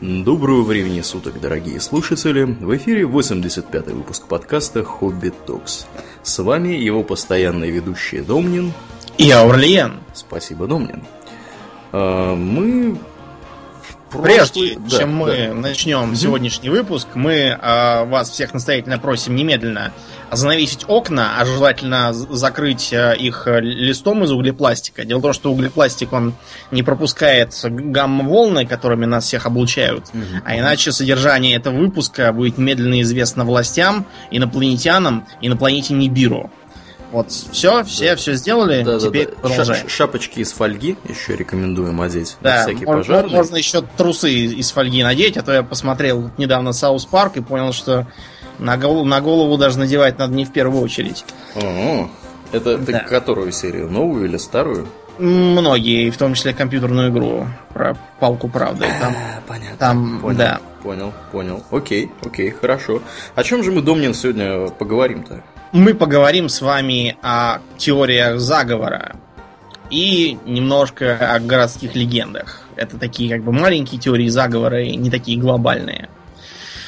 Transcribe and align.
Доброго 0.00 0.62
времени 0.62 1.00
суток, 1.00 1.40
дорогие 1.40 1.80
слушатели! 1.80 2.44
В 2.44 2.76
эфире 2.76 3.02
85-й 3.02 3.92
выпуск 3.92 4.28
подкаста 4.28 4.84
«Хобби 4.84 5.32
Токс». 5.44 5.88
С 6.22 6.38
вами 6.38 6.68
его 6.68 7.02
постоянные 7.02 7.72
ведущие 7.72 8.22
Домнин 8.22 8.72
и 9.16 9.28
Аурлиен. 9.32 9.94
Спасибо, 10.14 10.68
Домнин. 10.68 11.02
А, 11.90 12.36
мы 12.36 12.96
Прежде 14.10 14.78
да, 14.78 14.98
чем 14.98 15.16
мы 15.16 15.48
да. 15.48 15.54
начнем 15.54 16.14
сегодняшний 16.14 16.70
выпуск, 16.70 17.08
мы 17.14 17.32
э, 17.32 18.04
вас 18.04 18.30
всех 18.30 18.54
настоятельно 18.54 18.98
просим 18.98 19.34
немедленно 19.36 19.92
занавесить 20.30 20.84
окна, 20.88 21.38
а 21.38 21.44
желательно 21.44 22.12
закрыть 22.12 22.92
э, 22.92 23.16
их 23.16 23.46
листом 23.46 24.24
из 24.24 24.30
углепластика. 24.30 25.04
Дело 25.04 25.18
в 25.18 25.22
том, 25.22 25.32
что 25.32 25.52
углепластик 25.52 26.12
он 26.12 26.34
не 26.70 26.82
пропускает 26.82 27.54
гамма-волны, 27.64 28.66
которыми 28.66 29.06
нас 29.06 29.24
всех 29.24 29.46
облучают, 29.46 30.04
угу. 30.12 30.22
а 30.44 30.58
иначе 30.58 30.92
содержание 30.92 31.56
этого 31.56 31.76
выпуска 31.76 32.32
будет 32.32 32.58
немедленно 32.58 33.00
известно 33.02 33.44
властям, 33.44 34.06
инопланетянам 34.30 35.26
и 35.40 35.48
на 35.48 35.56
планете 35.56 35.94
Нибиру. 35.94 36.50
Вот, 37.10 37.30
все, 37.30 37.84
все, 37.84 38.16
все 38.16 38.34
сделали. 38.34 38.82
Да, 38.82 38.98
теперь 38.98 39.26
да, 39.26 39.32
да. 39.32 39.48
продолжаем. 39.48 39.88
шапочки 39.88 40.40
из 40.40 40.52
фольги 40.52 40.96
еще 41.08 41.36
рекомендуем 41.36 42.00
одеть. 42.02 42.36
Да, 42.42 42.64
всякий 42.64 42.84
можно, 42.84 43.02
пожарный. 43.02 43.34
можно 43.34 43.56
еще 43.56 43.82
трусы 43.96 44.30
из 44.30 44.70
фольги 44.72 45.02
надеть, 45.02 45.38
а 45.38 45.42
то 45.42 45.52
я 45.52 45.62
посмотрел 45.62 46.30
недавно 46.36 46.72
South 46.72 47.06
Park 47.06 47.38
и 47.38 47.40
понял, 47.40 47.72
что 47.72 48.06
на 48.58 48.76
голову, 48.76 49.04
на 49.04 49.20
голову 49.20 49.56
даже 49.56 49.78
надевать 49.78 50.18
надо 50.18 50.34
не 50.34 50.44
в 50.44 50.52
первую 50.52 50.82
очередь. 50.82 51.24
О, 51.54 52.08
это 52.52 52.78
да. 52.78 52.84
ты 52.84 52.98
которую 53.08 53.52
серию? 53.52 53.90
Новую 53.90 54.26
или 54.26 54.36
старую? 54.36 54.86
Многие, 55.18 56.10
в 56.10 56.16
том 56.16 56.34
числе 56.34 56.54
компьютерную 56.54 57.10
игру 57.10 57.46
про 57.74 57.96
палку 58.20 58.48
правды. 58.48 58.86
Там, 59.00 59.14
а, 59.16 59.40
понятно. 59.46 59.76
Там, 59.76 60.20
понял, 60.20 60.38
да. 60.38 60.60
Понял, 60.82 61.12
понял. 61.32 61.64
Окей, 61.72 62.10
окей, 62.24 62.50
хорошо. 62.50 63.02
О 63.34 63.42
чем 63.42 63.64
же 63.64 63.72
мы, 63.72 63.82
Домнин, 63.82 64.14
сегодня 64.14 64.68
поговорим-то? 64.68 65.42
мы 65.72 65.94
поговорим 65.94 66.48
с 66.48 66.60
вами 66.60 67.16
о 67.22 67.58
теориях 67.76 68.40
заговора 68.40 69.16
и 69.90 70.38
немножко 70.46 71.16
о 71.34 71.40
городских 71.40 71.94
легендах. 71.94 72.62
Это 72.76 72.98
такие 72.98 73.30
как 73.30 73.42
бы 73.42 73.52
маленькие 73.52 74.00
теории 74.00 74.28
заговора 74.28 74.82
и 74.82 74.96
не 74.96 75.10
такие 75.10 75.38
глобальные. 75.38 76.08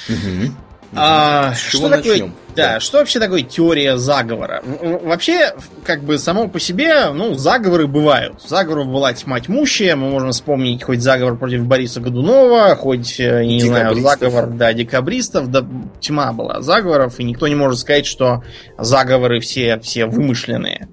Угу. 0.08 0.52
А, 0.94 1.54
что 1.54 1.88
такое, 1.88 2.32
да, 2.56 2.74
да, 2.74 2.80
что 2.80 2.98
вообще 2.98 3.20
такое 3.20 3.42
теория 3.42 3.96
заговора? 3.96 4.62
Вообще, 4.64 5.54
как 5.84 6.02
бы 6.02 6.18
само 6.18 6.48
по 6.48 6.58
себе, 6.58 7.10
ну, 7.10 7.34
заговоры 7.34 7.86
бывают. 7.86 8.42
Заговоров 8.42 8.88
была 8.88 9.12
тьма 9.12 9.40
тьмущая. 9.40 9.94
Мы 9.94 10.10
можем 10.10 10.32
вспомнить 10.32 10.82
хоть 10.82 11.00
заговор 11.00 11.36
против 11.36 11.64
Бориса 11.64 12.00
Годунова, 12.00 12.74
хоть, 12.74 13.20
э, 13.20 13.44
не 13.44 13.60
знаю, 13.60 13.94
заговор, 13.94 14.48
да, 14.48 14.72
декабристов, 14.72 15.48
да, 15.50 15.64
тьма 16.00 16.32
была 16.32 16.60
заговоров, 16.60 17.20
и 17.20 17.24
никто 17.24 17.46
не 17.46 17.54
может 17.54 17.78
сказать, 17.78 18.06
что 18.06 18.42
заговоры 18.76 19.40
все, 19.40 19.78
все 19.78 20.06
вымышленные. 20.06 20.88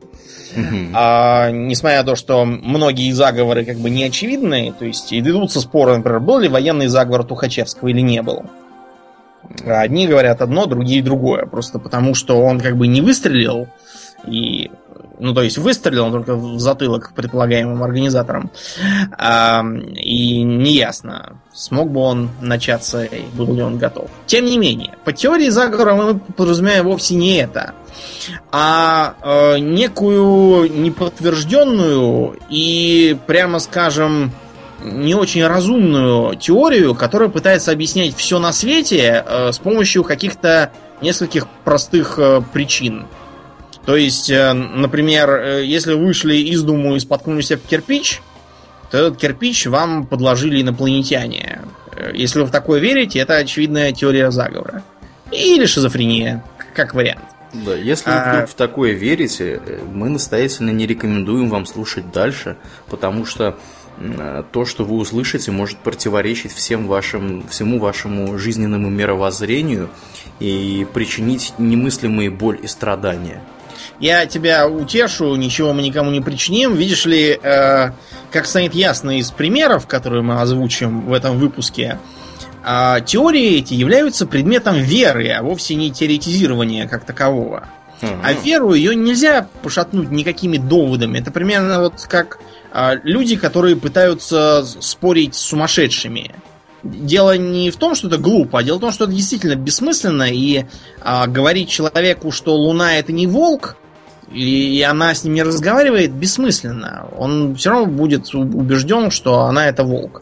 А, 0.93 1.51
несмотря 1.51 1.99
на 1.99 2.03
то, 2.03 2.15
что 2.15 2.43
многие 2.45 3.11
заговоры 3.11 3.63
как 3.65 3.77
бы 3.77 3.89
не 3.89 4.03
очевидные, 4.03 4.73
то 4.73 4.85
есть 4.85 5.13
идутся 5.13 5.61
споры, 5.61 5.97
например, 5.97 6.19
был 6.19 6.39
ли 6.39 6.49
военный 6.49 6.87
заговор 6.87 7.23
Тухачевского 7.23 7.89
или 7.89 8.01
не 8.01 8.21
был. 8.21 8.43
Одни 9.65 10.07
говорят 10.07 10.41
одно, 10.41 10.65
другие 10.65 11.03
другое. 11.03 11.45
Просто 11.45 11.79
потому, 11.79 12.15
что 12.15 12.41
он 12.41 12.59
как 12.59 12.77
бы 12.77 12.87
не 12.87 13.01
выстрелил, 13.01 13.67
и, 14.25 14.71
ну, 15.19 15.33
то 15.33 15.41
есть 15.41 15.57
выстрелил 15.57 16.05
он 16.05 16.11
только 16.11 16.35
в 16.35 16.59
затылок 16.59 17.13
предполагаемым 17.15 17.83
организаторам. 17.83 18.51
А, 19.17 19.63
и 19.95 20.43
неясно, 20.43 21.41
смог 21.53 21.91
бы 21.91 22.01
он 22.01 22.29
начаться, 22.41 23.03
и 23.03 23.23
был 23.33 23.53
ли 23.53 23.61
он 23.61 23.77
готов. 23.77 24.09
Тем 24.25 24.45
не 24.45 24.57
менее, 24.57 24.93
по 25.05 25.13
теории 25.13 25.49
заговора 25.49 25.95
мы 25.95 26.19
подразумеваем 26.19 26.85
вовсе 26.85 27.15
не 27.15 27.37
это, 27.37 27.73
а 28.51 29.15
э, 29.21 29.59
некую 29.59 30.71
неподтвержденную 30.81 32.37
и, 32.49 33.17
прямо 33.25 33.59
скажем, 33.59 34.31
не 34.83 35.15
очень 35.15 35.45
разумную 35.45 36.35
теорию, 36.35 36.95
которая 36.95 37.29
пытается 37.29 37.71
объяснять 37.71 38.15
все 38.15 38.39
на 38.39 38.51
свете 38.53 39.23
э, 39.25 39.51
с 39.51 39.59
помощью 39.59 40.03
каких-то 40.03 40.71
нескольких 41.01 41.47
простых 41.63 42.15
э, 42.17 42.41
причин. 42.53 43.07
То 43.85 43.95
есть, 43.95 44.29
э, 44.29 44.53
например, 44.53 45.29
э, 45.29 45.65
если 45.65 45.93
вы 45.93 46.07
вышли 46.07 46.35
из 46.35 46.61
дому 46.63 46.95
и 46.95 46.99
споткнулись 46.99 47.51
об 47.51 47.61
кирпич, 47.61 48.21
то 48.91 48.97
этот 48.97 49.17
кирпич 49.17 49.65
вам 49.67 50.05
подложили 50.05 50.61
инопланетяне. 50.61 51.61
Э, 51.95 52.11
если 52.13 52.39
вы 52.39 52.45
в 52.45 52.51
такое 52.51 52.79
верите, 52.79 53.19
это 53.19 53.37
очевидная 53.37 53.91
теория 53.91 54.31
заговора. 54.31 54.83
Или 55.31 55.65
шизофрения, 55.65 56.43
как 56.73 56.93
вариант. 56.93 57.23
Да, 57.53 57.75
если 57.75 58.09
а... 58.09 58.13
вы 58.23 58.31
вдруг 58.31 58.49
в 58.49 58.53
такое 58.55 58.91
верите, 58.91 59.61
э, 59.65 59.79
мы 59.91 60.09
настоятельно 60.09 60.71
не 60.71 60.85
рекомендуем 60.85 61.49
вам 61.49 61.65
слушать 61.65 62.11
дальше, 62.11 62.57
потому 62.89 63.25
что 63.25 63.57
то, 64.51 64.65
что 64.65 64.83
вы 64.83 64.97
услышите, 64.97 65.51
может 65.51 65.77
противоречить 65.79 66.53
всем 66.53 66.87
вашим, 66.87 67.47
всему 67.47 67.79
вашему 67.79 68.37
жизненному 68.37 68.89
мировоззрению 68.89 69.89
и 70.39 70.85
причинить 70.93 71.53
немыслимые 71.57 72.29
боль 72.29 72.59
и 72.61 72.67
страдания. 72.67 73.41
Я 73.99 74.27
тебя 74.27 74.67
утешу, 74.67 75.35
ничего 75.35 75.73
мы 75.73 75.81
никому 75.81 76.11
не 76.11 76.21
причиним. 76.21 76.75
Видишь 76.75 77.05
ли, 77.05 77.39
э, 77.41 77.91
как 78.31 78.45
станет 78.45 78.75
ясно 78.75 79.17
из 79.17 79.31
примеров, 79.31 79.87
которые 79.87 80.21
мы 80.21 80.39
озвучим 80.39 81.07
в 81.07 81.13
этом 81.13 81.39
выпуске, 81.39 81.97
э, 82.63 82.97
теории 83.05 83.57
эти 83.57 83.73
являются 83.73 84.27
предметом 84.27 84.75
веры, 84.75 85.29
а 85.29 85.41
вовсе 85.41 85.73
не 85.73 85.91
теоретизирования 85.91 86.87
как 86.87 87.05
такового. 87.05 87.67
Угу. 88.01 88.11
А 88.23 88.33
веру 88.33 88.73
ее 88.73 88.95
нельзя 88.95 89.47
пошатнуть 89.63 90.11
никакими 90.11 90.57
доводами. 90.57 91.17
Это 91.17 91.31
примерно 91.31 91.81
вот 91.81 92.05
как 92.07 92.39
люди, 93.03 93.35
которые 93.35 93.75
пытаются 93.75 94.63
спорить 94.79 95.35
с 95.35 95.39
сумасшедшими. 95.39 96.35
Дело 96.83 97.35
не 97.35 97.71
в 97.71 97.77
том, 97.77 97.95
что 97.95 98.07
это 98.07 98.17
глупо, 98.17 98.59
а 98.59 98.63
дело 98.63 98.77
в 98.77 98.81
том, 98.81 98.91
что 98.91 99.05
это 99.05 99.13
действительно 99.13 99.55
бессмысленно, 99.55 100.31
и 100.31 100.65
а, 101.01 101.25
говорить 101.27 101.69
человеку, 101.69 102.31
что 102.31 102.55
Луна 102.55 102.97
это 102.97 103.11
не 103.11 103.25
волк, 103.25 103.77
и, 104.31 104.77
и 104.77 104.81
она 104.83 105.15
с 105.15 105.23
ним 105.23 105.33
не 105.33 105.43
разговаривает, 105.43 106.11
бессмысленно. 106.11 107.07
Он 107.17 107.55
все 107.55 107.71
равно 107.71 107.87
будет 107.87 108.33
убежден, 108.33 109.09
что 109.09 109.41
она 109.41 109.67
это 109.67 109.83
волк. 109.83 110.21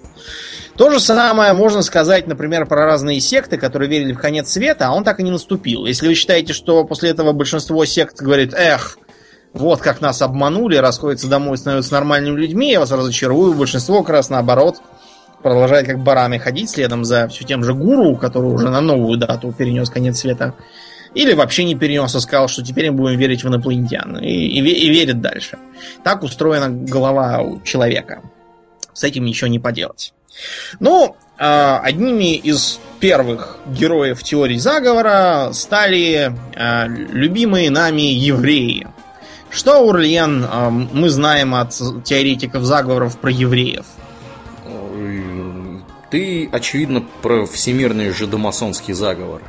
То 0.77 0.91
же 0.91 0.99
самое 0.99 1.53
можно 1.53 1.81
сказать, 1.81 2.27
например, 2.27 2.65
про 2.65 2.85
разные 2.85 3.21
секты, 3.21 3.57
которые 3.57 3.89
верили 3.89 4.13
в 4.13 4.19
конец 4.19 4.51
света, 4.51 4.87
а 4.87 4.91
он 4.93 5.03
так 5.03 5.19
и 5.19 5.23
не 5.23 5.31
наступил. 5.31 5.85
Если 5.85 6.07
вы 6.07 6.15
считаете, 6.15 6.53
что 6.53 6.83
после 6.83 7.09
этого 7.09 7.31
большинство 7.31 7.85
сект 7.85 8.21
говорит, 8.21 8.53
эх, 8.53 8.97
вот 9.55 9.81
как 9.81 10.01
нас 10.01 10.21
обманули, 10.21 10.75
расходятся 10.75 11.27
домой, 11.27 11.57
становятся 11.57 11.93
нормальными 11.93 12.37
людьми, 12.39 12.71
я 12.71 12.79
вас 12.79 12.91
разочарую. 12.91 13.53
Большинство 13.53 14.01
как 14.01 14.09
раз 14.09 14.29
наоборот 14.29 14.81
продолжает 15.41 15.87
как 15.87 15.99
бараны 15.99 16.39
ходить 16.39 16.69
следом 16.69 17.05
за 17.05 17.27
все 17.29 17.45
тем 17.45 17.63
же 17.63 17.73
гуру, 17.73 18.15
который 18.17 18.51
уже 18.51 18.69
на 18.69 18.81
новую 18.81 19.17
дату 19.17 19.53
перенес 19.57 19.89
конец 19.89 20.19
света. 20.19 20.55
Или 21.13 21.33
вообще 21.33 21.63
не 21.63 21.75
перенес, 21.75 22.13
а 22.13 22.19
сказал, 22.19 22.49
что 22.49 22.61
теперь 22.61 22.91
мы 22.91 22.97
будем 22.97 23.17
верить 23.17 23.43
в 23.43 23.47
инопланетян. 23.47 24.17
И, 24.17 24.27
и, 24.27 24.59
и 24.59 24.89
верит 24.89 25.21
дальше. 25.21 25.57
Так 26.03 26.23
устроена 26.23 26.69
голова 26.69 27.41
у 27.41 27.61
человека. 27.61 28.21
С 28.91 29.05
этим 29.05 29.23
ничего 29.23 29.47
не 29.47 29.59
поделать. 29.59 30.13
Ну, 30.81 31.15
а, 31.37 31.79
одними 31.79 32.35
из 32.35 32.79
первых 32.99 33.57
героев 33.67 34.21
теории 34.23 34.57
заговора 34.57 35.51
стали 35.53 36.35
а, 36.55 36.87
любимые 36.87 37.69
нами 37.69 38.01
евреи. 38.01 38.87
Что, 39.55 39.79
Урльен, 39.79 40.45
мы 40.91 41.09
знаем 41.09 41.55
от 41.55 41.71
теоретиков 42.03 42.65
заговоров 42.65 43.17
про 43.17 43.31
евреев? 43.31 43.85
Ты, 46.11 46.49
очевидно, 46.51 47.05
про 47.21 47.45
всемирный 47.45 48.11
жидомасонский 48.11 48.93
заговор. 48.93 49.41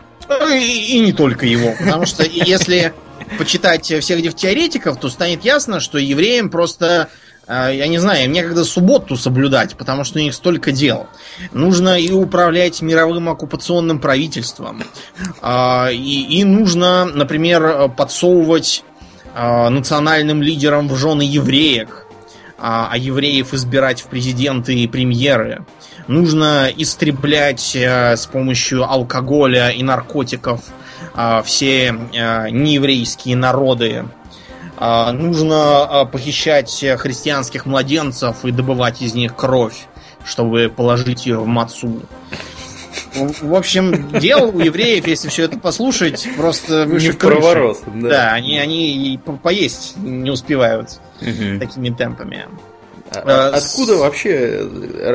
И, 0.53 0.97
и 0.97 1.01
не 1.01 1.13
только 1.13 1.45
его. 1.47 1.75
Потому 1.77 2.07
что 2.07 2.23
если 2.23 2.95
почитать 3.37 3.87
всех 3.87 4.21
этих 4.21 4.37
теоретиков, 4.37 4.97
то 5.01 5.11
станет 5.11 5.45
ясно, 5.45 5.81
что 5.81 5.99
евреям 5.99 6.51
просто 6.51 7.09
а, 7.49 7.71
я 7.71 7.89
не 7.89 7.99
знаю, 7.99 8.27
им 8.27 8.33
некогда 8.33 8.65
субботу 8.65 9.17
соблюдать, 9.17 9.77
потому 9.77 10.05
что 10.05 10.21
у 10.21 10.23
них 10.23 10.35
столько 10.35 10.71
дел. 10.71 11.09
Нужно 11.53 11.99
и 11.99 12.11
управлять 12.11 12.81
мировым 12.81 13.29
оккупационным 13.29 14.01
правительством, 14.01 14.83
а, 15.43 15.89
и, 15.93 16.41
и 16.41 16.45
нужно, 16.45 17.05
например, 17.05 17.89
подсовывать 17.97 18.85
национальным 19.37 20.43
лидерам 20.43 20.89
в 20.89 20.97
жены 20.97 21.23
евреек, 21.23 22.07
а 22.59 22.95
евреев 22.97 23.53
избирать 23.53 24.01
в 24.01 24.07
президенты 24.07 24.75
и 24.75 24.89
премьеры. 24.89 25.67
Нужно 26.09 26.71
истреблять 26.75 27.77
с 27.77 28.27
помощью 28.33 28.91
алкоголя 28.91 29.69
и 29.69 29.83
наркотиков 29.83 30.63
все 31.45 31.93
нееврейские 31.93 33.37
народы 33.37 34.05
а, 34.79 35.13
нужно 35.13 35.85
а, 35.85 36.05
похищать 36.05 36.85
христианских 36.99 37.65
младенцев 37.65 38.45
и 38.45 38.51
добывать 38.51 39.01
из 39.01 39.15
них 39.15 39.35
кровь, 39.35 39.87
чтобы 40.25 40.73
положить 40.75 41.27
ее 41.27 41.39
в 41.39 41.47
мацу. 41.47 42.03
В 43.17 43.55
общем, 43.55 44.11
дел 44.19 44.51
у 44.55 44.61
евреев, 44.61 45.07
если 45.07 45.29
все 45.29 45.45
это 45.45 45.59
послушать, 45.59 46.29
просто 46.37 46.85
выше 46.85 47.13
крыши. 47.13 47.77
Да. 47.95 48.09
да, 48.09 48.33
они, 48.33 48.59
они 48.59 49.21
по 49.25 49.33
поесть 49.33 49.97
не 49.97 50.31
успевают 50.31 51.01
угу. 51.21 51.59
такими 51.61 51.91
темпами. 51.91 52.47
А, 53.13 53.23
а, 53.25 53.57
откуда 53.57 53.97
вообще 53.97 54.69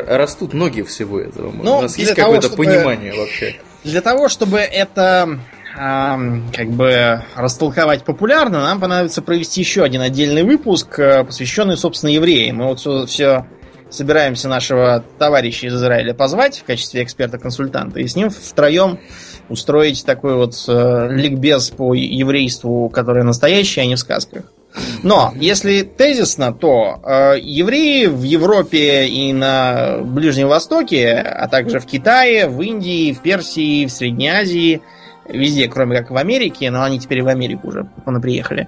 растут 0.07 0.53
ноги 0.53 0.81
всего 0.81 1.19
этого? 1.19 1.51
Ну, 1.51 1.77
У 1.77 1.81
нас 1.81 1.97
есть 1.97 2.13
какое-то 2.13 2.49
понимание 2.49 3.13
вообще? 3.13 3.55
Для 3.83 4.01
того, 4.01 4.29
чтобы 4.29 4.59
это 4.59 5.39
как 5.73 6.69
бы 6.71 7.23
растолковать 7.35 8.03
популярно, 8.03 8.61
нам 8.61 8.81
понадобится 8.81 9.21
провести 9.21 9.61
еще 9.61 9.83
один 9.83 10.01
отдельный 10.01 10.43
выпуск, 10.43 10.99
э, 10.99 11.23
посвященный, 11.23 11.77
собственно, 11.77 12.09
евреям. 12.09 12.57
Мы 12.57 12.65
вот 12.65 12.79
все, 12.79 13.05
все 13.05 13.45
собираемся 13.91 14.47
нашего 14.47 15.03
товарища 15.19 15.67
из 15.67 15.75
Израиля 15.75 16.13
позвать 16.13 16.59
в 16.59 16.63
качестве 16.63 17.03
эксперта-консультанта 17.03 17.99
и 17.99 18.07
с 18.07 18.15
ним 18.15 18.29
втроем 18.29 18.99
устроить 19.49 20.05
такой 20.05 20.35
вот 20.35 20.55
э, 20.67 21.07
ликбез 21.11 21.69
по 21.69 21.93
еврейству, 21.93 22.89
который 22.89 23.23
настоящий, 23.23 23.81
а 23.81 23.85
не 23.85 23.95
в 23.95 23.99
сказках. 23.99 24.45
Но, 25.03 25.33
если 25.35 25.81
тезисно, 25.81 26.53
то 26.53 27.01
э, 27.03 27.39
евреи 27.41 28.05
в 28.05 28.23
Европе 28.23 29.05
и 29.05 29.33
на 29.33 29.97
Ближнем 29.99 30.47
Востоке, 30.47 31.17
а 31.17 31.49
также 31.49 31.79
в 31.79 31.85
Китае, 31.85 32.47
в 32.47 32.61
Индии, 32.61 33.11
в 33.11 33.21
Персии, 33.21 33.85
в 33.85 33.91
Средней 33.91 34.29
Азии– 34.29 34.81
везде, 35.31 35.67
кроме 35.67 35.97
как 35.97 36.11
в 36.11 36.17
Америке, 36.17 36.69
но 36.71 36.83
они 36.83 36.99
теперь 36.99 37.23
в 37.23 37.27
Америку 37.27 37.69
уже 37.69 37.87
приехали. 38.21 38.67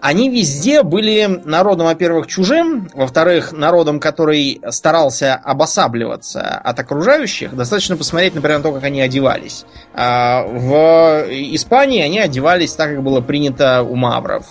Они 0.00 0.30
везде 0.30 0.82
были 0.82 1.42
народом, 1.44 1.86
во-первых, 1.86 2.26
чужим, 2.26 2.88
во-вторых, 2.94 3.52
народом, 3.52 4.00
который 4.00 4.60
старался 4.70 5.34
обосабливаться 5.34 6.40
от 6.40 6.78
окружающих. 6.78 7.54
Достаточно 7.54 7.96
посмотреть, 7.96 8.34
например, 8.34 8.58
на 8.58 8.64
то, 8.64 8.72
как 8.72 8.84
они 8.84 9.00
одевались. 9.00 9.64
А, 9.94 10.44
в 10.44 11.26
Испании 11.30 12.02
они 12.02 12.18
одевались 12.18 12.72
так, 12.72 12.90
как 12.90 13.02
было 13.02 13.20
принято 13.20 13.82
у 13.82 13.94
мавров. 13.94 14.46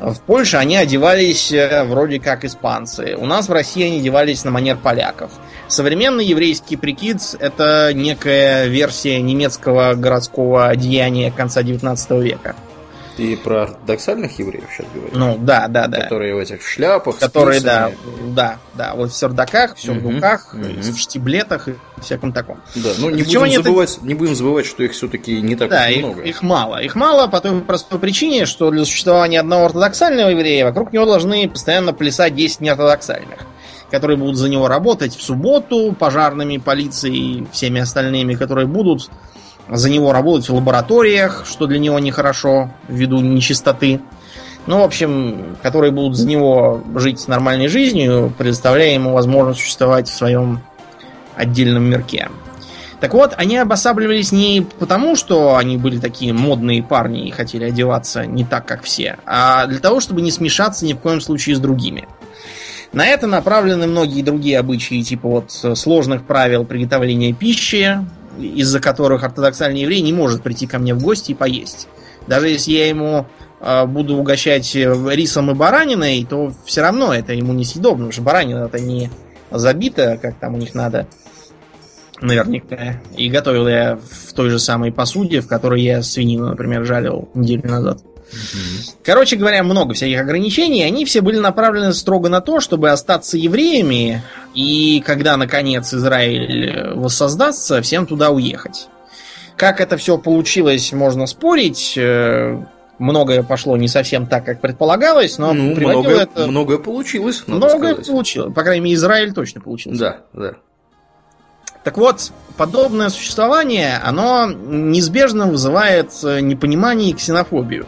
В 0.00 0.20
Польше 0.20 0.56
они 0.56 0.76
одевались 0.76 1.52
э, 1.52 1.84
вроде 1.84 2.18
как 2.18 2.44
испанцы. 2.44 3.16
У 3.16 3.26
нас 3.26 3.48
в 3.48 3.52
России 3.52 3.84
они 3.84 4.00
одевались 4.00 4.44
на 4.44 4.50
манер 4.50 4.76
поляков. 4.76 5.30
Современный 5.68 6.24
еврейский 6.24 6.76
прикид– 6.76 7.18
это 7.40 7.92
некая 7.94 8.66
версия 8.66 9.20
немецкого 9.20 9.94
городского 9.94 10.68
одеяния 10.68 11.30
конца 11.30 11.62
19 11.62 12.10
века. 12.22 12.56
Ты 13.16 13.36
про 13.36 13.62
ортодоксальных 13.62 14.38
евреев 14.38 14.64
сейчас 14.70 14.86
говоришь? 14.92 15.14
Ну, 15.14 15.38
да, 15.38 15.68
да, 15.68 15.86
да. 15.86 16.00
Которые 16.00 16.34
в 16.34 16.38
этих 16.38 16.66
шляпах, 16.66 17.18
Которые, 17.18 17.60
да, 17.60 17.92
да, 18.26 18.58
да. 18.74 18.94
Вот 18.94 19.12
в 19.12 19.14
сердаках, 19.16 19.76
в 19.76 19.80
сюрдуках, 19.80 20.52
угу, 20.52 20.64
в 20.64 20.98
штиблетах 20.98 21.68
и 21.68 21.74
всяком 22.00 22.32
таком. 22.32 22.60
Да, 22.74 22.90
ну 22.98 23.10
не 23.10 23.22
будем, 23.22 23.62
забывать, 23.62 23.96
это... 23.96 24.06
не 24.06 24.14
будем 24.14 24.34
забывать, 24.34 24.66
что 24.66 24.82
их 24.82 24.92
все-таки 24.92 25.40
не 25.40 25.54
так 25.54 25.70
да, 25.70 25.88
их, 25.88 26.04
много. 26.04 26.22
их 26.22 26.42
мало. 26.42 26.82
Их 26.82 26.96
мало 26.96 27.28
по 27.28 27.40
той 27.40 27.60
простой 27.60 28.00
причине, 28.00 28.46
что 28.46 28.70
для 28.70 28.84
существования 28.84 29.40
одного 29.40 29.66
ортодоксального 29.66 30.30
еврея 30.30 30.64
вокруг 30.64 30.92
него 30.92 31.06
должны 31.06 31.48
постоянно 31.48 31.92
плясать 31.92 32.34
10 32.34 32.60
неортодоксальных 32.60 33.40
которые 33.90 34.16
будут 34.16 34.36
за 34.36 34.48
него 34.48 34.66
работать 34.66 35.14
в 35.14 35.22
субботу, 35.22 35.94
пожарными, 35.96 36.56
полицией, 36.56 37.46
всеми 37.52 37.80
остальными, 37.80 38.34
которые 38.34 38.66
будут 38.66 39.08
за 39.68 39.90
него 39.90 40.12
работать 40.12 40.48
в 40.48 40.54
лабораториях, 40.54 41.44
что 41.46 41.66
для 41.66 41.78
него 41.78 41.98
нехорошо 41.98 42.70
ввиду 42.88 43.20
нечистоты. 43.20 44.00
Ну, 44.66 44.80
в 44.80 44.82
общем, 44.82 45.56
которые 45.62 45.90
будут 45.90 46.16
за 46.16 46.26
него 46.26 46.82
жить 46.94 47.28
нормальной 47.28 47.68
жизнью, 47.68 48.32
предоставляя 48.36 48.94
ему 48.94 49.12
возможность 49.12 49.60
существовать 49.60 50.08
в 50.08 50.14
своем 50.14 50.60
отдельном 51.36 51.84
мирке. 51.84 52.30
Так 53.00 53.12
вот, 53.12 53.34
они 53.36 53.58
обосабливались 53.58 54.32
не 54.32 54.66
потому, 54.78 55.16
что 55.16 55.56
они 55.56 55.76
были 55.76 55.98
такие 55.98 56.32
модные 56.32 56.82
парни 56.82 57.28
и 57.28 57.30
хотели 57.30 57.64
одеваться 57.64 58.24
не 58.24 58.44
так, 58.44 58.64
как 58.64 58.82
все, 58.84 59.18
а 59.26 59.66
для 59.66 59.80
того, 59.80 60.00
чтобы 60.00 60.22
не 60.22 60.30
смешаться 60.30 60.86
ни 60.86 60.94
в 60.94 60.98
коем 60.98 61.20
случае 61.20 61.56
с 61.56 61.60
другими. 61.60 62.08
На 62.92 63.06
это 63.06 63.26
направлены 63.26 63.86
многие 63.86 64.22
другие 64.22 64.58
обычаи, 64.58 65.02
типа 65.02 65.28
вот 65.28 65.50
сложных 65.76 66.22
правил 66.22 66.64
приготовления 66.64 67.34
пищи, 67.34 67.98
из-за 68.38 68.80
которых 68.80 69.22
ортодоксальный 69.22 69.80
еврей 69.80 70.00
не 70.00 70.12
может 70.12 70.42
прийти 70.42 70.66
ко 70.66 70.78
мне 70.78 70.94
в 70.94 71.02
гости 71.02 71.32
и 71.32 71.34
поесть. 71.34 71.88
Даже 72.26 72.48
если 72.48 72.72
я 72.72 72.88
ему 72.88 73.26
э, 73.60 73.86
буду 73.86 74.16
угощать 74.16 74.74
э, 74.76 74.94
рисом 75.10 75.50
и 75.50 75.54
бараниной, 75.54 76.26
то 76.28 76.52
все 76.64 76.80
равно 76.80 77.14
это 77.14 77.32
ему 77.32 77.52
не 77.52 77.64
съедобно, 77.64 78.06
потому 78.06 78.12
что 78.12 78.22
баранина 78.22 78.64
это 78.64 78.80
не 78.80 79.10
забита, 79.50 80.18
как 80.20 80.38
там 80.38 80.54
у 80.54 80.58
них 80.58 80.74
надо, 80.74 81.06
наверняка. 82.20 83.00
И 83.16 83.28
готовил 83.28 83.68
я 83.68 83.96
в 83.96 84.32
той 84.32 84.50
же 84.50 84.58
самой 84.58 84.92
посуде, 84.92 85.40
в 85.40 85.48
которой 85.48 85.82
я 85.82 86.02
свинину, 86.02 86.48
например, 86.48 86.84
жарил 86.84 87.28
неделю 87.34 87.68
назад. 87.68 88.00
Короче 89.02 89.36
говоря, 89.36 89.62
много 89.62 89.94
всяких 89.94 90.20
ограничений. 90.20 90.82
Они 90.82 91.04
все 91.04 91.20
были 91.20 91.38
направлены 91.38 91.92
строго 91.92 92.28
на 92.28 92.40
то, 92.40 92.60
чтобы 92.60 92.90
остаться 92.90 93.36
евреями, 93.36 94.22
и 94.54 95.02
когда, 95.04 95.36
наконец, 95.36 95.92
Израиль 95.92 96.94
воссоздастся, 96.94 97.82
всем 97.82 98.06
туда 98.06 98.30
уехать. 98.30 98.88
Как 99.56 99.80
это 99.80 99.96
все 99.96 100.18
получилось, 100.18 100.92
можно 100.92 101.26
спорить. 101.26 101.94
Э, 101.96 102.60
многое 102.98 103.42
пошло 103.42 103.76
не 103.76 103.88
совсем 103.88 104.26
так, 104.26 104.44
как 104.44 104.60
предполагалось, 104.60 105.38
но 105.38 105.52
ну, 105.52 105.74
многое, 105.76 106.22
это... 106.22 106.46
многое 106.46 106.78
получилось. 106.78 107.44
Многое 107.46 107.94
сказать. 107.94 108.06
получилось. 108.06 108.54
По 108.54 108.62
крайней 108.62 108.84
мере, 108.84 108.96
Израиль 108.96 109.32
точно 109.32 109.60
получился. 109.60 109.98
Да, 109.98 110.18
да. 110.32 110.54
Так 111.84 111.98
вот, 111.98 112.32
подобное 112.56 113.10
существование, 113.10 114.00
оно 114.02 114.50
неизбежно 114.50 115.46
вызывает 115.46 116.10
э, 116.24 116.40
непонимание 116.40 117.10
и 117.10 117.12
ксенофобию 117.12 117.86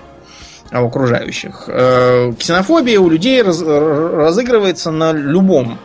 у 0.72 0.86
окружающих. 0.86 1.64
Э, 1.68 2.32
ксенофобия 2.38 3.00
у 3.00 3.08
людей 3.08 3.42
раз, 3.42 3.62
разыгрывается 3.62 4.90
на 4.90 5.12
любом, 5.12 5.78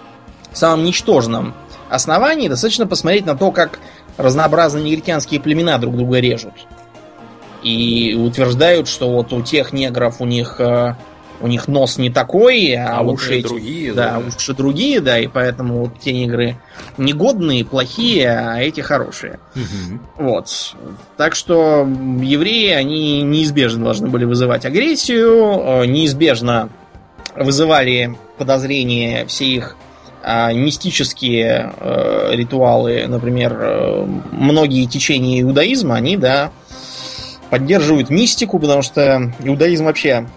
самом 0.54 0.84
ничтожном 0.84 1.54
основании. 1.90 2.48
Достаточно 2.48 2.88
посмотреть 2.88 3.26
на 3.26 3.36
то, 3.36 3.52
как 3.52 3.80
разнообразные 4.18 4.84
негритянские 4.84 5.40
племена 5.40 5.78
друг 5.78 5.96
друга 5.98 6.20
режут. 6.20 6.54
И 7.64 8.16
утверждают, 8.16 8.88
что 8.88 9.12
вот 9.12 9.32
у 9.34 9.42
тех 9.42 9.72
негров 9.72 10.20
у 10.20 10.26
них 10.26 10.60
э, 10.60 10.96
у 11.42 11.48
них 11.48 11.68
нос 11.68 11.98
не 11.98 12.10
такой, 12.10 12.74
а, 12.74 12.98
а 12.98 13.02
уши 13.02 13.36
эти, 13.36 13.48
другие, 13.48 13.94
да, 13.94 14.12
да, 14.12 14.20
уши 14.20 14.54
другие, 14.54 15.00
да, 15.02 15.20
и 15.20 15.28
поэтому 15.28 15.82
вот 15.82 16.00
те 16.00 16.14
негры 16.14 16.58
негодные, 16.98 17.66
плохие, 17.66 18.30
а 18.30 18.60
эти 18.60 18.82
хорошие. 18.82 19.40
Угу. 19.56 20.26
Вот. 20.26 20.76
Так 21.18 21.36
что 21.36 21.88
евреи, 22.22 22.72
они 22.72 23.22
неизбежно 23.24 23.86
должны 23.86 24.08
были 24.08 24.26
вызывать 24.26 24.66
агрессию, 24.66 25.82
э, 25.84 25.86
неизбежно 25.86 26.70
вызывали 27.36 28.18
подозрения 28.38 29.26
все 29.26 29.46
их 29.46 29.78
а, 30.24 30.54
мистические 30.54 31.74
э, 31.80 32.30
ритуалы, 32.34 33.06
например, 33.08 33.58
э, 33.60 34.06
многие 34.32 34.86
течения 34.86 35.42
иудаизма, 35.42 35.96
они, 35.96 36.16
да, 36.16 36.52
поддерживают 37.50 38.12
мистику, 38.12 38.60
потому 38.60 38.84
что 38.84 39.34
иудаизм 39.44 39.86
вообще 39.86 40.28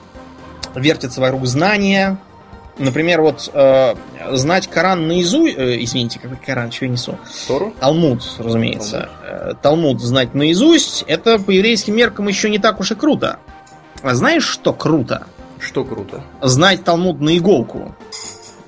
вертится 0.75 1.21
вокруг 1.21 1.47
знания. 1.47 2.19
Например, 2.77 3.21
вот 3.21 3.51
э, 3.53 3.95
знать 4.33 4.69
Коран 4.69 5.07
наизусть... 5.07 5.57
Э, 5.57 5.83
извините, 5.83 6.19
какой 6.19 6.37
Коран, 6.37 6.73
что 6.73 6.87
я 6.87 6.91
несу? 6.91 7.19
Тору? 7.47 7.73
Талмуд, 7.79 8.23
разумеется. 8.39 9.09
Талмуд. 9.23 9.53
Э, 9.53 9.55
Талмуд 9.63 10.01
знать 10.01 10.35
наизусть, 10.35 11.05
это 11.07 11.39
по 11.39 11.53
еврейским 11.53 11.97
меркам 11.97 12.27
еще 12.27 12.51
не 12.51 12.59
так 12.59 12.81
уж 12.81 12.91
и 12.91 12.95
круто. 12.97 13.39
А 14.03 14.15
знаешь, 14.15 14.45
что 14.45 14.73
круто? 14.73 15.27
Что 15.61 15.85
круто? 15.85 16.25
Знать 16.43 16.83
Талмуд 16.85 17.21
на 17.21 17.39
иголку. 17.39 17.95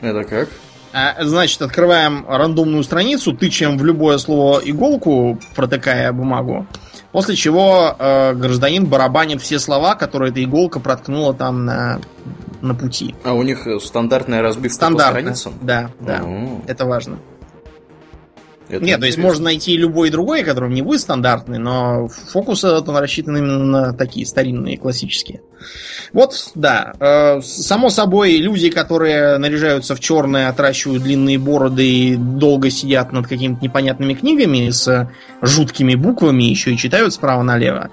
Это 0.01 0.23
как? 0.23 0.49
А, 0.93 1.25
значит, 1.25 1.61
открываем 1.61 2.25
рандомную 2.27 2.83
страницу, 2.85 3.33
тычем 3.33 3.77
в 3.77 3.85
любое 3.85 4.19
слово 4.19 4.61
иголку, 4.65 5.39
протыкая 5.55 6.11
бумагу. 6.13 6.67
После 7.17 7.35
чего 7.35 7.97
э, 7.99 8.35
гражданин 8.35 8.85
барабанит 8.85 9.41
все 9.41 9.59
слова, 9.59 9.95
которые 9.95 10.33
эта 10.33 10.45
иголка 10.45 10.81
проткнула 10.81 11.33
там 11.33 11.65
на, 11.65 11.99
на 12.61 12.75
пути. 12.75 13.15
А 13.25 13.33
у 13.33 13.43
них 13.43 13.67
стандартная 13.83 14.43
разбивка 14.43 14.75
Стандартная, 14.75 15.33
по 15.33 15.35
страницам? 15.35 15.55
Да, 15.63 15.91
да. 15.99 16.19
О-о-о. 16.19 16.61
Это 16.67 16.85
важно. 16.85 17.17
Это 18.69 18.85
Нет, 18.85 18.97
интересно. 18.97 19.01
то 19.01 19.07
есть 19.07 19.19
можно 19.19 19.45
найти 19.45 19.77
любой 19.77 20.11
другой, 20.11 20.43
который 20.43 20.73
не 20.73 20.83
будет 20.83 21.01
стандартный, 21.01 21.59
но 21.59 22.09
фокус 22.09 22.65
этот 22.65 22.89
он 22.89 22.97
рассчитан 22.97 23.37
именно 23.37 23.65
на 23.65 23.93
такие 23.93 24.27
старинные, 24.27 24.77
классические. 24.77 25.43
Вот, 26.13 26.51
да. 26.55 26.93
Э, 26.99 27.41
само 27.43 27.91
собой, 27.91 28.37
люди, 28.39 28.71
которые 28.71 29.39
наряжаются 29.39 29.95
в 29.95 30.01
черное, 30.01 30.49
отращивают 30.49 31.03
длинные 31.03 31.39
бороды 31.39 31.87
и 31.87 32.17
долго 32.17 32.71
сидят 32.71 33.13
над 33.13 33.27
какими-то 33.27 33.63
непонятными 33.63 34.15
книгами 34.15 34.71
с 34.71 35.11
жуткими 35.43 35.95
буквами, 35.95 36.45
еще 36.45 36.73
и 36.73 36.77
читают 36.77 37.15
справа 37.15 37.43
налево, 37.43 37.91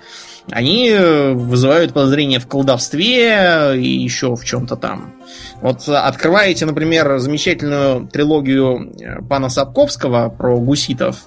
они 0.51 0.89
э, 0.89 1.31
вызывают 1.33 1.93
подозрения 1.93 2.39
в 2.39 2.47
колдовстве 2.47 3.73
и 3.75 3.88
еще 3.88 4.35
в 4.35 4.43
чем-то 4.43 4.75
там. 4.75 5.13
Вот 5.62 5.88
открываете, 5.88 6.65
например, 6.65 7.17
замечательную 7.19 8.07
трилогию 8.07 8.91
э, 9.00 9.21
пана 9.21 9.50
Сапковского 9.50 10.29
про 10.29 10.57
гуситов, 10.57 11.23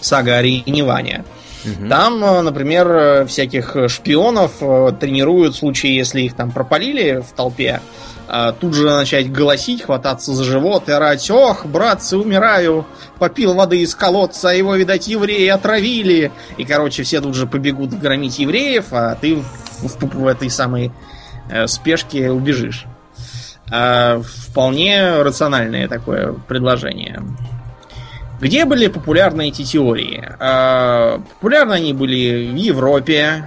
сага 0.00 0.36
о 0.36 0.42
Реневане. 0.42 1.24
Угу. 1.64 1.88
Там, 1.88 2.24
э, 2.24 2.40
например, 2.42 3.26
всяких 3.26 3.76
шпионов 3.88 4.58
тренируют 4.98 5.54
в 5.54 5.58
случае, 5.58 5.96
если 5.96 6.22
их 6.22 6.34
там 6.34 6.50
пропалили 6.50 7.22
в 7.26 7.32
толпе, 7.36 7.80
тут 8.60 8.74
же 8.74 8.84
начать 8.84 9.32
голосить, 9.32 9.82
хвататься 9.82 10.32
за 10.32 10.44
живот 10.44 10.88
и 10.88 10.92
орать 10.92 11.30
«Ох, 11.30 11.66
братцы, 11.66 12.16
умираю! 12.16 12.86
Попил 13.18 13.54
воды 13.54 13.80
из 13.80 13.94
колодца, 13.94 14.50
а 14.50 14.52
его, 14.52 14.76
видать, 14.76 15.08
евреи 15.08 15.48
отравили!» 15.48 16.30
И, 16.56 16.64
короче, 16.64 17.02
все 17.02 17.20
тут 17.20 17.34
же 17.34 17.46
побегут 17.46 17.90
громить 17.98 18.38
евреев, 18.38 18.86
а 18.92 19.16
ты 19.16 19.36
в, 19.36 19.44
в, 19.82 20.14
в 20.14 20.26
этой 20.26 20.50
самой 20.50 20.92
э, 21.50 21.66
спешке 21.66 22.30
убежишь. 22.30 22.86
Э, 23.70 24.20
вполне 24.22 25.22
рациональное 25.22 25.88
такое 25.88 26.32
предложение. 26.32 27.22
Где 28.40 28.64
были 28.64 28.86
популярны 28.88 29.48
эти 29.48 29.64
теории? 29.64 30.24
Э, 30.38 31.18
популярны 31.34 31.74
они 31.74 31.92
были 31.92 32.50
в 32.50 32.56
Европе, 32.56 33.44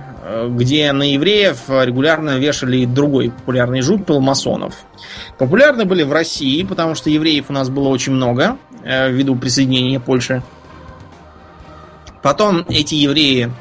где 0.50 0.92
на 0.92 1.13
евреев 1.13 1.70
регулярно 1.70 2.38
вешали 2.38 2.86
другой 2.86 3.32
популярный 3.32 3.82
жут 3.82 4.08
масонов. 4.10 4.75
Популярны 5.38 5.86
были 5.86 6.03
в 6.03 6.12
России, 6.12 6.63
потому 6.63 6.96
что 6.96 7.10
евреев 7.10 7.46
у 7.50 7.53
нас 7.53 7.70
было 7.70 7.89
очень 7.89 8.13
много, 8.13 8.58
э, 8.84 9.12
ввиду 9.12 9.36
присоединения 9.36 10.00
Польши. 10.00 10.42
Потом 12.22 12.65
эти 12.70 12.96
евреи, 12.96 13.51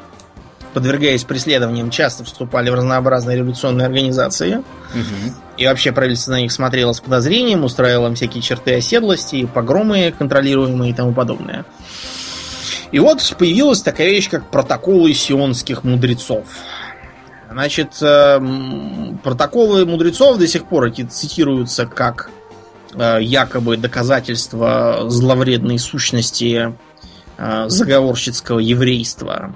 подвергаясь 0.73 1.25
преследованиям, 1.25 1.91
часто 1.91 2.25
вступали 2.25 2.71
в 2.71 2.75
разнообразные 2.75 3.39
революционные 3.39 3.87
организации. 3.87 4.57
Угу. 4.95 5.35
И 5.59 5.67
вообще 5.67 5.91
правительство 5.91 6.33
на 6.33 6.41
них 6.41 6.53
смотрело 6.53 6.93
с 6.93 7.01
подозрением, 7.01 7.65
устраивало 7.65 8.07
им 8.07 8.15
всякие 8.15 8.43
черты 8.43 8.77
оседлости, 8.77 9.47
погромы 9.53 10.15
контролируемые 10.17 10.93
и 10.93 10.95
тому 10.95 11.13
подобное. 11.13 11.65
И 12.93 12.99
вот 12.99 13.21
появилась 13.39 13.83
такая 13.83 14.11
вещь, 14.11 14.29
как 14.29 14.51
протоколы 14.51 15.15
сионских 15.15 15.83
мудрецов. 15.83 16.47
Значит, 17.51 18.01
э, 18.03 18.41
протоколы 19.23 19.85
мудрецов 19.87 20.39
до 20.39 20.47
сих 20.47 20.67
пор 20.67 20.85
эти 20.85 21.03
цитируются 21.03 21.87
как 21.87 22.31
э, 22.95 23.19
якобы 23.23 23.79
доказательство 23.79 25.05
зловредной 25.09 25.79
сущности 25.79 26.75
э, 27.39 27.65
заговорщицкого 27.69 28.59
еврейства. 28.59 29.55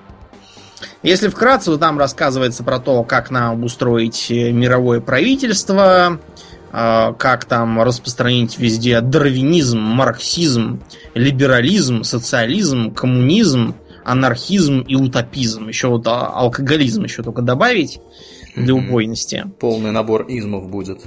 Если 1.02 1.28
вкратце, 1.28 1.71
то 1.73 1.78
там 1.78 1.99
рассказывается 1.99 2.64
про 2.64 2.78
то, 2.78 3.02
как 3.05 3.31
нам 3.31 3.52
обустроить 3.52 4.28
мировое 4.31 5.00
правительство, 5.00 6.21
как 6.73 7.44
там 7.46 7.80
распространить 7.80 8.58
везде 8.58 9.00
дарвинизм, 9.00 9.78
марксизм, 9.78 10.82
либерализм, 11.14 12.02
социализм, 12.02 12.92
коммунизм, 12.92 13.75
анархизм 14.06 14.80
и 14.80 14.94
утопизм. 14.94 15.68
Еще 15.68 15.88
вот 15.88 16.06
а, 16.06 16.28
алкоголизм 16.28 17.04
еще 17.04 17.23
только 17.23 17.42
добавить 17.42 18.00
для 18.54 18.75
убойности. 18.75 19.44
Полный 19.58 19.90
набор 19.90 20.25
измов 20.28 20.68
будет. 20.70 21.00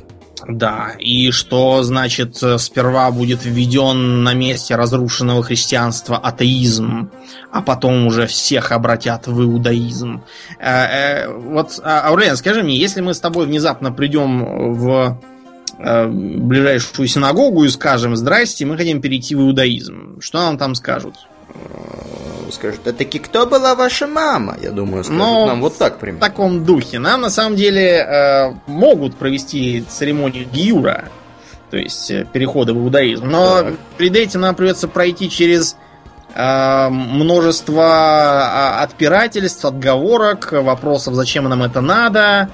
Да, 0.48 0.92
и 0.98 1.32
что, 1.32 1.84
значит, 1.84 2.38
сперва 2.58 3.12
будет 3.12 3.44
введен 3.44 4.24
на 4.24 4.34
месте 4.34 4.76
разрушенного 4.76 5.44
христианства 5.44 6.18
атеизм, 6.18 7.12
а 7.52 7.62
потом 7.62 8.08
уже 8.08 8.26
всех 8.26 8.72
обратят 8.72 9.28
в 9.28 9.42
иудаизм. 9.42 10.24
Э, 10.60 10.86
э, 10.86 11.28
вот, 11.34 11.80
а, 11.84 12.08
Аурлен, 12.08 12.38
скажи 12.38 12.64
мне, 12.64 12.78
если 12.78 13.02
мы 13.02 13.14
с 13.14 13.20
тобой 13.20 13.48
внезапно 13.48 13.92
придем 13.92 14.74
в 14.74 15.20
Э, 15.39 15.39
ближайшую 15.78 17.08
синагогу 17.08 17.64
и 17.64 17.70
скажем 17.70 18.16
«Здрасте, 18.16 18.66
мы 18.66 18.78
хотим 18.78 19.02
перейти 19.02 19.36
в 19.36 19.42
иудаизм». 19.42 20.20
Что 20.22 20.40
нам 20.40 20.58
там 20.58 20.76
скажут? 20.76 21.16
Э, 21.50 22.52
скажут, 22.52 22.88
а 22.88 22.94
таки 22.94 23.20
кто 23.20 23.46
была 23.46 23.76
ваша 23.76 24.08
мама? 24.08 24.58
Я 24.62 24.72
думаю, 24.72 25.04
скажут 25.04 25.20
Но 25.20 25.46
нам 25.48 25.62
вот 25.62 25.78
так 25.78 26.00
примерно. 26.00 26.26
В 26.26 26.30
таком 26.30 26.66
духе. 26.66 27.00
Нам 27.00 27.22
на 27.22 27.30
самом 27.30 27.56
деле 27.56 27.98
э, 27.98 28.54
могут 28.68 29.16
провести 29.16 29.82
церемонию 29.88 30.46
гиюра, 30.46 31.06
то 31.70 31.78
есть 31.78 32.12
э, 32.12 32.26
перехода 32.32 32.74
в 32.74 32.78
иудаизм. 32.78 33.28
Но 33.28 33.64
так. 33.64 33.74
перед 33.98 34.16
этим 34.16 34.42
нам 34.42 34.56
придется 34.56 34.88
пройти 34.88 35.30
через 35.30 35.76
э, 36.34 36.90
множество 36.90 37.86
а, 37.86 38.84
отпирательств, 38.84 39.66
отговорок, 39.66 40.52
вопросов, 40.52 41.16
зачем 41.16 41.46
нам 41.46 41.64
это 41.64 41.82
надо, 41.82 42.50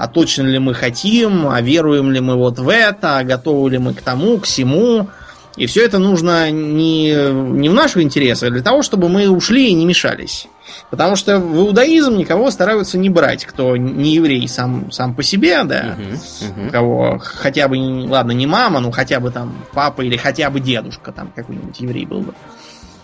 а 0.00 0.08
точно 0.08 0.44
ли 0.44 0.58
мы 0.58 0.72
хотим, 0.72 1.46
а 1.46 1.60
веруем 1.60 2.10
ли 2.10 2.20
мы 2.20 2.34
вот 2.34 2.58
в 2.58 2.70
это, 2.70 3.18
а 3.18 3.22
готовы 3.22 3.72
ли 3.72 3.76
мы 3.76 3.92
к 3.92 4.00
тому, 4.00 4.38
к 4.38 4.44
всему. 4.44 5.08
И 5.56 5.66
все 5.66 5.84
это 5.84 5.98
нужно 5.98 6.50
не, 6.50 7.12
не 7.12 7.68
в 7.68 7.74
наших 7.74 8.02
интересах, 8.02 8.48
а 8.48 8.52
для 8.52 8.62
того, 8.62 8.82
чтобы 8.82 9.10
мы 9.10 9.28
ушли 9.28 9.68
и 9.68 9.74
не 9.74 9.84
мешались. 9.84 10.46
Потому 10.88 11.16
что 11.16 11.38
в 11.38 11.54
иудаизм 11.54 12.16
никого 12.16 12.50
стараются 12.50 12.96
не 12.96 13.10
брать, 13.10 13.44
кто 13.44 13.76
не 13.76 14.14
еврей 14.14 14.48
сам, 14.48 14.90
сам 14.90 15.14
по 15.14 15.22
себе, 15.22 15.64
да. 15.64 15.98
Uh-huh, 15.98 16.18
uh-huh. 16.40 16.68
У 16.68 16.70
кого 16.70 17.18
хотя 17.22 17.68
бы, 17.68 17.76
ладно, 18.08 18.32
не 18.32 18.46
мама, 18.46 18.80
но 18.80 18.90
хотя 18.90 19.20
бы 19.20 19.30
там 19.30 19.52
папа 19.74 20.00
или 20.00 20.16
хотя 20.16 20.48
бы 20.48 20.60
дедушка 20.60 21.12
там 21.12 21.30
какой-нибудь 21.36 21.78
еврей 21.78 22.06
был 22.06 22.20
бы. 22.20 22.34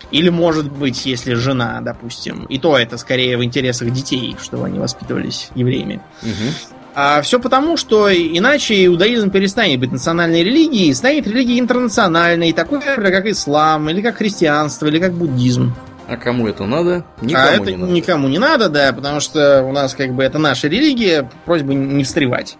Или, 0.09 0.29
может 0.29 0.71
быть, 0.71 1.05
если 1.05 1.35
жена, 1.35 1.79
допустим. 1.81 2.45
И 2.45 2.57
то 2.57 2.75
это 2.75 2.97
скорее 2.97 3.37
в 3.37 3.43
интересах 3.43 3.91
детей, 3.91 4.35
чтобы 4.41 4.65
они 4.65 4.79
воспитывались 4.79 5.49
евреями. 5.53 6.01
Угу. 6.23 6.76
А 6.99 7.21
все 7.21 7.39
потому, 7.39 7.77
что 7.77 8.11
иначе 8.11 8.87
иудаизм 8.87 9.29
перестанет 9.29 9.79
быть 9.79 9.91
национальной 9.91 10.43
религией, 10.43 10.91
станет 10.95 11.27
религией 11.27 11.59
интернациональной, 11.59 12.53
такой 12.53 12.81
как 12.81 13.27
ислам, 13.27 13.87
или 13.91 14.01
как 14.01 14.17
христианство, 14.17 14.87
или 14.87 14.97
как 14.97 15.13
буддизм. 15.13 15.75
А 16.07 16.17
кому 16.17 16.47
это 16.47 16.65
надо? 16.65 17.05
Никому 17.21 17.47
а 17.47 17.51
это 17.51 17.69
не 17.69 17.77
надо. 17.77 17.91
никому 17.91 18.27
не 18.27 18.39
надо, 18.39 18.69
да, 18.69 18.91
потому 18.93 19.19
что 19.19 19.61
у 19.61 19.71
нас 19.73 19.93
как 19.93 20.13
бы 20.13 20.23
это 20.23 20.39
наша 20.39 20.69
религия, 20.69 21.29
просьба 21.45 21.75
не 21.75 22.03
встревать, 22.03 22.57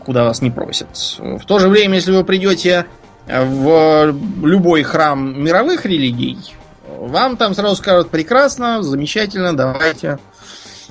куда 0.00 0.24
вас 0.24 0.42
не 0.42 0.50
просят. 0.50 0.88
В 1.20 1.44
то 1.46 1.60
же 1.60 1.68
время, 1.68 1.94
если 1.94 2.10
вы 2.10 2.24
придете 2.24 2.86
в 3.28 4.12
любой 4.42 4.82
храм 4.82 5.40
мировых 5.40 5.86
религий, 5.86 6.36
вам 6.84 7.36
там 7.36 7.54
сразу 7.54 7.76
скажут 7.76 8.10
прекрасно, 8.10 8.82
замечательно, 8.82 9.56
давайте 9.56 10.18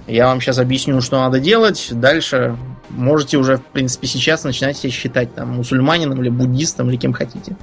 я 0.08 0.28
вам 0.28 0.40
сейчас 0.40 0.58
объясню, 0.58 1.02
что 1.02 1.20
надо 1.20 1.42
делать. 1.42 1.90
Дальше 1.92 2.56
можете 2.90 3.38
уже, 3.38 3.58
в 3.58 3.66
принципе, 3.66 4.08
сейчас 4.08 4.44
начинать 4.44 4.78
себя 4.78 4.92
считать 4.92 5.34
там 5.34 5.56
мусульманином 5.56 6.22
или 6.22 6.30
буддистом, 6.30 6.90
или 6.90 6.98
кем 6.98 7.14
хотите. 7.14 7.58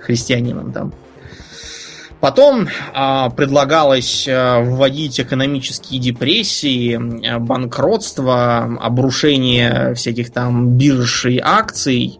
Христианином 0.00 0.72
там. 0.72 0.92
Потом 2.20 2.68
а, 2.94 3.28
предлагалось 3.30 4.26
а, 4.28 4.60
вводить 4.60 5.20
экономические 5.20 6.00
депрессии, 6.00 7.28
а, 7.28 7.38
банкротство, 7.38 8.78
обрушение 8.80 9.94
всяких 9.94 10.32
там 10.32 10.76
бирж 10.76 11.26
и 11.26 11.38
акций 11.38 12.18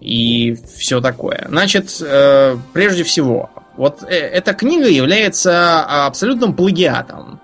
и 0.00 0.56
все 0.76 1.00
такое. 1.00 1.46
Значит, 1.48 1.90
э, 2.00 2.56
прежде 2.72 3.02
всего, 3.02 3.50
вот 3.76 4.04
э, 4.04 4.14
эта 4.14 4.54
книга 4.54 4.88
является 4.88 6.06
абсолютным 6.06 6.54
плагиатом 6.54 7.40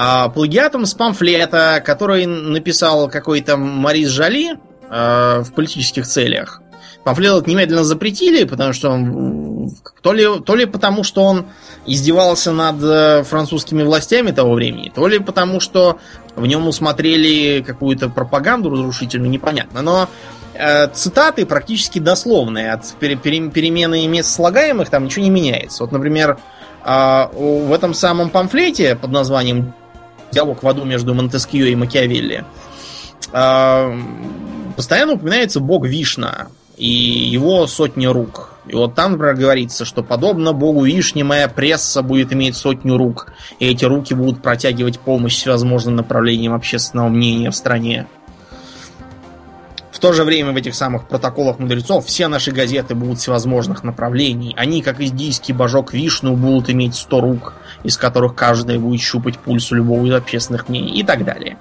а, 0.00 0.28
плагиатом 0.28 0.86
с 0.86 0.94
памфлета, 0.94 1.82
который 1.84 2.24
написал 2.24 3.10
какой-то 3.10 3.56
Марис 3.56 4.10
Жали 4.10 4.56
а, 4.88 5.42
в 5.42 5.52
политических 5.52 6.06
целях. 6.06 6.62
Памфлет 7.02 7.48
немедленно 7.48 7.82
запретили, 7.82 8.44
потому 8.44 8.72
что 8.72 8.90
он 8.90 9.72
то 10.00 10.12
ли, 10.12 10.24
то 10.46 10.54
ли 10.54 10.66
потому, 10.66 11.02
что 11.02 11.24
он 11.24 11.46
издевался 11.84 12.52
над 12.52 12.76
э, 12.80 13.24
французскими 13.24 13.82
властями 13.82 14.30
того 14.30 14.54
времени, 14.54 14.92
то 14.94 15.08
ли 15.08 15.18
потому, 15.18 15.58
что 15.58 15.98
в 16.36 16.46
нем 16.46 16.68
усмотрели 16.68 17.60
какую-то 17.62 18.08
пропаганду 18.08 18.70
разрушительную, 18.70 19.30
непонятно. 19.30 19.82
Но 19.82 20.08
э, 20.54 20.86
цитаты 20.90 21.44
практически 21.44 21.98
дословные. 21.98 22.70
От 22.72 22.86
пере, 23.00 23.16
пере, 23.16 23.50
перемены 23.50 24.06
мест 24.06 24.32
слагаемых 24.32 24.90
там 24.90 25.06
ничего 25.06 25.24
не 25.24 25.30
меняется. 25.30 25.82
Вот, 25.82 25.90
например, 25.90 26.38
э, 26.84 27.26
в 27.32 27.72
этом 27.72 27.94
самом 27.94 28.30
памфлете 28.30 28.94
под 28.94 29.10
названием 29.10 29.74
диалог 30.32 30.62
в 30.62 30.68
аду 30.68 30.84
между 30.84 31.14
Монтескио 31.14 31.66
и 31.66 31.74
Макиавелли, 31.74 32.44
а, 33.32 33.94
постоянно 34.76 35.14
упоминается 35.14 35.60
бог 35.60 35.86
Вишна 35.86 36.48
и 36.76 36.88
его 36.88 37.66
сотни 37.66 38.06
рук. 38.06 38.54
И 38.66 38.74
вот 38.74 38.94
там, 38.94 39.12
например, 39.12 39.34
говорится, 39.34 39.84
что 39.84 40.02
подобно 40.02 40.52
богу 40.52 40.84
Вишне 40.84 41.24
моя 41.24 41.48
пресса 41.48 42.02
будет 42.02 42.32
иметь 42.32 42.56
сотню 42.56 42.96
рук, 42.96 43.32
и 43.58 43.66
эти 43.66 43.84
руки 43.84 44.14
будут 44.14 44.42
протягивать 44.42 45.00
помощь 45.00 45.34
всевозможным 45.34 45.96
направлениям 45.96 46.54
общественного 46.54 47.08
мнения 47.08 47.50
в 47.50 47.56
стране. 47.56 48.06
В 49.98 50.00
то 50.00 50.12
же 50.12 50.22
время 50.22 50.52
в 50.52 50.56
этих 50.56 50.76
самых 50.76 51.08
протоколах 51.08 51.58
мудрецов 51.58 52.06
все 52.06 52.28
наши 52.28 52.52
газеты 52.52 52.94
будут 52.94 53.18
всевозможных 53.18 53.82
направлений. 53.82 54.54
Они, 54.56 54.80
как 54.80 55.00
индийский 55.00 55.52
божок 55.52 55.92
Вишну, 55.92 56.36
будут 56.36 56.70
иметь 56.70 56.94
100 56.94 57.20
рук, 57.20 57.54
из 57.82 57.96
которых 57.96 58.36
каждая 58.36 58.78
будет 58.78 59.00
щупать 59.00 59.40
пульс 59.40 59.72
у 59.72 59.74
любого 59.74 60.06
из 60.06 60.14
общественных 60.14 60.68
мнений 60.68 61.00
и 61.00 61.02
так 61.02 61.24
далее. 61.24 61.58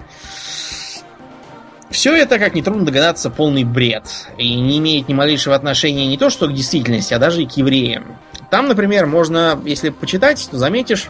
Все 1.89 2.15
это, 2.15 2.37
как 2.37 2.53
нетрудно 2.53 2.85
догадаться, 2.85 3.31
полный 3.31 3.63
бред. 3.63 4.03
И 4.37 4.53
не 4.53 4.77
имеет 4.77 5.09
ни 5.09 5.15
малейшего 5.15 5.55
отношения 5.55 6.05
не 6.05 6.19
то 6.19 6.29
что 6.29 6.47
к 6.47 6.53
действительности, 6.53 7.15
а 7.15 7.17
даже 7.17 7.41
и 7.41 7.47
к 7.47 7.53
евреям. 7.53 8.05
Там, 8.51 8.67
например, 8.67 9.07
можно, 9.07 9.59
если 9.65 9.89
почитать, 9.89 10.47
то 10.51 10.59
заметишь 10.59 11.09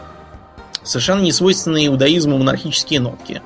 совершенно 0.82 1.20
несвойственные 1.20 1.88
иудаизму 1.88 2.38
монархические 2.38 3.00
нотки, 3.00 3.42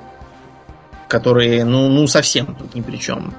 которые, 1.08 1.64
ну, 1.64 1.88
ну 1.88 2.06
совсем 2.06 2.54
тут 2.54 2.76
ни 2.76 2.80
при 2.80 2.98
чем. 2.98 3.34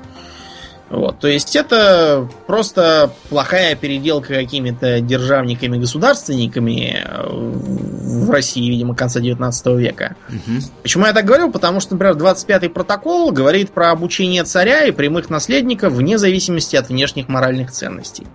Вот, 0.94 1.18
то 1.18 1.28
есть 1.28 1.56
это 1.56 2.30
просто 2.46 3.10
плохая 3.30 3.76
переделка 3.76 4.36
какими-то 4.36 5.02
державниками-государственниками 5.02 7.04
э, 7.04 7.28
в 7.28 8.30
России, 8.30 8.70
видимо, 8.70 8.94
конца 8.94 9.20
19 9.20 9.66
века. 9.80 10.16
Угу. 10.30 10.60
Почему 10.84 11.08
я 11.08 11.14
так 11.14 11.26
говорю? 11.26 11.50
Потому 11.50 11.80
что, 11.80 11.96
например, 11.96 12.16
25-й 12.16 12.70
протокол 12.70 13.32
говорит 13.32 13.72
про 13.72 13.90
обучение 13.90 14.44
царя 14.44 14.86
и 14.86 14.92
прямых 14.92 15.32
наследников 15.32 15.94
вне 15.94 16.20
зависимости 16.20 16.76
от 16.76 16.90
внешних 16.90 17.28
моральных 17.28 17.72
ценностей. 17.72 18.28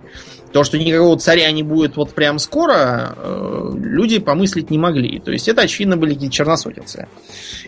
То, 0.51 0.63
что 0.63 0.77
никакого 0.77 1.17
царя 1.19 1.51
не 1.51 1.63
будет 1.63 1.95
вот 1.95 2.13
прям 2.13 2.39
скоро, 2.39 3.13
э, 3.15 3.71
люди 3.75 4.19
помыслить 4.19 4.71
не 4.71 4.77
могли. 4.77 5.19
То 5.19 5.31
есть 5.31 5.47
это, 5.47 5.61
очевидно, 5.61 5.95
были 5.95 6.13
какие-то 6.13 6.35
черносотенцы. 6.35 7.07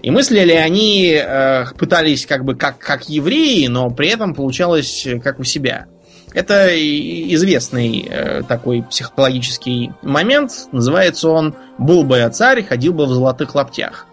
И 0.01 0.09
мыслили 0.09 0.53
они, 0.53 1.13
э, 1.13 1.65
пытались 1.77 2.25
как 2.25 2.43
бы 2.43 2.55
как, 2.55 2.79
как 2.79 3.07
евреи, 3.07 3.67
но 3.67 3.91
при 3.91 4.09
этом 4.09 4.33
получалось 4.33 5.07
как 5.23 5.39
у 5.39 5.43
себя. 5.43 5.88
Это 6.33 6.69
известный 6.77 8.07
э, 8.09 8.43
такой 8.47 8.83
психологический 8.83 9.91
момент. 10.01 10.51
Называется 10.71 11.29
он 11.29 11.55
«Был 11.77 12.03
бы 12.03 12.17
я 12.17 12.29
царь, 12.29 12.63
ходил 12.63 12.93
бы 12.93 13.05
в 13.05 13.13
золотых 13.13 13.53
лаптях». 13.53 14.07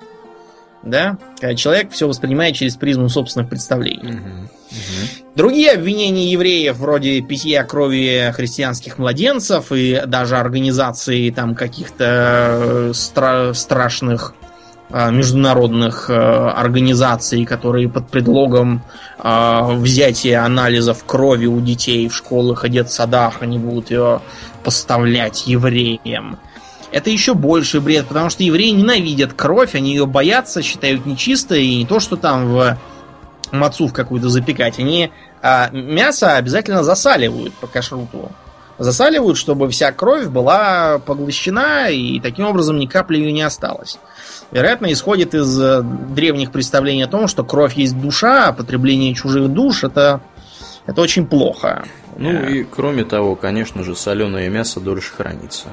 Да? 0.83 1.19
Когда 1.41 1.55
человек 1.55 1.93
все 1.93 2.09
воспринимает 2.09 2.57
через 2.57 2.77
призму 2.77 3.09
собственных 3.09 3.49
представлений. 3.49 4.15
Угу. 4.15 4.49
Другие 5.39 5.71
обвинения 5.71 6.33
евреев, 6.33 6.79
вроде 6.79 7.21
питья 7.21 7.63
крови 7.63 8.33
христианских 8.35 8.99
младенцев 8.99 9.71
и 9.71 10.03
даже 10.05 10.37
организации 10.37 11.31
там 11.31 11.55
каких-то 11.55 12.05
э, 12.05 12.91
стра- 12.93 13.55
страшных 13.55 14.35
э, 14.91 15.13
международных 15.13 16.11
э, 16.11 16.15
организаций, 16.15 17.45
которые 17.45 17.89
под 17.89 18.09
предлогом 18.09 18.83
взятия 19.23 20.45
анализов 20.45 21.05
крови 21.05 21.47
у 21.47 21.61
детей 21.61 22.09
в 22.09 22.17
школах 22.17 22.65
и 22.65 22.69
детсадах 22.69 23.41
они 23.41 23.61
будут 23.61 23.93
ее 23.93 24.21
поставлять 24.65 25.47
евреям. 25.47 26.41
Это 26.91 27.11
еще 27.11 27.35
больше 27.35 27.81
бред, 27.81 28.09
потому 28.09 28.29
что 28.29 28.43
евреи 28.43 28.71
ненавидят 28.71 29.35
кровь, 29.35 29.77
они 29.77 29.91
ее 29.91 30.07
боятся, 30.07 30.63
считают 30.63 31.07
нечистой, 31.07 31.65
и 31.65 31.79
не 31.79 31.87
то, 31.87 32.01
что 32.01 32.17
там 32.17 32.49
в 32.49 32.79
мацу 33.53 33.87
в 33.87 33.93
какую-то 33.93 34.29
запекать, 34.29 34.79
они 34.79 35.11
а, 35.43 35.71
мясо 35.71 36.37
обязательно 36.37 36.83
засаливают 36.83 37.55
по 37.55 37.67
кашруту. 37.67 38.31
Засаливают, 38.79 39.37
чтобы 39.37 39.69
вся 39.71 39.91
кровь 39.91 40.27
была 40.27 41.01
поглощена, 41.05 41.91
и 41.91 42.21
таким 42.21 42.47
образом 42.47 42.79
ни 42.79 42.87
капли 42.87 43.19
ее 43.19 43.33
не 43.33 43.43
осталось. 43.43 43.99
Вероятно, 44.53 44.91
исходит 44.93 45.35
из 45.35 45.61
э, 45.61 45.83
древних 45.83 46.53
представлений 46.53 47.03
о 47.03 47.09
том, 47.09 47.27
что 47.27 47.45
кровь 47.45 47.75
есть 47.75 48.01
душа, 48.01 48.49
а 48.49 48.53
потребление 48.53 49.15
чужих 49.15 49.49
душ 49.49 49.85
это, 49.85 50.21
это 50.87 51.01
очень 51.03 51.27
плохо. 51.27 51.85
Ну 52.17 52.31
и 52.31 52.65
кроме 52.65 53.05
того, 53.05 53.35
конечно 53.35 53.83
же, 53.83 53.95
соленое 53.95 54.49
мясо 54.49 54.81
дольше 54.81 55.13
хранится. 55.13 55.69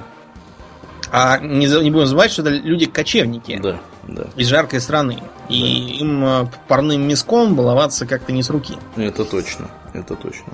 А 1.12 1.40
не, 1.40 1.68
не 1.68 1.92
будем 1.92 2.08
забывать, 2.08 2.32
что 2.32 2.42
это 2.42 2.52
люди-кочевники. 2.52 3.60
Да, 3.62 3.80
да. 4.08 4.26
Из 4.36 4.48
жаркой 4.48 4.82
страны. 4.82 5.18
Да. 5.20 5.56
И 5.56 6.00
им 6.00 6.26
э, 6.26 6.48
парным 6.68 7.08
миском 7.08 7.56
баловаться 7.56 8.06
как-то 8.06 8.32
не 8.32 8.44
с 8.44 8.50
руки. 8.50 8.76
Это 8.96 9.26
точно, 9.26 9.70
это 9.94 10.16
точно. 10.16 10.54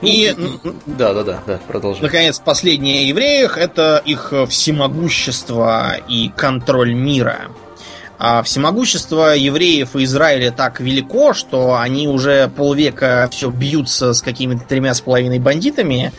И, 0.00 0.34
ну, 0.36 0.74
да, 0.86 1.12
да, 1.14 1.22
да, 1.22 1.42
да, 1.46 1.60
продолжай. 1.68 2.02
Наконец, 2.02 2.38
последнее 2.38 3.00
о 3.00 3.08
евреях 3.08 3.58
это 3.58 4.02
их 4.04 4.32
всемогущество 4.48 5.96
и 6.08 6.32
контроль 6.36 6.94
мира. 6.94 7.48
А 8.24 8.44
всемогущество 8.44 9.34
евреев 9.34 9.96
и 9.96 10.04
Израиля 10.04 10.52
так 10.52 10.78
велико, 10.78 11.34
что 11.34 11.76
они 11.76 12.06
уже 12.06 12.48
полвека 12.48 13.28
все 13.32 13.50
бьются 13.50 14.12
с 14.12 14.22
какими-то 14.22 14.64
тремя 14.64 14.94
с 14.94 15.00
половиной 15.00 15.40
бандитами, 15.40 16.12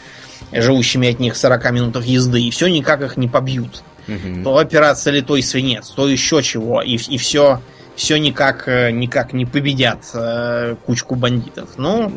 живущими 0.62 1.10
от 1.10 1.20
них 1.20 1.36
40 1.36 1.72
минутах 1.72 2.06
езды, 2.06 2.42
и 2.42 2.52
все 2.52 2.68
никак 2.68 3.02
их 3.02 3.18
не 3.18 3.28
побьют. 3.28 3.84
Угу. 4.08 4.44
То 4.44 4.58
операция 4.58 5.14
«Литой 5.14 5.42
свинец», 5.42 5.90
то 5.90 6.08
еще 6.08 6.42
чего, 6.42 6.82
и, 6.82 6.96
и 6.96 7.18
все, 7.18 7.62
все 7.96 8.18
никак, 8.18 8.68
э, 8.68 8.92
никак 8.92 9.34
не 9.34 9.46
победят 9.46 10.00
э, 10.14 10.76
кучку 10.86 11.16
бандитов. 11.16 11.70
Ну, 11.78 12.12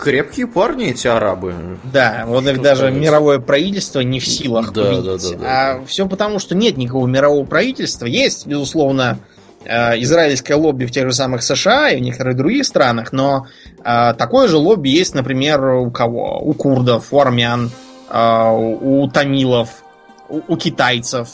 Крепкие 0.00 0.46
парни 0.46 0.90
эти 0.90 1.06
арабы. 1.06 1.78
Да, 1.84 2.24
вот 2.26 2.46
их 2.46 2.60
даже 2.60 2.82
сказать? 2.82 2.94
мировое 2.94 3.38
правительство 3.38 4.00
не 4.00 4.20
в 4.20 4.26
силах 4.26 4.72
да, 4.72 4.84
победить. 4.84 5.04
Да, 5.04 5.30
да, 5.30 5.36
да, 5.36 5.72
а 5.80 5.84
все 5.86 6.06
потому, 6.06 6.38
что 6.38 6.54
нет 6.54 6.76
никакого 6.76 7.06
мирового 7.06 7.44
правительства. 7.44 8.06
Есть, 8.06 8.46
безусловно, 8.46 9.18
израильское 9.64 10.54
лобби 10.54 10.86
в 10.86 10.90
тех 10.90 11.06
же 11.06 11.12
самых 11.12 11.42
США 11.42 11.90
и 11.90 11.96
в 11.96 12.00
некоторых 12.00 12.36
других 12.36 12.64
странах, 12.64 13.12
но 13.12 13.46
э, 13.84 14.14
такое 14.14 14.48
же 14.48 14.56
лобби 14.56 14.88
есть, 14.88 15.14
например, 15.14 15.64
у 15.64 15.90
кого? 15.90 16.40
У 16.40 16.52
курдов, 16.54 17.12
у 17.12 17.20
армян, 17.20 17.70
э, 18.10 18.50
у 18.50 19.08
тамилов, 19.08 19.84
у, 20.28 20.56
китайцев, 20.56 21.28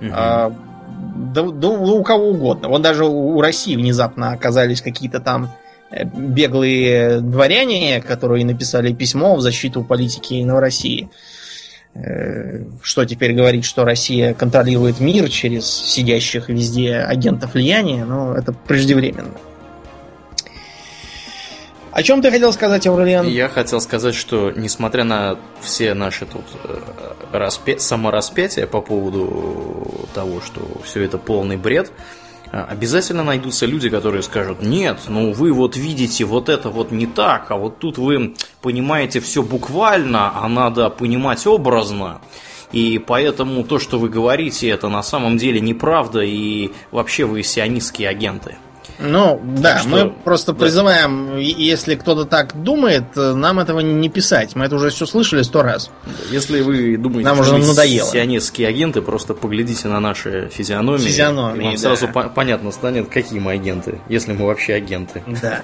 угу. 0.00 0.10
э, 0.10 0.50
да, 1.34 1.42
да 1.42 1.68
у 1.68 2.02
кого 2.02 2.30
угодно. 2.30 2.68
Вот 2.68 2.82
даже 2.82 3.04
у, 3.04 3.40
России 3.40 3.76
внезапно 3.76 4.32
оказались 4.32 4.82
какие-то 4.82 5.20
там 5.20 5.52
э, 5.90 6.04
беглые 6.04 7.20
дворяне, 7.20 8.00
которые 8.00 8.44
написали 8.44 8.92
письмо 8.92 9.36
в 9.36 9.40
защиту 9.40 9.82
политики 9.82 10.42
Новороссии. 10.42 11.02
России 11.02 11.10
Э, 11.10 11.41
что 12.82 13.04
теперь 13.04 13.34
говорить, 13.34 13.64
что 13.64 13.84
Россия 13.84 14.32
контролирует 14.32 14.98
мир 15.00 15.28
через 15.28 15.66
сидящих 15.66 16.48
везде 16.48 16.96
агентов 16.96 17.54
влияния, 17.54 18.04
но 18.04 18.34
это 18.34 18.52
преждевременно. 18.52 19.32
О 21.92 22.02
чем 22.02 22.22
ты 22.22 22.30
хотел 22.30 22.54
сказать, 22.54 22.86
Аурелиан? 22.86 23.28
Я 23.28 23.50
хотел 23.50 23.78
сказать, 23.78 24.14
что 24.14 24.50
несмотря 24.50 25.04
на 25.04 25.36
все 25.60 25.92
наши 25.92 26.24
тут 26.24 26.44
э, 26.64 26.78
распя... 27.32 27.78
самораспятия 27.78 28.66
по 28.66 28.80
поводу 28.80 30.08
того, 30.14 30.40
что 30.40 30.62
все 30.84 31.02
это 31.02 31.18
полный 31.18 31.58
бред, 31.58 31.92
обязательно 32.52 33.24
найдутся 33.24 33.64
люди, 33.64 33.88
которые 33.88 34.22
скажут, 34.22 34.62
нет, 34.62 35.00
ну 35.08 35.32
вы 35.32 35.52
вот 35.52 35.76
видите 35.76 36.24
вот 36.24 36.50
это 36.50 36.68
вот 36.68 36.90
не 36.90 37.06
так, 37.06 37.50
а 37.50 37.56
вот 37.56 37.78
тут 37.78 37.96
вы 37.96 38.34
понимаете 38.60 39.20
все 39.20 39.42
буквально, 39.42 40.32
а 40.38 40.48
надо 40.48 40.90
понимать 40.90 41.46
образно. 41.46 42.20
И 42.70 42.98
поэтому 42.98 43.64
то, 43.64 43.78
что 43.78 43.98
вы 43.98 44.08
говорите, 44.08 44.68
это 44.68 44.88
на 44.88 45.02
самом 45.02 45.38
деле 45.38 45.60
неправда, 45.60 46.20
и 46.20 46.72
вообще 46.90 47.24
вы 47.24 47.42
сионистские 47.42 48.08
агенты. 48.08 48.56
Ну, 48.98 49.40
да, 49.42 49.78
что, 49.78 49.88
мы 49.88 50.10
просто 50.10 50.52
да. 50.52 50.60
призываем, 50.60 51.36
если 51.36 51.94
кто-то 51.94 52.24
так 52.24 52.62
думает, 52.62 53.04
нам 53.14 53.58
этого 53.58 53.80
не 53.80 54.08
писать. 54.08 54.54
Мы 54.54 54.66
это 54.66 54.76
уже 54.76 54.90
все 54.90 55.06
слышали 55.06 55.42
сто 55.42 55.62
раз. 55.62 55.90
Если 56.30 56.60
вы 56.60 56.96
думаете, 56.96 57.24
нам 57.24 57.42
что 57.42 57.54
уже 57.56 57.66
надоело. 57.66 58.08
сионистские 58.08 58.68
агенты, 58.68 59.02
просто 59.02 59.34
поглядите 59.34 59.88
на 59.88 60.00
наши 60.00 60.48
физиономии. 60.52 60.98
Физиономии, 60.98 61.62
и 61.62 61.64
вам 61.64 61.74
да. 61.74 61.80
сразу 61.80 62.08
по- 62.08 62.28
понятно 62.28 62.70
станет, 62.70 63.08
какие 63.08 63.38
мы 63.38 63.52
агенты, 63.52 64.00
если 64.08 64.32
мы 64.32 64.46
вообще 64.46 64.74
агенты. 64.74 65.22
Да. 65.42 65.62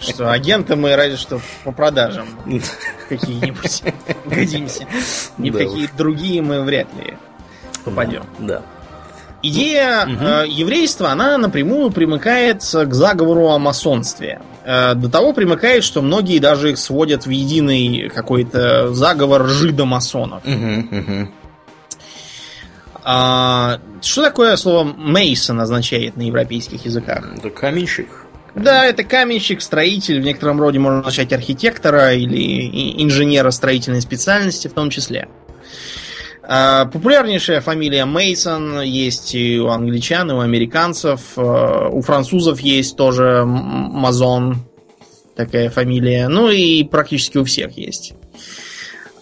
Что 0.00 0.30
агенты 0.30 0.76
мы 0.76 0.94
разве 0.96 1.16
что 1.16 1.40
по 1.64 1.72
продажам 1.72 2.26
какие-нибудь 3.08 3.82
годимся. 4.26 4.86
Ни 5.38 5.50
в 5.50 5.56
какие 5.56 5.88
другие 5.96 6.42
мы 6.42 6.62
вряд 6.62 6.88
ли 6.94 7.16
попадем. 7.84 8.24
Да. 8.38 8.62
Идея 9.48 10.06
угу. 10.06 10.24
э, 10.24 10.48
еврейства, 10.48 11.10
она 11.10 11.38
напрямую 11.38 11.90
примыкает 11.90 12.62
к 12.62 12.94
заговору 12.94 13.48
о 13.48 13.58
масонстве. 13.58 14.40
Э, 14.64 14.94
до 14.94 15.08
того 15.08 15.32
примыкает, 15.32 15.84
что 15.84 16.02
многие 16.02 16.38
даже 16.38 16.72
их 16.72 16.78
сводят 16.78 17.26
в 17.26 17.30
единый 17.30 18.08
какой-то 18.08 18.92
заговор 18.94 19.46
жидомасонов. 19.46 20.42
Угу, 20.44 20.98
угу. 20.98 21.28
А, 23.08 23.78
что 24.02 24.24
такое 24.24 24.56
слово 24.56 24.82
Мейсон 24.82 25.60
означает 25.60 26.16
на 26.16 26.22
европейских 26.22 26.84
языках? 26.84 27.24
Это 27.36 27.50
каменщик. 27.50 28.08
Да, 28.56 28.84
это 28.84 29.04
каменщик, 29.04 29.62
строитель, 29.62 30.20
в 30.20 30.24
некотором 30.24 30.60
роде 30.60 30.78
можно 30.80 31.02
начать 31.02 31.32
архитектора 31.32 32.14
или 32.14 33.02
инженера 33.02 33.50
строительной 33.50 34.00
специальности 34.00 34.66
в 34.66 34.72
том 34.72 34.90
числе. 34.90 35.28
Популярнейшая 36.86 37.60
фамилия 37.60 38.04
Мейсон 38.04 38.80
есть 38.82 39.34
и 39.34 39.58
у 39.58 39.68
англичан, 39.68 40.30
и 40.30 40.34
у 40.34 40.40
американцев. 40.40 41.20
А, 41.36 41.88
у 41.88 42.02
французов 42.02 42.60
есть 42.60 42.96
тоже 42.96 43.44
Мазон. 43.44 44.58
такая 45.36 45.70
фамилия. 45.70 46.28
Ну 46.28 46.48
и 46.48 46.82
практически 46.84 47.38
у 47.38 47.44
всех 47.44 47.76
есть. 47.76 48.14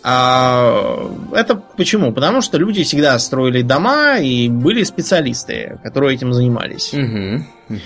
А, 0.06 1.10
это 1.32 1.56
почему? 1.56 2.12
Потому 2.12 2.42
что 2.42 2.58
люди 2.58 2.82
всегда 2.82 3.18
строили 3.18 3.62
дома 3.62 4.18
и 4.18 4.50
были 4.50 4.82
специалисты, 4.82 5.78
которые 5.82 6.14
этим 6.14 6.34
занимались. 6.34 6.92
Угу, 6.92 7.44
угу. 7.70 7.80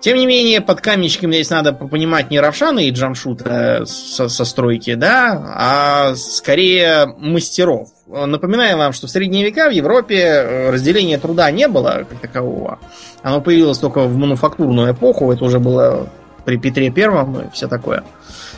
Тем 0.00 0.18
не 0.18 0.26
менее, 0.26 0.62
под 0.62 0.80
каменщиками 0.80 1.34
здесь 1.34 1.50
надо 1.50 1.72
понимать 1.72 2.28
не 2.28 2.40
Равшана 2.40 2.80
и 2.80 2.90
Джамшута 2.90 3.84
со, 3.86 4.28
со 4.28 4.44
стройки, 4.44 4.94
да, 4.94 5.54
а 5.54 6.14
скорее 6.16 7.06
мастеров. 7.18 7.90
Напоминаю 8.08 8.76
вам, 8.76 8.92
что 8.92 9.06
в 9.06 9.10
средние 9.10 9.44
века 9.44 9.68
в 9.68 9.72
Европе 9.72 10.16
э, 10.16 10.70
разделения 10.70 11.18
труда 11.18 11.52
не 11.52 11.68
было 11.68 12.04
как 12.10 12.18
такового. 12.18 12.80
Оно 13.22 13.40
появилось 13.40 13.78
только 13.78 14.00
в 14.00 14.16
мануфактурную 14.16 14.92
эпоху, 14.92 15.30
это 15.30 15.44
уже 15.44 15.60
было 15.60 16.10
при 16.44 16.56
Петре 16.56 16.90
Первом 16.90 17.40
и 17.40 17.50
все 17.52 17.68
такое. 17.68 18.04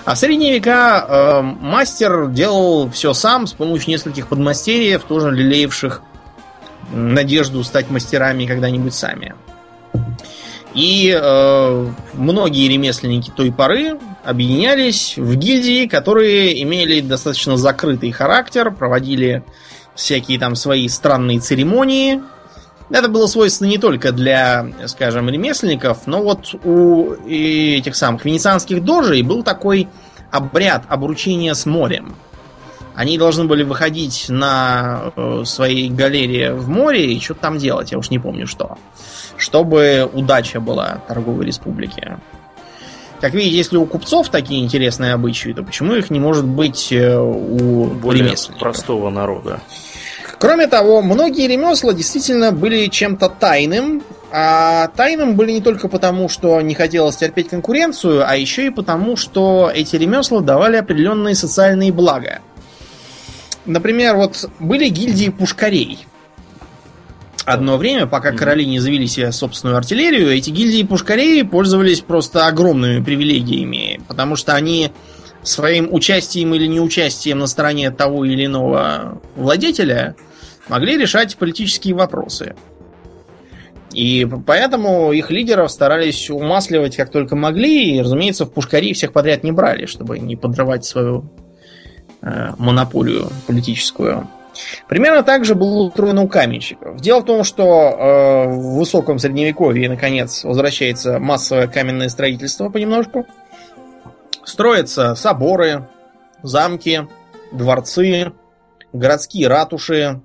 А 0.05 0.15
в 0.15 0.19
средние 0.19 0.55
века 0.55 1.07
э, 1.09 1.43
мастер 1.43 2.29
делал 2.29 2.91
все 2.91 3.13
сам 3.15 3.47
с 3.47 3.53
помощью 3.53 3.91
нескольких 3.91 4.27
подмастерьев, 4.29 5.05
тоже 5.05 5.31
лелеевших 5.31 6.03
надежду 6.93 7.63
стать 7.63 7.91
мастерами 7.91 8.47
когда-нибудь 8.47 8.95
сами. 8.95 9.35
И 10.75 11.15
э, 11.15 11.87
многие 12.15 12.69
ремесленники 12.69 13.31
той 13.31 13.53
поры 13.53 13.99
объединялись 14.25 15.15
в 15.17 15.35
гильдии, 15.37 15.87
которые 15.87 16.63
имели 16.63 17.01
достаточно 17.01 17.57
закрытый 17.57 18.11
характер, 18.11 18.71
проводили 18.71 19.45
всякие 19.95 20.39
там 20.39 20.55
свои 20.57 20.89
странные 20.89 21.41
церемонии, 21.41 22.23
это 22.99 23.09
было 23.09 23.27
свойственно 23.27 23.69
не 23.69 23.79
только 23.79 24.13
для, 24.13 24.67
скажем, 24.87 25.29
ремесленников, 25.29 26.07
но 26.07 26.23
вот 26.23 26.55
у 26.65 27.13
этих 27.27 27.97
самых 27.97 28.25
венецианских 28.25 28.85
дожей 28.85 29.23
был 29.23 29.43
такой 29.43 29.89
обряд 30.31 30.85
обручения 30.89 31.55
с 31.55 31.67
морем. 31.67 32.15
Они 32.95 33.17
должны 33.17 33.45
были 33.45 33.63
выходить 33.63 34.27
на 34.29 35.13
э, 35.17 35.43
своей 35.47 35.89
галерее 35.89 36.53
в 36.53 36.69
море 36.69 37.15
и 37.15 37.21
что-то 37.21 37.41
там 37.41 37.59
делать, 37.59 37.93
я 37.93 37.99
уж 37.99 38.11
не 38.11 38.19
помню 38.19 38.47
что. 38.47 38.77
Чтобы 39.39 40.09
удача 40.13 40.61
была 40.61 41.01
торговой 41.09 41.47
республике. 41.47 42.19
Как 43.23 43.33
видите, 43.35 43.57
если 43.57 43.77
у 43.77 43.87
купцов 43.87 44.29
такие 44.29 44.63
интересные 44.63 45.15
обычаи, 45.15 45.53
то 45.53 45.63
почему 45.63 45.95
их 45.95 46.11
не 46.11 46.21
может 46.21 46.45
быть 46.45 46.93
э, 46.93 47.17
у 47.19 47.87
Более 47.87 48.27
ремесленников? 48.27 48.61
простого 48.61 49.09
народа. 49.09 49.61
Кроме 50.43 50.67
того, 50.67 51.03
многие 51.03 51.47
ремесла 51.47 51.93
действительно 51.93 52.51
были 52.51 52.89
чем-то 52.89 53.29
тайным, 53.29 54.03
а 54.33 54.89
тайным 54.89 55.37
были 55.37 55.53
не 55.53 55.61
только 55.61 55.87
потому, 55.87 56.29
что 56.29 56.61
не 56.61 56.75
хотелось 56.75 57.15
терпеть 57.15 57.51
конкуренцию, 57.51 58.29
а 58.29 58.35
еще 58.35 58.67
и 58.67 58.71
потому, 58.71 59.17
что 59.17 59.71
эти 59.73 59.95
ремесла 59.95 60.41
давали 60.41 60.79
определенные 60.79 61.37
социальные 61.37 61.93
блага. 61.93 62.41
Например, 63.67 64.17
вот 64.17 64.51
были 64.59 64.89
гильдии 64.89 65.29
пушкарей. 65.29 66.09
Одно 67.45 67.77
время, 67.77 68.09
пока 68.09 68.33
короли 68.33 68.67
не 68.67 68.81
завели 68.81 69.07
себе 69.07 69.31
собственную 69.31 69.77
артиллерию, 69.77 70.37
эти 70.37 70.51
гильдии 70.51 70.83
пушкарей 70.83 71.45
пользовались 71.45 72.01
просто 72.01 72.49
огромными 72.49 73.01
привилегиями, 73.01 74.01
потому 74.09 74.35
что 74.35 74.57
они 74.57 74.91
своим 75.45 75.87
участием 75.95 76.53
или 76.53 76.67
неучастием 76.67 77.39
на 77.39 77.47
стороне 77.47 77.93
того 77.93 78.25
или 78.25 78.47
иного 78.47 79.21
владетеля– 79.37 80.17
могли 80.73 80.97
решать 80.97 81.37
политические 81.37 81.95
вопросы. 81.95 82.55
И 83.93 84.27
поэтому 84.47 85.13
их 85.13 85.31
лидеров 85.31 85.71
старались 85.71 86.31
умасливать 86.31 86.97
как 86.97 87.11
только 87.11 87.37
могли, 87.37 87.97
и, 87.97 88.01
разумеется, 88.01 88.47
в 88.47 88.53
пушкари 88.53 88.95
всех 88.95 89.13
подряд 89.13 89.45
не 89.45 89.53
брали, 89.53 89.85
чтобы 89.85 90.19
не 90.19 90.35
подрывать 90.35 90.87
свою 90.87 91.31
э, 92.23 92.53
монополию 92.57 93.29
политическую. 93.47 94.29
Примерно 94.89 95.23
так 95.23 95.45
же 95.45 95.55
было 95.55 95.83
устроено 95.83 96.23
у 96.23 96.29
каменщиков. 96.29 96.99
Дело 97.03 97.21
в 97.21 97.27
том, 97.27 97.45
что 97.45 97.65
э, 97.65 98.49
в 98.49 98.79
высоком 98.79 99.19
средневековье, 99.19 99.91
наконец, 99.91 100.43
возвращается 100.43 101.19
массовое 101.19 101.67
каменное 101.67 102.09
строительство 102.09 102.71
понемножку. 102.71 103.27
Строятся 104.43 105.15
соборы, 105.17 105.87
замки, 106.43 107.07
дворцы, 107.53 108.33
городские 108.95 109.49
ратуши, 109.49 110.23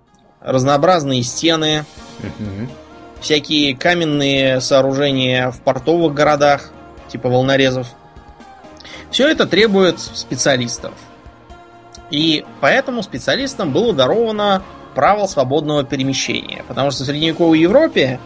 разнообразные 0.48 1.24
стены, 1.24 1.86
угу. 2.20 2.70
всякие 3.22 3.76
каменные 3.76 4.62
сооружения 4.62 5.52
в 5.52 5.60
портовых 5.62 6.14
городах, 6.14 6.72
типа 7.10 7.30
волнорезов. 7.30 7.88
Все 9.12 9.28
это 9.28 9.46
требует 9.46 10.00
специалистов. 10.00 10.94
И 12.10 12.46
поэтому 12.62 13.04
специалистам 13.04 13.74
было 13.74 13.94
даровано 13.94 14.64
право 14.96 15.28
свободного 15.28 15.84
перемещения. 15.84 16.64
Потому 16.68 16.92
что 16.92 17.04
в 17.04 17.08
средневековой 17.08 17.60
Европе 17.60 18.20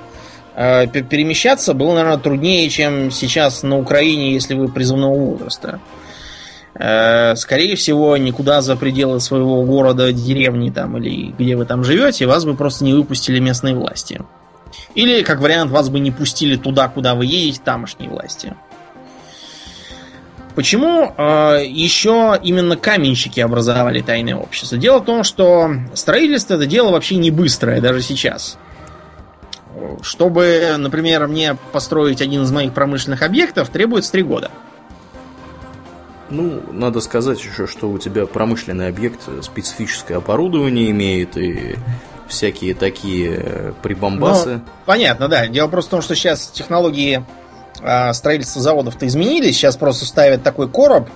э, 0.55 0.87
перемещаться 0.87 1.73
было, 1.73 1.95
наверное, 1.95 2.17
труднее, 2.17 2.69
чем 2.69 3.09
сейчас 3.09 3.63
на 3.63 3.77
Украине, 3.77 4.33
если 4.33 4.53
вы 4.53 4.67
призывного 4.67 5.15
возраста. 5.15 5.79
Скорее 6.73 7.75
всего, 7.75 8.15
никуда 8.17 8.61
за 8.61 8.75
пределы 8.75 9.19
своего 9.19 9.63
города, 9.63 10.13
деревни 10.13 10.69
там 10.69 10.97
или 10.97 11.31
где 11.37 11.55
вы 11.55 11.65
там 11.65 11.83
живете, 11.83 12.27
вас 12.27 12.45
бы 12.45 12.55
просто 12.55 12.85
не 12.85 12.93
выпустили 12.93 13.39
местные 13.39 13.75
власти. 13.75 14.21
Или, 14.95 15.21
как 15.23 15.39
вариант, 15.39 15.71
вас 15.71 15.89
бы 15.89 15.99
не 15.99 16.11
пустили 16.11 16.55
туда, 16.55 16.87
куда 16.87 17.15
вы 17.15 17.25
едете, 17.25 17.61
тамошние 17.63 18.09
власти. 18.09 18.53
Почему 20.55 21.13
э, 21.15 21.63
еще 21.65 22.37
именно 22.43 22.75
каменщики 22.75 23.39
образовали 23.39 24.01
тайное 24.01 24.35
общество? 24.35 24.77
Дело 24.77 24.99
в 24.99 25.05
том, 25.05 25.23
что 25.23 25.71
строительство 25.93 26.55
это 26.55 26.65
дело 26.65 26.91
вообще 26.91 27.15
не 27.15 27.31
быстрое, 27.31 27.79
даже 27.79 28.01
сейчас. 28.01 28.57
Чтобы, 30.01 30.75
например, 30.77 31.27
мне 31.27 31.55
построить 31.71 32.21
один 32.21 32.43
из 32.43 32.51
моих 32.51 32.73
промышленных 32.73 33.21
объектов, 33.21 33.69
требуется 33.69 34.11
три 34.11 34.23
года. 34.23 34.51
Ну, 36.31 36.61
надо 36.71 37.01
сказать 37.01 37.39
еще, 37.39 37.67
что 37.67 37.89
у 37.89 37.97
тебя 37.97 38.25
промышленный 38.25 38.87
объект 38.87 39.21
специфическое 39.41 40.17
оборудование 40.17 40.89
имеет 40.91 41.37
и 41.37 41.75
всякие 42.31 42.73
такие 42.73 43.35
э, 43.35 43.73
прибамбасы. 43.83 44.49
Ну, 44.55 44.61
понятно, 44.85 45.27
да. 45.27 45.47
Дело 45.47 45.67
просто 45.67 45.89
в 45.89 45.91
том, 45.91 46.01
что 46.01 46.15
сейчас 46.15 46.47
технологии 46.47 47.23
э, 47.81 48.13
строительства 48.13 48.61
заводов-то 48.61 49.05
изменились. 49.05 49.57
Сейчас 49.57 49.75
просто 49.75 50.05
ставят 50.05 50.41
такой 50.41 50.69
короб 50.69 51.09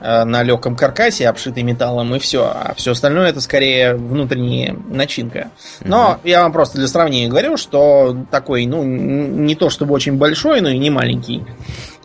э, 0.00 0.24
на 0.24 0.42
легком 0.42 0.76
каркасе, 0.76 1.28
обшитый 1.28 1.62
металлом, 1.62 2.14
и 2.14 2.18
все. 2.18 2.44
А 2.44 2.74
все 2.76 2.92
остальное 2.92 3.30
это 3.30 3.40
скорее 3.40 3.94
внутренняя 3.94 4.76
начинка. 4.88 5.50
Но 5.80 6.12
угу. 6.12 6.28
я 6.28 6.42
вам 6.42 6.52
просто 6.52 6.76
для 6.76 6.88
сравнения 6.88 7.28
говорю, 7.28 7.56
что 7.56 8.14
такой, 8.30 8.66
ну, 8.66 8.84
не 8.84 9.54
то 9.54 9.70
чтобы 9.70 9.94
очень 9.94 10.18
большой, 10.18 10.60
но 10.60 10.68
и 10.68 10.78
не 10.78 10.90
маленький 10.90 11.42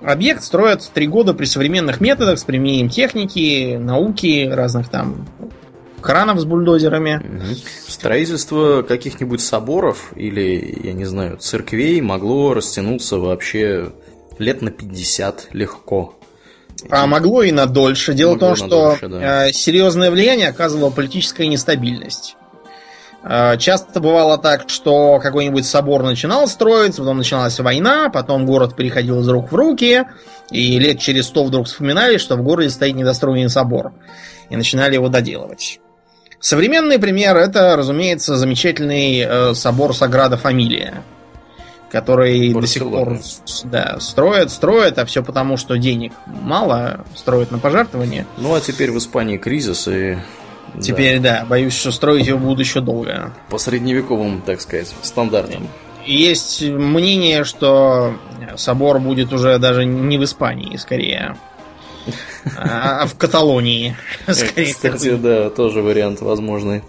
Объект 0.01 0.43
строят 0.43 0.89
три 0.93 1.07
года 1.07 1.33
при 1.33 1.45
современных 1.45 1.99
методах 1.99 2.39
с 2.39 2.43
применением 2.43 2.89
техники, 2.89 3.75
науки, 3.77 4.49
разных 4.51 4.89
там 4.89 5.27
кранов 6.01 6.39
с 6.39 6.45
бульдозерами. 6.45 7.21
Строительство 7.87 8.81
каких-нибудь 8.81 9.41
соборов 9.41 10.11
или, 10.15 10.79
я 10.83 10.93
не 10.93 11.05
знаю, 11.05 11.37
церквей 11.37 12.01
могло 12.01 12.53
растянуться 12.53 13.17
вообще 13.17 13.91
лет 14.37 14.61
на 14.61 14.71
50 14.71 15.49
легко. 15.51 16.15
А 16.89 17.05
могло 17.07 17.43
и 17.43 17.51
на 17.51 17.65
дольше. 17.65 18.13
Дело 18.13 18.33
могло 18.33 18.55
в 18.55 18.57
том, 18.57 18.67
что 18.67 18.69
дольше, 18.69 19.07
да. 19.09 19.47
Э, 19.47 19.51
серьезное 19.51 20.11
влияние 20.11 20.47
оказывала 20.47 20.89
политическая 20.89 21.47
нестабильность. 21.47 22.37
Э, 23.23 23.57
часто 23.57 23.99
бывало 23.99 24.37
так, 24.37 24.69
что 24.69 25.19
какой-нибудь 25.19 25.65
собор 25.65 26.03
начинал 26.03 26.47
строиться, 26.47 27.01
потом 27.01 27.17
начиналась 27.17 27.59
война, 27.59 28.09
потом 28.09 28.45
город 28.45 28.75
переходил 28.75 29.19
из 29.19 29.27
рук 29.27 29.51
в 29.51 29.55
руки, 29.55 30.05
и 30.51 30.79
лет 30.79 30.99
через 30.99 31.27
сто 31.27 31.43
вдруг 31.43 31.67
вспоминали, 31.67 32.17
что 32.17 32.35
в 32.35 32.43
городе 32.43 32.69
стоит 32.69 32.95
недостроенный 32.95 33.49
собор, 33.49 33.93
и 34.49 34.55
начинали 34.55 34.93
его 34.93 35.09
доделывать. 35.09 35.79
Современный 36.39 36.99
пример 36.99 37.35
это, 37.35 37.75
разумеется, 37.75 38.37
замечательный 38.37 39.19
э, 39.19 39.53
собор 39.53 39.93
Саграда 39.93 40.37
Фамилия, 40.37 41.03
который 41.91 42.53
Барселона. 42.53 43.17
до 43.17 43.21
сих 43.21 43.63
пор 43.63 43.69
да, 43.69 43.99
строят, 43.99 44.49
строят, 44.49 44.99
а 44.99 45.05
все 45.05 45.21
потому, 45.21 45.57
что 45.57 45.77
денег 45.77 46.13
мало, 46.25 47.05
строят 47.15 47.51
на 47.51 47.59
пожертвования. 47.59 48.25
Ну 48.37 48.55
а 48.55 48.61
теперь 48.61 48.91
в 48.91 48.97
Испании 48.97 49.37
кризис, 49.37 49.89
и 49.89 50.17
Теперь, 50.81 51.19
да. 51.19 51.39
да, 51.41 51.45
боюсь, 51.45 51.73
что 51.73 51.91
строить 51.91 52.27
его 52.27 52.39
будут 52.39 52.59
еще 52.59 52.81
долго. 52.81 53.33
По 53.49 53.57
средневековым, 53.57 54.41
так 54.41 54.61
сказать, 54.61 54.93
стандартам. 55.01 55.67
Есть 56.05 56.61
мнение, 56.63 57.43
что 57.43 58.15
собор 58.55 58.99
будет 58.99 59.31
уже 59.33 59.59
даже 59.59 59.85
не 59.85 60.17
в 60.17 60.23
Испании, 60.23 60.77
скорее, 60.77 61.35
а 62.57 63.05
в 63.05 63.15
Каталонии. 63.15 63.95
Кстати, 64.25 65.15
да, 65.15 65.49
тоже 65.49 65.81
вариант 65.81 66.21
возможный. 66.21 66.83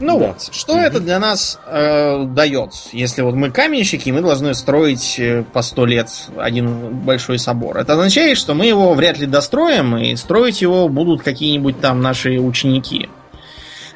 Ну 0.00 0.18
да. 0.18 0.26
вот, 0.28 0.48
что 0.52 0.74
угу. 0.74 0.80
это 0.80 1.00
для 1.00 1.18
нас 1.18 1.58
э, 1.66 2.24
дает? 2.26 2.72
Если 2.92 3.22
вот 3.22 3.34
мы 3.34 3.50
каменщики, 3.50 4.10
мы 4.10 4.20
должны 4.20 4.54
строить 4.54 5.16
э, 5.18 5.42
по 5.52 5.62
сто 5.62 5.86
лет 5.86 6.08
один 6.36 6.90
большой 7.00 7.38
собор. 7.38 7.78
Это 7.78 7.94
означает, 7.94 8.38
что 8.38 8.54
мы 8.54 8.66
его 8.66 8.94
вряд 8.94 9.18
ли 9.18 9.26
достроим, 9.26 9.96
и 9.96 10.14
строить 10.16 10.62
его 10.62 10.88
будут 10.88 11.22
какие-нибудь 11.22 11.80
там 11.80 12.00
наши 12.00 12.38
ученики 12.38 13.08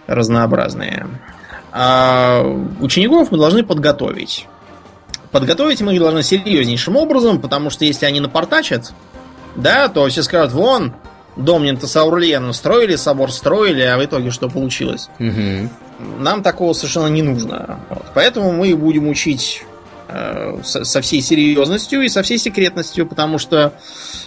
разнообразные. 0.08 1.06
А 1.70 2.42
учеников 2.80 3.30
мы 3.30 3.38
должны 3.38 3.62
подготовить. 3.62 4.46
Подготовить 5.30 5.80
мы 5.80 5.94
их 5.94 6.00
должны 6.00 6.22
серьезнейшим 6.22 6.96
образом, 6.96 7.40
потому 7.40 7.70
что 7.70 7.84
если 7.84 8.06
они 8.06 8.20
напортачат, 8.20 8.92
да, 9.56 9.88
то 9.88 10.06
все 10.08 10.22
скажут, 10.22 10.52
вон, 10.52 10.94
Домнин-то 11.36 11.86
с 11.86 11.96
Аурлиеном 11.96 12.52
строили, 12.52 12.96
собор 12.96 13.32
строили, 13.32 13.82
а 13.82 13.96
в 13.96 14.04
итоге 14.04 14.30
что 14.30 14.50
получилось? 14.50 15.08
Угу. 15.18 15.70
Нам 16.18 16.42
такого 16.42 16.72
совершенно 16.72 17.08
не 17.08 17.22
нужно. 17.22 17.80
Вот. 17.88 18.04
Поэтому 18.14 18.52
мы 18.52 18.74
будем 18.76 19.08
учить 19.08 19.64
э, 20.08 20.58
со, 20.64 20.84
со 20.84 21.00
всей 21.00 21.20
серьезностью 21.20 22.02
и 22.02 22.08
со 22.08 22.22
всей 22.22 22.38
секретностью, 22.38 23.06
потому 23.06 23.38
что, 23.38 23.74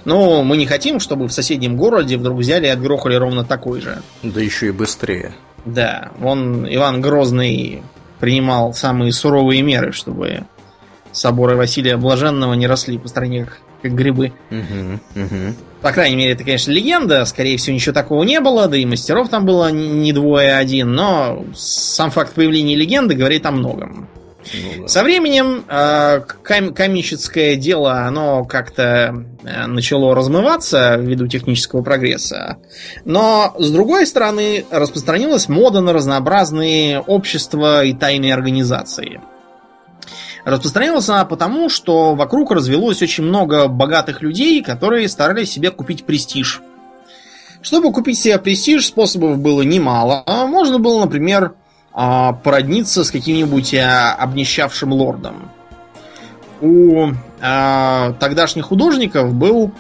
ну, 0.06 0.44
мы 0.44 0.58
не 0.58 0.66
хотим, 0.66 1.00
чтобы 1.00 1.28
в 1.28 1.34
соседнем 1.34 1.78
городе 1.78 2.18
вдруг 2.18 2.40
взяли 2.40 2.68
и 2.68 2.70
отгрохали 2.70 3.16
ровно 3.16 3.44
такой 3.44 3.82
же. 3.82 4.02
Да 4.24 4.42
еще 4.42 4.68
и 4.68 4.72
быстрее. 4.72 5.34
Да, 5.66 6.12
он, 6.22 6.68
Иван 6.68 7.02
Грозный, 7.02 7.82
принимал 8.20 8.74
самые 8.74 9.12
суровые 9.12 9.62
меры, 9.62 9.92
чтобы 9.92 10.46
соборы 11.12 11.56
Василия 11.56 11.98
Блаженного 11.98 12.54
не 12.54 12.68
росли 12.68 12.98
по 12.98 13.08
стране 13.08 13.48
как, 13.90 13.96
грибы. 13.96 14.34
Угу, 14.52 15.24
угу. 15.24 15.54
По 15.82 15.92
крайней 15.92 16.16
мере, 16.16 16.34
это, 16.34 16.44
конечно, 16.44 16.72
легенда. 16.72 17.26
Скорее 17.26 17.58
всего, 17.58 17.76
ничего 17.76 17.94
такого 17.94 18.24
не 18.24 18.40
было, 18.40 18.68
да 18.68 18.78
и 18.78 18.86
мастеров 18.86 19.30
там 19.30 19.46
было 19.46 19.72
не 19.72 20.14
двое, 20.14 20.56
а 20.56 20.58
один. 20.58 20.94
Но 20.94 21.46
сам 21.56 22.10
факт 22.10 22.34
появления 22.34 22.76
легенды 22.76 23.16
говорит 23.16 23.46
о 23.46 23.52
многом. 23.52 24.10
Ну, 24.54 24.84
да. 24.84 24.88
Со 24.88 25.04
временем 25.04 25.66
э, 25.68 26.22
кам- 26.44 26.74
каменщицкое 26.74 27.56
дело, 27.56 28.02
оно 28.02 28.46
как-то 28.46 29.26
э, 29.44 29.66
начало 29.66 30.16
размываться 30.16 30.96
ввиду 30.96 31.28
технического 31.28 31.82
прогресса. 31.82 32.58
Но, 33.06 33.56
с 33.58 33.72
другой 33.72 34.06
стороны, 34.06 34.66
распространилась 34.70 35.50
мода 35.50 35.82
на 35.82 35.94
разнообразные 35.94 37.00
общества 37.00 37.84
и 37.84 37.94
тайные 37.94 38.34
организации. 38.34 39.20
Распространилась 40.46 41.10
она 41.10 41.26
потому, 41.26 41.70
что 41.70 42.14
вокруг 42.14 42.52
развелось 42.52 43.02
очень 43.02 43.24
много 43.24 43.68
богатых 43.68 44.22
людей, 44.22 44.62
которые 44.62 45.10
старались 45.10 45.52
себе 45.52 45.72
купить 45.72 46.06
престиж. 46.06 46.62
Чтобы 47.64 47.92
купить 47.92 48.20
себе 48.20 48.38
престиж, 48.38 48.86
способов 48.86 49.40
было 49.40 49.64
немало. 49.64 50.24
Можно 50.28 50.78
было, 50.78 51.00
например, 51.00 51.56
а, 51.92 52.34
породниться 52.34 53.04
с 53.04 53.10
каким-нибудь 53.10 53.74
а, 53.74 54.14
обнищавшим 54.14 54.94
лордом. 54.94 55.50
У 56.62 57.08
а, 57.42 58.14
тогдашних 58.20 58.66
художников 58.66 59.34
был 59.34 59.72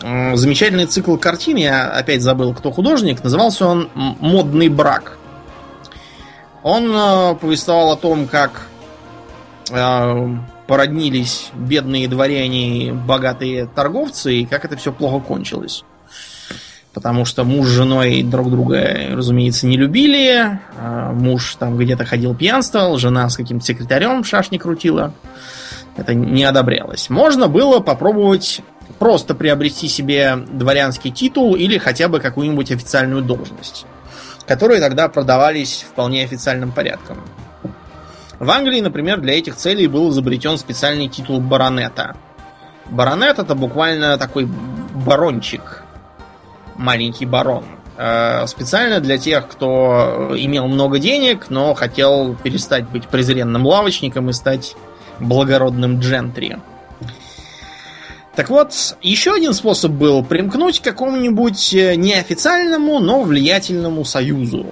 замечательный 0.00 0.86
цикл 0.86 1.16
картин, 1.16 1.56
я 1.56 1.88
опять 1.90 2.22
забыл, 2.22 2.54
кто 2.54 2.70
художник, 2.70 3.24
назывался 3.24 3.66
он 3.66 3.88
«Модный 3.94 4.68
брак». 4.68 5.18
Он 6.62 7.36
повествовал 7.36 7.90
о 7.90 7.96
том, 7.96 8.28
как 8.28 8.68
породнились 10.66 11.50
бедные 11.54 12.08
дворяне 12.08 12.88
и 12.88 12.92
богатые 12.92 13.66
торговцы, 13.66 14.34
и 14.36 14.46
как 14.46 14.64
это 14.64 14.76
все 14.76 14.92
плохо 14.92 15.20
кончилось 15.24 15.84
потому 16.98 17.24
что 17.24 17.44
муж 17.44 17.68
с 17.68 17.70
женой 17.70 18.24
друг 18.24 18.50
друга, 18.50 19.10
разумеется, 19.12 19.68
не 19.68 19.76
любили. 19.76 20.58
А 20.76 21.12
муж 21.12 21.54
там 21.56 21.76
где-то 21.76 22.04
ходил 22.04 22.34
пьянствовал, 22.34 22.98
жена 22.98 23.28
с 23.28 23.36
каким-то 23.36 23.64
секретарем 23.64 24.24
шашни 24.24 24.58
крутила. 24.58 25.14
Это 25.96 26.14
не 26.14 26.42
одобрялось. 26.42 27.08
Можно 27.08 27.46
было 27.46 27.78
попробовать 27.78 28.62
просто 28.98 29.36
приобрести 29.36 29.86
себе 29.86 30.36
дворянский 30.50 31.12
титул 31.12 31.54
или 31.54 31.78
хотя 31.78 32.08
бы 32.08 32.18
какую-нибудь 32.18 32.72
официальную 32.72 33.22
должность, 33.22 33.86
которые 34.48 34.80
тогда 34.80 35.08
продавались 35.08 35.86
вполне 35.88 36.24
официальным 36.24 36.72
порядком. 36.72 37.18
В 38.38 38.50
Англии, 38.50 38.80
например, 38.80 39.20
для 39.20 39.38
этих 39.38 39.56
целей 39.56 39.88
был 39.88 40.10
изобретен 40.10 40.58
специальный 40.58 41.08
титул 41.08 41.40
баронета. 41.40 42.16
Баронет 42.86 43.38
это 43.38 43.54
буквально 43.54 44.16
такой 44.16 44.46
барончик, 44.46 45.82
маленький 46.76 47.26
барон. 47.26 47.64
Э, 47.96 48.46
специально 48.46 49.00
для 49.00 49.18
тех, 49.18 49.48
кто 49.48 50.32
имел 50.36 50.68
много 50.68 51.00
денег, 51.00 51.50
но 51.50 51.74
хотел 51.74 52.36
перестать 52.36 52.88
быть 52.88 53.08
презренным 53.08 53.66
лавочником 53.66 54.30
и 54.30 54.32
стать 54.32 54.76
благородным 55.18 55.98
джентри. 55.98 56.58
Так 58.36 58.50
вот, 58.50 58.72
еще 59.02 59.34
один 59.34 59.52
способ 59.52 59.90
был 59.90 60.24
примкнуть 60.24 60.78
к 60.78 60.84
какому-нибудь 60.84 61.74
э, 61.74 61.96
неофициальному, 61.96 63.00
но 63.00 63.22
влиятельному 63.22 64.04
союзу. 64.04 64.66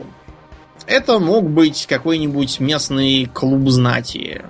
Это 0.86 1.18
мог 1.18 1.50
быть 1.50 1.86
какой-нибудь 1.86 2.60
местный 2.60 3.26
клуб 3.26 3.68
знати. 3.68 4.42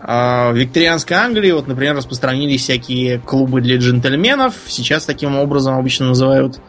А, 0.00 0.52
в 0.52 0.56
викторианской 0.56 1.16
Англии, 1.16 1.50
вот, 1.50 1.66
например, 1.66 1.96
распространились 1.96 2.62
всякие 2.62 3.18
клубы 3.18 3.60
для 3.60 3.78
джентльменов. 3.78 4.54
Сейчас 4.66 5.06
таким 5.06 5.36
образом 5.36 5.76
обычно 5.76 6.08
называют 6.08 6.60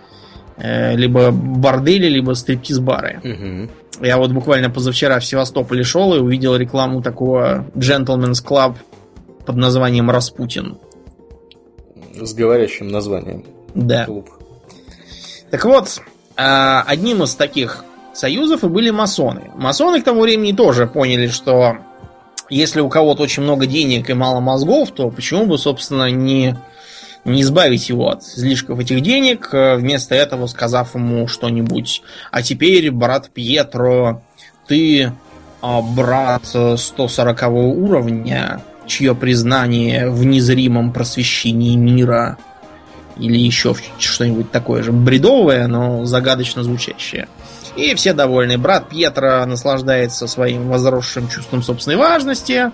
э, 0.57 0.95
либо 0.95 1.31
бордели, 1.31 2.07
либо 2.07 2.33
стриптиз-бары. 2.33 3.19
Угу. 3.23 4.05
Я 4.05 4.17
вот 4.17 4.31
буквально 4.31 4.69
позавчера 4.69 5.19
в 5.19 5.25
Севастополе 5.25 5.83
шел 5.83 6.15
и 6.15 6.19
увидел 6.19 6.55
рекламу 6.55 7.01
такого 7.01 7.67
Gentleman's 7.75 8.43
Club 8.43 8.75
под 9.45 9.55
названием 9.57 10.09
Распутин. 10.09 10.77
С 12.15 12.33
говорящим 12.33 12.87
названием. 12.87 13.43
Да. 13.75 14.05
Клуб. 14.05 14.29
Так 15.51 15.65
вот, 15.65 16.01
а, 16.35 16.83
одним 16.87 17.23
из 17.23 17.35
таких 17.35 17.83
союзов 18.19 18.63
и 18.63 18.67
были 18.67 18.89
масоны. 18.89 19.51
Масоны 19.55 20.01
к 20.01 20.03
тому 20.03 20.21
времени 20.21 20.51
тоже 20.51 20.87
поняли, 20.87 21.27
что 21.27 21.77
если 22.49 22.81
у 22.81 22.89
кого-то 22.89 23.23
очень 23.23 23.43
много 23.43 23.65
денег 23.65 24.09
и 24.09 24.13
мало 24.13 24.39
мозгов, 24.39 24.91
то 24.91 25.09
почему 25.09 25.45
бы, 25.45 25.57
собственно, 25.57 26.11
не, 26.11 26.55
не 27.23 27.41
избавить 27.41 27.89
его 27.89 28.09
от 28.09 28.23
излишков 28.23 28.79
этих 28.79 29.01
денег, 29.01 29.49
э, 29.53 29.75
вместо 29.75 30.15
этого 30.15 30.47
сказав 30.47 30.95
ему 30.95 31.27
что-нибудь. 31.27 32.01
А 32.31 32.41
теперь, 32.41 32.91
брат 32.91 33.29
Пьетро, 33.29 34.21
ты 34.67 35.13
а, 35.61 35.81
брат 35.81 36.45
140 36.45 37.47
уровня, 37.49 38.61
чье 38.87 39.15
признание 39.15 40.09
в 40.09 40.25
незримом 40.25 40.91
просвещении 40.91 41.75
мира 41.75 42.37
или 43.17 43.37
еще 43.37 43.75
что-нибудь 43.99 44.51
такое 44.51 44.81
же 44.81 44.91
бредовое, 44.91 45.67
но 45.67 46.05
загадочно 46.05 46.63
звучащее. 46.63 47.27
И 47.75 47.95
все 47.95 48.13
довольны. 48.13 48.57
Брат 48.57 48.89
Пьетро 48.89 49.45
наслаждается 49.45 50.27
своим 50.27 50.67
возросшим 50.69 51.27
чувством 51.27 51.63
собственной 51.63 51.97
важности. 51.97 52.71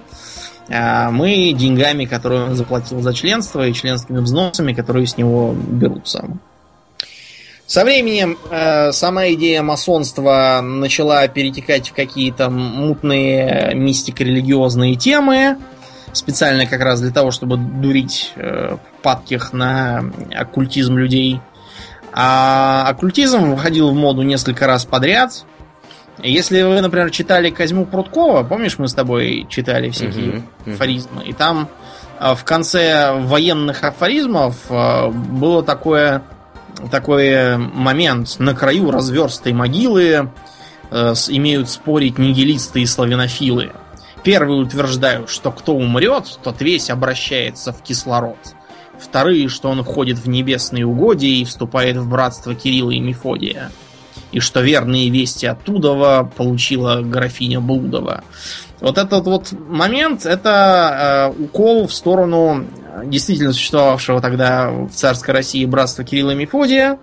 А 0.69 1.11
мы 1.11 1.53
деньгами, 1.53 2.05
которые 2.05 2.43
он 2.43 2.55
заплатил 2.55 3.01
за 3.01 3.13
членство, 3.13 3.67
и 3.67 3.73
членскими 3.73 4.17
взносами, 4.19 4.73
которые 4.73 5.05
с 5.05 5.17
него 5.17 5.53
берутся. 5.53 6.27
Со 7.67 7.83
временем 7.83 8.37
э, 8.51 8.91
сама 8.91 9.29
идея 9.29 9.61
масонства 9.63 10.61
начала 10.61 11.27
перетекать 11.27 11.89
в 11.89 11.93
какие-то 11.93 12.49
мутные 12.49 13.71
мистико-религиозные 13.73 14.95
темы, 14.95 15.57
специально 16.13 16.67
как 16.67 16.81
раз 16.81 17.01
для 17.01 17.11
того, 17.11 17.31
чтобы 17.31 17.57
дурить 17.57 18.33
э, 18.35 18.77
падких 19.01 19.53
на 19.53 20.03
оккультизм 20.35 20.97
людей– 20.97 21.39
а 22.17 22.87
оккультизм 22.87 23.51
выходил 23.51 23.91
в 23.91 23.93
моду 23.93 24.21
несколько 24.21 24.65
раз 24.67 24.85
подряд. 24.85 25.43
Если 26.23 26.61
вы, 26.61 26.79
например, 26.79 27.11
читали 27.11 27.49
Козьму 27.49 27.85
Пруткова, 27.85 28.43
помнишь, 28.43 28.77
мы 28.77 28.87
с 28.87 28.93
тобой 28.93 29.45
читали 29.49 29.89
всякие 29.89 30.25
uh-huh, 30.25 30.43
uh-huh. 30.65 30.73
афоризмы, 30.75 31.23
и 31.25 31.33
там 31.33 31.67
а, 32.17 32.35
в 32.35 32.45
конце 32.45 33.11
военных 33.11 33.83
афоризмов 33.83 34.55
а, 34.69 35.09
было 35.09 35.61
такое, 35.61 36.23
такой 36.89 37.57
момент. 37.57 38.39
На 38.39 38.55
краю 38.55 38.91
разверстой 38.91 39.51
могилы 39.51 40.31
э, 40.91 41.13
имеют 41.29 41.69
спорить 41.69 42.17
нигилисты 42.17 42.81
и 42.81 42.85
славянофилы. 42.85 43.71
Первые 44.23 44.61
утверждают, 44.61 45.29
что 45.29 45.51
кто 45.51 45.75
умрет, 45.75 46.39
тот 46.43 46.61
весь 46.61 46.89
обращается 46.89 47.73
в 47.73 47.81
кислород. 47.81 48.37
Вторые, 48.99 49.49
что 49.49 49.69
он 49.69 49.83
входит 49.83 50.17
в 50.17 50.27
небесные 50.27 50.85
угодья 50.85 51.27
и 51.27 51.45
вступает 51.45 51.97
в 51.97 52.09
братство 52.09 52.55
Кирилла 52.55 52.91
и 52.91 52.99
Мефодия. 52.99 53.71
И 54.31 54.39
что 54.39 54.61
верные 54.61 55.09
вести 55.09 55.45
оттуда 55.45 56.29
получила 56.35 57.01
графиня 57.01 57.59
Блудова. 57.59 58.23
Вот 58.81 58.97
этот 58.97 59.25
вот 59.25 59.51
момент, 59.51 60.25
это 60.25 61.31
э, 61.37 61.43
укол 61.43 61.87
в 61.87 61.93
сторону 61.93 62.65
действительно 63.05 63.53
существовавшего 63.53 64.21
тогда 64.21 64.69
в 64.69 64.89
царской 64.89 65.33
России 65.33 65.65
братства 65.65 66.03
Кирилла 66.03 66.31
и 66.31 66.35
Мефодия, 66.35 66.99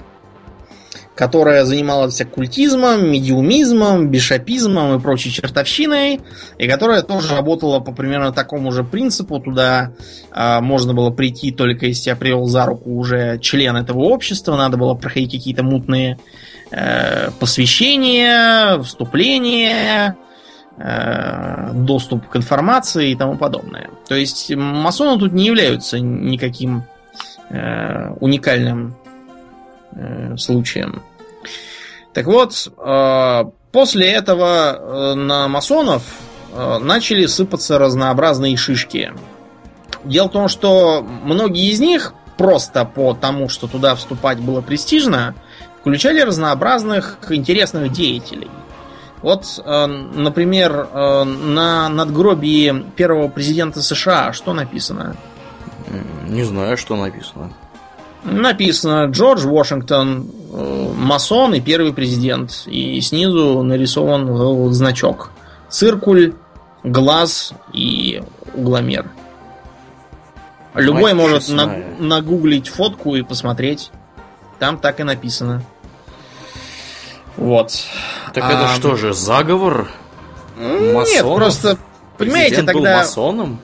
которая 1.14 1.64
занималась 1.64 2.20
оккультизмом, 2.20 3.10
медиумизмом, 3.10 4.08
бишопизмом 4.08 4.96
и 4.96 5.00
прочей 5.00 5.30
чертовщиной, 5.30 6.20
и 6.58 6.68
которая 6.68 7.02
тоже 7.02 7.34
работала 7.34 7.80
по 7.80 7.92
примерно 7.92 8.32
такому 8.32 8.72
же 8.72 8.82
принципу. 8.82 9.38
Туда 9.38 9.92
э, 10.34 10.60
можно 10.60 10.94
было 10.94 11.10
прийти 11.10 11.52
только 11.52 11.86
если 11.86 12.04
тебя 12.04 12.16
привел 12.16 12.46
за 12.46 12.64
руку 12.64 12.90
уже 12.90 13.38
член 13.40 13.76
этого 13.76 14.00
общества, 14.00 14.56
надо 14.56 14.76
было 14.78 14.94
проходить 14.94 15.32
какие-то 15.32 15.62
мутные 15.62 16.18
э, 16.70 17.30
посвящения, 17.38 18.78
вступления, 18.82 20.16
э, 20.78 21.72
доступ 21.74 22.26
к 22.28 22.36
информации 22.36 23.10
и 23.10 23.16
тому 23.16 23.36
подобное. 23.36 23.90
То 24.08 24.14
есть 24.14 24.50
масоны 24.54 25.18
тут 25.18 25.32
не 25.34 25.44
являются 25.44 26.00
никаким 26.00 26.84
э, 27.50 28.14
уникальным 28.20 28.96
э, 29.94 30.36
случаем. 30.36 31.02
Так 32.12 32.26
вот, 32.26 32.68
э, 32.76 33.44
после 33.72 34.10
этого 34.10 34.76
э, 34.76 35.14
на 35.14 35.48
масонов 35.48 36.02
э, 36.52 36.78
начали 36.78 37.26
сыпаться 37.26 37.78
разнообразные 37.78 38.56
шишки. 38.56 39.12
Дело 40.04 40.28
в 40.28 40.32
том, 40.32 40.48
что 40.48 41.02
многие 41.02 41.70
из 41.70 41.80
них 41.80 42.12
просто 42.36 42.84
по 42.84 43.14
тому, 43.14 43.48
что 43.48 43.66
туда 43.66 43.94
вступать 43.94 44.40
было 44.40 44.60
престижно, 44.60 45.34
включали 45.80 46.20
разнообразных 46.20 47.18
интересных 47.30 47.92
деятелей. 47.92 48.50
Вот, 49.22 49.62
например, 49.64 50.88
на 50.92 51.88
надгробии 51.88 52.84
первого 52.96 53.28
президента 53.28 53.80
США 53.80 54.32
что 54.32 54.52
написано? 54.52 55.16
Не 56.26 56.42
знаю, 56.42 56.76
что 56.76 56.96
написано. 56.96 57.52
Написано 58.24 59.06
Джордж 59.06 59.46
Вашингтон, 59.46 60.30
э, 60.52 60.92
масон 60.96 61.54
и 61.54 61.60
первый 61.60 61.92
президент. 61.92 62.64
И 62.66 63.00
снизу 63.00 63.62
нарисован 63.62 64.72
значок. 64.72 65.30
Циркуль, 65.68 66.34
глаз 66.84 67.52
и 67.72 68.22
угломер. 68.54 69.10
Любой 70.74 71.14
Мать 71.14 71.22
может 71.22 71.48
на, 71.48 71.66
нагуглить 71.98 72.68
фотку 72.68 73.16
и 73.16 73.22
посмотреть. 73.22 73.90
Там 74.58 74.78
так 74.78 75.00
и 75.00 75.02
написано. 75.02 75.62
Вот. 77.36 77.72
Так 78.32 78.44
а, 78.44 78.52
это 78.52 78.68
что 78.76 78.96
же, 78.96 79.12
заговор? 79.12 79.90
Масонов? 80.56 81.08
Нет, 81.08 81.22
просто, 81.22 81.78
понимаете, 82.16 82.56
Президент 82.56 82.66
тогда... 82.66 82.80
был 82.80 82.98
масоном? 82.98 83.60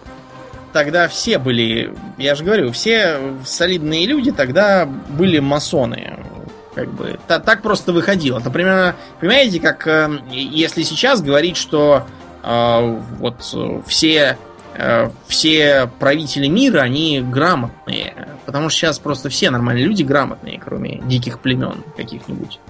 Тогда 0.72 1.08
все 1.08 1.38
были, 1.38 1.94
я 2.16 2.34
же 2.34 2.44
говорю, 2.44 2.72
все 2.72 3.18
солидные 3.44 4.06
люди 4.06 4.32
тогда 4.32 4.86
были 4.86 5.38
масоны. 5.38 6.18
Как 6.74 6.92
бы 6.92 7.18
та, 7.26 7.40
так 7.40 7.62
просто 7.62 7.92
выходило. 7.92 8.38
Это 8.38 8.50
примерно, 8.50 8.94
понимаете, 9.20 9.58
как 9.58 9.86
э, 9.86 10.20
если 10.30 10.82
сейчас 10.84 11.20
говорить, 11.20 11.56
что 11.56 12.06
э, 12.44 13.00
вот 13.18 13.42
все 13.86 14.38
э, 14.74 15.10
все 15.26 15.90
правители 15.98 16.46
мира, 16.46 16.80
они 16.80 17.20
грамотные. 17.20 18.28
Потому 18.46 18.68
что 18.68 18.78
сейчас 18.78 18.98
просто 18.98 19.28
все 19.28 19.50
нормальные 19.50 19.86
люди 19.86 20.04
грамотные, 20.04 20.60
кроме 20.64 21.00
диких 21.00 21.40
племен 21.40 21.82
каких-нибудь. 21.96 22.60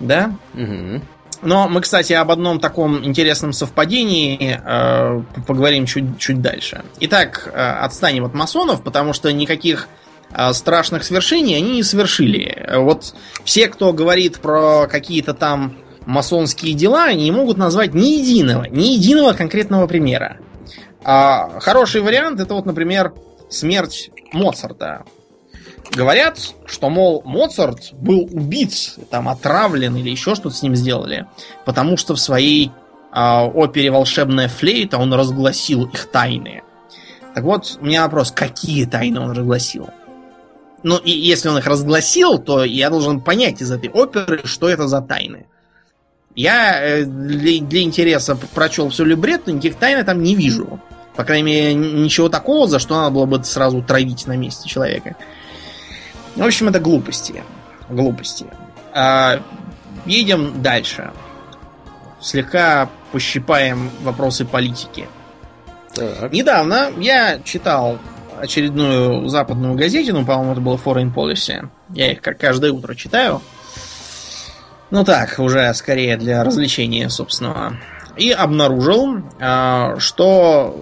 Да? 0.00 0.32
Угу. 0.54 1.00
Но 1.42 1.68
мы, 1.68 1.80
кстати, 1.80 2.12
об 2.12 2.30
одном 2.30 2.58
таком 2.58 3.04
интересном 3.04 3.52
совпадении 3.52 4.60
э, 4.64 5.22
поговорим 5.46 5.86
чуть, 5.86 6.18
чуть 6.18 6.40
дальше. 6.40 6.82
Итак, 7.00 7.50
э, 7.52 7.58
отстанем 7.58 8.24
от 8.24 8.34
масонов, 8.34 8.82
потому 8.82 9.12
что 9.12 9.32
никаких 9.32 9.88
э, 10.32 10.52
страшных 10.52 11.04
свершений 11.04 11.54
они 11.56 11.76
не 11.76 11.82
совершили. 11.82 12.68
Вот 12.74 13.14
все, 13.44 13.68
кто 13.68 13.92
говорит 13.92 14.40
про 14.40 14.88
какие-то 14.88 15.32
там 15.32 15.76
масонские 16.06 16.74
дела, 16.74 17.04
они 17.04 17.24
не 17.24 17.32
могут 17.32 17.56
назвать 17.56 17.94
ни 17.94 18.18
единого, 18.18 18.64
ни 18.64 18.94
единого 18.94 19.32
конкретного 19.32 19.86
примера. 19.86 20.38
А 21.04 21.60
хороший 21.60 22.00
вариант 22.00 22.40
это 22.40 22.54
вот, 22.54 22.66
например, 22.66 23.12
смерть 23.48 24.10
Моцарта. 24.32 25.04
Говорят, 25.90 26.54
что, 26.66 26.90
мол, 26.90 27.22
Моцарт 27.24 27.92
был 27.92 28.28
убит, 28.30 28.98
там, 29.10 29.28
отравлен 29.28 29.96
или 29.96 30.10
еще 30.10 30.34
что-то 30.34 30.54
с 30.54 30.62
ним 30.62 30.76
сделали, 30.76 31.26
потому 31.64 31.96
что 31.96 32.14
в 32.14 32.20
своей 32.20 32.70
э, 33.12 33.40
опере 33.54 33.90
«Волшебная 33.90 34.48
флейта» 34.48 34.98
он 34.98 35.12
разгласил 35.12 35.86
их 35.86 36.04
тайны. 36.06 36.62
Так 37.34 37.44
вот, 37.44 37.78
у 37.80 37.84
меня 37.84 38.02
вопрос, 38.02 38.30
какие 38.30 38.84
тайны 38.84 39.20
он 39.20 39.30
разгласил? 39.32 39.88
Ну, 40.82 40.96
и 40.98 41.10
если 41.10 41.48
он 41.48 41.58
их 41.58 41.66
разгласил, 41.66 42.38
то 42.38 42.64
я 42.64 42.90
должен 42.90 43.20
понять 43.20 43.60
из 43.60 43.70
этой 43.70 43.90
оперы, 43.90 44.42
что 44.44 44.68
это 44.68 44.86
за 44.86 45.00
тайны. 45.00 45.46
Я 46.34 46.80
э, 46.80 47.04
для, 47.04 47.60
для 47.60 47.82
интереса 47.82 48.36
прочел 48.36 48.90
всю 48.90 49.04
либретто, 49.04 49.50
никаких 49.50 49.76
тайн 49.76 50.04
там 50.04 50.22
не 50.22 50.34
вижу. 50.36 50.80
По 51.16 51.24
крайней 51.24 51.42
мере, 51.42 51.74
ничего 51.74 52.28
такого, 52.28 52.68
за 52.68 52.78
что 52.78 52.94
надо 52.94 53.10
было 53.10 53.24
бы 53.24 53.42
сразу 53.42 53.82
травить 53.82 54.28
на 54.28 54.36
месте 54.36 54.68
человека. 54.68 55.16
В 56.38 56.44
общем, 56.44 56.68
это 56.68 56.78
глупости. 56.78 57.42
Глупости. 57.90 58.46
А, 58.94 59.42
едем 60.06 60.62
дальше. 60.62 61.10
Слегка 62.20 62.88
пощипаем 63.10 63.90
вопросы 64.02 64.44
политики. 64.44 65.08
Так. 65.94 66.32
Недавно 66.32 66.90
я 66.98 67.40
читал 67.40 67.98
очередную 68.40 69.28
западную 69.28 69.74
газетину, 69.74 70.24
по-моему, 70.24 70.52
это 70.52 70.60
было 70.60 70.76
Foreign 70.76 71.12
Policy. 71.12 71.68
Я 71.92 72.12
их 72.12 72.22
как 72.22 72.38
каждое 72.38 72.70
утро 72.70 72.94
читаю. 72.94 73.42
Ну 74.92 75.04
так, 75.04 75.40
уже 75.40 75.74
скорее 75.74 76.16
для 76.16 76.44
развлечения 76.44 77.08
собственного. 77.08 77.76
И 78.16 78.30
обнаружил, 78.30 79.22
а, 79.40 79.98
что 79.98 80.80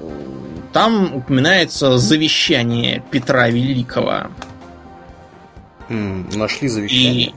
там 0.74 1.14
упоминается 1.16 1.96
завещание 1.96 3.02
Петра 3.10 3.48
Великого 3.48 4.28
нашли 5.88 6.68
завещание? 6.68 7.28
И... 7.28 7.34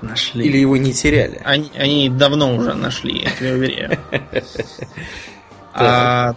Нашли. 0.00 0.46
Или 0.46 0.58
его 0.58 0.76
не 0.76 0.92
теряли? 0.92 1.40
Они, 1.44 1.70
они 1.76 2.08
давно 2.08 2.54
уже 2.54 2.74
нашли, 2.74 3.22
я 3.22 3.30
тебе 3.30 3.54
уверяю. 3.54 3.98
А, 5.72 6.34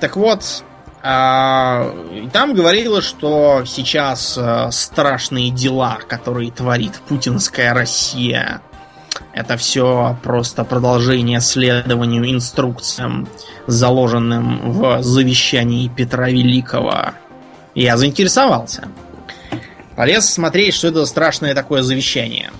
так 0.00 0.16
вот, 0.16 0.64
а, 1.02 1.94
там 2.32 2.54
говорилось, 2.54 3.06
что 3.06 3.64
сейчас 3.66 4.36
а, 4.36 4.70
страшные 4.70 5.50
дела, 5.50 5.98
которые 6.06 6.50
творит 6.50 6.92
путинская 7.08 7.72
Россия, 7.72 8.60
это 9.32 9.56
все 9.56 10.16
просто 10.22 10.64
продолжение 10.64 11.40
следованию 11.40 12.30
инструкциям, 12.30 13.28
заложенным 13.66 14.72
в 14.72 15.02
завещании 15.02 15.88
Петра 15.88 16.28
Великого. 16.28 17.12
Я 17.74 17.96
заинтересовался. 17.96 18.88
Полез 19.96 20.28
смотреть, 20.28 20.74
что 20.74 20.88
это 20.88 21.06
страшное 21.06 21.54
такое 21.54 21.82
завещание. 21.82 22.50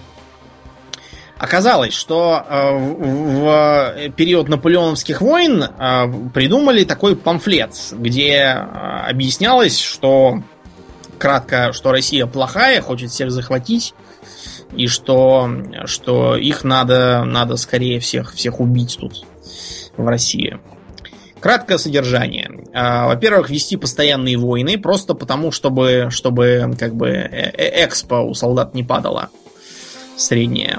Оказалось, 1.37 1.93
что 1.93 2.45
э, 2.49 2.79
в 2.79 4.11
период 4.17 4.49
наполеоновских 4.49 5.21
войн 5.21 5.65
э, 5.65 6.05
придумали 6.33 6.85
такой 6.85 7.17
памфлет, 7.17 7.73
где 7.93 8.35
э, 8.35 8.55
объяснялось, 9.09 9.79
что 9.79 10.43
кратко, 11.19 11.73
что 11.73 11.91
Россия 11.91 12.27
плохая, 12.27 12.81
хочет 12.81 13.11
всех 13.11 13.33
захватить, 13.33 13.95
и 14.77 14.87
что, 14.87 15.51
что 15.87 16.37
их 16.37 16.63
надо, 16.63 17.25
надо 17.25 17.57
скорее 17.57 17.99
всех, 17.99 18.33
всех 18.33 18.61
убить 18.61 18.97
тут, 19.01 19.25
в 19.97 20.07
России. 20.07 20.59
Краткое 21.45 21.77
содержание. 21.77 22.51
А, 22.73 23.07
во-первых, 23.07 23.51
вести 23.51 23.77
постоянные 23.77 24.39
войны, 24.39 24.79
просто 24.79 25.13
потому, 25.13 25.53
чтобы, 25.53 26.09
чтобы 26.09 26.75
как 26.81 26.95
бы 26.95 27.09
э, 27.09 27.51
э, 27.53 27.85
экспо 27.85 28.23
у 28.23 28.33
солдат 28.33 28.73
не 28.73 28.83
падало 28.83 29.29
среднее. 30.17 30.79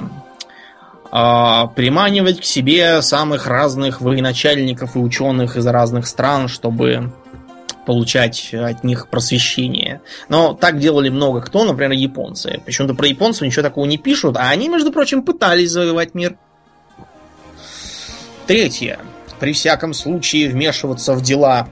А, 1.12 1.68
приманивать 1.68 2.42
к 2.42 2.44
себе 2.44 3.04
самых 3.04 3.46
разных 3.46 4.02
военачальников 4.02 4.96
и 4.96 5.00
ученых 5.00 5.56
из 5.56 5.68
разных 5.68 6.08
стран, 6.08 6.48
чтобы 6.48 7.14
получать 7.86 8.52
от 8.52 8.84
них 8.84 9.10
просвещение. 9.10 10.02
Но 10.30 10.56
так 10.56 10.80
делали 10.80 11.10
много 11.10 11.42
кто, 11.42 11.64
например, 11.64 11.92
японцы. 11.92 12.60
Почему-то 12.66 12.96
про 12.96 13.06
японцев 13.06 13.44
ничего 13.44 13.62
такого 13.62 13.86
не 13.86 14.00
пишут, 14.00 14.36
а 14.36 14.50
они, 14.50 14.68
между 14.68 14.92
прочим, 14.92 15.22
пытались 15.22 15.70
завоевать 15.70 16.16
мир. 16.16 16.38
Третье 18.48 18.98
при 19.40 19.54
всяком 19.54 19.94
случае 19.94 20.50
вмешиваться 20.50 21.14
в 21.14 21.22
дела 21.22 21.68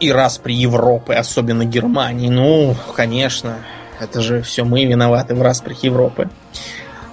и 0.00 0.12
раз 0.12 0.38
при 0.38 0.54
Европы, 0.54 1.14
особенно 1.14 1.64
Германии. 1.64 2.28
Ну, 2.28 2.76
конечно, 2.94 3.58
это 4.00 4.20
же 4.20 4.42
все 4.42 4.64
мы 4.64 4.84
виноваты 4.84 5.34
в 5.34 5.42
распрях 5.42 5.82
Европы. 5.82 6.30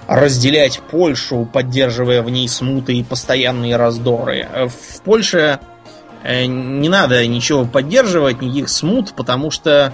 Разделять 0.06 0.80
Польшу, 0.90 1.48
поддерживая 1.52 2.22
в 2.22 2.30
ней 2.30 2.48
смуты 2.48 2.94
и 2.94 3.02
постоянные 3.02 3.76
раздоры. 3.76 4.48
В 4.68 5.02
Польше 5.02 5.58
э, 6.22 6.46
не 6.46 6.88
надо 6.88 7.26
ничего 7.26 7.64
поддерживать, 7.64 8.40
никаких 8.40 8.68
смут, 8.68 9.14
потому 9.16 9.50
что 9.50 9.92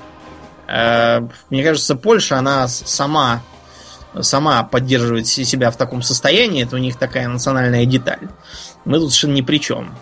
Э, 0.73 1.21
мне 1.51 1.63
кажется, 1.63 1.97
Польша, 1.97 2.39
она 2.39 2.67
сама, 2.67 3.43
сама 4.19 4.63
поддерживает 4.65 5.27
себя 5.27 5.71
в 5.71 5.77
таком 5.77 6.03
состоянии. 6.03 6.65
Это 6.65 6.77
у 6.77 6.79
них 6.79 6.97
такая 6.97 7.29
национальная 7.29 7.85
деталь. 7.85 8.29
Мы 8.85 8.99
тут 8.99 9.11
совершенно 9.11 9.35
ни 9.35 9.43
при 9.43 9.59
чем. 9.59 9.95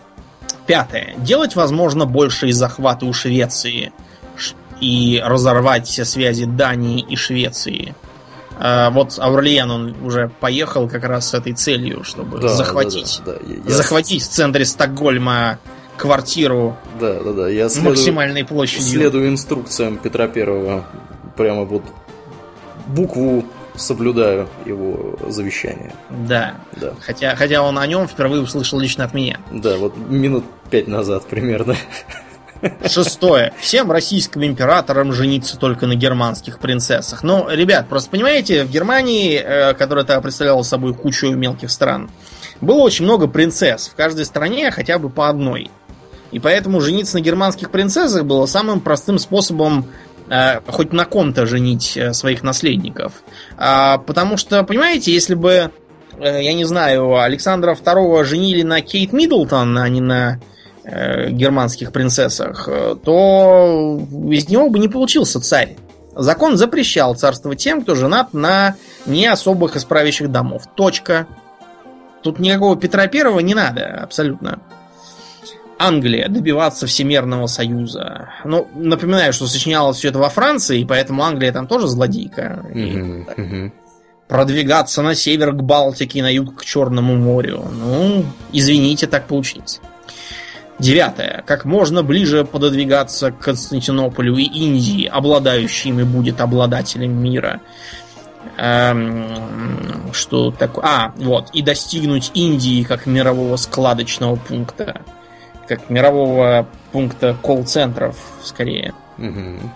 Пятое. 0.66 1.14
Делать, 1.18 1.56
возможно, 1.56 2.06
большие 2.06 2.52
захваты 2.52 3.06
у 3.06 3.12
Швеции 3.12 3.92
и 4.80 5.22
разорвать 5.24 5.86
все 5.86 6.04
связи 6.04 6.44
Дании 6.44 7.00
и 7.00 7.16
Швеции. 7.16 7.94
А 8.62 8.90
вот 8.90 9.18
Аурлиен, 9.18 9.70
он 9.70 9.96
уже 10.04 10.30
поехал 10.40 10.88
как 10.88 11.04
раз 11.04 11.30
с 11.30 11.34
этой 11.34 11.54
целью, 11.54 12.04
чтобы 12.04 12.38
да, 12.38 12.48
захватить, 12.48 13.20
да, 13.24 13.32
да, 13.32 13.38
да. 13.38 13.54
Я... 13.66 13.74
захватить 13.74 14.22
в 14.22 14.28
центре 14.28 14.66
Стокгольма 14.66 15.58
квартиру 15.96 16.76
да, 16.98 17.20
да, 17.22 17.32
да. 17.32 17.48
Я 17.48 17.68
следую, 17.68 17.90
максимальной 17.90 18.44
площадью. 18.44 18.86
Следую 18.86 19.28
инструкциям 19.28 19.98
Петра 19.98 20.28
Первого. 20.28 20.84
Прямо 21.36 21.64
вот 21.64 21.84
букву 22.86 23.44
соблюдаю 23.74 24.48
его 24.64 25.18
завещание. 25.28 25.92
Да. 26.10 26.56
да. 26.80 26.94
Хотя, 27.00 27.36
хотя 27.36 27.62
он 27.62 27.78
о 27.78 27.86
нем 27.86 28.06
впервые 28.06 28.42
услышал 28.42 28.78
лично 28.78 29.04
от 29.04 29.14
меня. 29.14 29.38
Да, 29.50 29.76
вот 29.76 29.96
минут 29.96 30.44
пять 30.70 30.88
назад 30.88 31.26
примерно. 31.26 31.76
Шестое. 32.86 33.52
Всем 33.58 33.90
российским 33.90 34.44
императорам 34.44 35.12
жениться 35.12 35.56
только 35.58 35.86
на 35.86 35.94
германских 35.94 36.58
принцессах. 36.58 37.22
Ну, 37.22 37.48
ребят, 37.48 37.88
просто 37.88 38.10
понимаете, 38.10 38.64
в 38.64 38.70
Германии, 38.70 39.40
э, 39.42 39.74
которая 39.74 40.04
тогда 40.04 40.20
представляла 40.20 40.62
собой 40.62 40.94
кучу 40.94 41.30
мелких 41.30 41.70
стран, 41.70 42.10
было 42.60 42.80
очень 42.80 43.06
много 43.06 43.26
принцесс. 43.28 43.88
В 43.88 43.94
каждой 43.94 44.26
стране 44.26 44.70
хотя 44.70 44.98
бы 44.98 45.08
по 45.08 45.28
одной. 45.28 45.70
И 46.32 46.38
поэтому 46.38 46.80
жениться 46.80 47.16
на 47.16 47.22
германских 47.22 47.70
принцессах 47.70 48.24
было 48.24 48.46
самым 48.46 48.80
простым 48.80 49.18
способом 49.18 49.86
хоть 50.68 50.92
на 50.92 51.04
ком-то 51.04 51.44
женить 51.44 51.96
э, 51.96 52.12
своих 52.12 52.42
наследников. 52.42 53.22
А, 53.56 53.98
потому 53.98 54.36
что, 54.36 54.62
понимаете, 54.62 55.12
если 55.12 55.34
бы, 55.34 55.72
э, 56.18 56.42
я 56.42 56.52
не 56.52 56.64
знаю, 56.64 57.20
Александра 57.20 57.74
II 57.74 58.24
женили 58.24 58.62
на 58.62 58.80
Кейт 58.80 59.12
Миддлтон, 59.12 59.76
а 59.76 59.88
не 59.88 60.00
на 60.00 60.40
э, 60.84 61.30
германских 61.30 61.92
принцессах, 61.92 62.68
э, 62.68 62.94
то 63.04 64.00
из 64.30 64.48
него 64.48 64.70
бы 64.70 64.78
не 64.78 64.88
получился 64.88 65.40
царь. 65.40 65.76
Закон 66.14 66.56
запрещал 66.56 67.14
царствовать 67.16 67.58
тем, 67.58 67.82
кто 67.82 67.94
женат 67.94 68.32
на 68.32 68.76
не 69.06 69.26
особых 69.26 69.76
из 69.76 69.84
домов. 70.30 70.64
Точка. 70.76 71.26
Тут 72.22 72.38
никакого 72.38 72.76
Петра 72.76 73.06
Первого 73.06 73.40
не 73.40 73.54
надо, 73.54 74.00
абсолютно. 74.02 74.60
Англия 75.80 76.28
добиваться 76.28 76.86
Всемирного 76.86 77.46
Союза. 77.46 78.28
Ну, 78.44 78.68
напоминаю, 78.74 79.32
что 79.32 79.46
сочинялось 79.46 79.96
все 79.96 80.08
это 80.08 80.18
во 80.18 80.28
Франции, 80.28 80.80
и 80.80 80.84
поэтому 80.84 81.22
Англия 81.22 81.52
там 81.52 81.66
тоже 81.66 81.86
злодейка. 81.86 82.62
Mm-hmm. 82.74 83.72
Продвигаться 84.28 85.00
на 85.00 85.14
север 85.14 85.52
к 85.52 85.62
Балтике, 85.62 86.22
на 86.22 86.30
юг 86.30 86.60
к 86.60 86.64
Черному 86.66 87.16
морю. 87.16 87.64
Ну, 87.72 88.26
извините, 88.52 89.06
так 89.06 89.26
получилось. 89.26 89.80
Девятое. 90.78 91.42
Как 91.46 91.64
можно 91.64 92.02
ближе 92.02 92.44
пододвигаться 92.44 93.32
к 93.32 93.38
Константинополю 93.38 94.36
и 94.36 94.44
Индии, 94.44 95.06
обладающими 95.06 96.02
будет 96.02 96.42
обладателем 96.42 97.12
мира. 97.22 97.62
Эм, 98.58 100.12
что 100.12 100.50
такое? 100.50 100.84
А, 100.84 101.14
вот. 101.16 101.48
И 101.54 101.62
достигнуть 101.62 102.32
Индии 102.34 102.82
как 102.82 103.06
мирового 103.06 103.56
складочного 103.56 104.36
пункта 104.36 105.00
как 105.70 105.88
мирового 105.88 106.66
пункта 106.90 107.36
колл-центров, 107.40 108.16
скорее. 108.42 108.92
Угу. 109.18 109.70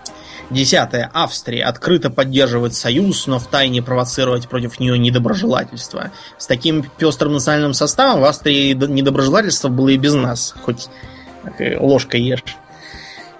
Десятое. 0.49 1.09
Австрия 1.13 1.63
открыто 1.63 2.09
поддерживает 2.09 2.75
союз, 2.75 3.27
но 3.27 3.39
втайне 3.39 3.81
провоцировать 3.81 4.49
против 4.49 4.77
нее 4.81 4.99
недоброжелательство. 4.99 6.11
С 6.37 6.47
таким 6.47 6.83
пестрым 6.97 7.31
национальным 7.31 7.73
составом 7.73 8.19
в 8.19 8.25
Австрии 8.25 8.73
недоброжелательство 8.73 9.69
было 9.69 9.87
и 9.87 9.97
без 9.97 10.13
нас. 10.15 10.53
Хоть 10.63 10.89
ложка 11.79 12.17
ешь. 12.17 12.43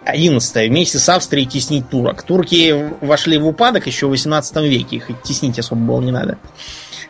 Одиннадцатое. 0.06 0.70
Вместе 0.70 0.98
с 0.98 1.10
Австрией 1.10 1.50
теснить 1.50 1.90
турок. 1.90 2.24
Турки 2.24 2.90
вошли 3.02 3.38
в 3.38 3.48
упадок 3.48 3.86
еще 3.86 4.08
в 4.08 4.12
18 4.12 4.56
веке. 4.64 4.96
Их 4.96 5.10
теснить 5.24 5.60
особо 5.60 5.82
было 5.82 6.00
не 6.00 6.12
надо 6.12 6.38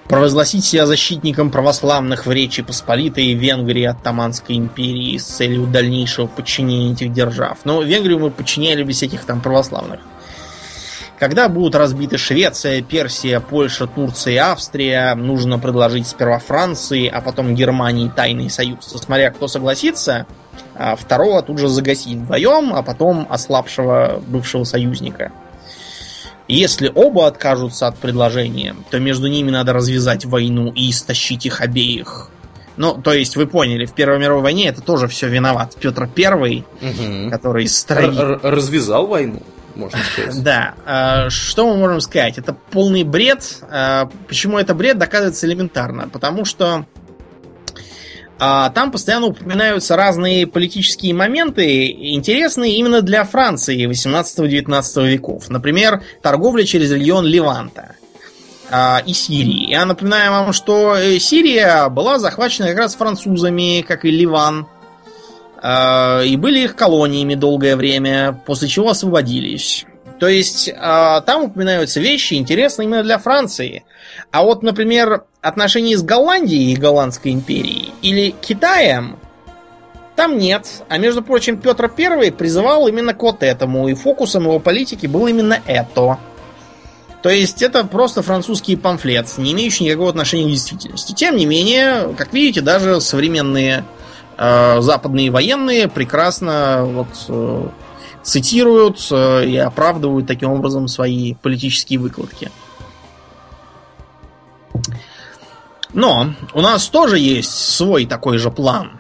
провозгласить 0.07 0.63
себя 0.63 0.85
защитником 0.85 1.49
православных 1.49 2.25
в 2.25 2.31
Речи 2.31 2.61
Посполитой 2.61 3.33
Венгрии 3.33 3.85
Оттоманской 3.85 4.55
империи 4.55 5.17
с 5.17 5.25
целью 5.25 5.65
дальнейшего 5.65 6.27
подчинения 6.27 6.93
этих 6.93 7.11
держав. 7.11 7.59
Но 7.63 7.81
Венгрию 7.81 8.19
мы 8.19 8.31
подчиняли 8.31 8.83
без 8.83 8.97
всяких 8.97 9.25
там 9.25 9.41
православных. 9.41 9.99
Когда 11.17 11.47
будут 11.47 11.75
разбиты 11.75 12.17
Швеция, 12.17 12.81
Персия, 12.81 13.39
Польша, 13.39 13.87
Турция 13.87 14.33
и 14.33 14.37
Австрия, 14.37 15.15
нужно 15.15 15.57
предложить 15.57 16.07
сперва 16.07 16.39
Франции, 16.39 17.07
а 17.07 17.21
потом 17.21 17.55
Германии 17.55 18.11
тайный 18.13 18.49
союз. 18.49 18.85
Смотря 18.85 19.31
кто 19.31 19.47
согласится, 19.47 20.27
а 20.75 20.97
второго 20.97 21.41
тут 21.41 21.57
же 21.57 21.69
загасить 21.69 22.17
вдвоем, 22.17 22.73
а 22.75 22.83
потом 22.83 23.25
ослабшего 23.29 24.21
бывшего 24.27 24.65
союзника– 24.65 25.31
если 26.47 26.91
оба 26.93 27.27
откажутся 27.27 27.87
от 27.87 27.97
предложения, 27.97 28.75
то 28.89 28.99
между 28.99 29.27
ними 29.27 29.51
надо 29.51 29.73
развязать 29.73 30.25
войну 30.25 30.71
и 30.71 30.91
истощить 30.91 31.45
их 31.45 31.61
обеих. 31.61 32.29
Ну, 32.77 32.93
то 32.93 33.13
есть, 33.13 33.37
вы 33.37 33.47
поняли, 33.47 33.85
в 33.85 33.93
Первой 33.93 34.19
мировой 34.19 34.43
войне 34.43 34.67
это 34.67 34.81
тоже 34.81 35.07
все 35.07 35.27
виноват. 35.27 35.75
Петр 35.79 36.07
Первый, 36.13 36.65
угу. 36.81 37.29
который 37.31 37.67
строил... 37.67 38.39
Развязал 38.43 39.07
войну, 39.07 39.41
можно 39.75 39.99
сказать. 40.03 40.43
Да. 40.43 40.73
А, 40.85 41.29
что 41.29 41.67
мы 41.69 41.77
можем 41.77 42.01
сказать? 42.01 42.37
Это 42.37 42.53
полный 42.71 43.03
бред. 43.03 43.59
А, 43.69 44.09
почему 44.27 44.59
это 44.59 44.73
бред, 44.73 44.97
доказывается 44.97 45.47
элементарно. 45.47 46.09
Потому 46.09 46.43
что 46.43 46.85
там 48.37 48.91
постоянно 48.91 49.27
упоминаются 49.27 49.95
разные 49.95 50.45
политические 50.47 51.13
моменты, 51.13 51.89
интересные 51.89 52.75
именно 52.75 53.01
для 53.01 53.23
Франции 53.23 53.87
18-19 53.87 55.07
веков. 55.07 55.49
Например, 55.49 56.03
торговля 56.21 56.65
через 56.65 56.91
регион 56.91 57.25
Леванта 57.25 57.95
а, 58.69 59.01
и 59.05 59.13
Сирии. 59.13 59.69
Я 59.69 59.85
напоминаю 59.85 60.31
вам, 60.31 60.53
что 60.53 60.95
э, 60.95 61.19
Сирия 61.19 61.89
была 61.89 62.19
захвачена 62.19 62.67
как 62.69 62.77
раз 62.77 62.95
французами, 62.95 63.81
как 63.87 64.05
и 64.05 64.11
Ливан. 64.11 64.67
А, 65.61 66.21
и 66.21 66.35
были 66.35 66.59
их 66.59 66.75
колониями 66.75 67.35
долгое 67.35 67.75
время, 67.75 68.39
после 68.45 68.67
чего 68.67 68.89
освободились. 68.89 69.85
То 70.19 70.27
есть 70.27 70.71
а, 70.77 71.21
там 71.21 71.43
упоминаются 71.43 71.99
вещи, 71.99 72.35
интересные 72.35 72.87
именно 72.87 73.03
для 73.03 73.17
Франции. 73.17 73.83
А 74.31 74.43
вот, 74.43 74.63
например, 74.63 75.23
отношения 75.41 75.97
с 75.97 76.03
Голландией 76.03 76.73
и 76.73 76.77
Голландской 76.77 77.31
империей 77.31 77.93
или 78.01 78.29
Китаем 78.29 79.17
там 80.15 80.37
нет. 80.37 80.67
А 80.87 80.97
между 80.97 81.21
прочим, 81.21 81.57
Петр 81.57 81.91
I 81.97 82.31
призывал 82.31 82.87
именно 82.87 83.13
к 83.13 83.21
вот 83.21 83.43
этому, 83.43 83.87
и 83.89 83.93
фокусом 83.93 84.43
его 84.43 84.59
политики 84.59 85.07
был 85.07 85.27
именно 85.27 85.59
это. 85.65 86.17
То 87.21 87.29
есть 87.29 87.61
это 87.61 87.83
просто 87.85 88.21
французский 88.21 88.75
памфлет, 88.75 89.37
не 89.37 89.51
имеющий 89.53 89.85
никакого 89.85 90.09
отношения 90.09 90.45
к 90.45 90.51
действительности. 90.51 91.13
Тем 91.13 91.35
не 91.35 91.45
менее, 91.45 92.13
как 92.15 92.33
видите, 92.33 92.61
даже 92.61 93.01
современные 93.01 93.83
э, 94.37 94.81
западные 94.81 95.31
военные 95.31 95.87
прекрасно 95.87 96.85
вот, 96.85 97.07
э, 97.27 97.67
цитируют 98.25 99.07
э, 99.11 99.45
и 99.45 99.55
оправдывают 99.57 100.27
таким 100.27 100.51
образом 100.51 100.87
свои 100.87 101.35
политические 101.35 101.99
выкладки. 101.99 102.51
Но 105.93 106.33
у 106.53 106.61
нас 106.61 106.87
тоже 106.89 107.19
есть 107.19 107.51
свой 107.51 108.05
такой 108.05 108.37
же 108.39 108.51
план. 108.51 108.99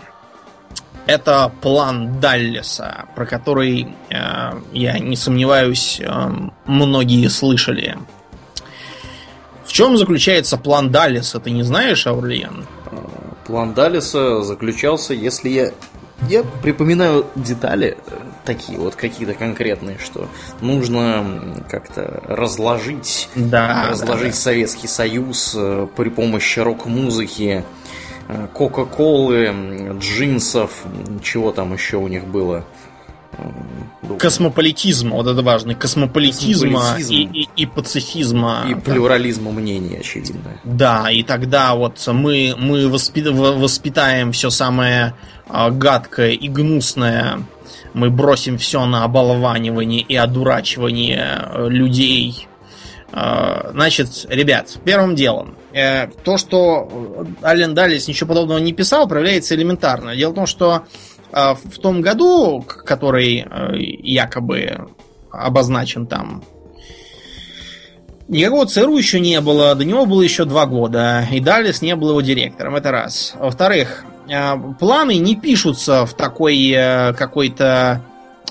Это 1.07 1.51
план 1.61 2.19
Даллеса, 2.19 3.05
про 3.15 3.25
который, 3.25 3.95
э, 4.09 4.61
я 4.71 4.99
не 4.99 5.15
сомневаюсь, 5.15 5.99
э, 5.99 6.31
многие 6.65 7.27
слышали. 7.27 7.97
В 9.65 9.73
чем 9.73 9.97
заключается 9.97 10.57
план 10.57 10.91
Даллеса, 10.91 11.39
ты 11.39 11.49
не 11.49 11.63
знаешь, 11.63 12.05
Аурлиен? 12.05 12.65
План 13.47 13.73
Даллеса 13.73 14.43
заключался, 14.43 15.13
если 15.13 15.49
я 15.49 15.71
я 16.29 16.43
припоминаю 16.43 17.27
детали 17.35 17.97
э, 18.07 18.15
такие 18.45 18.79
вот 18.79 18.95
какие-то 18.95 19.33
конкретные, 19.33 19.97
что 19.97 20.27
нужно 20.61 21.63
как-то 21.69 22.23
разложить, 22.27 23.29
да, 23.35 23.87
разложить 23.89 24.31
да, 24.31 24.37
Советский 24.37 24.87
Союз 24.87 25.53
э, 25.55 25.87
при 25.95 26.09
помощи 26.09 26.59
рок-музыки, 26.59 27.63
э, 28.27 28.47
Кока-Колы, 28.53 29.97
джинсов, 29.99 30.71
чего 31.21 31.51
там 31.51 31.73
еще 31.73 31.97
у 31.97 32.07
них 32.07 32.25
было. 32.25 32.65
Космополитизма, 34.19 35.15
вот 35.15 35.27
это 35.27 35.41
важно, 35.41 35.75
космополитизма, 35.75 36.79
космополитизм. 36.79 37.13
И, 37.13 37.41
и, 37.41 37.49
и 37.55 37.65
пацифизма. 37.65 38.65
И 38.69 38.75
плюрализма 38.75 39.51
мнений, 39.51 39.97
очевидно. 39.97 40.59
Да, 40.63 41.09
и 41.09 41.23
тогда 41.23 41.75
вот 41.75 42.01
мы, 42.07 42.55
мы 42.57 42.87
воспит, 42.87 43.27
воспитаем 43.27 44.31
все 44.31 44.49
самое 44.49 45.15
а, 45.47 45.71
гадкое 45.71 46.31
и 46.31 46.47
гнусное 46.47 47.39
мы 47.95 48.09
бросим 48.09 48.57
все 48.57 48.85
на 48.85 49.05
оболванивание 49.05 50.01
и 50.01 50.15
одурачивание 50.15 51.47
э, 51.47 51.69
людей. 51.69 52.47
Э, 53.13 53.71
значит, 53.71 54.25
ребят, 54.29 54.77
первым 54.83 55.15
делом, 55.15 55.55
э, 55.71 56.07
то, 56.25 56.37
что 56.37 57.25
Ален 57.41 57.73
Даллис 57.73 58.07
ничего 58.09 58.27
подобного 58.27 58.59
не 58.59 58.73
писал, 58.73 59.07
проявляется 59.07 59.55
элементарно. 59.55 60.13
Дело 60.13 60.31
в 60.31 60.35
том, 60.35 60.45
что 60.45 60.83
в 61.31 61.79
том 61.81 62.01
году, 62.01 62.61
который 62.61 63.45
якобы 64.01 64.87
обозначен 65.31 66.07
там 66.07 66.43
Никакого 68.27 68.65
ЦРУ 68.65 68.97
еще 68.97 69.19
не 69.19 69.39
было, 69.39 69.75
до 69.75 69.85
него 69.85 70.07
было 70.07 70.23
еще 70.23 70.45
два 70.45 70.65
года, 70.65 71.27
и 71.31 71.39
Даллес 71.39 71.83
не 71.83 71.95
был 71.95 72.09
его 72.09 72.21
директором, 72.21 72.75
это 72.75 72.89
раз. 72.91 73.35
Во-вторых, 73.37 74.03
э, 74.27 74.55
планы 74.79 75.17
не 75.17 75.35
пишутся 75.35 76.07
в 76.07 76.15
такой 76.15 76.71
э, 76.71 77.13
какой-то 77.13 78.01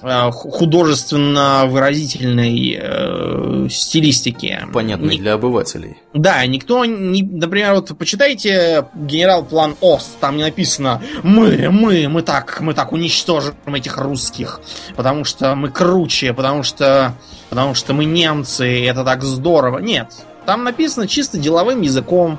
э, 0.05 0.31
художественно 0.31 1.65
выразительной 1.67 2.79
э, 2.81 3.69
стилистике. 3.71 4.67
Понятной 4.73 5.17
Ни... 5.17 5.21
для 5.21 5.35
обывателей. 5.35 5.99
Да, 6.13 6.45
никто 6.47 6.85
не. 6.85 7.23
Например, 7.23 7.75
вот 7.75 7.97
почитайте 7.99 8.87
генерал-план 8.95 9.77
Ост, 9.81 10.19
там 10.21 10.37
не 10.37 10.43
написано 10.45 11.03
Мы, 11.23 11.69
мы, 11.71 12.09
мы 12.09 12.23
так, 12.23 12.61
мы 12.61 12.75
так 12.75 12.93
уничтожим 12.93 13.55
этих 13.67 13.97
русских, 13.99 14.61
потому 14.97 15.25
что 15.25 15.55
мы 15.55 15.71
круче, 15.71 16.33
потому 16.33 16.63
что 16.63 17.15
потому 17.51 17.75
что 17.75 17.95
мы 17.95 18.05
немцы, 18.05 18.81
и 18.81 18.85
это 18.85 19.05
так 19.05 19.23
здорово. 19.23 19.79
Нет. 19.79 20.09
Там 20.47 20.65
написано 20.65 21.07
чисто 21.07 21.39
деловым 21.39 21.81
языком. 21.81 22.39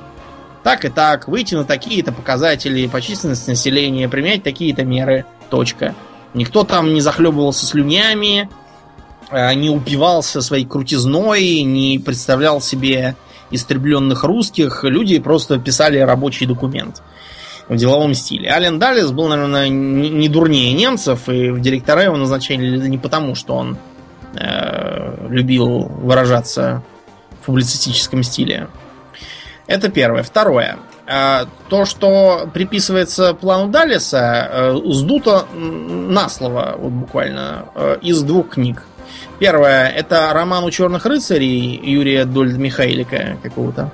Так 0.64 0.84
и 0.84 0.90
так, 0.90 1.28
выйти 1.28 1.54
на 1.56 1.64
такие-то 1.64 2.12
показатели 2.12 2.88
по 2.88 3.00
численности 3.00 3.52
населения, 3.52 4.10
применять 4.10 4.44
такие-то 4.44 4.84
меры. 4.84 5.26
Точка. 5.50 5.94
Никто 6.36 6.64
там 6.64 6.94
не 6.94 7.02
захлебывался 7.02 7.66
слюнями, 7.66 8.50
а, 9.32 9.54
не 9.56 9.72
упивался 9.72 10.42
своей 10.42 10.66
крутизной, 10.66 11.64
не 11.64 11.98
представлял 11.98 12.62
себе 12.62 13.16
истребленных 13.50 14.24
русских. 14.24 14.84
Люди 14.84 15.18
просто 15.18 15.58
писали 15.58 15.98
рабочий 15.98 16.46
документ 16.46 17.02
в 17.68 17.76
деловом 17.76 18.14
стиле. 18.14 18.52
Ален 18.52 18.78
Даллес 18.78 19.12
был, 19.12 19.28
наверное, 19.28 19.70
не 19.70 20.30
дурнее 20.30 20.74
немцев, 20.74 21.28
и 21.28 21.50
в 21.50 21.60
директора 21.60 22.04
его 22.04 22.18
назначали 22.18 22.88
не 22.88 23.00
потому, 23.00 23.34
что 23.34 23.56
он 23.56 23.80
Э, 24.38 25.28
любил 25.30 25.84
выражаться 25.84 26.84
в 27.42 27.46
публицистическом 27.46 28.22
стиле. 28.22 28.68
Это 29.66 29.90
первое. 29.90 30.24
Второе. 30.24 30.78
Э, 31.08 31.46
то, 31.70 31.86
что 31.86 32.50
приписывается 32.54 33.34
плану 33.34 33.70
Даллеса, 33.70 34.50
э, 34.50 34.80
сдуто 34.86 35.46
на 35.54 36.30
слово, 36.30 36.76
вот 36.78 36.92
буквально, 36.92 37.66
из 38.02 38.22
двух 38.22 38.50
книг. 38.52 38.84
Первое, 39.40 39.88
это 39.90 40.32
роман 40.34 40.64
у 40.64 40.72
черных 40.72 41.06
рыцарей 41.06 41.80
Юрия 41.84 42.26
Дольд 42.26 42.58
Михайлика 42.58 43.38
какого-то. 43.44 43.92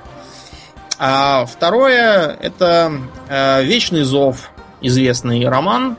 А 0.98 1.44
второе, 1.46 2.36
это 2.40 2.92
Вечный 3.62 4.04
зов, 4.04 4.50
известный 4.80 5.48
роман, 5.48 5.96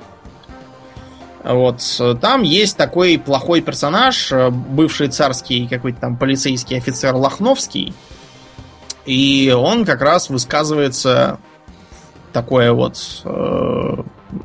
вот. 1.43 1.81
Там 2.21 2.43
есть 2.43 2.77
такой 2.77 3.17
плохой 3.19 3.61
персонаж, 3.61 4.31
э, 4.31 4.49
бывший 4.49 5.09
царский 5.09 5.67
какой-то 5.67 5.99
там 5.99 6.17
полицейский 6.17 6.77
офицер 6.77 7.13
Лохновский. 7.15 7.93
И 9.05 9.53
он 9.55 9.85
как 9.85 10.01
раз 10.01 10.29
высказывается 10.29 11.39
такое 12.31 12.71
вот 12.71 12.97
э, 13.25 13.95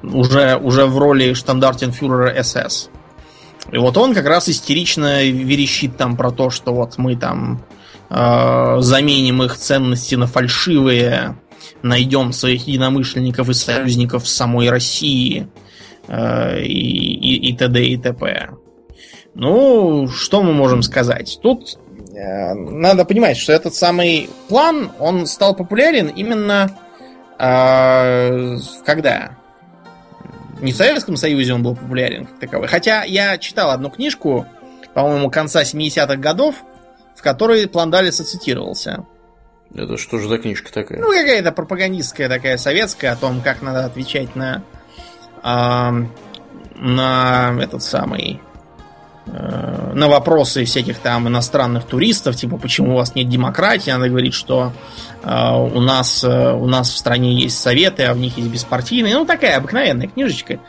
уже, 0.03 0.57
уже 0.57 0.87
в 0.87 0.99
роли 0.99 1.33
штандартенфюрера 1.33 2.43
СС. 2.43 2.91
И 3.71 3.79
вот 3.79 3.97
он 3.97 4.15
как 4.15 4.27
раз 4.27 4.49
истерично 4.49 5.25
верещит 5.25 5.97
там 5.97 6.17
про 6.17 6.31
то, 6.31 6.51
что 6.51 6.73
вот 6.73 6.99
мы 6.99 7.17
там 7.17 7.63
э, 8.11 8.77
заменим 8.81 9.43
их 9.43 9.57
ценности 9.57 10.15
на 10.15 10.27
фальшивые, 10.27 11.39
найдем 11.83 12.33
своих 12.33 12.67
единомышленников 12.67 13.49
и 13.49 13.55
союзников 13.55 14.25
в 14.25 14.29
самой 14.29 14.71
России– 14.71 15.49
Э, 16.09 16.61
и, 16.63 17.51
и, 17.51 17.53
т.д. 17.57 17.85
и 17.85 17.97
т.п. 17.99 18.51
Ну, 19.35 20.09
что 20.09 20.43
мы 20.43 20.53
можем 20.53 20.83
сказать? 20.83 21.39
Тут 21.43 21.79
надо 22.25 23.05
понимать, 23.05 23.37
что 23.37 23.53
этот 23.53 23.75
самый 23.75 24.29
план, 24.49 24.93
он 24.99 25.27
стал 25.27 25.55
популярен 25.55 26.09
именно 26.09 26.71
э, 27.39 28.57
когда? 28.85 29.37
Не 30.61 30.73
в 30.73 30.77
Советском 30.77 31.16
Союзе 31.16 31.55
он 31.55 31.62
был 31.62 31.77
популярен 31.77 32.27
как 32.27 32.39
таковой. 32.41 32.69
Хотя 32.69 33.05
я 33.05 33.39
читал 33.39 33.71
одну 33.71 33.91
книжку, 33.91 34.47
по-моему, 34.95 35.31
конца 35.31 35.62
70-х 35.62 36.16
годов, 36.16 36.57
в 37.14 37.23
которой 37.23 37.69
план 37.69 37.91
Далиса 37.91 38.25
цитировался. 38.25 39.05
Это 39.75 39.97
что 39.97 40.19
же 40.19 40.29
за 40.29 40.39
книжка 40.39 40.73
такая? 40.73 40.99
Ну, 40.99 41.11
какая-то 41.11 41.53
пропагандистская 41.53 42.29
такая 42.29 42.57
советская 42.57 43.12
о 43.12 43.16
том, 43.16 43.41
как 43.43 43.62
надо 43.62 43.85
отвечать 43.85 44.35
на 44.35 44.64
а, 45.43 45.93
на 46.75 47.57
этот 47.61 47.83
самый 47.83 48.41
э, 49.33 49.93
на 49.95 50.09
вопросы 50.09 50.64
всяких 50.64 50.99
там 50.99 51.29
иностранных 51.29 51.85
туристов, 51.85 52.37
типа 52.37 52.59
почему 52.59 52.93
у 52.93 52.97
вас 52.97 53.14
нет 53.14 53.29
демократии, 53.29 53.91
она 53.91 54.09
говорит, 54.09 54.35
что 54.35 54.72
э, 55.22 55.29
у 55.29 55.81
нас 55.81 56.24
э, 56.24 56.53
у 56.53 56.66
нас 56.66 56.91
в 56.91 56.97
стране 56.97 57.35
есть 57.35 57.59
советы, 57.59 58.05
а 58.05 58.14
в 58.14 58.18
них 58.18 58.37
есть 58.39 58.51
беспартийные, 58.51 59.14
ну 59.14 59.24
такая 59.24 59.57
обыкновенная 59.57 60.09
книжечка. 60.09 60.61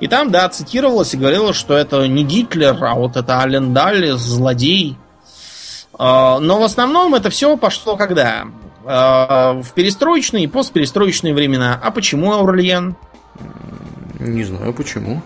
И 0.00 0.08
там, 0.08 0.30
да, 0.30 0.48
цитировалось 0.48 1.14
и 1.14 1.16
говорилось, 1.16 1.56
что 1.56 1.74
это 1.74 2.06
не 2.06 2.24
Гитлер, 2.24 2.76
а 2.84 2.94
вот 2.94 3.16
это 3.16 3.40
Ален 3.40 3.72
Далли, 3.72 4.10
злодей. 4.10 4.96
Э, 5.98 6.38
но 6.40 6.60
в 6.60 6.62
основном 6.62 7.14
это 7.14 7.30
все 7.30 7.56
пошло 7.56 7.96
когда? 7.96 8.46
Э, 8.86 9.60
в 9.60 9.72
перестроечные 9.74 10.44
и 10.44 10.46
постперестроечные 10.46 11.34
времена. 11.34 11.78
А 11.82 11.90
почему 11.90 12.32
Аурлиен? 12.32 12.94
Не 14.20 14.44
знаю 14.44 14.72
почему. 14.72 15.22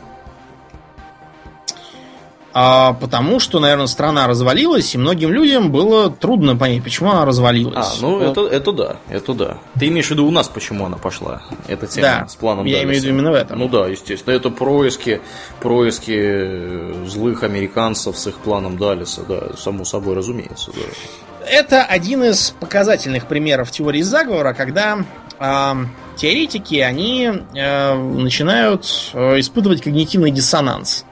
А 2.52 2.94
потому 2.94 3.38
что, 3.38 3.60
наверное, 3.60 3.86
страна 3.86 4.26
развалилась, 4.26 4.94
и 4.94 4.98
многим 4.98 5.30
людям 5.30 5.70
было 5.70 6.10
трудно 6.10 6.56
понять, 6.56 6.82
почему 6.82 7.10
она 7.10 7.24
развалилась. 7.24 7.98
А, 7.98 8.02
ну 8.02 8.18
вот. 8.18 8.22
это, 8.22 8.46
это 8.46 8.72
да, 8.72 8.96
это 9.08 9.34
да. 9.34 9.58
Ты 9.78 9.88
имеешь 9.88 10.08
в 10.08 10.10
виду 10.10 10.26
у 10.26 10.30
нас, 10.30 10.48
почему 10.48 10.86
она 10.86 10.96
пошла? 10.96 11.42
Эта 11.68 11.86
тема 11.86 12.20
да, 12.22 12.28
с 12.28 12.34
планом 12.34 12.66
я 12.66 12.82
имею 12.82 13.00
в 13.00 13.04
виду 13.04 13.14
именно 13.14 13.30
в 13.30 13.34
этом. 13.34 13.58
Ну 13.58 13.68
да, 13.68 13.86
естественно. 13.86 14.34
Это 14.34 14.50
происки, 14.50 15.20
происки 15.60 16.12
э, 16.16 17.04
злых 17.06 17.44
американцев 17.44 18.18
с 18.18 18.26
их 18.26 18.38
планом 18.38 18.78
Далиса, 18.78 19.22
да, 19.28 19.56
само 19.56 19.84
собой 19.84 20.16
разумеется. 20.16 20.72
Да. 20.72 21.46
Это 21.46 21.84
один 21.84 22.24
из 22.24 22.54
показательных 22.58 23.26
примеров 23.26 23.70
теории 23.70 24.02
заговора, 24.02 24.54
когда 24.54 25.04
э, 25.38 25.74
теоретики, 26.16 26.76
они 26.80 27.30
э, 27.54 27.94
начинают 27.94 29.12
э, 29.14 29.40
испытывать 29.40 29.82
когнитивный 29.82 30.30
диссонанс. 30.30 31.04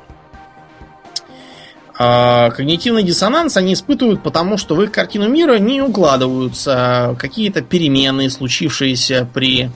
Э, 1.99 2.51
когнитивный 2.51 3.03
диссонанс 3.03 3.57
они 3.57 3.73
испытывают 3.73 4.23
потому, 4.23 4.57
что 4.57 4.77
в 4.77 4.83
их 4.83 4.93
картину 4.93 5.29
мира 5.29 5.59
не 5.59 5.83
укладываются 5.83 7.17
какие-то 7.19 7.61
перемены, 7.61 8.31
случившиеся 8.31 9.29
при, 9.33 9.71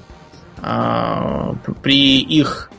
э, 0.63 1.55
при 1.83 2.21
их 2.21 2.71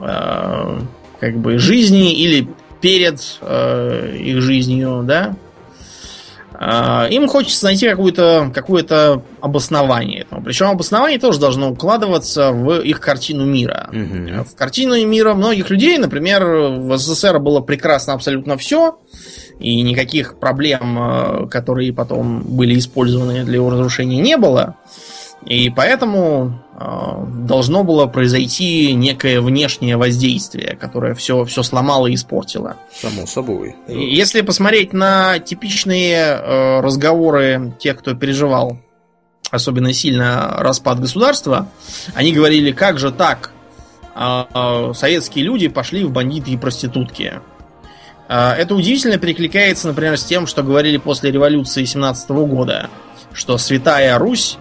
э, 0.00 0.78
как 1.20 1.36
бы 1.36 1.58
жизни 1.58 2.14
или 2.14 2.48
перед 2.80 3.18
их 3.40 4.42
жизнью, 4.42 5.04
да, 5.04 5.30
а, 5.30 5.43
им 6.60 7.28
хочется 7.28 7.64
найти 7.64 7.88
какое-то 7.88 8.50
какое 8.54 8.84
обоснование 9.40 10.22
этому. 10.22 10.42
Причем 10.42 10.66
обоснование 10.66 11.18
тоже 11.18 11.40
должно 11.40 11.70
укладываться 11.70 12.52
в 12.52 12.80
их 12.80 13.00
картину 13.00 13.44
мира. 13.44 13.90
Угу. 13.92 14.44
В 14.44 14.56
картину 14.56 15.04
мира 15.06 15.34
многих 15.34 15.70
людей, 15.70 15.98
например, 15.98 16.44
в 16.44 16.96
СССР 16.96 17.38
было 17.40 17.60
прекрасно 17.60 18.12
абсолютно 18.12 18.56
все, 18.56 18.98
и 19.58 19.80
никаких 19.82 20.38
проблем, 20.38 20.98
э, 20.98 21.48
которые 21.48 21.92
потом 21.92 22.42
были 22.42 22.78
использованы 22.78 23.44
для 23.44 23.56
его 23.56 23.70
разрушения, 23.70 24.20
не 24.20 24.36
было. 24.36 24.76
И 25.46 25.68
поэтому 25.68 26.58
э, 26.74 27.24
должно 27.46 27.84
было 27.84 28.06
произойти 28.06 28.94
некое 28.94 29.40
внешнее 29.42 29.96
воздействие, 29.98 30.76
которое 30.76 31.14
все, 31.14 31.44
все 31.44 31.62
сломало 31.62 32.06
и 32.06 32.14
испортило. 32.14 32.76
Само 32.94 33.26
собой. 33.26 33.76
Если 33.86 34.40
посмотреть 34.40 34.94
на 34.94 35.38
типичные 35.38 36.16
э, 36.16 36.80
разговоры 36.80 37.74
тех, 37.78 37.98
кто 37.98 38.14
переживал 38.14 38.78
особенно 39.50 39.92
сильно 39.92 40.56
распад 40.58 40.98
государства, 40.98 41.68
они 42.14 42.32
говорили, 42.32 42.72
как 42.72 42.98
же 42.98 43.12
так, 43.12 43.52
э, 44.16 44.92
советские 44.96 45.44
люди 45.44 45.68
пошли 45.68 46.04
в 46.04 46.10
бандиты 46.10 46.50
и 46.50 46.56
проститутки. 46.56 47.34
Это 48.26 48.74
удивительно 48.74 49.18
перекликается, 49.18 49.86
например, 49.86 50.16
с 50.16 50.24
тем, 50.24 50.46
что 50.46 50.62
говорили 50.62 50.96
после 50.96 51.30
революции 51.30 51.84
17 51.84 52.30
года, 52.30 52.88
что 53.34 53.58
Святая 53.58 54.18
Русь 54.18 54.56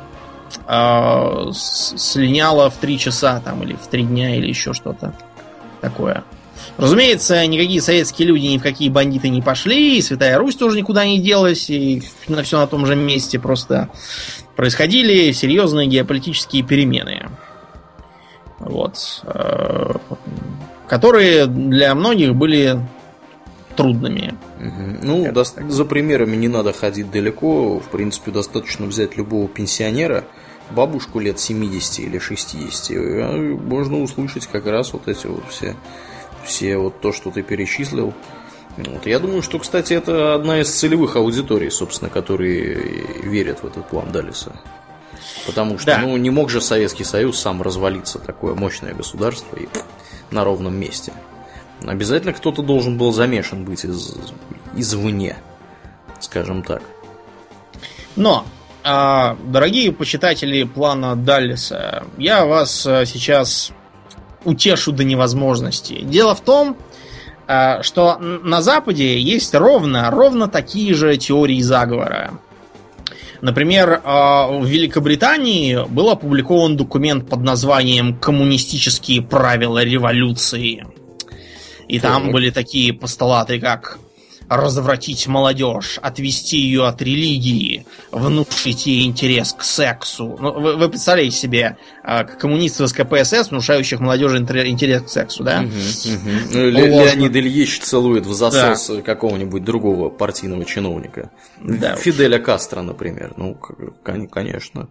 э, 0.67 1.51
слиняла 1.53 2.69
в 2.69 2.75
три 2.77 2.97
часа 2.99 3.41
там 3.43 3.63
или 3.63 3.73
в 3.73 3.87
три 3.87 4.03
дня 4.03 4.35
или 4.35 4.47
еще 4.47 4.73
что-то 4.73 5.13
такое. 5.81 6.23
Разумеется, 6.77 7.45
никакие 7.45 7.81
советские 7.81 8.27
люди 8.27 8.47
ни 8.47 8.57
в 8.57 8.63
какие 8.63 8.89
бандиты 8.89 9.29
не 9.29 9.41
пошли, 9.41 9.97
и 9.97 10.01
Святая 10.01 10.37
Русь 10.37 10.55
тоже 10.55 10.77
никуда 10.77 11.05
не 11.05 11.19
делась, 11.19 11.69
и 11.69 12.01
на 12.27 12.43
все 12.43 12.57
на 12.57 12.67
том 12.67 12.85
же 12.85 12.95
месте 12.95 13.39
просто 13.39 13.89
происходили 14.55 15.31
серьезные 15.31 15.87
геополитические 15.87 16.63
перемены. 16.63 17.29
Вот. 18.59 19.21
Э, 19.25 19.95
которые 20.87 21.47
для 21.47 21.93
многих 21.95 22.35
были 22.35 22.79
трудными. 23.75 24.35
Угу. 24.59 24.97
Ну, 25.01 25.31
до, 25.31 25.43
за 25.43 25.85
примерами 25.85 26.35
не 26.35 26.47
надо 26.47 26.73
ходить 26.73 27.11
далеко. 27.11 27.79
В 27.79 27.89
принципе, 27.89 28.31
достаточно 28.31 28.85
взять 28.85 29.17
любого 29.17 29.47
пенсионера, 29.47 30.23
бабушку 30.73 31.19
лет 31.19 31.39
70 31.39 31.99
или 31.99 32.19
60. 32.19 32.91
И 32.91 32.97
можно 32.97 34.01
услышать 34.01 34.47
как 34.47 34.65
раз 34.65 34.93
вот 34.93 35.07
эти 35.07 35.27
вот 35.27 35.43
все, 35.49 35.75
все 36.43 36.77
вот 36.77 36.99
то, 37.01 37.11
что 37.11 37.31
ты 37.31 37.41
перечислил. 37.43 38.13
Вот. 38.77 39.05
Я 39.05 39.19
думаю, 39.19 39.41
что, 39.41 39.59
кстати, 39.59 39.93
это 39.93 40.33
одна 40.33 40.61
из 40.61 40.69
целевых 40.69 41.15
аудиторий, 41.15 41.69
собственно, 41.69 42.09
которые 42.09 43.05
верят 43.23 43.61
в 43.61 43.67
этот 43.67 43.87
план 43.87 44.11
Далиса. 44.11 44.53
Потому 45.45 45.77
что, 45.77 45.87
да. 45.87 45.99
ну, 45.99 46.17
не 46.17 46.29
мог 46.29 46.49
же 46.49 46.61
Советский 46.61 47.03
Союз 47.03 47.39
сам 47.39 47.61
развалиться, 47.61 48.19
такое 48.19 48.55
мощное 48.55 48.93
государство, 48.93 49.55
и 49.57 49.67
на 50.31 50.43
ровном 50.43 50.75
месте. 50.75 51.13
Обязательно 51.85 52.33
кто-то 52.33 52.61
должен 52.61 52.97
был 52.97 53.11
замешан 53.11 53.65
быть 53.65 53.83
из, 53.85 54.15
извне, 54.75 55.37
скажем 56.19 56.63
так. 56.63 56.81
Но, 58.15 58.45
дорогие 58.83 59.91
почитатели 59.91 60.63
плана 60.63 61.15
Даллиса, 61.15 62.03
я 62.17 62.45
вас 62.45 62.85
а, 62.85 63.05
сейчас 63.05 63.71
утешу 64.43 64.91
до 64.91 65.03
невозможности. 65.03 66.01
Дело 66.01 66.35
в 66.35 66.41
том, 66.41 66.77
а, 67.47 67.81
что 67.81 68.17
на 68.17 68.61
Западе 68.61 69.19
есть 69.19 69.55
ровно, 69.55 70.11
ровно 70.11 70.47
такие 70.47 70.93
же 70.93 71.15
теории 71.17 71.61
заговора. 71.61 72.31
Например, 73.41 74.01
в 74.05 74.63
Великобритании 74.65 75.85
был 75.89 76.09
опубликован 76.09 76.77
документ 76.77 77.29
под 77.29 77.41
названием 77.41 78.17
«Коммунистические 78.17 79.21
правила 79.21 79.83
революции». 79.83 80.85
И 81.89 81.99
там 81.99 82.31
были 82.31 82.51
такие 82.51 82.93
постулаты, 82.93 83.59
как 83.59 83.99
развратить 84.57 85.27
молодежь, 85.27 85.99
отвести 86.01 86.57
ее 86.57 86.87
от 86.87 87.01
религии, 87.01 87.85
внушить 88.11 88.85
ей 88.85 89.05
интерес 89.05 89.53
к 89.53 89.63
сексу. 89.63 90.37
Ну, 90.39 90.53
вы, 90.53 90.75
вы 90.75 90.89
представляете 90.89 91.35
себе 91.35 91.77
э, 92.03 92.23
коммунистов 92.23 92.87
из 92.87 92.93
КПСС, 92.93 93.49
внушающих 93.51 93.99
молодежи 93.99 94.37
интерес 94.37 95.03
к 95.03 95.09
сексу, 95.09 95.43
да? 95.43 95.61
Угу, 95.61 95.67
угу. 95.69 96.57
Леонид 96.57 97.35
Ильич 97.35 97.79
целует 97.79 98.25
в 98.25 98.33
засос 98.33 98.87
да. 98.87 99.01
какого-нибудь 99.01 99.63
другого 99.63 100.09
партийного 100.09 100.65
чиновника. 100.65 101.31
Да, 101.61 101.95
Фиделя 101.95 102.39
уж. 102.39 102.45
Кастро, 102.45 102.81
например. 102.81 103.33
Ну, 103.37 103.57
конечно. 104.31 104.89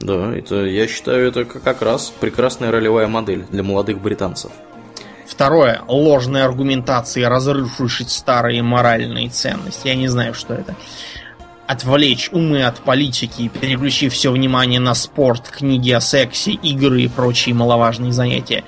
Да, 0.00 0.34
это, 0.34 0.64
я 0.64 0.86
считаю, 0.88 1.28
это 1.28 1.44
как 1.44 1.82
раз 1.82 2.12
прекрасная 2.20 2.70
ролевая 2.70 3.06
модель 3.06 3.44
для 3.50 3.62
молодых 3.62 4.00
британцев. 4.00 4.50
Второе. 5.40 5.80
Ложные 5.88 6.44
аргументации, 6.44 7.22
разрушившие 7.22 8.06
старые 8.10 8.62
моральные 8.62 9.30
ценности. 9.30 9.88
Я 9.88 9.94
не 9.94 10.06
знаю, 10.06 10.34
что 10.34 10.52
это. 10.52 10.76
Отвлечь 11.66 12.28
умы 12.30 12.62
от 12.62 12.80
политики, 12.80 13.48
переключив 13.48 14.12
все 14.12 14.32
внимание 14.32 14.80
на 14.80 14.94
спорт, 14.94 15.48
книги 15.48 15.92
о 15.92 16.02
сексе, 16.02 16.50
игры 16.50 17.00
и 17.00 17.08
прочие 17.08 17.54
маловажные 17.54 18.12
занятия. 18.12 18.64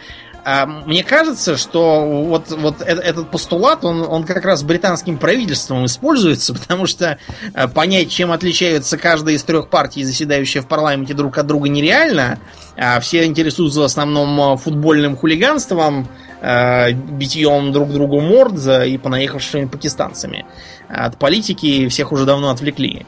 А 0.47 0.65
мне 0.65 1.05
кажется, 1.05 1.59
что 1.59 2.25
вот, 2.25 2.51
вот 2.51 2.81
этот 2.81 3.31
постулат, 3.31 3.85
он, 3.85 4.01
он 4.09 4.25
как 4.25 4.43
раз 4.43 4.63
британским 4.63 5.19
правительством 5.19 5.85
используется, 5.85 6.55
потому 6.59 6.87
что 6.87 7.19
э, 7.53 7.69
понять, 7.69 8.11
чем 8.11 8.33
отличаются 8.33 8.97
каждая 8.97 9.35
из 9.35 9.43
трех 9.43 9.69
партий, 9.69 10.05
заседающие 10.05 10.63
в 10.63 10.67
парламенте 10.69 11.13
друг 11.13 11.37
от 11.37 11.47
друга, 11.47 11.69
нереально. 11.69 12.39
А 12.79 12.99
все 13.01 13.27
интересуются 13.27 13.81
в 13.81 13.85
основном 13.85 14.57
футбольным 14.57 15.19
хулиганством, 15.19 16.09
э, 16.09 16.32
битьем 16.43 17.73
друг 17.73 17.93
другу 17.93 18.21
морд 18.21 18.59
за 18.59 18.85
и 18.85 18.99
понаехавшими 18.99 19.67
пакистанцами. 19.67 20.45
От 20.89 21.17
политики 21.17 21.89
всех 21.89 22.13
уже 22.13 22.25
давно 22.25 22.51
отвлекли. 22.51 23.07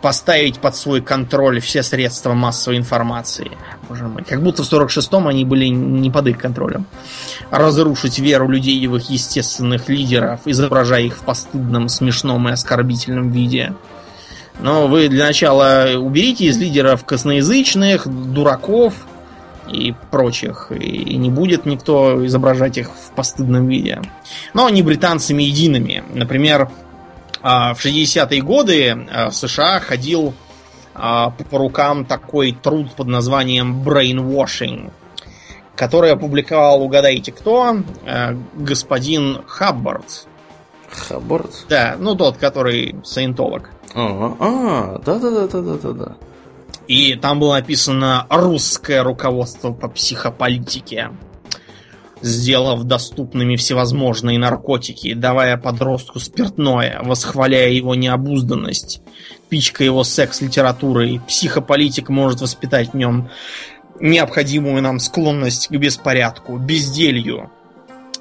Поставить 0.00 0.58
под 0.58 0.76
свой 0.76 1.00
контроль 1.00 1.60
все 1.60 1.82
средства 1.82 2.34
массовой 2.34 2.76
информации. 2.76 3.50
Боже 3.88 4.04
мой. 4.04 4.22
Как 4.22 4.42
будто 4.42 4.62
в 4.62 4.70
46-м 4.70 5.26
они 5.26 5.44
были 5.44 5.66
не 5.66 6.10
под 6.10 6.28
их 6.28 6.38
контролем. 6.38 6.86
Разрушить 7.50 8.18
веру 8.18 8.48
людей 8.48 8.86
в 8.86 8.96
их 8.96 9.10
естественных 9.10 9.88
лидеров, 9.88 10.40
изображая 10.44 11.02
их 11.02 11.16
в 11.16 11.22
постыдном, 11.22 11.88
смешном 11.88 12.48
и 12.48 12.52
оскорбительном 12.52 13.30
виде. 13.30 13.74
Но 14.60 14.86
вы 14.86 15.08
для 15.08 15.24
начала 15.24 15.88
уберите 15.96 16.44
из 16.44 16.58
лидеров 16.58 17.04
косноязычных, 17.04 18.06
дураков, 18.06 18.94
и 19.68 19.94
прочих. 20.10 20.70
И 20.70 21.16
не 21.16 21.30
будет 21.30 21.66
никто 21.66 22.24
изображать 22.26 22.78
их 22.78 22.90
в 22.90 23.10
постыдном 23.12 23.68
виде. 23.68 24.00
Но 24.52 24.66
они 24.66 24.82
британцами 24.82 25.42
едиными. 25.42 26.04
Например, 26.12 26.70
а, 27.42 27.74
в 27.74 27.84
60-е 27.84 28.40
годы 28.42 29.06
а, 29.10 29.30
в 29.30 29.36
США 29.36 29.80
ходил 29.80 30.34
а, 30.94 31.30
по 31.30 31.58
рукам 31.58 32.04
такой 32.04 32.52
труд 32.52 32.94
под 32.94 33.08
названием 33.08 33.82
Brainwashing, 33.82 34.90
который 35.76 36.12
опубликовал, 36.12 36.82
угадайте 36.82 37.32
кто, 37.32 37.76
господин 38.54 39.42
Хаббард. 39.46 40.26
Хаббард? 40.90 41.66
Да, 41.68 41.96
ну 41.98 42.14
тот, 42.14 42.36
который 42.36 42.96
саентолог. 43.04 43.70
А, 43.94 45.00
да-да-да-да-да-да. 45.04 46.16
И 46.88 47.14
там 47.14 47.40
было 47.40 47.54
написано 47.54 48.26
«Русское 48.28 49.02
руководство 49.02 49.72
по 49.72 49.88
психополитике», 49.88 51.10
сделав 52.20 52.84
доступными 52.84 53.56
всевозможные 53.56 54.38
наркотики, 54.38 55.14
давая 55.14 55.56
подростку 55.56 56.20
спиртное, 56.20 57.00
восхваляя 57.02 57.70
его 57.70 57.94
необузданность, 57.94 59.02
пичкая 59.48 59.86
его 59.86 60.04
секс-литературой, 60.04 61.20
психополитик 61.26 62.08
может 62.08 62.40
воспитать 62.40 62.92
в 62.92 62.96
нем 62.96 63.28
необходимую 64.00 64.82
нам 64.82 64.98
склонность 65.00 65.68
к 65.68 65.72
беспорядку, 65.72 66.56
безделью 66.58 67.50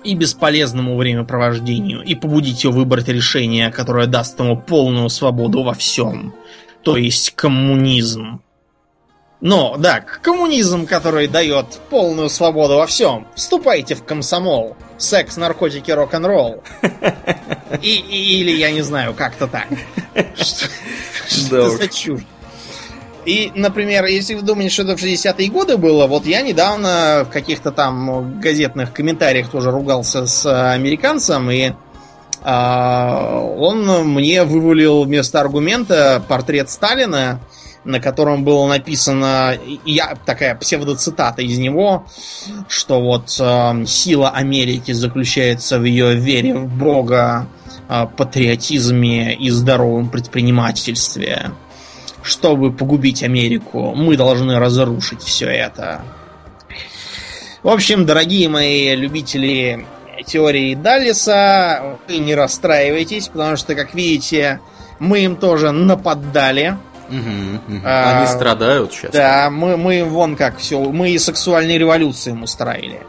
и 0.04 0.16
бесполезному 0.16 0.98
времяпровождению, 0.98 2.02
и 2.02 2.16
побудить 2.16 2.64
его 2.64 2.74
выбрать 2.74 3.08
решение, 3.08 3.72
которое 3.72 4.08
даст 4.08 4.40
ему 4.40 4.58
полную 4.58 5.10
свободу 5.10 5.64
во 5.64 5.74
всем, 5.74 6.34
то 6.84 6.98
есть 6.98 7.32
коммунизм. 7.32 8.42
Но, 9.44 9.76
да, 9.78 10.00
коммунизм, 10.00 10.86
который 10.88 11.28
дает 11.28 11.66
полную 11.90 12.30
свободу 12.30 12.78
во 12.78 12.88
всем. 12.88 13.28
Вступайте 13.36 13.94
в 13.94 14.06
комсомол. 14.06 14.78
Секс, 14.98 15.36
наркотики, 15.36 15.92
рок-н-ролл. 15.92 16.64
И, 17.82 17.96
и, 17.96 18.40
или, 18.40 18.52
я 18.52 18.72
не 18.72 18.84
знаю, 18.84 19.14
как-то 19.14 19.48
так. 19.48 19.68
Что, 20.36 20.68
что 21.28 21.70
за 21.72 21.88
чушь? 21.88 22.22
И, 23.26 23.52
например, 23.56 24.06
если 24.06 24.36
вы 24.36 24.44
думаете, 24.44 24.70
что 24.70 24.84
это 24.84 24.96
в 24.96 25.04
60-е 25.04 25.50
годы 25.50 25.78
было, 25.78 26.06
вот 26.06 26.28
я 26.28 26.42
недавно 26.42 27.26
в 27.28 27.34
каких-то 27.34 27.72
там 27.72 28.40
газетных 28.40 28.94
комментариях 28.94 29.50
тоже 29.50 29.72
ругался 29.72 30.28
с 30.28 30.46
американцем, 30.74 31.50
и 31.50 31.72
а, 32.44 33.40
он 33.40 33.88
мне 34.14 34.44
вывалил 34.44 35.04
вместо 35.04 35.42
аргумента 35.42 36.22
портрет 36.28 36.70
Сталина, 36.70 37.40
на 37.86 38.00
котором 38.00 38.44
было 38.44 38.68
написано, 38.68 39.58
я, 39.86 40.16
такая 40.26 40.56
псевдоцитата 40.56 41.42
из 41.42 41.58
него, 41.58 42.06
что 42.68 43.02
вот 43.02 43.36
э, 43.40 43.86
сила 43.86 44.30
Америки 44.30 44.92
заключается 44.92 45.80
в 45.80 45.84
ее 45.84 46.16
вере 46.16 46.56
в 46.56 46.68
Бога, 46.68 47.48
э, 47.90 48.06
патриотизме 48.18 49.36
и 49.36 49.50
здоровом 49.50 50.10
предпринимательстве. 50.10 51.52
Чтобы 52.22 52.72
погубить 52.72 53.22
Америку, 53.22 53.94
мы 53.96 54.16
должны 54.16 54.58
разрушить 54.58 55.22
все 55.22 55.48
это. 55.48 56.04
В 57.64 57.70
общем, 57.70 58.06
дорогие 58.06 58.48
мои 58.50 58.96
любители 58.96 59.86
теории 60.26 60.76
Даллиса, 60.76 61.98
вы 62.08 62.18
не 62.18 62.36
расстраивайтесь, 62.36 63.28
потому 63.28 63.58
что, 63.58 63.76
как 63.76 63.94
видите, 63.94 64.60
мы 65.00 65.20
им 65.26 65.36
тоже 65.36 65.72
нападали. 65.72 66.78
Угу, 67.10 67.76
угу. 67.78 67.82
А, 67.86 68.20
Они 68.20 68.28
страдают 68.28 68.94
сейчас. 68.94 69.12
Да, 69.12 69.50
мы, 69.50 69.78
мы 69.78 70.04
вон 70.04 70.36
как 70.36 70.58
все, 70.58 70.80
мы 70.80 71.12
и 71.12 71.18
сексуальные 71.18 71.78
революции 71.78 72.32
ему 72.32 72.46
устроили. 72.46 73.02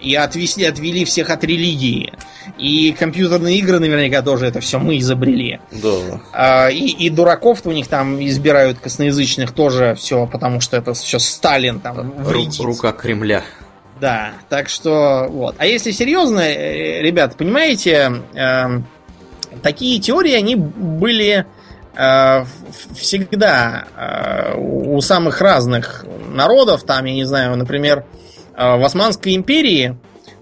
И 0.00 0.14
отвели, 0.14 0.64
отвели 0.64 1.04
всех 1.04 1.30
от 1.30 1.42
религии. 1.42 2.12
И 2.58 2.94
компьютерные 2.98 3.58
игры 3.58 3.78
наверняка 3.78 4.22
тоже 4.22 4.46
это 4.46 4.60
все 4.60 4.78
мы 4.78 4.98
изобрели. 4.98 5.58
Да. 5.72 6.20
А, 6.32 6.68
и, 6.68 6.86
и 6.86 7.08
дураков 7.10 7.60
у 7.64 7.72
них 7.72 7.88
там 7.88 8.22
избирают 8.24 8.78
косноязычных 8.78 9.52
тоже 9.52 9.94
все, 9.96 10.26
потому 10.26 10.60
что 10.60 10.76
это 10.76 10.92
все 10.94 11.18
Сталин 11.18 11.80
там 11.80 12.10
вредит. 12.22 12.60
Рука 12.60 12.92
Кремля. 12.92 13.42
Да, 14.00 14.32
так 14.48 14.68
что 14.68 15.26
вот. 15.30 15.54
А 15.58 15.66
если 15.66 15.90
серьезно, 15.90 16.40
э, 16.40 17.00
ребят, 17.00 17.36
понимаете, 17.36 18.22
э, 18.34 18.80
такие 19.62 19.98
теории, 20.00 20.34
они 20.34 20.54
были 20.54 21.46
всегда 22.94 23.84
э, 23.96 24.54
у 24.58 25.00
самых 25.00 25.40
разных 25.40 26.04
народов. 26.32 26.84
Там, 26.84 27.04
я 27.06 27.14
не 27.14 27.24
знаю, 27.24 27.56
например, 27.56 28.04
э, 28.54 28.76
в 28.76 28.84
Османской 28.84 29.34
империи 29.34 29.96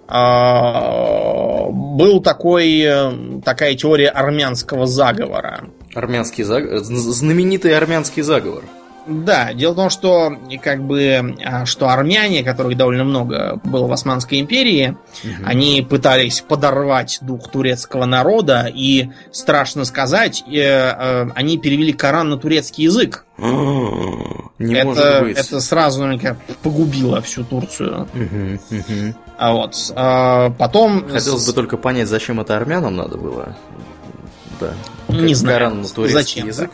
э, 0.09 1.71
был 1.71 2.21
такой, 2.21 2.81
э, 2.81 3.41
такая 3.45 3.75
теория 3.75 4.09
армянского 4.09 4.87
заговора. 4.87 5.65
Армянский 5.95 6.43
заговор? 6.45 6.81
Знаменитый 6.83 7.77
армянский 7.77 8.23
заговор. 8.23 8.65
Да, 9.07 9.53
дело 9.53 9.73
в 9.73 9.77
том, 9.77 9.91
что 9.91 10.33
как 10.63 10.83
бы 10.83 11.37
а, 11.45 11.67
что 11.67 11.89
армяне, 11.89 12.43
которых 12.43 12.77
довольно 12.77 13.05
много 13.05 13.61
было 13.65 13.87
в 13.87 13.93
Османской 13.93 14.41
империи, 14.41 14.97
угу. 15.23 15.33
они 15.45 15.87
пытались 15.89 16.41
подорвать 16.41 17.19
дух 17.21 17.51
турецкого 17.51 18.07
народа 18.07 18.71
и 18.73 19.11
страшно 19.31 19.85
сказать, 19.85 20.43
э, 20.47 20.59
э, 20.59 21.27
они 21.35 21.59
перевели 21.59 21.93
Коран 21.93 22.31
на 22.31 22.39
турецкий 22.39 22.85
язык. 22.85 23.25
Не 24.59 24.75
это, 24.75 24.87
может 24.87 25.23
быть. 25.23 25.37
это 25.37 25.61
сразу 25.61 26.01
наверняка 26.01 26.37
погубило 26.63 27.21
всю 27.21 27.45
Турцию. 27.45 28.09
Угу, 28.15 28.79
угу. 28.79 29.15
А 29.37 29.53
вот 29.53 29.93
а, 29.97 30.51
потом. 30.51 31.09
Хотелось 31.09 31.47
бы 31.47 31.53
только 31.53 31.77
понять, 31.77 32.09
зачем 32.09 32.41
это 32.41 32.57
армянам 32.57 32.95
надо 32.97 33.19
было. 33.19 33.57
Да. 34.61 34.73
Не 35.09 35.35
знаю. 35.35 35.59
Коран 35.59 35.83
на 35.83 35.89
турецкий 35.89 36.21
зачем 36.21 36.47
язык. 36.47 36.71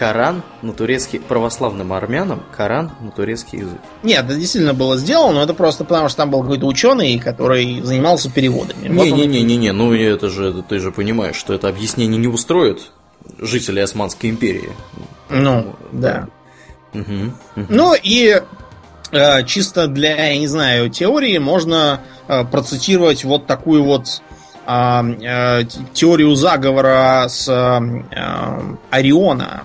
Коран 0.00 0.42
на 0.62 0.72
турецкий 0.72 1.20
православным 1.20 1.92
армянам, 1.92 2.42
Коран 2.56 2.90
на 3.02 3.10
турецкий 3.10 3.58
язык. 3.58 3.76
Нет, 4.02 4.24
это 4.24 4.34
действительно 4.34 4.72
было 4.72 4.96
сделано, 4.96 5.34
но 5.34 5.42
это 5.42 5.52
просто 5.52 5.84
потому, 5.84 6.08
что 6.08 6.16
там 6.16 6.30
был 6.30 6.40
какой-то 6.40 6.64
ученый, 6.64 7.18
который 7.18 7.82
занимался 7.82 8.30
переводами. 8.30 8.88
Не-не-не-не, 8.88 9.72
ну 9.72 9.92
это 9.92 10.30
же, 10.30 10.64
ты 10.66 10.78
же 10.78 10.90
понимаешь, 10.90 11.36
что 11.36 11.52
это 11.52 11.68
объяснение 11.68 12.16
не 12.16 12.28
устроит 12.28 12.92
жителей 13.38 13.82
Османской 13.82 14.30
империи. 14.30 14.70
Ну, 15.28 15.76
да. 15.92 16.28
Угу, 16.94 17.02
угу. 17.56 17.66
Ну 17.68 17.94
и 18.02 18.40
э, 19.12 19.44
чисто 19.44 19.86
для, 19.86 20.28
я 20.28 20.38
не 20.38 20.46
знаю, 20.46 20.88
теории 20.88 21.36
можно 21.36 22.00
э, 22.26 22.46
процитировать 22.46 23.24
вот 23.24 23.46
такую 23.46 23.84
вот 23.84 24.22
э, 24.66 24.70
э, 24.70 25.64
теорию 25.92 26.34
заговора 26.36 27.26
с 27.28 27.46
э, 27.46 28.76
Ориона 28.90 29.64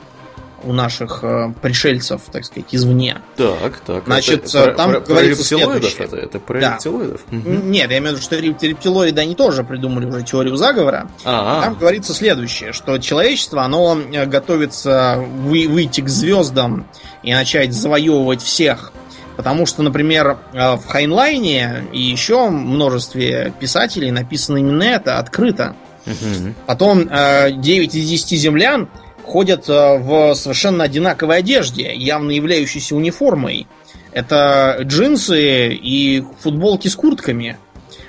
у 0.65 0.73
наших 0.73 1.19
э, 1.23 1.53
пришельцев, 1.61 2.21
так 2.31 2.43
сказать, 2.43 2.65
извне. 2.71 3.21
Так, 3.37 3.79
так. 3.85 4.05
Значит, 4.05 4.45
это, 4.45 4.73
там 4.73 4.91
про, 4.91 4.99
говорится 4.99 5.55
про 5.55 5.59
рептилоидов 5.59 6.01
это, 6.01 6.15
это 6.17 6.39
про 6.39 6.59
да. 6.59 6.73
рептилоидов? 6.73 7.21
Угу. 7.31 7.49
Нет, 7.49 7.91
я 7.91 7.97
имею 7.99 8.15
в 8.15 8.17
виду, 8.17 8.21
что 8.21 8.39
рептилоиды, 8.39 9.21
они 9.21 9.35
тоже 9.35 9.63
придумали 9.63 10.05
уже 10.05 10.23
теорию 10.23 10.55
заговора. 10.55 11.09
А-а. 11.23 11.61
Там 11.61 11.75
говорится 11.75 12.13
следующее, 12.13 12.73
что 12.73 12.97
человечество, 12.97 13.63
оно 13.63 13.97
э, 13.97 14.25
готовится 14.25 15.17
вы, 15.17 15.67
выйти 15.67 16.01
к 16.01 16.09
звездам 16.09 16.87
и 17.23 17.33
начать 17.33 17.73
завоевывать 17.73 18.41
всех. 18.41 18.91
Потому 19.37 19.65
что, 19.65 19.83
например, 19.83 20.37
э, 20.53 20.75
в 20.75 20.85
Хайнлайне 20.87 21.85
и 21.93 22.01
еще 22.01 22.49
множестве 22.49 23.53
писателей 23.59 24.11
написано 24.11 24.57
именно 24.57 24.83
это 24.83 25.19
открыто. 25.19 25.75
Угу. 26.05 26.53
Потом 26.67 27.07
9 27.07 27.95
из 27.95 28.09
10 28.09 28.39
землян 28.39 28.89
ходят 29.25 29.69
э, 29.69 29.97
в 29.97 30.35
совершенно 30.35 30.83
одинаковой 30.83 31.37
одежде, 31.39 31.93
явно 31.93 32.31
являющейся 32.31 32.95
униформой. 32.95 33.67
Это 34.11 34.77
джинсы 34.81 35.73
и 35.73 36.23
футболки 36.39 36.87
с 36.87 36.95
куртками. 36.95 37.57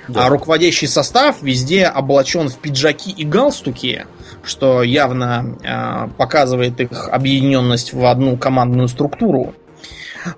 Да. 0.07 0.25
А 0.25 0.29
руководящий 0.29 0.87
состав 0.87 1.41
везде 1.41 1.85
облачен 1.85 2.47
в 2.47 2.57
пиджаки 2.57 3.11
и 3.11 3.25
галстуки, 3.25 4.05
что 4.43 4.83
явно 4.83 5.57
э, 5.63 6.09
показывает 6.17 6.79
их 6.79 7.09
объединенность 7.09 7.93
в 7.93 8.05
одну 8.05 8.37
командную 8.37 8.87
структуру. 8.87 9.53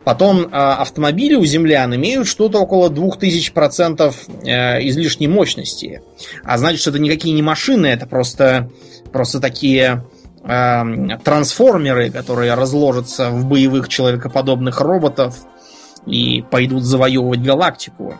Потом 0.03 0.45
э, 0.45 0.47
автомобили 0.47 1.35
у 1.35 1.45
землян 1.45 1.93
имеют 1.95 2.27
что-то 2.27 2.59
около 2.59 2.89
2000% 2.89 4.15
э, 4.43 4.87
излишней 4.87 5.27
мощности. 5.27 6.01
А 6.43 6.57
значит, 6.57 6.81
что 6.81 6.89
это 6.89 6.99
никакие 6.99 7.33
не 7.33 7.41
машины, 7.41 7.87
это 7.87 8.07
просто, 8.07 8.69
просто 9.11 9.39
такие 9.39 10.03
э, 10.43 11.17
трансформеры, 11.23 12.11
которые 12.11 12.53
разложатся 12.53 13.29
в 13.29 13.45
боевых 13.45 13.89
человекоподобных 13.89 14.79
роботов 14.81 15.35
и 16.05 16.43
пойдут 16.49 16.83
завоевывать 16.83 17.41
галактику. 17.41 18.15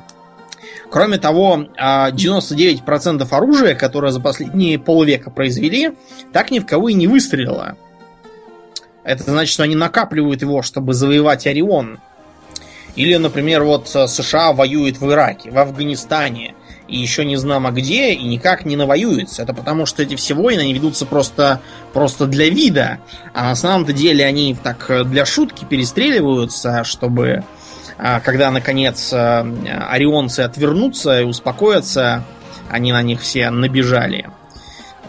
Кроме 0.90 1.18
того, 1.20 1.68
99% 1.78 3.28
а, 3.30 3.38
оружия, 3.38 3.76
которое 3.76 4.12
за 4.12 4.20
последние 4.20 4.80
полвека 4.80 5.30
произвели, 5.30 5.92
так 6.34 6.50
ни 6.50 6.60
в 6.60 6.66
кого 6.66 6.90
и 6.90 6.94
не 6.96 7.08
выстрелило. 7.08 7.78
Это 9.04 9.24
значит, 9.24 9.54
что 9.54 9.64
они 9.64 9.76
накапливают 9.76 10.42
его, 10.42 10.62
чтобы 10.62 10.94
завоевать 10.94 11.46
Орион. 11.46 12.00
Или, 12.96 13.16
например, 13.16 13.64
вот 13.64 13.88
США 13.88 14.52
воюет 14.52 15.00
в 15.00 15.10
Ираке, 15.12 15.52
в 15.52 15.58
Афганистане, 15.58 16.56
и 16.90 16.98
еще 16.98 17.26
не 17.26 17.38
знамо 17.38 17.72
где, 17.72 18.14
и 18.14 18.24
никак 18.24 18.66
не 18.66 18.76
навоюются. 18.76 19.44
Это 19.44 19.54
потому, 19.54 19.86
что 19.86 20.04
эти 20.04 20.16
все 20.16 20.34
войны, 20.34 20.62
они 20.62 20.74
ведутся 20.74 21.06
просто, 21.06 21.62
просто 21.94 22.26
для 22.26 22.50
вида, 22.50 23.00
а 23.34 23.44
на 23.44 23.56
самом-то 23.56 23.94
деле 23.94 24.26
они 24.26 24.56
так 24.62 24.90
э, 24.90 25.04
для 25.04 25.26
шутки 25.26 25.66
перестреливаются, 25.66 26.84
чтобы 26.84 27.44
а, 27.98 28.22
когда, 28.22 28.50
наконец, 28.50 29.12
э, 29.12 29.18
орионцы 29.90 30.40
отвернутся 30.40 31.20
и 31.20 31.24
успокоятся, 31.26 32.24
они 32.70 32.94
на 32.94 33.02
них 33.02 33.22
все 33.22 33.50
набежали. 33.50 34.30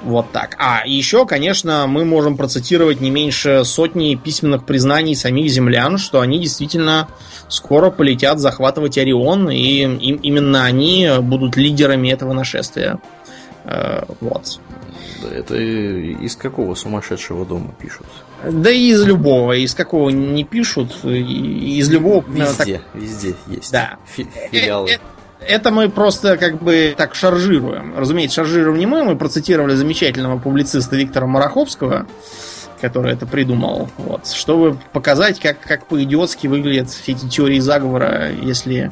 Вот 0.03 0.32
так. 0.32 0.57
А, 0.59 0.82
еще, 0.86 1.26
конечно, 1.26 1.86
мы 1.86 2.05
можем 2.05 2.36
процитировать 2.36 3.01
не 3.01 3.11
меньше 3.11 3.64
сотни 3.64 4.14
письменных 4.14 4.64
признаний 4.64 5.14
самих 5.14 5.51
землян, 5.51 5.98
что 5.98 6.20
они 6.20 6.38
действительно 6.38 7.09
скоро 7.48 7.90
полетят 7.90 8.38
захватывать 8.38 8.96
Орион, 8.96 9.51
и 9.51 9.82
им, 9.82 10.16
именно 10.16 10.64
они 10.64 11.11
будут 11.20 11.57
лидерами 11.57 12.09
этого 12.09 12.32
нашествия. 12.32 12.98
Э, 13.64 14.05
вот. 14.20 14.61
Это 15.30 15.55
из 15.57 16.34
какого 16.36 16.74
сумасшедшего 16.74 17.44
дома 17.44 17.74
пишут? 17.78 18.07
Да 18.42 18.70
и 18.70 18.90
из 18.90 19.05
любого, 19.05 19.53
из 19.53 19.74
какого 19.74 20.09
не 20.09 20.44
пишут, 20.44 21.05
из 21.05 21.90
любого... 21.90 22.24
Везде, 22.26 22.78
так... 22.78 22.94
везде 22.94 23.34
есть. 23.48 23.70
Да. 23.70 23.98
Фи 24.07 24.26
филиалы. 24.51 24.90
Э, 24.90 24.94
э, 24.94 24.98
это 25.47 25.70
мы 25.70 25.88
просто 25.88 26.36
как 26.36 26.62
бы 26.62 26.95
так 26.97 27.14
шаржируем. 27.14 27.95
Разумеется, 27.97 28.36
шаржируем 28.36 28.78
не 28.78 28.86
мы, 28.86 29.05
мы 29.05 29.16
процитировали 29.16 29.74
замечательного 29.74 30.38
публициста 30.38 30.97
Виктора 30.97 31.26
Мараховского, 31.26 32.07
который 32.80 33.12
это 33.12 33.26
придумал, 33.26 33.91
вот, 33.99 34.26
чтобы 34.26 34.78
показать, 34.93 35.38
как, 35.38 35.61
как 35.61 35.86
по-идиотски 35.86 36.47
выглядят 36.47 36.91
все 36.91 37.12
эти 37.12 37.28
теории 37.28 37.59
заговора, 37.59 38.30
если 38.30 38.91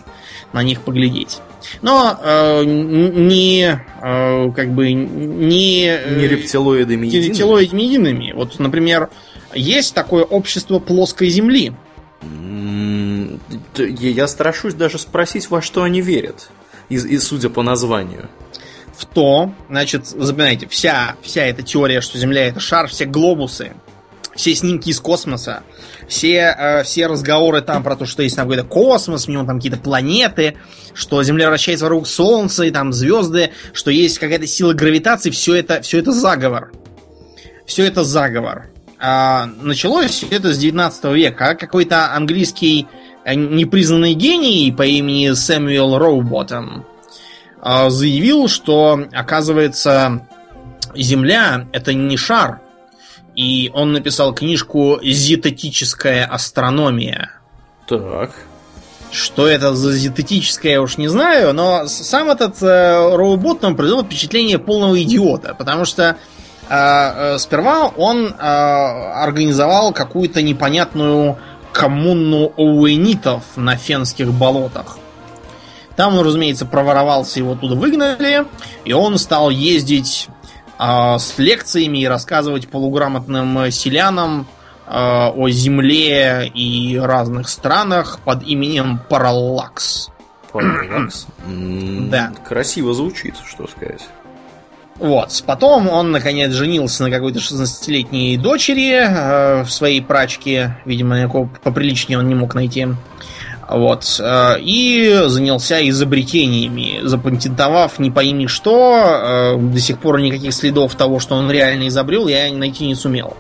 на 0.53 0.63
них 0.63 0.83
поглядеть. 0.83 1.41
Но 1.83 2.19
э, 2.23 2.65
не 2.65 3.81
э, 4.03 4.53
как 4.53 4.71
бы 4.71 4.93
не, 4.93 5.87
э, 5.87 6.19
не 6.19 6.29
рептилоидами 6.29 7.07
едиными. 7.07 7.29
рептилоидами 7.29 7.83
едиными. 7.83 8.33
Вот, 8.33 8.59
например, 8.59 9.11
есть 9.55 9.95
такое 9.95 10.25
общество 10.25 10.79
плоской 10.79 11.29
земли. 11.29 11.73
Я 13.77 14.29
страшусь 14.29 14.75
даже 14.75 14.99
спросить, 14.99 15.51
во 15.51 15.63
что 15.63 15.83
они 15.83 16.01
верят. 16.01 16.51
И, 16.89 16.97
и 16.97 17.19
судя 17.19 17.51
по 17.51 17.63
названию. 17.63 18.29
В 18.97 19.07
то, 19.07 19.53
значит, 19.69 20.07
запоминайте, 20.07 20.67
вся, 20.67 21.17
вся 21.23 21.45
эта 21.45 21.63
теория, 21.63 22.01
что 22.01 22.19
Земля 22.19 22.49
это 22.49 22.59
шар, 22.59 22.89
все 22.89 23.05
глобусы, 23.05 23.73
все 24.35 24.55
снимки 24.55 24.89
из 24.89 24.99
космоса, 24.99 25.63
все, 26.09 26.55
э, 26.59 26.83
все 26.83 27.07
разговоры 27.07 27.61
там 27.61 27.85
про 27.85 27.95
то, 27.95 28.07
что 28.07 28.25
есть 28.25 28.35
там 28.35 28.49
какой-то 28.49 28.67
космос, 28.67 29.27
в 29.27 29.31
нем 29.31 29.47
там 29.47 29.59
какие-то 29.59 29.79
планеты, 29.79 30.57
что 30.95 31.23
Земля 31.23 31.49
вращается 31.49 31.85
вокруг 31.85 32.09
Солнца, 32.09 32.65
и 32.65 32.71
там 32.71 32.93
звезды, 32.93 33.51
что 33.73 33.91
есть 33.93 34.19
какая-то 34.19 34.47
сила 34.49 34.73
гравитации, 34.73 35.31
все 35.31 35.55
это, 35.55 35.83
все 35.83 35.99
это 35.99 36.13
заговор. 36.13 36.73
Все 37.67 37.85
это 37.85 38.03
заговор. 38.03 38.71
А, 39.01 39.47
началось 39.47 40.25
это 40.31 40.53
с 40.53 40.59
19 40.59 41.05
века. 41.15 41.55
Какой-то 41.55 42.13
английский 42.15 42.87
Э, 43.29 43.35
непризнанный 43.35 44.15
гений 44.15 44.73
по 44.73 44.87
имени 44.87 45.33
Сэмюэл 45.35 45.99
Роуботтон 45.99 46.87
э, 47.63 47.91
заявил, 47.91 48.49
что, 48.49 49.07
оказывается, 49.13 50.27
Земля— 50.95 51.67
это 51.73 51.93
не 51.93 52.17
шар. 52.17 52.61
И 53.37 53.71
он 53.75 53.93
написал 53.93 54.35
книжку 54.35 54.99
«Зитетическая 55.03 56.25
астрономия». 56.25 57.33
Так. 57.87 58.31
Что 59.13 59.47
это 59.47 59.75
за 59.75 59.93
зитетическое, 59.93 60.73
я 60.73 60.83
уж 60.83 60.97
не 60.97 61.09
знаю, 61.09 61.53
но 61.53 61.87
сам 61.87 62.31
этот 62.31 62.63
э, 62.63 63.15
Роубот 63.15 63.61
нам 63.61 63.77
произвел 63.77 64.05
впечатление 64.05 64.59
полного 64.59 65.03
идиота, 65.03 65.55
потому 65.55 65.85
что 65.85 66.03
э, 66.03 66.17
сперва 66.69 67.89
он 67.89 68.27
э, 68.27 68.33
организовал 68.39 69.93
какую-то 69.93 70.43
непонятную 70.43 71.39
коммуну 71.73 72.53
оуэнитов 72.57 73.43
на 73.57 73.77
фенских 73.77 74.33
болотах. 74.33 74.99
Там 75.97 76.17
он, 76.17 76.27
разумеется, 76.27 76.67
проворовался, 76.67 77.41
его 77.41 77.53
оттуда 77.53 77.75
выгнали, 77.75 78.45
и 78.85 78.93
он 78.93 79.19
стал 79.19 79.51
ездить 79.51 80.29
э, 80.79 81.17
с 81.19 81.39
лекциями 81.39 81.99
и 81.99 82.07
рассказывать 82.07 82.69
полуграмотным 82.69 83.71
селянам 83.71 84.47
э, 84.87 84.91
о 84.91 85.49
земле 85.49 86.51
и 86.55 86.99
разных 86.99 87.49
странах 87.49 88.19
под 88.25 88.43
именем 88.43 89.01
Параллакс. 89.09 90.11
Параллакс? 90.53 91.27
Да. 91.47 92.33
Красиво 92.47 92.93
звучит, 92.95 93.37
что 93.47 93.67
сказать. 93.67 94.07
Вот. 94.99 95.43
Потом 95.47 95.89
он, 95.89 96.11
наконец, 96.11 96.53
женился 96.53 97.05
на 97.05 97.11
какой-то 97.11 97.39
16-летней 97.39 98.37
дочери 98.37 98.95
э, 98.95 99.63
в 99.63 99.71
своей 99.71 100.03
прачке. 100.03 100.77
Видимо, 100.85 101.19
никакого 101.21 101.49
поприличнее 101.63 102.19
он 102.19 102.29
не 102.29 102.35
мог 102.35 102.55
найти. 102.55 102.89
Вот. 103.69 104.19
Э, 104.19 104.57
и 104.59 105.23
занялся 105.27 105.89
изобретениями, 105.89 107.01
запатентовав 107.05 108.01
не 108.01 108.11
пойми 108.11 108.49
что. 108.49 109.55
Э, 109.55 109.57
до 109.57 109.79
сих 109.79 110.01
пор 110.01 110.21
никаких 110.21 110.53
следов 110.53 110.97
того, 110.97 111.21
что 111.21 111.37
он 111.37 111.49
реально 111.51 111.87
изобрел, 111.89 112.27
я 112.27 112.53
найти 112.53 112.85
не 112.87 112.97
сумел. 112.97 113.37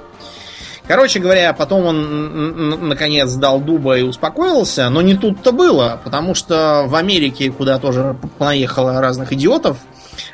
Короче 0.86 1.18
говоря, 1.18 1.52
потом 1.52 1.84
он 1.84 2.88
наконец 2.88 3.30
дал 3.34 3.60
дуба 3.60 3.98
и 3.98 4.02
успокоился, 4.02 4.88
но 4.88 5.02
не 5.02 5.16
тут-то 5.16 5.52
было, 5.52 6.00
потому 6.02 6.34
что 6.34 6.84
в 6.86 6.94
Америке, 6.94 7.50
куда 7.50 7.78
тоже 7.78 8.16
понаехало 8.38 8.98
разных 8.98 9.34
идиотов, 9.34 9.76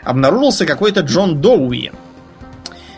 обнаружился 0.03 0.67
какой-то 0.67 1.01
Джон 1.01 1.41
Доуи. 1.41 1.93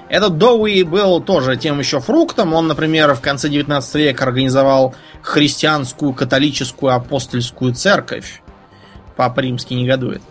Этот 0.09 0.39
Доуи 0.39 0.83
был 0.83 1.21
тоже 1.21 1.57
тем 1.57 1.79
еще 1.81 2.01
фруктом. 2.01 2.55
Он, 2.55 2.69
например, 2.69 3.15
в 3.15 3.21
конце 3.21 3.49
19 3.49 3.95
века 3.97 4.25
организовал 4.25 4.95
христианскую 5.21 6.13
католическую 6.13 6.95
апостольскую 6.95 7.75
церковь. 7.75 8.43
Папа 9.17 9.41
Римский 9.41 9.75
негодует. 9.75 10.23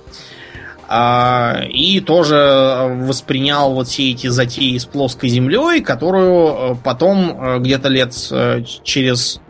А, 0.88 1.64
и 1.68 2.00
тоже 2.00 2.88
воспринял 3.02 3.74
вот 3.74 3.88
все 3.88 4.12
эти 4.12 4.28
затеи 4.28 4.78
с 4.78 4.86
плоской 4.86 5.30
землей, 5.30 5.82
которую 5.82 6.74
э, 6.74 6.76
потом 6.84 7.42
э, 7.42 7.60
где-то 7.60 7.90
лет 7.90 8.14
э, 8.30 8.62
через 8.84 9.42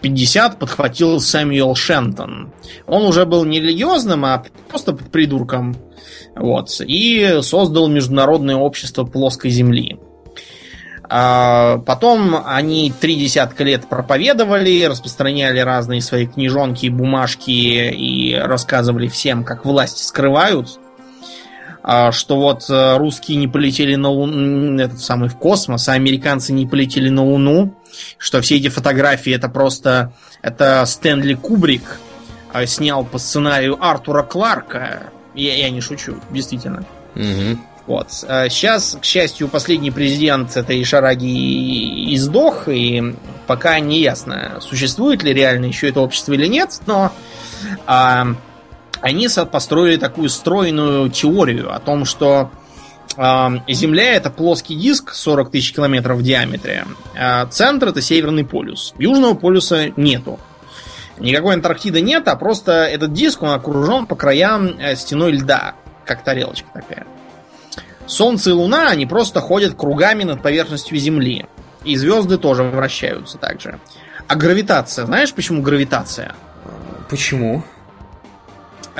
50 0.00 0.58
подхватил 0.58 1.20
Сэмюэл 1.20 1.74
Шентон. 1.74 2.52
Он 2.86 3.04
уже 3.04 3.26
был 3.26 3.44
не 3.44 3.60
религиозным, 3.60 4.24
а 4.24 4.44
просто 4.68 4.92
придурком 4.94 5.76
вот. 6.34 6.80
И 6.80 7.38
создал 7.42 7.88
Международное 7.88 8.56
общество 8.56 9.04
плоской 9.04 9.50
земли. 9.50 9.98
А 11.12 11.78
потом 11.78 12.36
они 12.46 12.92
три 12.98 13.16
десятка 13.16 13.64
лет 13.64 13.88
проповедовали, 13.88 14.84
распространяли 14.84 15.58
разные 15.58 16.00
свои 16.00 16.26
книжонки, 16.26 16.86
бумажки 16.86 17.50
и 17.50 18.36
рассказывали 18.36 19.08
всем, 19.08 19.42
как 19.42 19.64
власти 19.64 20.04
скрывают, 20.04 20.78
а, 21.82 22.12
что 22.12 22.36
вот 22.36 22.70
э, 22.70 22.96
русские 22.96 23.38
не 23.38 23.48
полетели 23.48 23.96
на 23.96 24.08
Луну, 24.08 24.78
этот 24.78 25.00
самый 25.00 25.28
в 25.28 25.36
космос, 25.36 25.88
а 25.88 25.94
американцы 25.94 26.52
не 26.52 26.66
полетели 26.66 27.08
на 27.08 27.24
Луну, 27.24 27.74
что 28.18 28.40
все 28.40 28.56
эти 28.56 28.68
фотографии 28.68 29.32
это 29.32 29.48
просто 29.48 30.12
это 30.42 30.84
Стэнли 30.86 31.34
Кубрик 31.34 32.00
а, 32.52 32.66
снял 32.66 33.04
по 33.04 33.18
сценарию 33.18 33.78
Артура 33.80 34.22
Кларка, 34.22 35.10
я, 35.34 35.56
я 35.56 35.70
не 35.70 35.80
шучу, 35.80 36.16
действительно. 36.30 36.84
Угу. 37.14 37.58
Вот. 37.86 38.10
Сейчас, 38.10 38.96
к 39.00 39.04
счастью, 39.04 39.48
последний 39.48 39.90
президент 39.90 40.56
этой 40.56 40.84
шараги 40.84 42.14
издох, 42.14 42.68
и 42.68 43.16
пока 43.48 43.80
не 43.80 44.00
ясно, 44.00 44.58
существует 44.60 45.24
ли 45.24 45.32
реально 45.32 45.66
еще 45.66 45.88
это 45.88 46.00
общество 46.00 46.32
или 46.34 46.46
нет, 46.46 46.80
но 46.86 47.10
а, 47.86 48.28
они 49.00 49.28
построили 49.50 49.96
такую 49.96 50.28
стройную 50.28 51.10
теорию 51.10 51.74
о 51.74 51.80
том, 51.80 52.04
что 52.04 52.50
Земля 53.16 54.14
это 54.14 54.30
плоский 54.30 54.76
диск 54.76 55.12
40 55.12 55.50
тысяч 55.50 55.72
километров 55.72 56.18
в 56.18 56.22
диаметре, 56.22 56.86
а 57.18 57.46
центр 57.46 57.88
это 57.88 58.00
Северный 58.00 58.44
полюс. 58.44 58.94
Южного 58.98 59.34
полюса 59.34 59.90
нету. 59.96 60.38
Никакой 61.18 61.54
Антарктиды 61.54 62.00
нет, 62.00 62.28
а 62.28 62.36
просто 62.36 62.72
этот 62.84 63.12
диск, 63.12 63.42
он 63.42 63.50
окружен 63.50 64.06
по 64.06 64.16
краям 64.16 64.78
э, 64.78 64.96
стеной 64.96 65.32
льда, 65.32 65.74
как 66.06 66.24
тарелочка 66.24 66.68
такая. 66.72 67.06
Солнце 68.06 68.50
и 68.50 68.52
Луна, 68.54 68.88
они 68.88 69.06
просто 69.06 69.40
ходят 69.40 69.74
кругами 69.74 70.24
над 70.24 70.42
поверхностью 70.42 70.98
Земли. 70.98 71.46
И 71.84 71.96
звезды 71.96 72.38
тоже 72.38 72.62
вращаются 72.62 73.38
также. 73.38 73.78
А 74.26 74.34
гравитация, 74.34 75.06
знаешь, 75.06 75.32
почему 75.32 75.62
гравитация? 75.62 76.34
Почему? 77.08 77.64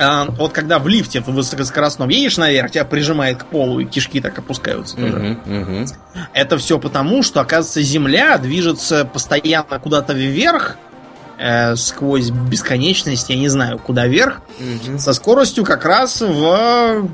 А, 0.01 0.25
вот 0.25 0.51
когда 0.51 0.79
в 0.79 0.87
лифте 0.87 1.21
в 1.21 1.27
высокоскоростном 1.27 2.09
едешь 2.09 2.37
наверх, 2.37 2.71
тебя 2.71 2.85
прижимает 2.85 3.43
к 3.43 3.45
полу, 3.45 3.79
и 3.79 3.85
кишки 3.85 4.19
так 4.19 4.37
опускаются 4.39 4.95
тоже. 4.97 5.37
Это 6.33 6.57
все 6.57 6.79
потому, 6.79 7.21
что, 7.21 7.39
оказывается, 7.39 7.81
Земля 7.81 8.37
движется 8.37 9.05
постоянно 9.05 9.79
куда-то 9.79 10.13
вверх, 10.13 10.77
э, 11.37 11.75
сквозь 11.75 12.31
бесконечность, 12.31 13.29
я 13.29 13.35
не 13.35 13.47
знаю, 13.47 13.77
куда 13.77 14.07
вверх, 14.07 14.41
со 14.97 15.13
скоростью 15.13 15.63
как 15.63 15.85
раз 15.85 16.21
в 16.21 17.09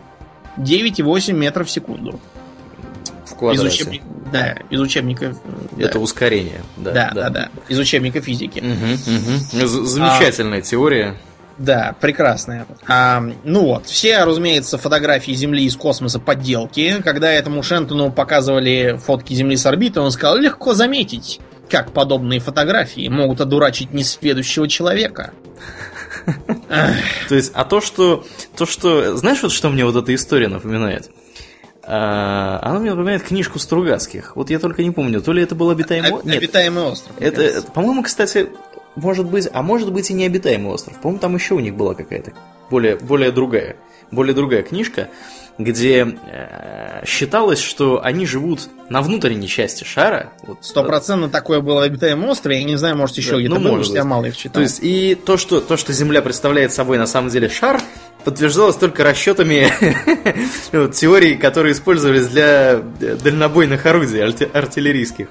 9,8 0.58 1.34
метров 1.34 1.68
в 1.68 1.72
секунду. 1.72 2.20
В 3.26 3.36
квадрате. 3.36 3.68
Из 3.68 3.74
учебник... 3.74 4.02
Да, 4.32 4.56
из 4.70 4.80
учебника. 4.80 5.36
Это 5.78 5.94
да. 5.94 6.00
ускорение. 6.00 6.62
Да, 6.78 6.92
да, 6.92 7.12
да, 7.14 7.30
да. 7.30 7.50
Из 7.68 7.78
учебника 7.80 8.22
физики. 8.22 8.60
Угу, 8.60 9.66
угу. 9.66 9.86
Замечательная 9.86 10.60
а... 10.60 10.62
теория. 10.62 11.18
Да, 11.58 11.96
прекрасная. 12.00 12.68
А, 12.88 13.24
ну 13.44 13.66
вот, 13.66 13.88
все, 13.88 14.24
разумеется, 14.24 14.78
фотографии 14.78 15.32
Земли 15.32 15.66
из 15.66 15.76
космоса 15.76 16.20
подделки. 16.20 17.02
Когда 17.04 17.32
этому 17.32 17.64
Шентону 17.64 18.12
показывали 18.12 19.00
фотки 19.04 19.34
Земли 19.34 19.58
с 19.58 19.66
орбиты, 19.66 20.00
он 20.00 20.12
сказал, 20.12 20.38
легко 20.38 20.74
заметить. 20.74 21.40
Как 21.70 21.92
подобные 21.92 22.40
фотографии 22.40 23.08
могут 23.10 23.42
одурачить 23.42 23.92
несведущего 23.92 24.68
человека? 24.68 25.34
То 27.28 27.36
есть, 27.36 27.52
а 27.54 27.66
то, 27.66 27.82
что... 27.82 28.26
То, 28.56 28.66
что... 28.66 29.18
Знаешь, 29.18 29.42
вот 29.42 29.52
что 29.52 29.70
мне 29.70 29.84
вот 29.84 29.96
эта 29.96 30.14
история 30.14 30.48
напоминает? 30.48 31.10
А, 31.84 32.60
она 32.62 32.80
мне 32.80 32.92
напоминает 32.92 33.24
книжку 33.24 33.60
Стругацких. 33.60 34.36
Вот 34.36 34.50
я 34.50 34.60
только 34.60 34.84
не 34.84 34.92
помню, 34.92 35.22
то 35.22 35.32
ли 35.32 35.42
это 35.42 35.56
был 35.56 35.70
обитаемый. 35.70 36.12
Нет, 36.24 36.38
обитаемый 36.38 36.84
остров. 36.84 37.16
Это, 37.20 37.62
по-моему, 37.74 38.04
кстати, 38.04 38.50
может 38.98 39.30
быть, 39.30 39.48
а 39.54 39.62
может 39.62 39.94
быть 39.94 40.10
и 40.10 40.14
не 40.14 40.26
обитаемый 40.26 40.74
остров. 40.74 40.98
По-моему, 41.00 41.20
там 41.20 41.36
еще 41.36 41.54
у 41.54 41.60
них 41.60 41.76
была 41.76 41.94
какая-то 41.94 42.34
более, 42.70 42.98
более 42.98 43.32
другая, 43.32 43.78
более 44.12 44.34
другая 44.34 44.64
книжка 44.64 45.10
где 45.58 46.18
э, 46.26 47.06
считалось, 47.06 47.60
что 47.60 48.04
они 48.04 48.26
живут 48.26 48.70
на 48.90 49.02
внутренней 49.02 49.48
части 49.48 49.84
шара. 49.84 50.32
Стопроцентно 50.62 51.26
вот, 51.26 51.32
такое 51.32 51.62
было 51.62 51.80
в 51.80 51.84
обитаемом 51.84 52.30
острове, 52.30 52.60
я 52.60 52.64
не 52.64 52.76
знаю, 52.76 52.96
может 52.96 53.18
еще 53.18 53.32
да, 53.32 53.38
где-то 53.40 53.60
ну, 53.60 53.76
было, 53.78 53.84
я 53.84 54.04
мало 54.04 54.26
их 54.26 54.38
читал. 54.38 54.54
То 54.54 54.62
есть, 54.62 54.80
и 54.82 55.16
то 55.16 55.38
что, 55.38 55.60
то, 55.60 55.78
что 55.78 55.94
Земля 55.94 56.22
представляет 56.22 56.72
собой 56.74 56.98
на 56.98 57.08
самом 57.08 57.30
деле 57.30 57.50
шар, 57.50 57.82
подтверждалось 58.24 58.76
только 58.76 59.04
расчетами 59.04 59.72
теорий, 60.92 61.36
которые 61.36 61.74
использовались 61.74 62.28
для 62.28 62.78
дальнобойных 62.78 63.86
орудий 63.86 64.24
артиллерийских. 64.24 65.28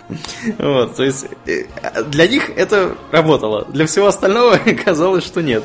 Вот, 0.58 0.96
то 0.96 1.04
есть 1.04 1.26
э, 1.46 1.64
для 2.08 2.26
них 2.26 2.50
это 2.56 2.96
работало, 3.12 3.66
для 3.66 3.86
всего 3.86 4.08
остального 4.08 4.56
казалось, 4.84 5.24
что 5.24 5.40
нет. 5.40 5.62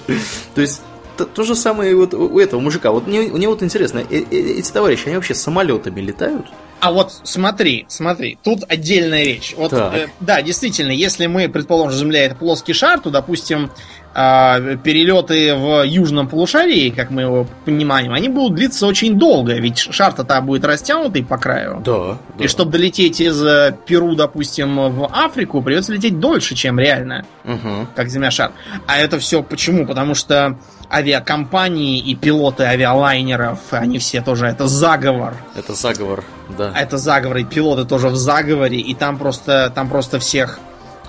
То 0.56 0.62
есть 0.62 0.82
то, 1.26 1.26
то 1.26 1.44
же 1.44 1.56
самое 1.56 1.96
вот 1.96 2.14
у 2.14 2.40
этого 2.40 2.60
мужика. 2.60 2.92
Вот 2.92 3.08
мне, 3.08 3.22
мне 3.22 3.48
вот 3.48 3.64
интересно, 3.64 4.00
э, 4.00 4.24
э, 4.32 4.36
эти 4.60 4.72
товарищи, 4.72 5.08
они 5.08 5.16
вообще 5.16 5.34
самолетами 5.34 6.02
летают? 6.02 6.48
А 6.82 6.92
вот 6.92 7.14
смотри, 7.24 7.86
смотри, 7.90 8.40
тут 8.44 8.64
отдельная 8.68 9.24
речь. 9.24 9.54
Вот, 9.56 9.72
э, 9.72 10.08
да, 10.20 10.42
действительно, 10.42 10.92
если 10.92 11.28
мы 11.28 11.48
предположим, 11.48 11.98
Земля 11.98 12.26
это 12.26 12.34
плоский 12.34 12.74
шар, 12.74 13.00
то, 13.00 13.12
допустим, 13.12 13.70
э, 14.16 14.78
перелеты 14.84 15.54
в 15.54 15.84
южном 15.84 16.28
полушарии, 16.28 16.90
как 16.90 17.12
мы 17.12 17.22
его 17.22 17.48
понимаем, 17.66 18.14
они 18.14 18.30
будут 18.30 18.56
длиться 18.56 18.88
очень 18.88 19.20
долго, 19.20 19.54
ведь 19.54 19.78
шар-то 19.78 20.24
там 20.24 20.48
будет 20.48 20.66
растянутый 20.66 21.24
по 21.24 21.38
краю. 21.38 21.84
Да. 21.86 22.18
И 22.40 22.48
чтобы 22.48 22.72
долететь 22.72 23.22
из 23.22 23.40
э, 23.44 23.76
Перу, 23.86 24.16
допустим, 24.16 24.90
в 24.92 25.08
Африку, 25.14 25.62
придется 25.62 25.94
лететь 25.94 26.20
дольше, 26.20 26.56
чем 26.56 26.80
реально, 26.80 27.26
угу. 27.46 27.88
как 27.96 28.10
Земля 28.10 28.32
шар. 28.32 28.54
А 28.88 28.98
это 28.98 29.20
все 29.20 29.44
почему? 29.44 29.86
Потому 29.86 30.16
что 30.16 30.58
авиакомпании 30.92 32.00
и 32.00 32.16
пилоты 32.16 32.64
авиалайнеров, 32.64 33.60
они 33.72 34.00
все 34.00 34.22
тоже, 34.22 34.48
это 34.48 34.68
заговор. 34.68 35.36
Это 35.56 35.74
заговор, 35.74 36.24
да. 36.58 36.74
Это 36.76 36.98
заговор, 36.98 37.38
и 37.38 37.44
пилоты 37.44 37.86
тоже 37.86 38.10
в 38.10 38.16
заговоре, 38.16 38.80
и 38.80 38.94
там 38.94 39.18
просто, 39.18 39.72
там 39.74 39.90
просто 39.90 40.20
всех, 40.20 40.60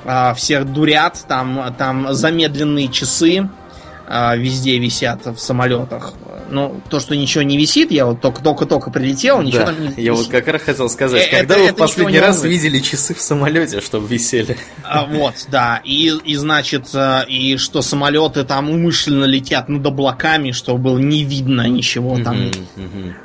а, 0.05 0.35
всех 0.35 0.73
дурят, 0.73 1.25
там, 1.27 1.75
там 1.77 2.15
замедленные 2.15 2.89
часы 2.89 3.49
а, 4.09 4.37
везде 4.37 4.79
висят 4.79 5.25
в 5.27 5.37
самолетах. 5.39 6.15
Ну, 6.51 6.83
то, 6.91 7.01
что 7.01 7.17
ничего 7.17 7.43
не 7.43 7.57
висит, 7.57 7.91
я 7.91 8.05
вот 8.05 8.21
только-только-только 8.21 8.91
прилетел, 8.91 9.41
ничего 9.41 9.61
Да, 9.61 9.67
там 9.67 9.81
не 9.81 9.87
висит. 9.89 9.99
я 10.01 10.13
вот 10.13 10.27
как 10.29 10.47
раз 10.49 10.61
хотел 10.61 10.91
сказать, 10.91 11.29
Э, 11.29 11.39
когда 11.39 11.55
это- 11.55 11.63
вы 11.63 11.69
это 11.69 11.75
в 11.75 11.79
последний 11.79 12.19
раз 12.21 12.37
волнует. 12.39 12.63
видели 12.63 12.79
часы 12.81 13.15
в 13.15 13.21
самолете, 13.23 13.81
чтобы 13.81 14.07
висели? 14.07 14.59
А, 14.85 15.07
вот, 15.07 15.35
да. 15.51 15.81
И, 15.83 16.13
и 16.25 16.35
значит, 16.37 16.89
э, 16.93 17.23
и 17.27 17.57
что 17.57 17.81
самолеты 17.81 18.45
там 18.45 18.69
умышленно 18.69 19.25
летят 19.25 19.71
над 19.71 19.87
облаками, 19.87 20.51
чтобы 20.53 20.79
было 20.79 20.99
не 20.99 21.25
видно 21.25 21.67
ничего 21.69 22.19
там. 22.23 22.51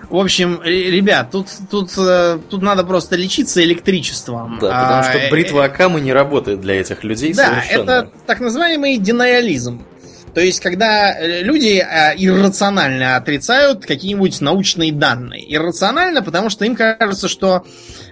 В 0.10 0.16
общем, 0.16 0.62
ребят, 0.64 1.32
тут, 1.32 1.48
тут, 1.70 1.92
э, 1.98 2.40
тут 2.50 2.62
надо 2.62 2.86
просто 2.86 3.18
лечиться 3.18 3.62
электричеством. 3.62 4.58
Да, 4.62 4.68
потому 4.70 5.00
А, 5.00 5.04
что 5.04 5.20
бритва 5.32 5.66
Акамы 5.66 6.00
не 6.00 6.14
работает 6.14 6.62
для 6.62 6.80
этих 6.80 7.04
людей 7.04 7.34
Да, 7.34 7.50
совершенно. 7.62 7.82
это 7.92 8.12
так 8.26 8.40
называемый 8.40 8.98
денайализм. 8.98 9.82
То 10.38 10.44
есть, 10.44 10.60
когда 10.60 11.18
э, 11.18 11.42
люди 11.42 11.84
э, 11.84 12.14
иррационально 12.16 13.16
отрицают 13.16 13.88
какие-нибудь 13.88 14.40
научные 14.40 14.94
данные. 14.94 15.42
Иррационально, 15.52 16.22
потому 16.22 16.52
что 16.52 16.64
им 16.64 16.76
кажется, 16.76 17.28
что 17.28 17.66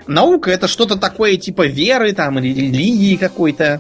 наука 0.07 0.49
это 0.49 0.67
что-то 0.67 0.95
такое 0.95 1.38
типа 1.38 1.67
веры 1.67 2.13
там, 2.13 2.39
или 2.39 2.47
религии 2.47 3.15
какой-то. 3.15 3.80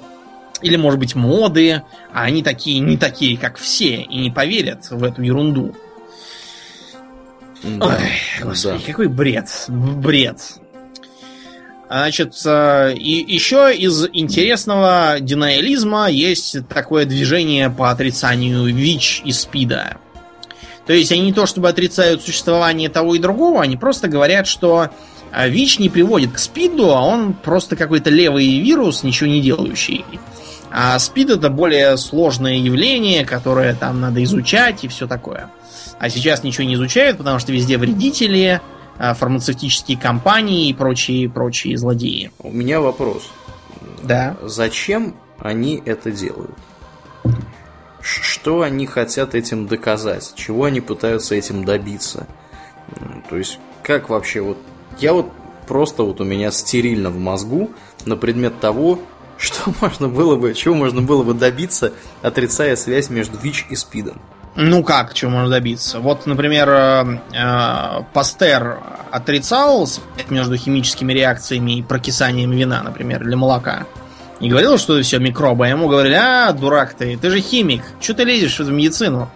Или, 0.61 0.75
может 0.75 0.99
быть, 0.99 1.15
моды. 1.15 1.81
А 2.13 2.25
они 2.25 2.43
такие, 2.43 2.81
не 2.81 2.97
такие, 2.97 3.35
как 3.35 3.57
все, 3.57 4.03
и 4.03 4.17
не 4.19 4.29
поверят 4.29 4.91
в 4.91 5.03
эту 5.03 5.23
ерунду. 5.23 5.75
Да, 7.63 7.97
Ой, 7.97 8.43
господи, 8.43 8.77
да. 8.77 8.85
какой 8.85 9.07
бред. 9.07 9.49
Бред. 9.69 10.37
Значит, 11.87 12.33
э, 12.45 12.93
и 12.95 13.33
еще 13.33 13.73
из 13.75 14.07
интересного 14.11 15.17
динаилизма 15.19 16.09
есть 16.09 16.67
такое 16.67 17.05
движение 17.05 17.69
по 17.69 17.91
отрицанию 17.91 18.65
ВИЧ 18.65 19.21
и 19.23 19.31
СПИДа. 19.31 19.97
То 20.87 20.93
есть 20.93 21.11
они 21.11 21.21
не 21.21 21.33
то 21.33 21.45
чтобы 21.45 21.69
отрицают 21.69 22.23
существование 22.23 22.89
того 22.89 23.15
и 23.15 23.19
другого, 23.19 23.61
они 23.61 23.77
просто 23.77 24.07
говорят, 24.07 24.47
что 24.47 24.89
э, 25.31 25.49
ВИЧ 25.49 25.79
не 25.79 25.89
приводит 25.89 26.31
к 26.31 26.39
СПИДу, 26.39 26.95
а 26.95 27.01
он 27.01 27.33
просто 27.33 27.75
какой-то 27.75 28.09
левый 28.09 28.59
вирус, 28.59 29.03
ничего 29.03 29.29
не 29.29 29.41
делающий. 29.41 30.05
А 30.71 30.97
СПИД 30.97 31.37
это 31.37 31.49
более 31.49 31.97
сложное 31.97 32.55
явление, 32.55 33.25
которое 33.25 33.75
там 33.75 34.01
надо 34.01 34.23
изучать 34.23 34.83
и 34.83 34.87
все 34.87 35.07
такое. 35.07 35.49
А 35.99 36.09
сейчас 36.09 36.43
ничего 36.43 36.65
не 36.65 36.73
изучают, 36.73 37.17
потому 37.17 37.39
что 37.39 37.51
везде 37.51 37.77
вредители, 37.77 38.59
фармацевтические 38.97 39.97
компании 39.97 40.69
и 40.69 40.73
прочие, 40.73 41.29
прочие 41.29 41.77
злодеи. 41.77 42.31
У 42.39 42.51
меня 42.51 42.81
вопрос. 42.81 43.31
Да. 44.03 44.37
Зачем 44.43 45.15
они 45.39 45.81
это 45.85 46.11
делают? 46.11 46.55
Что 48.01 48.61
они 48.61 48.85
хотят 48.85 49.33
этим 49.33 49.67
доказать? 49.67 50.33
Чего 50.35 50.65
они 50.65 50.79
пытаются 50.79 51.33
этим 51.35 51.65
добиться? 51.65 52.27
То 53.29 53.37
есть, 53.37 53.59
как 53.81 54.09
вообще 54.09 54.41
вот... 54.41 54.57
Я 54.99 55.13
вот 55.13 55.31
просто 55.67 56.03
вот 56.03 56.21
у 56.21 56.23
меня 56.23 56.51
стерильно 56.51 57.09
в 57.09 57.17
мозгу 57.17 57.71
на 58.05 58.15
предмет 58.15 58.59
того, 58.59 58.99
что 59.37 59.73
можно 59.81 60.07
было 60.07 60.35
бы, 60.35 60.53
чего 60.53 60.75
можно 60.75 61.01
было 61.01 61.23
бы 61.23 61.33
добиться, 61.33 61.93
отрицая 62.21 62.75
связь 62.75 63.09
между 63.09 63.37
ВИЧ 63.37 63.67
и 63.69 63.75
СПИДом. 63.75 64.21
Ну 64.55 64.83
как, 64.83 65.13
чего 65.13 65.31
можно 65.31 65.49
добиться? 65.49 65.99
Вот, 65.99 66.25
например, 66.25 66.69
э, 66.69 67.19
э, 67.33 68.03
Пастер 68.13 68.79
отрицал 69.11 69.87
между 70.29 70.55
химическими 70.55 71.11
реакциями 71.11 71.79
и 71.79 71.83
прокисанием 71.83 72.51
вина, 72.51 72.81
например, 72.81 73.27
или 73.27 73.35
молока. 73.35 73.85
И 74.39 74.49
говорил, 74.49 74.77
что 74.77 74.93
это 74.93 75.03
все 75.03 75.19
микробы. 75.19 75.65
А 75.65 75.69
ему 75.69 75.87
говорили, 75.87 76.15
а, 76.15 76.53
дурак 76.53 76.93
ты, 76.93 77.17
ты 77.17 77.29
же 77.29 77.41
химик, 77.41 77.83
что 77.99 78.13
ты 78.13 78.23
лезешь 78.23 78.59
в 78.59 78.71
медицину? 78.71 79.29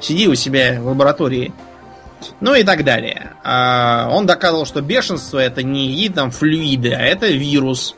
Сиди 0.00 0.28
у 0.28 0.34
себя 0.34 0.78
в 0.80 0.86
лаборатории. 0.86 1.52
Ну 2.40 2.54
и 2.54 2.62
так 2.62 2.84
далее. 2.84 3.32
А, 3.44 4.08
он 4.10 4.26
доказывал, 4.26 4.64
что 4.64 4.80
бешенство 4.80 5.38
это 5.38 5.62
не 5.62 5.90
какие 5.90 6.08
там 6.08 6.30
флюиды, 6.30 6.92
а 6.92 7.00
это 7.00 7.26
вирус. 7.26 7.96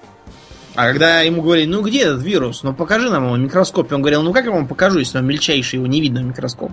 А 0.75 0.87
когда 0.89 1.21
ему 1.21 1.43
говорили, 1.43 1.67
ну 1.67 1.83
где 1.83 2.03
этот 2.03 2.23
вирус? 2.23 2.63
Ну 2.63 2.75
покажи 2.75 3.09
нам 3.11 3.25
его 3.25 3.35
в 3.35 3.39
микроскопе. 3.39 3.95
Он 3.95 4.03
говорил, 4.03 4.23
ну 4.23 4.33
как 4.33 4.45
я 4.45 4.51
вам 4.51 4.67
покажу, 4.67 4.99
если 4.99 5.19
он 5.19 5.27
мельчайший, 5.27 5.79
его 5.79 5.87
не 5.87 6.01
видно 6.01 6.21
в 6.21 6.25
микроскоп. 6.25 6.73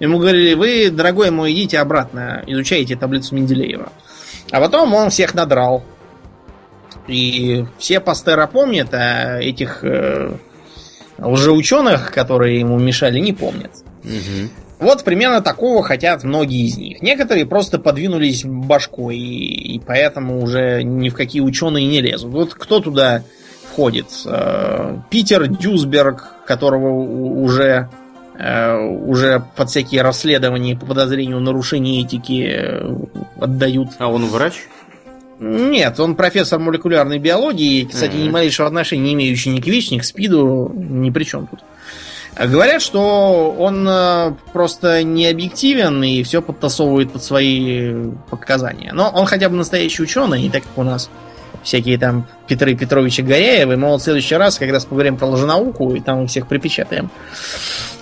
Ему 0.00 0.18
говорили, 0.18 0.54
вы, 0.54 0.90
дорогой 0.90 1.30
мой, 1.30 1.52
идите 1.52 1.78
обратно, 1.78 2.42
изучайте 2.46 2.96
таблицу 2.96 3.34
Менделеева. 3.34 3.92
А 4.50 4.60
потом 4.60 4.94
он 4.94 5.10
всех 5.10 5.34
надрал. 5.34 5.84
И 7.06 7.64
все 7.78 8.00
пастера 8.00 8.46
помнят, 8.46 8.92
а 8.92 9.38
этих 9.38 9.82
э, 9.82 10.36
лжеученых, 11.18 12.12
которые 12.12 12.60
ему 12.60 12.78
мешали, 12.78 13.18
не 13.18 13.32
помнят. 13.32 13.72
Мгм. 14.04 14.50
Вот 14.78 15.02
примерно 15.02 15.40
такого 15.40 15.82
хотят 15.82 16.22
многие 16.22 16.66
из 16.66 16.76
них. 16.78 17.02
Некоторые 17.02 17.46
просто 17.46 17.78
подвинулись 17.78 18.44
башкой, 18.44 19.16
и, 19.18 19.74
и 19.74 19.80
поэтому 19.80 20.40
уже 20.42 20.82
ни 20.82 21.08
в 21.08 21.14
какие 21.14 21.40
ученые 21.42 21.86
не 21.86 22.00
лезут. 22.00 22.30
Вот 22.30 22.54
кто 22.54 22.78
туда 22.80 23.22
входит? 23.72 24.06
Э, 24.26 24.98
Питер 25.10 25.48
Дюсберг, 25.48 26.32
которого 26.46 26.90
уже, 27.42 27.88
э, 28.38 28.76
уже 28.76 29.42
под 29.56 29.68
всякие 29.70 30.02
расследования 30.02 30.76
по 30.76 30.86
подозрению 30.86 31.40
нарушения 31.40 32.02
этики 32.02 32.48
э, 32.48 32.96
отдают. 33.40 33.90
А 33.98 34.06
он 34.08 34.26
врач? 34.26 34.54
Нет, 35.40 35.98
он 36.00 36.16
профессор 36.16 36.58
молекулярной 36.58 37.18
биологии, 37.18 37.84
кстати, 37.84 38.14
Мгм. 38.16 38.24
ни 38.24 38.28
малейшего 38.28 38.66
отношения 38.66 39.04
не 39.04 39.14
имеющий 39.14 39.50
ни 39.50 39.60
к 39.60 39.66
ВИЧ, 39.66 39.92
ни 39.92 39.98
к 39.98 40.04
СПИДу, 40.04 40.72
ни 40.74 41.10
при 41.10 41.24
чем 41.24 41.46
тут. 41.46 41.60
А 41.60 41.64
Говорят, 42.36 42.82
что 42.82 43.54
он 43.58 43.86
э, 43.88 44.32
просто 44.52 45.02
не 45.02 45.26
объективен 45.26 46.02
и 46.04 46.22
все 46.22 46.40
подтасовывает 46.40 47.12
под 47.12 47.22
свои 47.24 48.10
показания. 48.30 48.92
Но 48.92 49.10
он 49.10 49.26
хотя 49.26 49.48
бы 49.48 49.56
настоящий 49.56 50.02
ученый, 50.02 50.42
не 50.42 50.50
так 50.50 50.62
как 50.62 50.78
у 50.78 50.82
нас 50.82 51.10
всякие 51.62 51.98
там 51.98 52.26
Петры 52.46 52.74
Петровича 52.74 53.22
Горяевы. 53.22 53.76
Мы 53.76 53.88
вот 53.88 54.00
в 54.00 54.04
следующий 54.04 54.36
раз 54.36 54.58
как 54.58 54.70
раз 54.70 54.84
поговорим 54.84 55.16
про 55.16 55.26
лженауку 55.26 55.94
и 55.94 56.00
там 56.00 56.26
всех 56.26 56.46
припечатаем. 56.46 57.10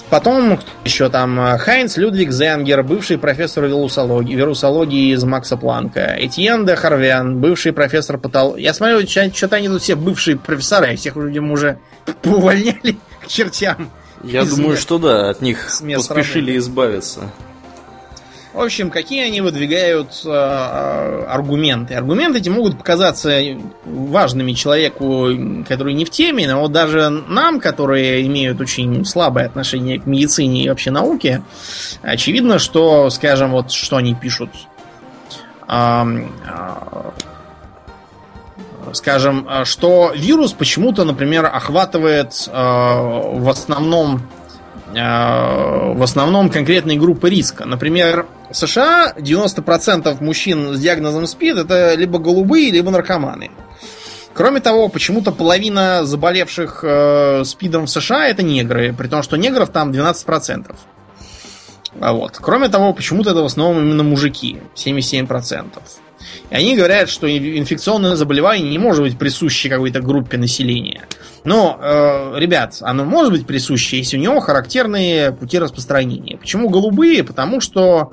Потом 0.09 0.61
еще 0.85 1.09
там 1.09 1.59
Хайнц 1.59 1.97
Людвиг 1.97 2.31
Зенгер, 2.31 2.85
бывший 2.85 3.19
профессор 3.19 3.65
вирусологии, 3.65 4.37
вирусологии 4.37 5.13
из 5.13 5.25
Макса 5.25 5.57
Планка. 5.57 6.15
Этьен 6.19 6.65
де 6.65 6.77
Харвян, 6.77 7.41
бывший 7.41 7.73
профессор 7.73 8.17
патологии. 8.17 8.63
Я 8.63 8.73
смотрю, 8.73 9.05
что-то 9.07 9.57
они 9.57 9.69
тут 9.69 9.83
все 9.83 9.97
бывшие 9.97 10.37
профессора, 10.37 10.93
и 10.93 10.97
всех 10.97 11.17
людям 11.17 11.51
уже 11.51 11.79
увольняли 12.25 12.99
к 13.21 13.27
чертям. 13.27 13.91
Я 14.25 14.43
Из 14.43 14.51
думаю, 14.51 14.71
мест- 14.73 14.83
что 14.83 14.99
да, 14.99 15.31
от 15.31 15.41
них 15.43 15.67
поспешили 15.95 16.51
работы. 16.53 16.57
избавиться. 16.59 17.31
В 18.53 18.61
общем, 18.63 18.89
какие 18.91 19.23
они 19.27 19.43
выдвигают 19.43 20.23
э, 20.25 20.29
э, 20.31 21.25
аргументы? 21.29 21.93
Аргументы 21.93 22.39
эти 22.39 22.49
могут 22.49 22.79
показаться 22.79 23.39
важными 23.85 24.53
человеку, 24.53 25.29
который 25.69 25.93
не 25.93 26.07
в 26.07 26.11
теме, 26.11 26.49
но 26.49 26.61
вот 26.63 26.73
даже 26.73 27.11
нам, 27.11 27.61
которые 27.61 28.27
имеют 28.27 28.59
очень 28.59 29.05
слабое 29.05 29.45
отношение 29.45 30.01
к 30.01 30.07
медицине 30.07 30.65
и 30.65 30.69
вообще 30.71 30.91
науке, 30.91 31.43
очевидно, 32.01 32.59
что, 32.59 33.11
скажем, 33.11 33.51
вот 33.53 33.73
что 33.73 33.97
они 33.97 34.15
пишут. 34.15 34.49
Ам, 35.69 36.33
а, 36.49 37.13
Скажем, 38.93 39.47
а, 39.49 39.65
что 39.65 40.13
вирус 40.15 40.53
почему-то, 40.53 41.05
например, 41.05 41.47
охватывает 41.47 42.49
э, 42.49 42.53
в 42.53 43.49
основном 43.49 44.23
э, 44.95 45.93
в 45.95 46.03
основном 46.03 46.51
конкретные 46.51 46.99
группы 46.99 47.29
риска. 47.31 47.65
Например, 47.65 48.27
в 48.51 48.55
США 48.55 49.13
90% 49.17 50.23
мужчин 50.23 50.75
с 50.75 50.81
диагнозом 50.81 51.27
СПИД 51.27 51.59
это 51.59 51.95
либо 51.95 52.19
голубые, 52.19 52.71
либо 52.71 52.91
наркоманы. 52.91 53.51
Кроме 54.35 54.61
того, 54.61 54.89
почему-то 54.89 55.33
половина 55.33 56.05
заболевших 56.05 56.81
э, 56.83 57.43
СПИДом 57.45 57.87
в 57.87 57.91
США 57.91 58.29
это 58.29 58.43
негры, 58.43 58.93
при 58.93 59.09
том, 59.09 59.23
что 59.23 59.37
негров 59.37 59.71
там 59.71 59.91
12%. 59.91 60.77
А 62.01 62.13
вот. 62.13 62.37
Кроме 62.39 62.69
того, 62.69 62.93
почему-то 62.93 63.31
это 63.31 63.41
в 63.41 63.47
основном 63.47 63.83
именно 63.83 64.03
мужики, 64.03 64.61
77%. 64.75 65.67
И 66.51 66.55
они 66.55 66.77
говорят, 66.77 67.09
что 67.09 67.27
ин- 67.27 67.59
инфекционное 67.59 68.17
заболевание 68.17 68.69
не 68.71 68.79
может 68.79 69.03
быть 69.03 69.19
присуще 69.19 69.69
какой-то 69.69 70.01
группе 70.01 70.37
населения. 70.39 71.03
Но, 71.45 71.79
э, 71.81 72.39
ребят, 72.39 72.77
оно 72.81 73.05
может 73.05 73.33
быть 73.33 73.47
присуще, 73.47 73.99
если 73.99 74.17
у 74.17 74.21
него 74.21 74.41
характерные 74.41 75.33
пути 75.33 75.59
распространения. 75.59 76.37
Почему 76.37 76.69
голубые? 76.69 77.23
Потому 77.25 77.61
что 77.61 78.13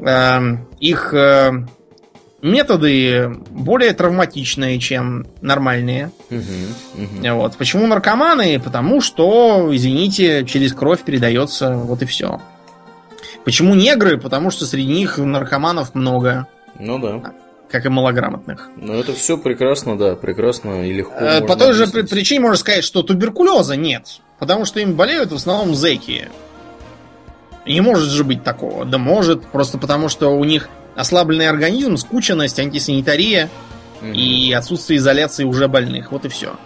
э, 0.00 0.40
их 0.80 1.12
э, 1.12 1.52
методы 2.42 3.30
более 3.50 3.92
травматичные, 3.94 4.78
чем 4.78 5.26
нормальные. 5.40 6.10
Мгм, 6.30 6.42
мгм. 6.94 7.34
Вот. 7.36 7.56
Почему 7.56 7.86
наркоманы? 7.86 8.60
Потому 8.60 9.00
что, 9.00 9.70
извините, 9.72 10.44
через 10.46 10.72
кровь 10.72 11.02
передается, 11.02 11.74
вот 11.74 12.02
и 12.02 12.06
все. 12.06 12.40
Почему 13.44 13.74
негры? 13.74 14.18
Потому 14.18 14.50
что 14.50 14.64
среди 14.66 14.92
них 14.92 15.18
наркоманов 15.18 15.94
много, 15.94 16.46
Ну 16.78 16.98
да. 16.98 17.32
как 17.70 17.86
и 17.86 17.88
малограмотных. 17.88 18.70
Но 18.76 18.94
это 18.94 19.12
все 19.12 19.36
прекрасно, 19.36 19.96
да, 19.98 20.16
прекрасно 20.16 20.86
и 20.86 20.92
легко. 20.92 21.14
Э, 21.14 21.40
По 21.40 21.56
той 21.56 21.72
же 21.72 21.84
объяснить. 21.84 22.10
причине 22.10 22.40
можно 22.40 22.56
сказать, 22.56 22.84
что 22.84 23.02
туберкулеза 23.02 23.76
нет. 23.76 24.20
Потому 24.38 24.64
что 24.64 24.80
им 24.80 24.94
болеют 24.94 25.32
в 25.32 25.36
основном 25.36 25.74
зэки. 25.74 26.28
Не 27.66 27.80
может 27.80 28.10
же 28.10 28.24
быть 28.24 28.44
такого. 28.44 28.84
Да 28.84 28.98
может, 28.98 29.46
просто 29.46 29.78
потому 29.78 30.08
что 30.08 30.28
у 30.28 30.44
них 30.44 30.68
ослабленный 30.94 31.48
организм, 31.48 31.96
скученность, 31.96 32.58
антисанитария 32.58 33.48
mm-hmm. 34.00 34.14
и 34.14 34.52
отсутствие 34.52 34.98
изоляции 34.98 35.44
уже 35.44 35.68
больных. 35.68 36.12
Вот 36.12 36.24
и 36.24 36.28
все. 36.28 36.56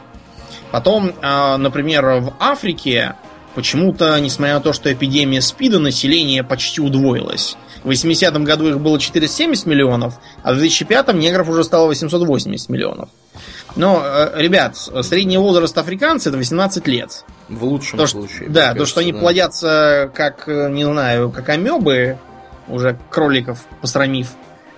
Потом, 0.70 1.12
а, 1.22 1.56
например, 1.56 2.04
в 2.20 2.34
Африке 2.38 3.14
почему-то, 3.54 4.18
несмотря 4.20 4.54
на 4.54 4.60
то, 4.60 4.72
что 4.72 4.92
эпидемия 4.92 5.40
СПИДа, 5.40 5.78
население 5.78 6.44
почти 6.44 6.80
удвоилось. 6.80 7.56
В 7.84 7.90
80-м 7.90 8.44
году 8.44 8.68
их 8.68 8.80
было 8.80 8.98
470 8.98 9.66
миллионов, 9.66 10.18
а 10.42 10.52
в 10.52 10.58
2005-м 10.58 11.18
негров 11.18 11.48
уже 11.48 11.64
стало 11.64 11.86
880 11.86 12.68
миллионов. 12.68 13.08
Но, 13.76 14.02
э, 14.04 14.40
ребят, 14.40 14.76
средний 14.76 15.38
возраст 15.38 15.76
африканцев 15.76 16.28
это 16.28 16.38
18 16.38 16.86
лет. 16.88 17.24
В 17.48 17.64
лучшем 17.64 17.98
то, 17.98 18.06
случае. 18.06 18.48
Да, 18.48 18.60
кажется, 18.60 18.78
то, 18.78 18.86
что 18.86 19.00
они 19.00 19.12
да. 19.12 19.18
плодятся 19.18 20.10
как, 20.14 20.48
э, 20.48 20.68
не 20.70 20.84
знаю, 20.84 21.30
как 21.30 21.48
амебы, 21.48 22.18
уже 22.68 22.98
кроликов 23.10 23.60
посрамив, 23.80 24.28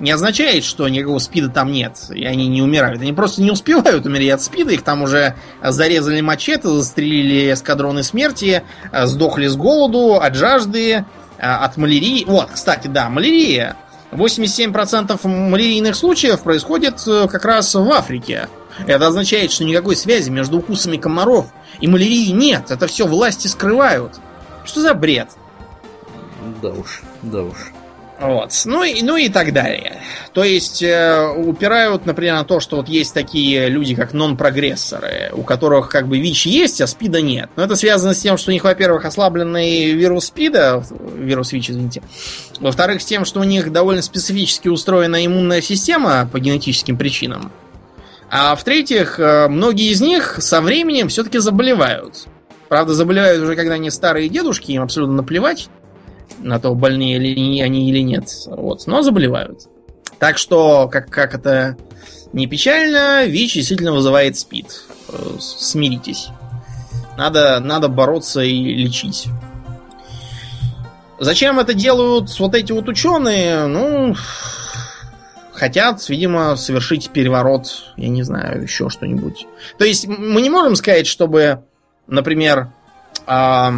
не 0.00 0.10
означает, 0.10 0.64
что 0.64 0.88
никакого 0.88 1.18
спида 1.18 1.50
там 1.50 1.70
нет, 1.72 1.98
и 2.10 2.24
они 2.24 2.48
не 2.48 2.62
умирают. 2.62 3.00
Они 3.02 3.12
просто 3.12 3.42
не 3.42 3.50
успевают 3.50 4.06
умереть 4.06 4.32
от 4.32 4.42
спида, 4.42 4.72
их 4.72 4.82
там 4.82 5.02
уже 5.02 5.34
зарезали 5.62 6.20
мачете, 6.20 6.68
застрелили 6.68 7.52
эскадроны 7.52 8.02
смерти, 8.02 8.62
э, 8.92 9.06
сдохли 9.06 9.46
с 9.46 9.56
голоду, 9.56 10.14
от 10.14 10.34
жажды, 10.34 11.04
от 11.40 11.76
малярии. 11.76 12.24
Вот, 12.26 12.50
кстати, 12.52 12.86
да, 12.86 13.08
малярия. 13.08 13.76
87% 14.12 15.26
малярийных 15.26 15.94
случаев 15.94 16.42
происходит 16.42 17.00
как 17.04 17.44
раз 17.44 17.74
в 17.74 17.90
Африке. 17.92 18.48
Это 18.86 19.06
означает, 19.06 19.52
что 19.52 19.64
никакой 19.64 19.94
связи 19.96 20.30
между 20.30 20.58
укусами 20.58 20.96
комаров 20.96 21.46
и 21.80 21.86
малярией 21.86 22.32
нет. 22.32 22.70
Это 22.70 22.86
все 22.86 23.06
власти 23.06 23.46
скрывают. 23.46 24.20
Что 24.64 24.80
за 24.80 24.94
бред? 24.94 25.28
Да 26.60 26.70
уж, 26.70 27.02
да 27.22 27.42
уж. 27.42 27.72
Вот. 28.20 28.52
Ну 28.66 28.84
и, 28.84 29.02
ну 29.02 29.16
и 29.16 29.30
так 29.30 29.54
далее. 29.54 30.02
То 30.34 30.44
есть 30.44 30.82
э, 30.82 31.26
упирают, 31.26 32.04
например, 32.04 32.34
на 32.34 32.44
то, 32.44 32.60
что 32.60 32.76
вот 32.76 32.88
есть 32.88 33.14
такие 33.14 33.70
люди, 33.70 33.94
как 33.94 34.12
нон-прогрессоры, 34.12 35.30
у 35.32 35.42
которых 35.42 35.88
как 35.88 36.06
бы 36.06 36.18
ВИЧ 36.18 36.46
есть, 36.46 36.80
а 36.82 36.86
СПИДа 36.86 37.22
нет. 37.22 37.48
Но 37.56 37.64
это 37.64 37.76
связано 37.76 38.12
с 38.12 38.18
тем, 38.18 38.36
что 38.36 38.50
у 38.50 38.52
них, 38.52 38.64
во-первых, 38.64 39.06
ослабленный 39.06 39.92
вирус 39.92 40.26
СПИДа, 40.26 40.84
вирус 41.16 41.52
ВИЧ, 41.52 41.70
извините. 41.70 42.02
Во-вторых, 42.60 43.00
с 43.00 43.06
тем, 43.06 43.24
что 43.24 43.40
у 43.40 43.44
них 43.44 43.72
довольно 43.72 44.02
специфически 44.02 44.68
устроена 44.68 45.24
иммунная 45.24 45.62
система 45.62 46.28
по 46.30 46.38
генетическим 46.38 46.98
причинам. 46.98 47.50
А 48.28 48.54
в-третьих, 48.54 49.18
э, 49.18 49.48
многие 49.48 49.90
из 49.90 50.02
них 50.02 50.36
со 50.40 50.60
временем 50.60 51.08
все-таки 51.08 51.38
заболевают. 51.38 52.26
Правда, 52.68 52.92
заболевают 52.92 53.42
уже, 53.42 53.56
когда 53.56 53.74
они 53.74 53.90
старые 53.90 54.28
дедушки, 54.28 54.72
им 54.72 54.82
абсолютно 54.82 55.16
наплевать 55.16 55.70
на 56.38 56.58
то, 56.58 56.74
больные 56.74 57.18
ли 57.18 57.60
они 57.60 57.88
или 57.90 58.00
нет. 58.00 58.28
Вот. 58.46 58.86
Но 58.86 59.02
заболевают. 59.02 59.62
Так 60.18 60.38
что, 60.38 60.88
как, 60.88 61.08
как 61.08 61.34
это 61.34 61.76
не 62.32 62.46
печально, 62.46 63.24
ВИЧ 63.26 63.54
действительно 63.54 63.92
вызывает 63.92 64.38
СПИД. 64.38 64.66
Э, 65.08 65.36
смиритесь. 65.40 66.28
Надо, 67.16 67.60
надо 67.60 67.88
бороться 67.88 68.40
и 68.40 68.74
лечить. 68.74 69.28
Зачем 71.18 71.58
это 71.58 71.74
делают 71.74 72.38
вот 72.38 72.54
эти 72.54 72.72
вот 72.72 72.88
ученые? 72.88 73.66
Ну, 73.66 74.14
хотят, 75.52 76.08
видимо, 76.08 76.56
совершить 76.56 77.10
переворот, 77.10 77.92
я 77.96 78.08
не 78.08 78.22
знаю, 78.22 78.62
еще 78.62 78.88
что-нибудь. 78.88 79.46
То 79.76 79.84
есть 79.84 80.06
мы 80.06 80.40
не 80.40 80.48
можем 80.48 80.76
сказать, 80.76 81.06
чтобы, 81.06 81.62
например, 82.06 82.72
э, 83.26 83.70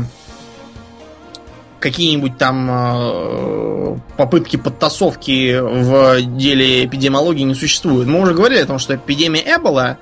какие-нибудь 1.83 2.39
там 2.39 2.69
э, 2.71 3.97
попытки 4.17 4.57
подтасовки 4.57 5.59
в 5.61 6.23
деле 6.23 6.87
эпидемиологии 6.87 7.43
не 7.43 7.55
существуют. 7.55 8.09
Мы 8.09 8.21
уже 8.21 8.33
говорили 8.33 8.61
о 8.61 8.67
том, 8.67 8.79
что 8.79 8.95
эпидемия 8.95 9.43
Эбола, 9.57 9.99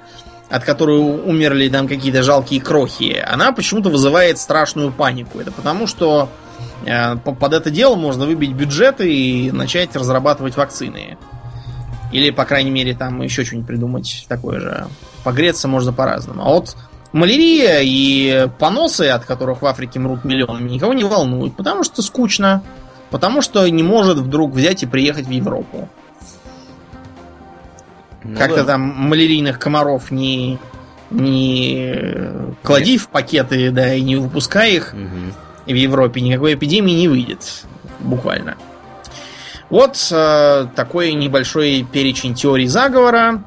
от 0.49 0.65
которой 0.65 0.99
умерли 0.99 1.69
там 1.69 1.89
какие-то 1.89 2.23
жалкие 2.23 2.61
крохи, 2.61 3.25
она 3.27 3.53
почему-то 3.53 3.89
вызывает 3.89 4.39
страшную 4.39 4.93
панику. 4.93 5.41
Это 5.41 5.51
потому, 5.51 5.87
что 5.87 6.29
э, 6.85 7.17
под 7.17 7.53
это 7.53 7.71
дело 7.71 7.97
можно 7.97 8.27
выбить 8.27 8.53
бюджеты 8.53 9.13
и 9.13 9.51
начать 9.51 9.97
разрабатывать 9.97 10.57
вакцины. 10.57 11.17
Или, 12.13 12.31
по 12.31 12.45
крайней 12.45 12.71
мере, 12.71 12.95
там 12.95 13.23
еще 13.23 13.45
что-нибудь 13.45 13.69
придумать 13.69 14.27
такое 14.29 14.61
же. 14.61 14.87
Погреться 15.25 15.69
можно 15.69 15.93
по-разному. 15.93 16.43
А 16.43 16.49
вот 16.51 16.77
малярия 17.13 17.81
и 17.83 18.49
поносы, 18.59 19.09
от 19.09 19.25
которых 19.25 19.63
в 19.63 19.67
Африке 19.67 19.99
мрут 19.99 20.25
миллионами, 20.25 20.71
никого 20.71 20.93
не 20.95 21.05
волнуют, 21.05 21.57
потому 21.57 21.85
что 21.85 22.03
скучно. 22.03 22.63
Потому 23.11 23.43
что 23.43 23.69
не 23.69 23.83
может 23.83 24.19
вдруг 24.19 24.53
взять 24.53 24.85
и 24.85 24.87
приехать 24.87 25.27
в 25.27 25.31
Европу. 25.31 25.89
Ну, 28.23 28.37
Как-то 28.37 28.59
да. 28.59 28.73
там 28.73 28.83
малярийных 28.83 29.59
комаров 29.59 30.11
не, 30.11 30.59
не 31.11 31.97
клади 32.63 32.99
в 32.99 33.09
пакеты, 33.09 33.71
да, 33.71 33.95
и 33.95 34.03
не 34.03 34.17
выпускай 34.17 34.75
их. 34.75 34.95
Угу. 34.95 35.73
в 35.73 35.75
Европе 35.75 36.21
никакой 36.21 36.55
эпидемии 36.55 36.93
не 36.93 37.09
выйдет. 37.09 37.65
Буквально. 37.99 38.57
Вот 39.71 39.97
э, 40.11 40.67
такой 40.75 41.13
небольшой 41.13 41.87
перечень 41.91 42.35
теорий 42.35 42.67
заговора. 42.67 43.43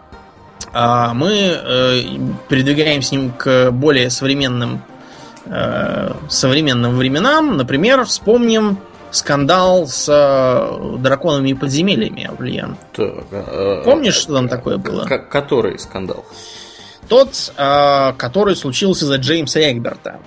Э, 0.73 1.11
мы 1.13 1.31
э, 1.31 2.01
передвигаем 2.49 3.01
с 3.01 3.11
ним 3.11 3.31
к 3.31 3.71
более 3.71 4.09
современным, 4.09 4.81
э, 5.45 6.11
современным 6.29 6.97
временам. 6.97 7.57
Например, 7.57 8.03
вспомним 8.05 8.77
скандал 9.11 9.87
с 9.87 10.07
э, 10.09 10.97
драконами 10.99 11.49
и 11.49 11.53
подземельями, 11.53 12.25
Аурлиен. 12.25 12.77
э, 12.97 13.81
Помнишь, 13.85 14.15
что 14.15 14.33
там 14.33 14.47
такое 14.49 14.77
было? 14.77 15.05
Который 15.05 15.77
скандал? 15.77 16.25
Тот, 17.07 17.53
э, 17.55 18.13
который 18.17 18.55
случился 18.55 19.05
за 19.05 19.17
Джеймса 19.17 19.59
Эгберта. 19.71 20.19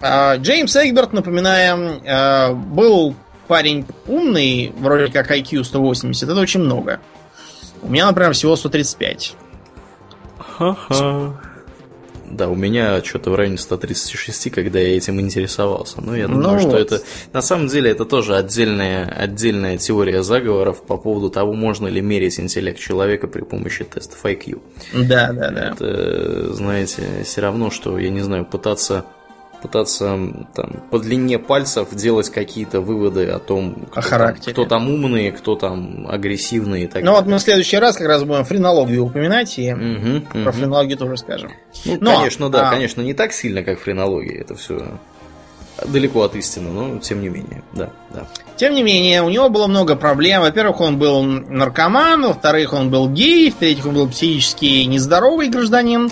Э, 0.00 0.36
Джеймс 0.36 0.76
Эгберт, 0.76 1.12
напоминаем, 1.12 2.00
э, 2.04 2.52
был 2.52 3.14
парень 3.48 3.84
умный, 4.06 4.72
вроде 4.78 5.10
как 5.12 5.30
IQ 5.32 5.64
180, 5.64 6.28
это 6.28 6.38
очень 6.40 6.60
много. 6.60 7.00
У 7.82 7.88
меня, 7.88 8.06
например, 8.06 8.32
всего 8.32 8.54
135. 8.54 9.34
Ха-ха. 10.60 11.40
Да, 12.30 12.48
у 12.48 12.54
меня 12.54 13.02
что-то 13.02 13.30
в 13.30 13.34
районе 13.34 13.56
136, 13.56 14.50
когда 14.50 14.78
я 14.78 14.94
этим 14.94 15.18
интересовался. 15.18 16.02
Но 16.02 16.14
я 16.14 16.28
думаю, 16.28 16.52
ну 16.52 16.58
что 16.60 16.68
вот. 16.68 16.78
это... 16.78 17.00
На 17.32 17.40
самом 17.40 17.68
деле, 17.68 17.90
это 17.90 18.04
тоже 18.04 18.36
отдельная, 18.36 19.06
отдельная 19.06 19.78
теория 19.78 20.22
заговоров 20.22 20.82
по 20.82 20.98
поводу 20.98 21.30
того, 21.30 21.54
можно 21.54 21.88
ли 21.88 22.02
мерить 22.02 22.38
интеллект 22.38 22.78
человека 22.78 23.26
при 23.26 23.40
помощи 23.40 23.84
тестов 23.84 24.22
IQ. 24.22 24.60
Да, 24.92 25.32
да, 25.32 25.50
да. 25.50 25.70
Это, 25.70 26.52
знаете, 26.52 27.02
все 27.24 27.40
равно, 27.40 27.70
что, 27.70 27.98
я 27.98 28.10
не 28.10 28.20
знаю, 28.20 28.44
пытаться 28.44 29.06
пытаться 29.60 30.18
там, 30.54 30.82
по 30.90 30.98
длине 30.98 31.38
пальцев 31.38 31.88
делать 31.94 32.30
какие-то 32.30 32.80
выводы 32.80 33.26
о 33.26 33.38
том, 33.38 33.86
кто, 33.90 34.00
о 34.00 34.02
характере. 34.02 34.54
Там, 34.54 34.64
кто 34.64 34.64
там 34.64 34.88
умный, 34.88 35.30
кто 35.32 35.56
там 35.56 36.06
агрессивный 36.08 36.84
и 36.84 36.86
так 36.86 37.02
Ну 37.02 37.12
вот 37.12 37.26
мы 37.26 37.38
в 37.38 37.40
следующий 37.40 37.78
раз 37.78 37.96
как 37.96 38.08
раз 38.08 38.24
будем 38.24 38.44
френологию 38.44 39.04
упоминать 39.04 39.58
и 39.58 39.72
угу, 39.72 40.26
про 40.32 40.50
угу. 40.50 40.52
френологию 40.52 40.98
тоже 40.98 41.16
скажем. 41.16 41.52
Ну, 41.84 41.98
но, 42.00 42.16
конечно, 42.18 42.48
да, 42.48 42.68
а... 42.68 42.70
конечно, 42.70 43.02
не 43.02 43.14
так 43.14 43.32
сильно, 43.32 43.62
как 43.62 43.78
френология, 43.78 44.40
это 44.40 44.54
все 44.54 44.98
далеко 45.86 46.22
от 46.22 46.34
истины, 46.36 46.70
но 46.70 46.98
тем 46.98 47.20
не 47.20 47.28
менее, 47.28 47.62
да, 47.72 47.90
да. 48.10 48.26
Тем 48.56 48.74
не 48.74 48.82
менее, 48.82 49.22
у 49.22 49.30
него 49.30 49.48
было 49.48 49.66
много 49.66 49.96
проблем. 49.96 50.42
Во-первых, 50.42 50.80
он 50.80 50.98
был 50.98 51.22
наркоман, 51.22 52.22
во-вторых, 52.22 52.72
он 52.72 52.90
был 52.90 53.08
гей, 53.08 53.50
в-третьих, 53.50 53.86
он 53.86 53.94
был 53.94 54.08
психически 54.08 54.84
нездоровый 54.84 55.48
гражданин. 55.48 56.10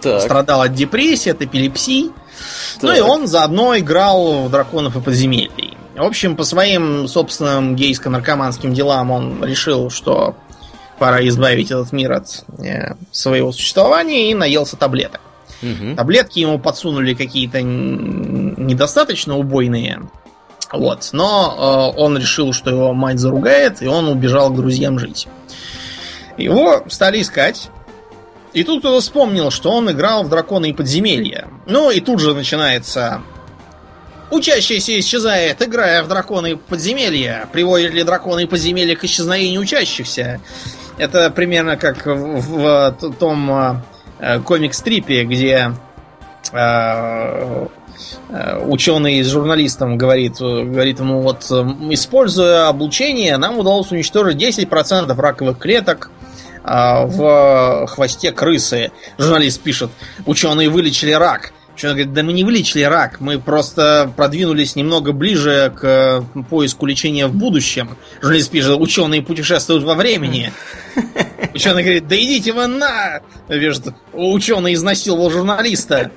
Так. 0.00 0.22
Страдал 0.22 0.62
от 0.62 0.74
депрессии, 0.74 1.30
от 1.30 1.42
эпилепсии. 1.42 2.10
Так. 2.74 2.82
Ну 2.82 2.92
и 2.92 3.00
он 3.00 3.26
заодно 3.26 3.76
играл 3.78 4.44
в 4.44 4.50
драконов 4.50 4.96
и 4.96 5.00
подземелий. 5.00 5.76
В 5.94 6.02
общем, 6.02 6.36
по 6.36 6.44
своим 6.44 7.06
собственным 7.06 7.76
гейско-наркоманским 7.76 8.72
делам 8.72 9.10
он 9.10 9.44
решил, 9.44 9.90
что 9.90 10.34
пора 10.98 11.26
избавить 11.28 11.70
этот 11.70 11.92
мир 11.92 12.12
от 12.12 12.44
э, 12.58 12.94
своего 13.10 13.52
существования 13.52 14.30
и 14.30 14.34
наелся 14.34 14.76
таблеток. 14.76 15.20
Угу. 15.62 15.96
Таблетки 15.96 16.38
ему 16.38 16.58
подсунули 16.58 17.14
какие-то 17.14 17.60
недостаточно 17.62 19.36
убойные. 19.36 20.02
Вот. 20.72 21.10
Но 21.12 21.92
э, 21.96 22.00
он 22.00 22.16
решил, 22.16 22.52
что 22.52 22.70
его 22.70 22.94
мать 22.94 23.18
заругает, 23.18 23.82
и 23.82 23.86
он 23.86 24.08
убежал 24.08 24.50
к 24.50 24.56
друзьям 24.56 24.98
жить. 24.98 25.28
Его 26.38 26.82
стали 26.88 27.20
искать. 27.20 27.68
И 28.52 28.64
тут 28.64 28.80
кто-то 28.80 29.00
вспомнил, 29.00 29.50
что 29.50 29.70
он 29.70 29.90
играл 29.90 30.24
в 30.24 30.28
драконы 30.28 30.70
и 30.70 30.72
подземелья. 30.72 31.48
Ну 31.66 31.90
и 31.90 32.00
тут 32.00 32.20
же 32.20 32.34
начинается... 32.34 33.22
Учащийся 34.30 34.98
исчезает, 34.98 35.60
играя 35.60 36.02
в 36.02 36.08
драконы 36.08 36.52
и 36.52 36.54
подземелья. 36.54 37.48
Приводит 37.52 37.92
ли 37.92 38.02
драконы 38.02 38.44
и 38.44 38.46
подземелья 38.46 38.96
к 38.96 39.04
исчезновению 39.04 39.60
учащихся? 39.60 40.40
Это 40.96 41.30
примерно 41.30 41.76
как 41.76 42.06
в, 42.06 42.96
в 42.98 43.14
том 43.18 43.82
э, 44.18 44.40
комик-стрипе, 44.40 45.24
где 45.24 45.74
э, 46.52 47.66
Э, 48.28 48.64
ученый 48.64 49.22
с 49.22 49.28
журналистом 49.28 49.98
говорит, 49.98 50.38
говорит 50.38 51.00
ему, 51.00 51.20
вот 51.20 51.42
используя 51.90 52.68
облучение, 52.68 53.36
нам 53.36 53.58
удалось 53.58 53.92
уничтожить 53.92 54.36
10% 54.36 55.14
раковых 55.20 55.58
клеток 55.58 56.10
в 56.64 57.86
хвосте 57.88 58.32
крысы. 58.32 58.92
Журналист 59.18 59.60
пишет, 59.60 59.90
ученые 60.26 60.68
вылечили 60.68 61.12
рак. 61.12 61.52
Ученый 61.74 61.94
говорит, 61.94 62.12
да 62.12 62.22
мы 62.22 62.34
не 62.34 62.44
вылечили 62.44 62.82
рак, 62.82 63.18
мы 63.20 63.38
просто 63.38 64.12
продвинулись 64.14 64.76
немного 64.76 65.12
ближе 65.12 65.72
к 65.74 66.22
поиску 66.50 66.84
лечения 66.84 67.26
в 67.26 67.34
будущем. 67.34 67.96
Журналист 68.20 68.50
пишет, 68.50 68.78
ученые 68.78 69.22
путешествуют 69.22 69.82
во 69.82 69.94
времени. 69.94 70.52
Ученый 71.54 71.82
говорит, 71.82 72.06
да 72.06 72.16
идите 72.16 72.52
вы 72.52 72.66
на! 72.66 73.20
Ученый 74.12 74.74
изнасиловал 74.74 75.30
журналиста. 75.30 76.10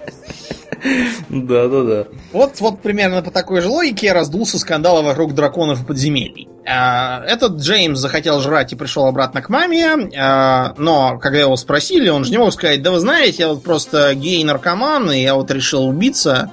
Да, 1.30 1.68
да, 1.68 1.84
да. 1.84 2.08
Вот, 2.32 2.60
вот 2.60 2.82
примерно 2.82 3.22
по 3.22 3.32
такой 3.32 3.62
же 3.62 3.70
логике 3.70 4.12
раздулся 4.12 4.60
скандал 4.60 5.02
вокруг 5.04 5.34
драконов 5.34 5.84
и 5.84 5.86
подземелий. 5.86 6.48
А, 6.68 7.24
этот 7.26 7.58
Джеймс 7.58 8.00
захотел 8.00 8.40
жрать 8.42 8.74
и 8.74 8.76
пришел 8.76 9.06
обратно 9.06 9.42
к 9.42 9.50
маме, 9.50 10.10
а, 10.18 10.74
но 10.78 11.18
когда 11.20 11.40
его 11.40 11.56
спросили, 11.56 12.10
он 12.10 12.26
же 12.26 12.32
не 12.32 12.38
мог 12.38 12.54
сказать, 12.54 12.82
да 12.82 12.92
вы 12.92 13.00
знаете, 13.00 13.44
я 13.44 13.50
вот 13.50 13.64
просто 13.64 14.14
гей-наркоман, 14.16 15.12
и 15.12 15.22
я 15.22 15.36
вот 15.36 15.52
решил 15.52 15.88
убиться. 15.88 16.52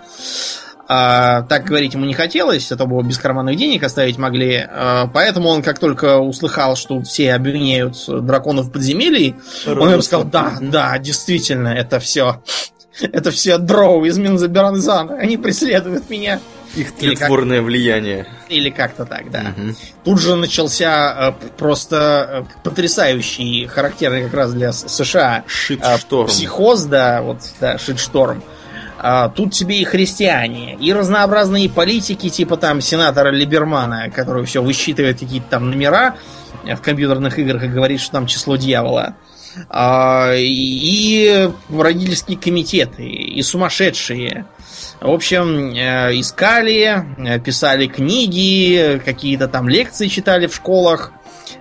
А, 0.89 1.43
так 1.43 1.65
говорить 1.65 1.95
ему 1.95 2.05
не 2.05 2.13
хотелось, 2.13 2.71
а 2.71 2.77
то 2.77 2.85
бы 2.85 2.97
его 2.97 3.03
без 3.03 3.17
карманных 3.17 3.57
денег 3.57 3.83
оставить 3.83 4.19
могли. 4.19 4.67
А, 4.69 5.07
поэтому 5.07 5.49
он, 5.49 5.63
как 5.63 5.79
только 5.79 6.19
услыхал, 6.19 6.77
что 6.77 7.01
все 7.03 7.33
обвиняют 7.33 7.97
драконов 8.07 8.71
подземелий, 8.71 9.37
он 9.67 9.95
им 9.95 10.03
сказал, 10.03 10.25
да, 10.25 10.53
да, 10.61 10.99
действительно, 10.99 11.69
это 11.69 12.01
все 12.01 12.43
это 13.01 13.31
все 13.31 13.59
дроу 13.59 14.05
из 14.05 14.19
Минзаберанзана. 14.19 15.16
Они 15.16 15.36
преследуют 15.36 16.09
меня. 16.10 16.40
Их 16.74 16.93
тлетворное 16.93 17.59
как... 17.59 17.66
влияние. 17.66 18.27
Или 18.48 18.70
как-то 18.70 19.05
так, 19.05 19.31
да. 19.31 19.55
Угу. 19.56 19.74
Тут 20.05 20.20
же 20.20 20.36
начался 20.36 21.35
э, 21.40 21.48
просто 21.59 22.47
э, 22.51 22.60
потрясающий, 22.64 23.66
характерный 23.66 24.24
как 24.24 24.35
раз 24.35 24.55
для 24.55 24.73
США 24.73 25.44
Шитшторм. 25.47 26.24
Э, 26.24 26.28
психоз, 26.28 26.85
да, 26.85 27.20
вот, 27.20 27.40
да, 27.60 27.77
шитшторм. 27.77 28.43
А, 28.98 29.28
тут 29.28 29.52
тебе 29.52 29.81
и 29.81 29.85
христиане, 29.85 30.77
и 30.77 30.93
разнообразные 30.93 31.69
политики, 31.69 32.28
типа 32.28 32.56
там 32.56 32.81
сенатора 32.81 33.31
Либермана, 33.31 34.10
который 34.10 34.47
все 34.47 34.62
высчитывает 34.62 35.19
какие-то 35.19 35.48
там 35.51 35.70
номера 35.70 36.14
в 36.62 36.81
компьютерных 36.81 37.39
играх 37.39 37.64
и 37.64 37.69
говорит, 37.69 38.01
что 38.01 38.12
там 38.12 38.27
число 38.27 38.56
дьявола. 38.56 39.16
И 39.74 41.51
родительские 41.70 42.39
комитеты, 42.39 43.05
и 43.05 43.43
сумасшедшие. 43.43 44.47
В 45.03 45.11
общем, 45.11 45.74
э, 45.74 46.19
искали, 46.20 47.05
э, 47.19 47.41
писали 47.41 47.87
книги, 47.89 49.03
какие-то 49.05 49.49
там 49.49 49.69
лекции 49.69 50.07
читали 50.07 50.47
в 50.47 50.55
школах. 50.55 51.12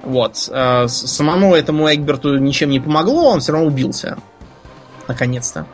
Вот. 0.04 0.48
Э, 0.52 0.88
самому 0.88 1.56
этому 1.56 1.92
Эгберту 1.92 2.38
ничем 2.38 2.70
не 2.70 2.80
помогло, 2.80 3.30
он 3.30 3.40
все 3.40 3.54
равно 3.54 3.68
убился. 3.68 4.18
Наконец-то. 5.08 5.66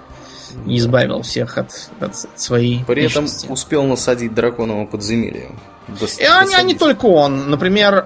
И 0.66 0.78
избавил 0.78 1.24
всех 1.24 1.58
от, 1.58 1.90
от 2.00 2.16
своей 2.40 2.86
При 2.86 3.04
этом 3.04 3.28
успел 3.50 3.84
насадить 3.84 4.34
драконового 4.34 4.86
подземелья. 4.86 5.52
До, 5.88 6.06
и 6.06 6.24
до 6.24 6.58
а, 6.58 6.62
не 6.64 6.74
только 6.74 7.06
он. 7.06 7.50
Например, 7.50 8.06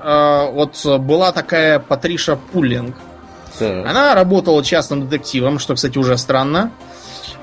вот 0.54 0.84
была 1.00 1.32
такая 1.32 1.80
Патриша 1.80 2.36
Пуллинг, 2.36 2.96
так. 3.62 3.86
Она 3.86 4.16
работала 4.16 4.64
частным 4.64 5.08
детективом, 5.08 5.60
что, 5.60 5.76
кстати, 5.76 5.98
уже 5.98 6.18
странно. 6.18 6.72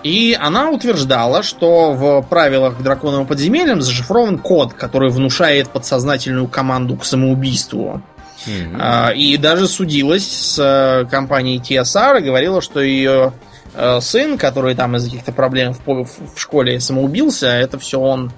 И 0.03 0.37
она 0.39 0.71
утверждала, 0.71 1.43
что 1.43 1.93
в 1.93 2.23
правилах 2.23 2.79
к 2.79 2.83
драконовым 2.83 3.27
подземельям 3.27 3.83
зашифрован 3.83 4.39
код, 4.39 4.73
который 4.75 5.11
внушает 5.11 5.71
подсознательную 5.71 6.47
команду 6.49 6.97
к 6.97 7.05
самоубийству. 7.05 8.03
Mm-hmm. 8.47 9.17
И 9.17 9.37
даже 9.37 9.67
судилась 9.67 10.27
с 10.27 10.59
э, 10.59 11.09
компанией 11.11 11.59
TSR 11.59 12.21
и 12.21 12.25
говорила, 12.25 12.63
что 12.63 12.81
ее 12.81 13.33
э, 13.75 14.01
сын, 14.01 14.39
который 14.39 14.77
там 14.77 14.95
из-за 14.97 15.11
каких-то 15.11 15.33
проблем 15.33 15.75
в, 15.75 15.85
в 15.85 16.39
школе 16.39 16.79
самоубился, 16.79 17.49
это 17.49 17.79
все 17.79 17.99
он, 17.99 18.33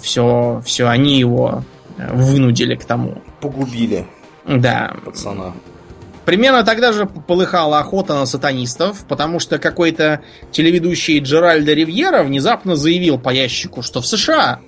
все, 0.00 0.62
все 0.64 0.86
они 0.86 1.18
его 1.18 1.62
вынудили 1.98 2.74
к 2.76 2.86
тому. 2.86 3.20
Погубили. 3.42 4.06
Да. 4.46 4.94
Пацана. 5.04 5.52
Примерно 6.28 6.62
тогда 6.62 6.92
же 6.92 7.06
полыхала 7.06 7.78
охота 7.78 8.12
на 8.12 8.26
сатанистов, 8.26 9.06
потому 9.08 9.40
что 9.40 9.58
какой-то 9.58 10.20
телеведущий 10.52 11.20
Джеральдо 11.20 11.72
Ривьера 11.72 12.22
внезапно 12.22 12.76
заявил 12.76 13.18
по 13.18 13.30
ящику, 13.30 13.80
что 13.80 14.02
в 14.02 14.06
США 14.06 14.60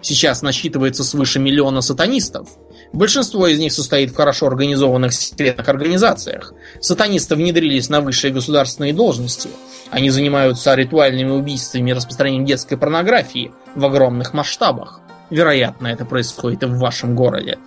сейчас 0.00 0.42
насчитывается 0.42 1.02
свыше 1.02 1.40
миллиона 1.40 1.80
сатанистов. 1.80 2.48
Большинство 2.92 3.48
из 3.48 3.58
них 3.58 3.72
состоит 3.72 4.12
в 4.12 4.14
хорошо 4.14 4.46
организованных 4.46 5.12
секретных 5.12 5.68
организациях. 5.68 6.54
Сатанисты 6.80 7.34
внедрились 7.34 7.88
на 7.88 8.00
высшие 8.00 8.32
государственные 8.32 8.92
должности. 8.92 9.50
Они 9.90 10.10
занимаются 10.10 10.72
ритуальными 10.76 11.32
убийствами 11.32 11.90
и 11.90 11.94
распространением 11.94 12.44
детской 12.44 12.78
порнографии 12.78 13.50
в 13.74 13.84
огромных 13.84 14.34
масштабах. 14.34 15.00
Вероятно, 15.30 15.88
это 15.88 16.04
происходит 16.04 16.62
и 16.62 16.66
в 16.66 16.78
вашем 16.78 17.16
городе. 17.16 17.58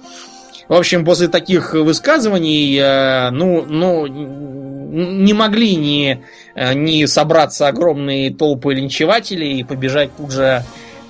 В 0.67 0.73
общем, 0.73 1.03
после 1.05 1.27
таких 1.27 1.73
высказываний, 1.73 2.77
э, 2.77 3.29
ну, 3.31 3.65
ну, 3.65 4.07
не 4.07 5.33
могли 5.33 5.75
не, 5.75 6.23
э, 6.55 6.73
не 6.73 7.07
собраться 7.07 7.67
огромные 7.67 8.33
толпы 8.33 8.73
линчевателей 8.73 9.59
и 9.59 9.63
побежать 9.63 10.11
тут 10.15 10.31
же 10.31 10.63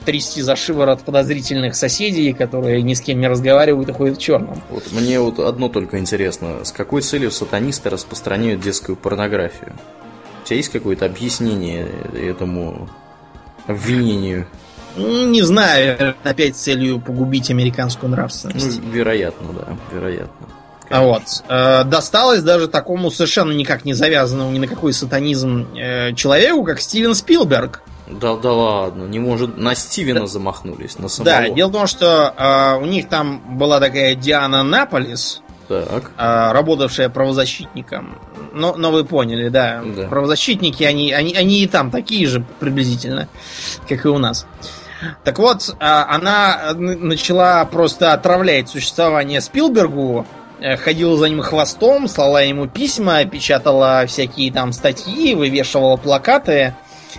трясти 0.05 0.41
за 0.41 0.55
шиворот 0.55 1.01
подозрительных 1.01 1.75
соседей, 1.75 2.33
которые 2.33 2.81
ни 2.81 2.93
с 2.93 3.01
кем 3.01 3.19
не 3.19 3.27
разговаривают 3.27 3.89
и 3.89 3.93
ходят 3.93 4.17
в 4.17 4.21
черном. 4.21 4.61
Вот 4.69 4.91
мне 4.91 5.19
вот 5.19 5.39
одно 5.39 5.69
только 5.69 5.99
интересно, 5.99 6.63
с 6.63 6.71
какой 6.71 7.01
целью 7.01 7.31
сатанисты 7.31 7.89
распространяют 7.89 8.61
детскую 8.61 8.95
порнографию? 8.95 9.73
У 10.43 10.47
тебя 10.47 10.57
есть 10.57 10.69
какое-то 10.69 11.05
объяснение 11.05 11.87
этому 12.13 12.89
обвинению? 13.67 14.47
Ну, 14.95 15.27
не 15.27 15.41
знаю, 15.41 16.15
опять 16.23 16.55
целью 16.55 16.99
погубить 16.99 17.49
американскую 17.49 18.09
нравственность. 18.09 18.81
Ну, 18.83 18.91
вероятно, 18.91 19.47
да, 19.53 19.77
вероятно. 19.95 20.47
А 20.89 21.03
вот. 21.03 21.23
Э, 21.47 21.83
досталось 21.85 22.43
даже 22.43 22.67
такому 22.67 23.11
совершенно 23.11 23.51
никак 23.51 23.85
не 23.85 23.93
завязанному 23.93 24.51
ни 24.51 24.59
на 24.59 24.67
какой 24.67 24.91
сатанизм 24.93 25.67
э, 25.73 26.13
человеку, 26.13 26.63
как 26.63 26.81
Стивен 26.81 27.15
Спилберг. 27.15 27.81
Да, 28.07 28.35
да 28.35 28.51
ладно, 28.51 29.05
не 29.05 29.19
может. 29.19 29.57
На 29.57 29.73
Стивена 29.73 30.21
да. 30.21 30.27
замахнулись, 30.27 30.99
на 30.99 31.07
самого. 31.07 31.33
Да, 31.33 31.49
дело 31.49 31.69
в 31.69 31.71
том, 31.71 31.87
что 31.87 32.33
э, 32.37 32.83
у 32.83 32.85
них 32.85 33.07
там 33.07 33.57
была 33.57 33.79
такая 33.79 34.15
Диана 34.15 34.63
Наполис, 34.63 35.41
так. 35.69 36.11
Э, 36.17 36.51
работавшая 36.51 37.07
правозащитником. 37.07 38.17
Но, 38.53 38.75
но 38.75 38.91
вы 38.91 39.05
поняли, 39.05 39.47
да. 39.47 39.81
да. 39.85 40.07
Правозащитники, 40.09 40.83
они, 40.83 41.13
они, 41.13 41.33
они 41.35 41.63
и 41.63 41.67
там 41.67 41.89
такие 41.89 42.27
же 42.27 42.43
приблизительно, 42.59 43.29
как 43.87 44.05
и 44.05 44.09
у 44.09 44.17
нас. 44.17 44.45
Так 45.23 45.39
вот, 45.39 45.75
а, 45.79 46.05
она 46.15 46.73
начала 46.75 47.63
просто 47.65 48.13
отравлять 48.13 48.69
существование 48.69 49.41
Спилбергу, 49.41 50.25
э, 50.59 50.77
ходила 50.77 51.17
за 51.17 51.29
ним 51.29 51.41
хвостом, 51.41 52.07
слала 52.07 52.43
ему 52.43 52.67
письма, 52.67 53.25
печатала 53.25 54.05
всякие 54.07 54.51
там 54.51 54.73
статьи, 54.73 55.35
вывешивала 55.35 55.97
плакаты 55.97 56.75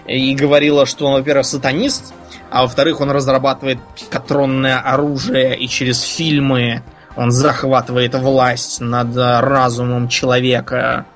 и 0.07 0.35
говорила, 0.35 0.87
что 0.87 1.07
он, 1.07 1.15
во-первых, 1.15 1.47
сатанист, 1.47 2.15
а 2.51 2.63
во-вторых, 2.63 3.01
он 3.01 3.11
разрабатывает 3.11 3.79
патронное 4.11 4.79
оружие 4.79 5.57
и 5.57 5.69
через 5.69 6.03
фильмы 6.03 6.83
он 7.17 7.31
захватывает 7.31 8.15
власть 8.15 8.81
над 8.81 9.17
разумом 9.17 10.09
человека. 10.09 11.07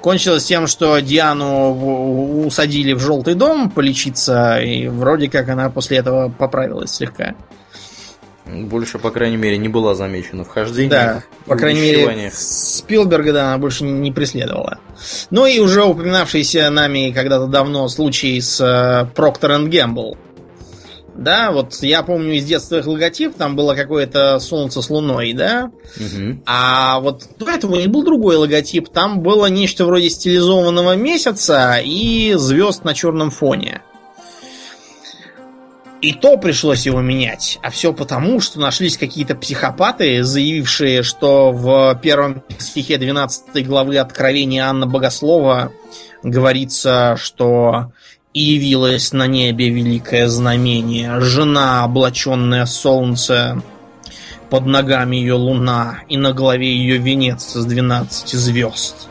Кончилось 0.00 0.44
тем, 0.44 0.66
что 0.66 0.98
Диану 1.00 2.44
усадили 2.46 2.92
в 2.92 3.00
желтый 3.00 3.34
дом 3.34 3.70
полечиться, 3.70 4.60
и 4.60 4.86
вроде 4.86 5.28
как 5.28 5.48
она 5.48 5.70
после 5.70 5.98
этого 5.98 6.28
поправилась 6.28 6.92
слегка. 6.92 7.34
Больше, 8.46 8.98
по 8.98 9.10
крайней 9.10 9.36
мере, 9.36 9.58
не 9.58 9.68
была 9.68 9.94
замечена 9.94 10.44
в 10.44 10.48
хождении. 10.48 10.88
Да, 10.88 11.22
по 11.46 11.56
крайней 11.56 11.80
мере, 11.80 12.30
Спилберга, 12.32 13.32
да, 13.32 13.48
она 13.48 13.58
больше 13.58 13.84
не 13.84 14.10
преследовала. 14.10 14.78
Ну 15.30 15.44
и 15.44 15.58
уже 15.58 15.84
упоминавшийся 15.84 16.70
нами 16.70 17.12
когда-то 17.14 17.46
давно 17.46 17.88
случай 17.88 18.40
с 18.40 19.10
Проктор 19.14 19.52
энд 19.52 19.68
Гэмбл. 19.68 20.16
Да, 21.18 21.50
вот 21.50 21.74
я 21.82 22.04
помню 22.04 22.34
из 22.34 22.44
детства 22.44 22.76
их 22.76 22.86
логотип, 22.86 23.34
там 23.34 23.56
было 23.56 23.74
какое-то 23.74 24.38
солнце 24.38 24.80
с 24.80 24.88
луной, 24.88 25.32
да? 25.32 25.72
Угу. 25.96 26.42
А 26.46 27.00
вот 27.00 27.24
до 27.40 27.50
этого 27.50 27.74
у 27.74 27.76
них 27.76 27.88
был 27.88 28.04
другой 28.04 28.36
логотип, 28.36 28.88
там 28.88 29.20
было 29.20 29.46
нечто 29.46 29.84
вроде 29.84 30.10
стилизованного 30.10 30.94
месяца 30.94 31.80
и 31.82 32.34
звезд 32.36 32.84
на 32.84 32.94
черном 32.94 33.32
фоне. 33.32 33.82
И 36.00 36.12
то 36.12 36.36
пришлось 36.36 36.86
его 36.86 37.00
менять. 37.00 37.58
А 37.64 37.70
все 37.70 37.92
потому, 37.92 38.40
что 38.40 38.60
нашлись 38.60 38.96
какие-то 38.96 39.34
психопаты, 39.34 40.22
заявившие, 40.22 41.02
что 41.02 41.50
в 41.50 41.98
первом 42.00 42.44
стихе 42.60 42.96
12 42.96 43.66
главы 43.66 43.98
Откровения 43.98 44.64
Анна 44.64 44.86
Богослова 44.86 45.72
говорится, 46.22 47.16
что 47.18 47.92
И 48.38 48.40
явилось 48.40 49.12
на 49.12 49.26
небе 49.26 49.68
великое 49.68 50.28
знамение. 50.28 51.20
Жена, 51.20 51.82
облаченная 51.82 52.66
солнце, 52.66 53.60
под 54.48 54.64
ногами 54.64 55.16
ее 55.16 55.34
луна, 55.34 56.02
и 56.08 56.16
на 56.16 56.32
голове 56.32 56.72
ее 56.72 56.98
венец 56.98 57.56
из 57.56 57.64
12 57.64 58.28
звезд. 58.38 59.08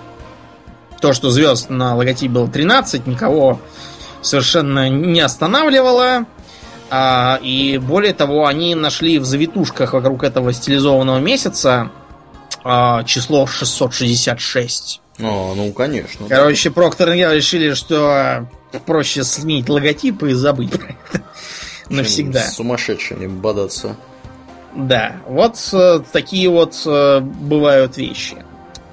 То, 1.02 1.12
что 1.12 1.30
звезд 1.30 1.70
на 1.70 1.94
логотипе 1.98 2.32
было 2.32 2.48
13, 2.48 3.06
никого 3.06 3.60
совершенно 4.22 4.90
не 4.90 5.20
останавливало. 5.20 6.26
А, 6.90 7.38
и 7.42 7.78
более 7.80 8.14
того, 8.14 8.48
они 8.48 8.76
нашли 8.76 9.20
в 9.20 9.26
завитушках 9.26 9.92
вокруг 9.92 10.24
этого 10.24 10.54
стилизованного 10.54 11.20
месяца 11.20 11.92
а, 12.64 13.04
число 13.04 13.46
666. 13.46 15.02
О, 15.20 15.54
ну 15.56 15.72
конечно. 15.74 16.28
Короче, 16.28 16.70
Проктор 16.70 17.10
и 17.10 17.20
решили, 17.20 17.74
что 17.74 18.48
проще 18.86 19.24
сменить 19.24 19.70
логотипы 19.70 20.32
и 20.32 20.34
забыть 20.34 20.72
про 20.72 20.88
это 20.88 21.24
навсегда. 21.90 22.42
С 22.42 22.56
сумасшедшими 22.56 23.28
бодаться. 23.28 23.96
Да, 24.76 25.16
вот 25.26 25.58
э, 25.74 26.02
такие 26.12 26.50
вот 26.50 26.76
э, 26.86 27.20
бывают 27.20 27.98
вещи. 27.98 28.38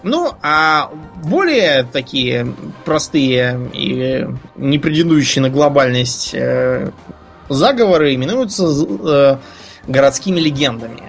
Ну, 0.02 0.32
а 0.42 0.90
более 1.22 1.84
такие 1.84 2.54
простые 2.84 3.70
и 3.72 4.26
не 4.56 4.78
претендующие 4.78 5.42
на 5.42 5.50
глобальность 5.50 6.30
э, 6.32 6.90
заговоры 7.48 8.14
именуются 8.14 8.64
э, 8.66 9.36
городскими 9.86 10.40
легендами. 10.40 11.02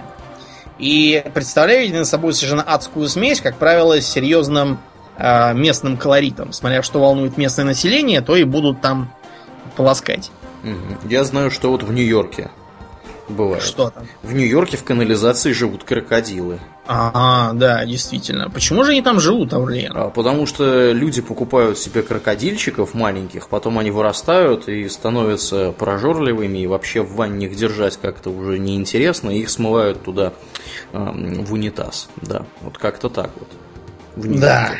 И 0.78 1.24
представляют 1.32 2.06
собой 2.06 2.34
совершенно 2.34 2.62
адскую 2.62 3.08
смесь, 3.08 3.40
как 3.40 3.56
правило, 3.56 3.98
с 3.98 4.06
серьезным 4.06 4.74
э, 4.74 4.95
местным 5.18 5.96
колоритом. 5.96 6.52
Смотря 6.52 6.82
что 6.82 7.00
волнует 7.00 7.36
местное 7.36 7.64
население, 7.64 8.20
то 8.20 8.36
и 8.36 8.44
будут 8.44 8.80
там 8.80 9.12
полоскать. 9.76 10.30
Я 11.08 11.24
знаю, 11.24 11.50
что 11.50 11.70
вот 11.70 11.82
в 11.82 11.92
Нью-Йорке 11.92 12.50
бывает. 13.28 13.62
Что 13.62 13.90
там? 13.90 14.06
В 14.22 14.32
Нью-Йорке 14.34 14.76
в 14.76 14.84
канализации 14.84 15.52
живут 15.52 15.84
крокодилы. 15.84 16.60
Ага, 16.86 17.52
да, 17.54 17.84
действительно. 17.84 18.48
Почему 18.48 18.84
же 18.84 18.92
они 18.92 19.02
там 19.02 19.18
живут, 19.18 19.52
Аурлиен? 19.52 19.92
А, 19.94 20.08
потому 20.08 20.46
что 20.46 20.92
люди 20.92 21.20
покупают 21.20 21.78
себе 21.78 22.02
крокодильчиков 22.02 22.94
маленьких, 22.94 23.48
потом 23.48 23.78
они 23.78 23.90
вырастают 23.90 24.68
и 24.68 24.88
становятся 24.88 25.72
прожорливыми, 25.72 26.58
и 26.58 26.66
вообще 26.66 27.02
в 27.02 27.14
ванне 27.14 27.46
их 27.46 27.56
держать 27.56 27.96
как-то 27.96 28.30
уже 28.30 28.58
неинтересно, 28.58 29.30
и 29.30 29.40
их 29.40 29.50
смывают 29.50 30.04
туда 30.04 30.32
э, 30.92 30.98
в 30.98 31.52
унитаз. 31.52 32.08
Да, 32.22 32.46
вот 32.62 32.78
как-то 32.78 33.08
так 33.08 33.30
вот. 33.38 33.48
В 34.14 34.40
да. 34.40 34.70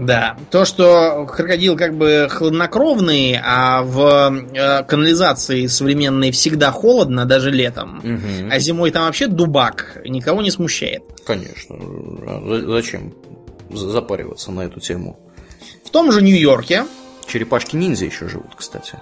Да, 0.00 0.36
то, 0.50 0.64
что 0.64 1.26
крокодил 1.26 1.76
как 1.76 1.96
бы 1.96 2.28
хладнокровный, 2.30 3.38
а 3.42 3.82
в 3.82 4.44
э, 4.54 4.82
канализации 4.84 5.66
современной 5.66 6.30
всегда 6.30 6.70
холодно, 6.70 7.26
даже 7.26 7.50
летом, 7.50 7.98
угу. 7.98 8.50
а 8.50 8.58
зимой 8.58 8.90
там 8.90 9.04
вообще 9.04 9.26
дубак, 9.26 10.00
никого 10.04 10.42
не 10.42 10.50
смущает. 10.50 11.02
Конечно. 11.26 11.76
А 12.26 12.62
зачем 12.66 13.14
запариваться 13.70 14.52
на 14.52 14.62
эту 14.62 14.80
тему? 14.80 15.18
В 15.84 15.90
том 15.90 16.12
же 16.12 16.22
Нью-Йорке. 16.22 16.84
Черепашки-ниндзя 17.26 18.06
еще 18.06 18.28
живут, 18.28 18.54
кстати. 18.56 18.98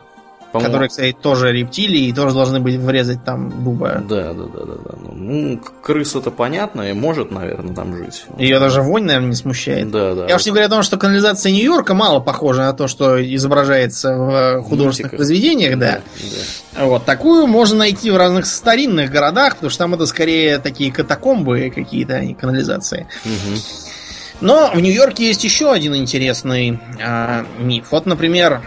Которые, 0.53 0.89
кстати, 0.89 1.17
тоже 1.19 1.53
рептилии 1.53 2.09
и 2.09 2.13
тоже 2.13 2.35
должны 2.35 2.61
быть 2.61 2.77
врезать 2.77 3.25
там 3.25 3.65
дуба. 3.65 4.03
Да, 4.09 4.33
да, 4.33 4.45
да, 4.45 4.65
да, 4.65 4.75
да. 4.85 5.13
Ну, 5.13 5.59
крыса-то 5.83 6.31
понятно, 6.31 6.91
и 6.91 6.93
может, 6.93 7.31
наверное, 7.31 7.75
там 7.75 7.97
жить. 7.97 8.27
Ее 8.39 8.59
даже 8.61 8.83
вонь, 8.83 9.05
наверное, 9.05 9.31
не 9.31 9.35
смущает. 9.35 9.91
Да, 9.91 10.15
да. 10.15 10.27
Я 10.29 10.37
уж 10.37 10.45
не 10.45 10.51
говорю 10.51 10.67
о 10.67 10.71
том, 10.71 10.83
что 10.83 10.99
канализация 10.99 11.53
Нью-Йорка 11.53 11.95
мало 11.95 12.21
похожа 12.21 12.63
на 12.63 12.73
то, 12.73 12.87
что 12.89 13.23
изображается 13.35 14.15
в 14.17 14.63
художественных 14.63 15.13
Мультиках. 15.13 15.17
произведениях, 15.17 15.79
да. 15.79 16.01
да, 16.21 16.27
да. 16.77 16.85
Вот, 16.87 17.05
такую 17.05 17.47
можно 17.47 17.79
найти 17.79 18.11
в 18.11 18.17
разных 18.17 18.47
старинных 18.47 19.11
городах, 19.11 19.55
потому 19.55 19.71
что 19.71 19.79
там 19.79 19.95
это 19.95 20.07
скорее 20.07 20.59
такие 20.59 20.93
катакомбы 20.93 21.73
какие-то, 21.75 22.17
а 22.17 22.21
не 22.21 22.35
канализации. 22.35 23.07
Угу. 23.25 23.59
Но 24.43 24.73
в 24.75 24.81
Нью-Йорке 24.81 25.27
есть 25.27 25.45
еще 25.45 25.73
один 25.73 25.95
интересный 25.95 26.81
э, 27.01 27.45
миф. 27.61 27.87
Вот, 27.93 28.07
например, 28.07 28.61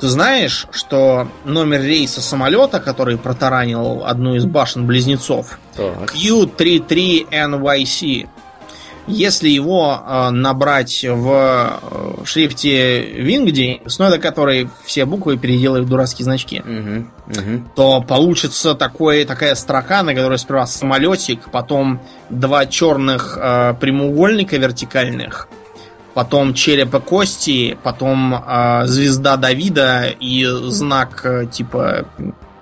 ты 0.00 0.08
знаешь, 0.08 0.66
что 0.70 1.28
номер 1.44 1.82
рейса 1.82 2.20
самолета, 2.20 2.80
который 2.80 3.16
протаранил 3.18 4.02
одну 4.04 4.34
из 4.34 4.44
башен 4.44 4.86
близнецов, 4.86 5.60
Q33NYC, 5.76 8.28
если 9.06 9.48
его 9.48 10.02
э, 10.06 10.30
набрать 10.30 11.04
в 11.04 11.32
э, 11.32 12.24
шрифте 12.24 13.02
Вингди, 13.02 13.80
с 13.86 13.98
нода 13.98 14.18
которой 14.18 14.68
все 14.84 15.04
буквы 15.04 15.36
переделают 15.36 15.86
в 15.86 15.88
дурацкие 15.88 16.24
значки, 16.24 16.60
угу, 16.60 17.06
угу. 17.26 17.64
то 17.74 18.02
получится 18.02 18.74
такой, 18.74 19.24
такая 19.24 19.54
строка, 19.54 20.02
на 20.02 20.14
которой 20.14 20.38
сперва 20.38 20.66
самолетик, 20.66 21.50
потом 21.50 22.00
два 22.28 22.66
черных 22.66 23.38
э, 23.40 23.74
прямоугольника 23.80 24.56
вертикальных, 24.56 25.48
потом 26.14 26.54
череп 26.54 26.94
и 26.94 27.00
кости, 27.00 27.78
потом 27.82 28.34
э, 28.34 28.82
звезда 28.86 29.36
Давида 29.36 30.06
и 30.08 30.44
знак 30.70 31.20
э, 31.24 31.46
типа, 31.46 32.06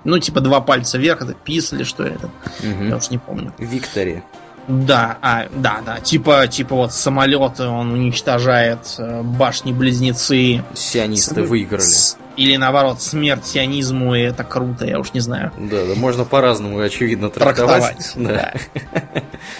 ну 0.03 0.19
типа 0.19 0.41
два 0.41 0.61
пальца 0.61 0.97
вверх, 0.97 1.21
это 1.21 1.33
пис 1.33 1.73
или 1.73 1.83
что 1.83 2.03
это, 2.03 2.29
угу. 2.59 2.83
я 2.85 2.97
уж 2.97 3.09
не 3.09 3.17
помню. 3.17 3.53
Виктори. 3.57 4.23
Да, 4.69 5.17
а, 5.23 5.47
да, 5.51 5.79
да, 5.83 5.99
типа, 5.99 6.47
типа 6.47 6.75
вот 6.75 6.93
самолеты 6.93 7.63
он 7.63 7.91
уничтожает 7.91 8.79
э, 8.99 9.23
башни-близнецы. 9.23 10.63
Сионисты 10.75 11.43
с, 11.43 11.49
выиграли. 11.49 11.81
С, 11.81 12.17
или 12.37 12.55
наоборот, 12.55 13.01
смерть 13.01 13.47
сионизму, 13.47 14.13
и 14.13 14.21
это 14.21 14.43
круто, 14.43 14.85
я 14.85 14.99
уж 14.99 15.11
не 15.13 15.21
знаю. 15.21 15.51
Да, 15.57 15.85
да, 15.85 15.95
можно 15.95 16.23
по-разному, 16.23 16.79
очевидно, 16.79 17.31
трактовать. 17.31 18.13
трактовать 18.13 18.13
да. 18.15 18.53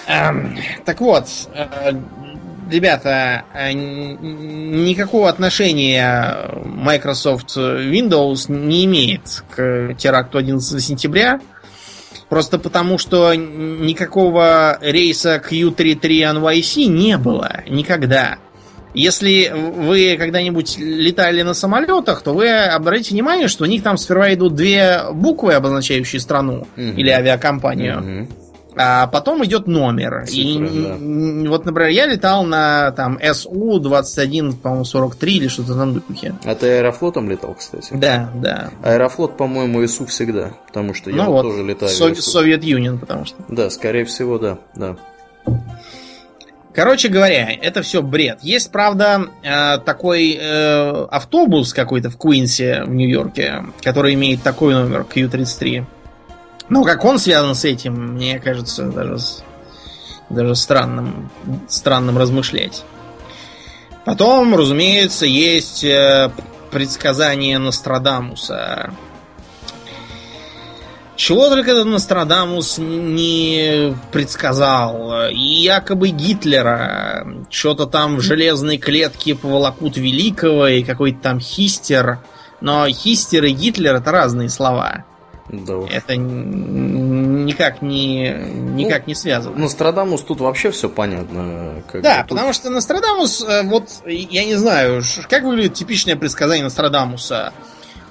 Эм, 0.08 0.56
так 0.86 1.02
вот, 1.02 1.28
э, 1.56 1.94
ребята, 2.70 3.44
э, 3.54 3.72
никакого 3.74 5.30
отношения 5.30 6.50
Microsoft 6.64 7.58
Windows 7.58 8.52
не 8.52 8.86
имеет 8.86 9.44
к 9.56 9.96
теракту 9.98 10.38
11 10.38 10.80
сентября. 10.84 11.40
Просто 12.30 12.60
потому, 12.60 12.98
что 13.00 13.34
никакого 13.34 14.78
рейса 14.82 15.42
Q33 15.44 16.36
NYC 16.36 16.86
не 16.86 17.18
было 17.18 17.64
никогда. 17.68 18.38
Если 18.94 19.52
вы 19.54 20.16
когда-нибудь 20.18 20.78
летали 20.78 21.42
на 21.42 21.54
самолетах, 21.54 22.22
то 22.22 22.34
вы 22.34 22.50
обратите 22.50 23.12
внимание, 23.12 23.48
что 23.48 23.64
у 23.64 23.68
них 23.68 23.84
там 23.84 23.98
сперва 23.98 24.34
идут 24.34 24.56
две 24.56 25.02
буквы, 25.12 25.54
обозначающие 25.54 26.20
страну 26.20 26.68
mm-hmm. 26.76 26.96
или 26.96 27.10
авиакомпанию. 27.10 27.98
Mm-hmm 28.00 28.49
а 28.82 29.08
потом 29.08 29.44
идет 29.44 29.68
номер. 29.68 30.26
Цифры, 30.26 30.70
и 30.70 30.84
да. 31.44 31.50
вот, 31.50 31.66
например, 31.66 31.90
я 31.90 32.06
летал 32.06 32.46
на 32.46 32.92
там 32.92 33.18
SU-21, 33.18 34.56
по-моему, 34.56 34.86
43 34.86 35.34
или 35.36 35.48
что-то 35.50 35.76
там 35.76 35.96
духе. 35.96 36.34
А 36.46 36.56
ты 36.56 36.78
аэрофлотом 36.78 37.30
летал, 37.30 37.56
кстати? 37.56 37.90
Да, 37.92 38.32
да. 38.36 38.70
Аэрофлот, 38.82 39.36
по-моему, 39.36 39.86
СУ 39.86 40.06
всегда, 40.06 40.54
потому 40.68 40.94
что 40.94 41.10
я 41.10 41.26
ну 41.26 41.26
вот, 41.26 41.42
тоже 41.42 41.62
летаю. 41.64 41.92
Совет 41.92 42.64
Юнион, 42.64 43.00
потому 43.00 43.26
что. 43.26 43.36
Да, 43.50 43.70
скорее 43.70 44.06
всего, 44.06 44.38
да, 44.40 44.60
да. 44.76 44.96
Короче 46.74 47.10
говоря, 47.10 47.52
это 47.62 47.82
все 47.82 48.02
бред. 48.02 48.40
Есть, 48.44 48.72
правда, 48.72 49.26
э, 49.44 49.80
такой 49.80 50.40
э, 50.40 51.06
автобус 51.12 51.74
какой-то 51.74 52.10
в 52.10 52.16
Куинсе 52.16 52.84
в 52.86 52.94
Нью-Йорке, 52.94 53.66
который 53.82 54.14
имеет 54.14 54.42
такой 54.42 54.74
номер 54.74 55.06
Q33. 55.14 55.84
Но 56.70 56.84
как 56.84 57.04
он 57.04 57.20
связан 57.20 57.56
с 57.56 57.66
этим, 57.66 58.14
мне 58.14 58.40
кажется, 58.40 58.86
даже, 58.86 59.18
даже 60.30 60.56
странным, 60.56 61.30
странным 61.68 62.18
размышлять. 62.18 62.84
Потом, 64.06 64.56
разумеется, 64.56 65.26
есть 65.26 65.84
э, 65.84 66.32
предсказание 66.72 67.58
Нострадамуса. 67.58 68.92
Чего 71.16 71.50
только 71.50 71.72
этот 71.72 71.86
Нострадамус 71.86 72.78
не 72.78 73.94
предсказал. 74.12 75.30
И 75.30 75.64
якобы 75.64 76.10
Гитлера. 76.10 77.28
Что-то 77.50 77.88
там 77.88 78.16
в 78.16 78.22
железной 78.22 78.78
клетке 78.78 79.36
поволокут 79.36 79.98
великого 79.98 80.68
и 80.68 80.82
какой-то 80.82 81.20
там 81.20 81.40
хистер. 81.42 82.20
Но 82.62 82.88
хистер 82.88 83.44
и 83.44 83.52
Гитлер 83.52 83.96
это 83.96 84.12
разные 84.12 84.50
слова. 84.50 85.04
Да 85.52 85.78
уж. 85.78 85.90
Это 85.92 86.16
никак 86.16 87.82
не, 87.82 88.30
никак 88.30 89.02
ну, 89.02 89.08
не 89.08 89.16
связано. 89.16 89.58
Нострадамус 89.58 90.22
тут 90.22 90.42
вообще 90.42 90.72
все 90.72 90.90
понятно. 90.90 91.84
Как 91.92 92.02
да, 92.02 92.20
тут... 92.20 92.30
потому 92.30 92.54
что 92.54 92.70
Нострадамус, 92.70 93.44
э, 93.44 93.64
вот 93.64 93.90
я 94.06 94.46
не 94.46 94.56
знаю, 94.56 95.02
как 95.28 95.44
выглядит 95.44 95.74
типичное 95.74 96.16
предсказание 96.16 96.64
Нострадамуса. 96.64 97.54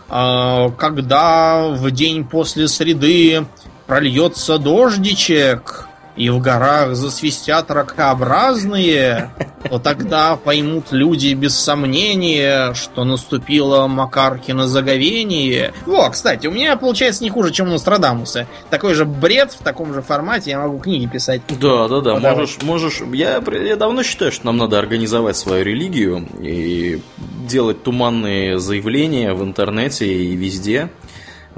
А, 0.09 0.71
когда 0.71 1.69
в 1.69 1.91
день 1.91 2.25
после 2.25 2.67
среды 2.67 3.47
прольется 3.87 4.59
дождичек, 4.59 5.88
и 6.19 6.31
в 6.31 6.41
горах 6.41 6.97
засвистят 6.97 7.71
ракообразные, 7.71 9.31
то 9.71 9.79
тогда 9.79 10.35
поймут 10.37 10.87
люди 10.91 11.33
без 11.33 11.57
сомнения, 11.57 12.75
что 12.75 13.05
наступило 13.05 13.87
Макаркино 13.87 14.67
заговение. 14.67 15.73
Во, 15.87 16.11
кстати, 16.11 16.49
у 16.49 16.51
меня 16.51 16.77
получается 16.77 17.23
не 17.23 17.31
хуже, 17.31 17.53
чем 17.53 17.69
у 17.69 17.71
Нострадамуса. 17.71 18.49
Такой 18.69 18.95
же 18.95 19.05
бред 19.05 19.53
в 19.53 19.63
таком 19.63 19.95
же 19.95 20.03
формате, 20.03 20.51
я 20.51 20.59
могу 20.59 20.81
книги 20.81 21.07
писать. 21.07 21.43
Да, 21.61 21.87
да, 21.87 22.01
да, 22.01 22.17
можешь, 22.19 22.59
можешь. 22.63 23.01
Я, 23.13 23.41
я 23.53 23.77
давно 23.77 24.03
считаю, 24.03 24.33
что 24.33 24.47
нам 24.47 24.57
надо 24.57 24.79
организовать 24.79 25.37
свою 25.37 25.65
религию 25.65 26.27
и 26.41 27.01
делать 27.49 27.85
туманные 27.85 28.59
заявления 28.59 29.35
в 29.35 29.45
интернете 29.45 30.07
и 30.07 30.35
везде 30.35 30.91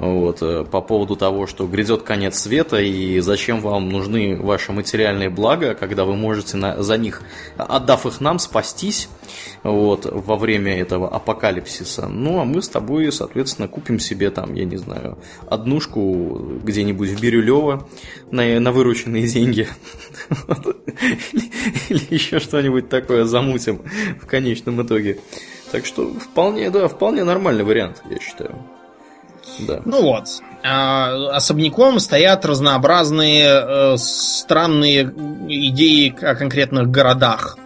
вот, 0.01 0.41
э, 0.41 0.65
по 0.65 0.81
поводу 0.81 1.15
того, 1.15 1.45
что 1.45 1.67
грядет 1.67 2.01
конец 2.01 2.39
света 2.39 2.81
и 2.81 3.19
зачем 3.19 3.61
вам 3.61 3.89
нужны 3.89 4.35
ваши 4.35 4.71
материальные 4.71 5.29
блага, 5.29 5.75
когда 5.75 6.05
вы 6.05 6.15
можете 6.15 6.57
на, 6.57 6.81
за 6.81 6.97
них, 6.97 7.21
отдав 7.55 8.07
их 8.07 8.19
нам, 8.19 8.39
спастись 8.39 9.09
вот, 9.61 10.07
во 10.11 10.37
время 10.37 10.75
этого 10.81 11.07
апокалипсиса. 11.07 12.07
Ну, 12.07 12.39
а 12.39 12.45
мы 12.45 12.63
с 12.63 12.69
тобой, 12.69 13.11
соответственно, 13.11 13.67
купим 13.67 13.99
себе 13.99 14.31
там, 14.31 14.55
я 14.55 14.65
не 14.65 14.77
знаю, 14.77 15.19
однушку 15.47 16.59
где-нибудь 16.63 17.09
в 17.09 17.21
Бирюлево 17.21 17.87
на, 18.31 18.59
на 18.59 18.71
вырученные 18.71 19.27
деньги. 19.27 19.67
Или 21.89 22.07
еще 22.09 22.39
что-нибудь 22.39 22.89
такое 22.89 23.25
замутим 23.25 23.83
в 24.19 24.25
конечном 24.25 24.81
итоге. 24.81 25.19
Так 25.71 25.85
что 25.85 26.11
вполне, 26.11 26.71
да, 26.71 26.87
вполне 26.87 27.23
нормальный 27.23 27.63
вариант, 27.63 28.01
я 28.09 28.19
считаю. 28.19 28.55
Да. 29.59 29.81
Ну 29.85 30.01
вот. 30.03 30.25
А, 30.63 31.35
особняком 31.35 31.99
стоят 31.99 32.45
разнообразные 32.45 33.45
э, 33.47 33.97
странные 33.97 35.03
идеи 35.03 36.15
о 36.23 36.35
конкретных 36.35 36.89
городах. 36.89 37.57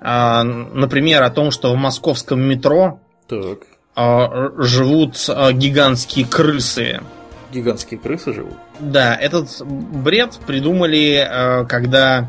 А, 0.00 0.42
например, 0.44 1.22
о 1.22 1.30
том, 1.30 1.50
что 1.50 1.72
в 1.72 1.76
московском 1.76 2.40
метро 2.40 3.00
так. 3.28 3.60
А, 3.96 4.50
живут 4.58 5.16
гигантские 5.52 6.26
крысы. 6.26 7.00
Гигантские 7.52 8.00
крысы 8.00 8.32
живут? 8.32 8.54
Да, 8.80 9.14
этот 9.14 9.62
бред 9.62 10.38
придумали, 10.46 11.26
а, 11.28 11.64
когда, 11.64 12.28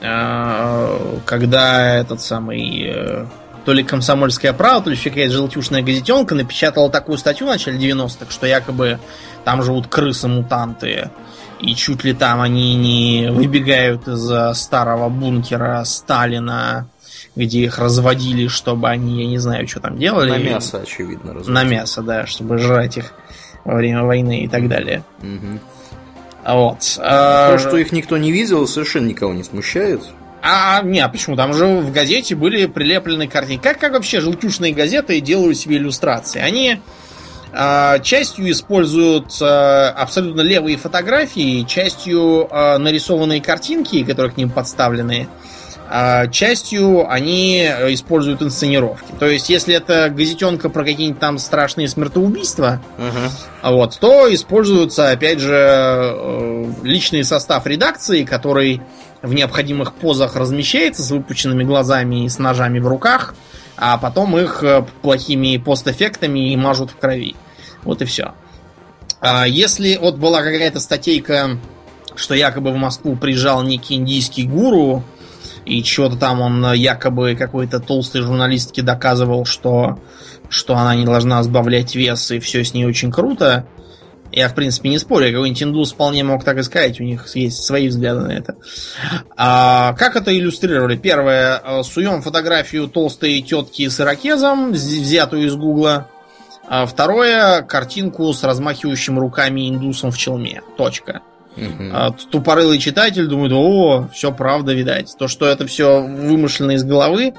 а, 0.00 1.18
когда 1.26 1.96
этот 1.96 2.22
самый 2.22 2.86
э, 2.86 3.26
то 3.68 3.74
ли 3.74 3.84
«Комсомольская 3.84 4.54
правда», 4.54 4.84
то 4.84 4.90
ли 4.90 4.96
еще 4.96 5.10
какая-то 5.10 5.34
желтюшная 5.34 5.82
газетенка 5.82 6.34
напечатала 6.34 6.88
такую 6.88 7.18
статью 7.18 7.46
в 7.46 7.50
начале 7.50 7.78
90-х, 7.78 8.30
что 8.30 8.46
якобы 8.46 8.98
там 9.44 9.62
живут 9.62 9.88
крысы-мутанты, 9.88 11.10
и 11.60 11.74
чуть 11.74 12.02
ли 12.02 12.14
там 12.14 12.40
они 12.40 12.76
не 12.76 13.30
выбегают 13.30 14.08
из 14.08 14.56
старого 14.56 15.10
бункера 15.10 15.84
Сталина, 15.84 16.88
где 17.36 17.58
их 17.60 17.78
разводили, 17.78 18.48
чтобы 18.48 18.88
они, 18.88 19.24
я 19.24 19.28
не 19.28 19.36
знаю, 19.36 19.68
что 19.68 19.80
там 19.80 19.98
делали. 19.98 20.30
На 20.30 20.38
мясо, 20.38 20.80
очевидно, 20.80 21.34
разводили. 21.34 21.54
На 21.54 21.64
мясо, 21.64 22.00
да, 22.00 22.24
чтобы 22.24 22.56
жрать 22.56 22.96
их 22.96 23.12
во 23.66 23.74
время 23.74 24.02
войны 24.02 24.44
и 24.44 24.48
так 24.48 24.66
далее. 24.66 25.04
Угу. 25.18 26.54
Вот. 26.54 26.78
То, 26.96 27.02
а... 27.02 27.58
что 27.58 27.76
их 27.76 27.92
никто 27.92 28.16
не 28.16 28.32
видел, 28.32 28.66
совершенно 28.66 29.08
никого 29.08 29.34
не 29.34 29.44
смущает. 29.44 30.00
А, 30.50 30.80
не, 30.82 31.00
а 31.00 31.08
почему? 31.08 31.36
Там 31.36 31.52
же 31.52 31.66
в 31.66 31.92
газете 31.92 32.34
были 32.34 32.64
прилеплены 32.64 33.28
картинки. 33.28 33.62
Как, 33.62 33.78
как 33.78 33.92
вообще 33.92 34.20
желтушные 34.20 34.72
газеты 34.72 35.20
делают 35.20 35.58
себе 35.58 35.76
иллюстрации? 35.76 36.40
Они 36.40 36.80
э, 37.52 38.02
частью 38.02 38.50
используют 38.50 39.36
э, 39.42 39.44
абсолютно 39.44 40.40
левые 40.40 40.78
фотографии, 40.78 41.64
частью 41.64 42.48
э, 42.50 42.78
нарисованные 42.78 43.42
картинки, 43.42 44.02
которые 44.04 44.32
к 44.32 44.38
ним 44.38 44.48
подставлены, 44.48 45.28
э, 45.90 46.30
частью 46.30 47.10
они 47.10 47.64
используют 47.90 48.40
инсценировки. 48.40 49.12
То 49.20 49.26
есть, 49.26 49.50
если 49.50 49.74
это 49.74 50.08
газетенка 50.08 50.70
про 50.70 50.82
какие-нибудь 50.82 51.20
там 51.20 51.36
страшные 51.36 51.88
смертоубийства, 51.88 52.80
uh-huh. 52.96 53.70
вот, 53.70 53.98
то 54.00 54.32
используется, 54.32 55.10
опять 55.10 55.40
же, 55.40 55.52
э, 55.54 56.72
личный 56.84 57.22
состав 57.22 57.66
редакции, 57.66 58.24
который 58.24 58.80
в 59.22 59.34
необходимых 59.34 59.94
позах 59.94 60.36
размещается 60.36 61.02
с 61.02 61.10
выпученными 61.10 61.64
глазами 61.64 62.24
и 62.24 62.28
с 62.28 62.38
ножами 62.38 62.78
в 62.78 62.86
руках, 62.86 63.34
а 63.76 63.98
потом 63.98 64.36
их 64.38 64.62
э, 64.62 64.84
плохими 65.02 65.56
постэффектами 65.56 66.54
мажут 66.56 66.90
в 66.90 66.96
крови. 66.96 67.34
Вот 67.82 68.02
и 68.02 68.04
все. 68.04 68.34
А 69.20 69.46
если 69.46 69.96
вот 69.96 70.16
была 70.16 70.42
какая-то 70.42 70.80
статейка, 70.80 71.58
что 72.14 72.34
якобы 72.34 72.72
в 72.72 72.76
Москву 72.76 73.16
приезжал 73.16 73.62
некий 73.62 73.94
индийский 73.94 74.44
гуру, 74.44 75.04
и 75.64 75.82
что-то 75.82 76.16
там 76.16 76.40
он 76.40 76.72
якобы 76.72 77.34
какой-то 77.34 77.80
толстой 77.80 78.22
журналистке 78.22 78.82
доказывал, 78.82 79.44
что, 79.44 79.98
что 80.48 80.76
она 80.76 80.94
не 80.94 81.04
должна 81.04 81.42
сбавлять 81.42 81.94
вес, 81.94 82.30
и 82.30 82.38
все 82.38 82.64
с 82.64 82.74
ней 82.74 82.86
очень 82.86 83.12
круто, 83.12 83.66
я, 84.32 84.48
в 84.48 84.54
принципе, 84.54 84.88
не 84.90 84.98
спорю, 84.98 85.32
какой-нибудь 85.32 85.62
индус 85.62 85.92
вполне 85.92 86.24
мог 86.24 86.44
так 86.44 86.58
и 86.58 86.62
сказать, 86.62 87.00
у 87.00 87.04
них 87.04 87.26
есть 87.34 87.64
свои 87.64 87.88
взгляды 87.88 88.20
на 88.20 88.32
это. 88.32 88.56
А, 89.36 89.94
как 89.94 90.16
это 90.16 90.36
иллюстрировали? 90.36 90.96
Первое, 90.96 91.60
э, 91.64 91.82
суем 91.82 92.22
фотографию 92.22 92.88
толстой 92.88 93.40
тетки 93.40 93.88
с 93.88 94.00
ирокезом, 94.00 94.72
взятую 94.72 95.46
из 95.46 95.54
гугла. 95.54 96.08
А 96.68 96.84
второе, 96.84 97.62
картинку 97.62 98.32
с 98.32 98.44
размахивающим 98.44 99.18
руками 99.18 99.68
индусом 99.68 100.10
в 100.10 100.18
челме. 100.18 100.60
Точка. 100.76 101.22
Угу. 101.56 102.14
Тупорылый 102.30 102.78
читатель 102.78 103.26
думает, 103.26 103.52
о, 103.52 104.08
все 104.12 104.32
правда, 104.32 104.74
видать. 104.74 105.14
То, 105.18 105.28
что 105.28 105.46
это 105.46 105.66
все 105.66 106.02
вымышленно 106.02 106.72
из 106.72 106.84
головы, 106.84 107.34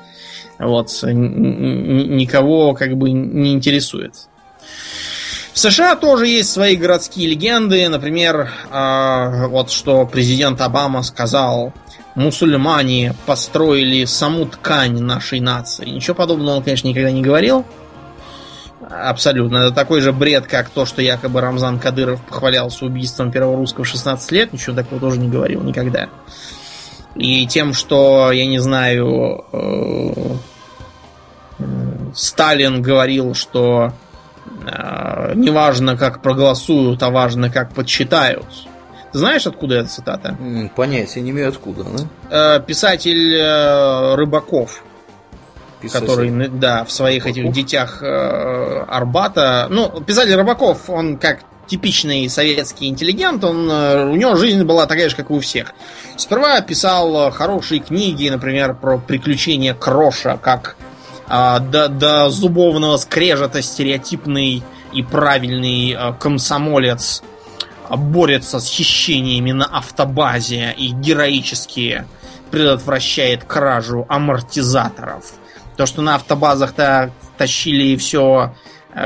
вот, 0.57 0.89
никого 1.03 2.73
как 2.73 2.97
бы 2.97 3.11
не 3.11 3.53
интересует. 3.53 4.13
США 5.59 5.97
тоже 5.97 6.27
есть 6.27 6.51
свои 6.51 6.75
городские 6.77 7.27
легенды. 7.27 7.87
Например, 7.89 8.49
э, 8.71 9.47
вот 9.47 9.71
что 9.71 10.05
президент 10.05 10.61
Обама 10.61 11.03
сказал, 11.03 11.73
мусульмане 12.15 13.13
построили 13.25 14.05
саму 14.05 14.45
ткань 14.45 14.99
нашей 15.01 15.41
нации. 15.41 15.89
Ничего 15.89 16.15
подобного 16.15 16.57
он, 16.57 16.63
конечно, 16.63 16.87
никогда 16.87 17.11
не 17.11 17.21
говорил. 17.21 17.65
Абсолютно. 18.89 19.57
Это 19.57 19.71
такой 19.71 19.99
же 19.99 20.13
бред, 20.13 20.47
как 20.47 20.69
то, 20.69 20.85
что 20.85 21.01
якобы 21.01 21.41
Рамзан 21.41 21.77
Кадыров 21.77 22.21
похвалялся 22.23 22.85
убийством 22.85 23.29
первого 23.29 23.57
русского 23.57 23.83
в 23.83 23.87
16 23.87 24.31
лет. 24.31 24.53
Ничего 24.53 24.75
такого 24.75 25.01
тоже 25.01 25.19
не 25.19 25.27
говорил 25.27 25.61
никогда. 25.61 26.07
И 27.15 27.45
тем, 27.47 27.73
что, 27.73 28.31
я 28.31 28.45
не 28.47 28.59
знаю, 28.59 29.43
э, 29.51 30.35
э, 31.59 31.63
Сталин 32.15 32.81
говорил, 32.81 33.33
что 33.35 33.91
Э, 34.65 35.33
неважно, 35.35 35.97
как 35.97 36.21
проголосуют, 36.21 37.01
а 37.03 37.09
важно, 37.09 37.49
как 37.49 37.73
подсчитают. 37.73 38.45
Ты 39.11 39.17
знаешь, 39.17 39.47
откуда 39.47 39.75
эта 39.75 39.89
цитата? 39.89 40.37
Понятия 40.75 41.21
не 41.21 41.31
имею 41.31 41.49
откуда, 41.49 41.83
да? 41.83 42.57
Э, 42.57 42.59
писатель 42.61 43.35
э, 43.35 44.15
Рыбаков. 44.15 44.83
Писатель. 45.81 46.07
Который, 46.07 46.49
да, 46.49 46.83
в 46.83 46.91
своих 46.91 47.25
Рыбаков. 47.25 47.43
этих 47.43 47.53
детях 47.53 48.03
Арбата. 48.03 49.67
Ну, 49.69 50.01
писатель 50.01 50.35
Рыбаков, 50.35 50.89
он 50.89 51.17
как 51.17 51.39
типичный 51.67 52.27
советский 52.29 52.87
интеллигент, 52.87 53.43
он, 53.43 53.69
у 53.69 54.15
него 54.15 54.35
жизнь 54.35 54.63
была 54.63 54.87
такая 54.87 55.07
же, 55.07 55.15
как 55.15 55.29
и 55.29 55.33
у 55.33 55.39
всех. 55.39 55.73
Сперва 56.17 56.59
писал 56.61 57.31
хорошие 57.31 57.79
книги, 57.79 58.27
например, 58.27 58.73
про 58.73 58.97
приключения 58.97 59.75
Кроша, 59.75 60.37
как 60.41 60.75
а, 61.29 61.59
до, 61.59 61.87
до 61.87 62.29
зубовного 62.29 62.97
скрежета 62.97 63.61
стереотипный 63.61 64.63
и 64.91 65.03
правильный 65.03 65.93
а, 65.93 66.13
комсомолец 66.13 67.21
а, 67.87 67.97
борется 67.97 68.59
с 68.59 68.67
хищениями 68.67 69.51
на 69.51 69.65
автобазе 69.65 70.73
и 70.75 70.89
героически 70.89 72.05
предотвращает 72.49 73.43
кражу 73.43 74.07
амортизаторов. 74.09 75.33
То, 75.77 75.85
что 75.85 76.01
на 76.01 76.15
автобазах-то 76.15 77.11
тащили 77.37 77.95
все, 77.95 78.55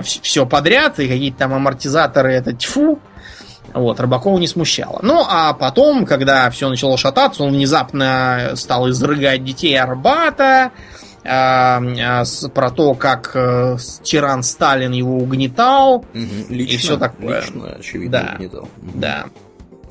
все 0.02 0.46
подряд, 0.46 1.00
и 1.00 1.10
какие-то 1.10 1.40
там 1.40 1.54
амортизаторы, 1.54 2.34
это 2.34 2.54
тьфу, 2.54 3.00
вот, 3.74 4.00
Рыбакова 4.00 4.40
не 4.40 4.48
смущало. 4.48 5.00
Ну, 5.02 5.26
а 5.28 5.54
потом, 5.54 6.06
когда 6.06 6.50
все 6.52 6.70
начало 6.70 6.98
шататься, 6.98 7.44
он 7.44 7.52
внезапно 7.52 8.52
стал 8.56 8.90
изрыгать 8.90 9.44
детей 9.44 9.76
Арбата, 9.76 10.72
про 11.24 12.70
то, 12.72 12.94
как 12.96 13.32
э, 13.34 13.78
тиран 14.04 14.44
Сталин 14.44 14.92
его 14.92 15.18
угнетал 15.18 15.98
угу. 15.98 16.06
лично, 16.50 16.74
и 16.74 16.78
все 16.78 16.98
такое. 16.98 17.42
Лично, 17.42 17.76
очевидно, 17.80 18.20
да, 18.20 18.34
угнетал. 18.36 18.70
Да. 18.82 19.26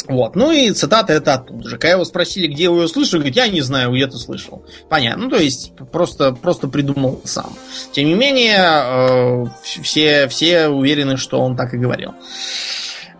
Вот. 0.08 0.34
Ну 0.36 0.50
и 0.50 0.70
цитата 0.72 1.12
это 1.12 1.34
оттуда 1.34 1.68
же. 1.68 1.76
Когда 1.76 1.92
его 1.92 2.04
спросили, 2.04 2.48
где 2.48 2.64
ее 2.64 2.88
слышали, 2.88 3.20
говорит, 3.20 3.36
я 3.36 3.48
не 3.48 3.60
знаю, 3.60 3.92
где 3.92 4.06
ты 4.06 4.18
слышал. 4.18 4.64
Понятно. 4.88 5.24
Ну, 5.24 5.30
то 5.30 5.36
есть, 5.36 5.72
просто, 5.92 6.32
просто 6.32 6.68
придумал 6.68 7.20
сам. 7.24 7.52
Тем 7.92 8.06
не 8.06 8.14
менее, 8.14 8.58
э, 8.58 9.44
все, 9.62 10.28
все 10.28 10.68
уверены, 10.68 11.16
что 11.16 11.40
он 11.40 11.56
так 11.56 11.72
и 11.74 11.78
говорил. 11.78 12.14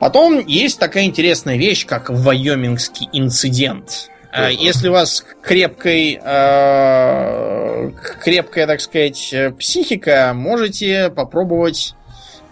Потом 0.01 0.45
есть 0.45 0.81
такая 0.81 1.05
интересная 1.05 1.57
вещь, 1.57 1.87
как 1.87 2.11
Вайомингский 2.11 3.09
инцидент. 3.13 4.09
А, 4.33 4.51
если 4.51 4.89
у 4.89 4.93
вас 4.93 5.25
крепкой, 5.43 6.19
э, 6.23 7.91
крепкая, 8.23 8.67
так 8.67 8.81
сказать, 8.81 9.35
психика, 9.59 10.33
можете 10.35 11.11
попробовать 11.11 11.95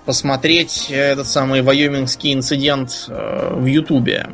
посмотреть 0.05 0.89
этот 0.91 1.27
самый 1.29 1.63
Вайомингский 1.63 2.33
инцидент 2.33 3.07
э, 3.09 3.55
в 3.55 3.65
Ютубе. 3.65 4.29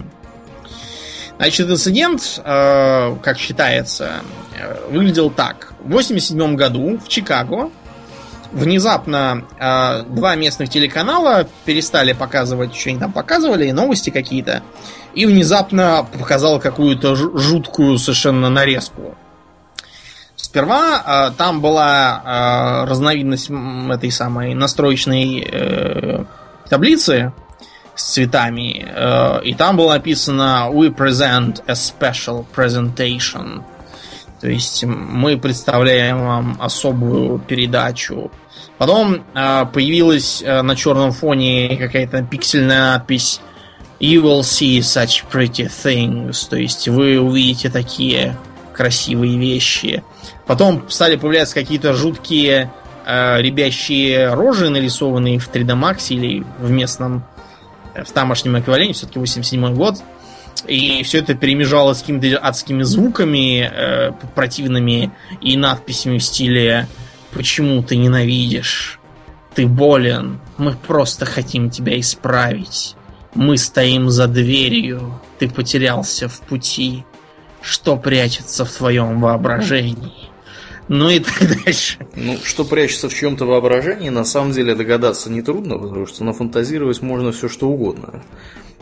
Значит, 1.37 1.69
инцидент, 1.69 2.41
э, 2.43 3.17
как 3.23 3.39
считается, 3.39 4.23
выглядел 4.91 5.31
так. 5.31 5.75
В 5.81 5.91
87 5.91 6.57
году 6.57 6.99
в 6.99 7.09
Чикаго 7.09 7.71
внезапно 8.53 9.45
э, 9.59 10.03
два 10.09 10.35
местных 10.35 10.71
телеканала 10.71 11.47
перестали 11.65 12.13
показывать, 12.13 12.75
что 12.75 12.91
они 12.91 12.99
там 12.99 13.13
показывали, 13.13 13.71
новости 13.71 14.11
какие-то, 14.11 14.63
и 15.17 15.25
внезапно 15.25 16.07
показал 16.19 16.61
какую-то 16.61 17.17
жуткую 17.17 17.99
совершенно 17.99 18.51
нарезку. 18.51 19.17
Сперва 20.37 21.31
э, 21.31 21.31
там 21.39 21.63
была 21.63 22.23
э, 22.23 22.91
разновидность 22.91 23.51
этой 23.91 24.11
самой 24.11 24.55
настроечной 24.55 25.41
э, 25.41 26.25
таблицы 26.69 27.33
с 27.95 28.13
цветами, 28.13 28.87
э, 28.87 29.43
и 29.45 29.55
там 29.55 29.79
было 29.79 29.95
написано 29.95 30.69
«We 30.71 30.95
present 30.95 31.63
a 31.67 31.73
special 31.73 32.45
presentation». 32.55 33.63
То 34.43 34.49
есть 34.49 34.85
мы 34.85 35.39
представляем 35.39 36.27
вам 36.27 36.59
особую 36.61 37.39
передачу. 37.39 38.31
Потом 38.77 39.25
э, 39.35 39.65
появилась 39.73 40.43
э, 40.43 40.61
на 40.61 40.77
черном 40.77 41.13
фоне 41.13 41.79
какая-то 41.79 42.23
пиксельная 42.23 42.93
надпись 42.93 43.41
You 43.99 44.23
will 44.23 44.43
see 44.43 44.81
such 44.81 45.25
pretty 45.31 45.69
things. 45.69 46.49
То 46.49 46.57
есть 46.57 46.89
вы 46.89 47.19
увидите 47.19 47.71
такие 47.71 48.37
красивые 48.75 49.39
вещи. 49.39 50.03
Потом 50.47 50.89
стали 50.91 51.17
появляться 51.17 51.55
какие-то 51.55 51.95
жуткие 51.95 52.71
э, 53.07 53.41
ребящие 53.41 54.35
рожи, 54.35 54.69
нарисованные 54.69 55.39
в 55.39 55.51
3D 55.51 55.75
Max 55.81 56.09
или 56.11 56.45
в 56.59 56.71
местном, 56.71 57.25
э, 57.95 58.05
в 58.05 58.13
тамошнем 58.13 58.59
эквиваленте, 58.59 58.93
все-таки 58.93 59.19
87 59.19 59.75
год. 59.75 59.97
И 60.67 61.03
все 61.05 61.19
это 61.19 61.35
перемежалось 61.35 61.99
с 61.99 62.01
какими-то 62.01 62.39
адскими 62.39 62.83
звуками 62.83 63.71
э, 63.73 64.13
противными 64.35 65.11
и 65.41 65.57
надписями 65.57 66.19
в 66.19 66.23
стиле 66.23 66.87
«Почему 67.33 67.83
ты 67.83 67.97
ненавидишь? 67.97 68.99
Ты 69.55 69.67
болен. 69.67 70.39
Мы 70.59 70.73
просто 70.73 71.25
хотим 71.25 71.71
тебя 71.71 71.99
исправить. 71.99 72.95
Мы 73.37 73.59
стоим 73.59 74.09
за 74.11 74.27
дверью. 74.27 75.21
Ты 75.39 75.49
потерялся 75.49 76.29
в 76.29 76.41
пути. 76.41 77.05
Что 77.61 77.97
прячется 77.97 78.65
в 78.65 78.73
твоем 78.73 79.21
воображении?» 79.21 80.31
Ну 80.89 81.11
и 81.11 81.21
так 81.21 81.65
дальше. 81.65 81.99
Ну, 82.15 82.39
что 82.43 82.65
прячется 82.65 83.09
в 83.09 83.15
чем-то 83.15 83.45
воображении, 83.45 84.09
на 84.09 84.25
самом 84.25 84.53
деле 84.53 84.75
догадаться 84.75 85.31
нетрудно, 85.31 85.79
потому 85.79 86.07
что 86.07 86.25
нафантазировать 86.25 87.03
можно 87.03 87.33
все 87.33 87.49
что 87.49 87.69
угодно. 87.69 88.23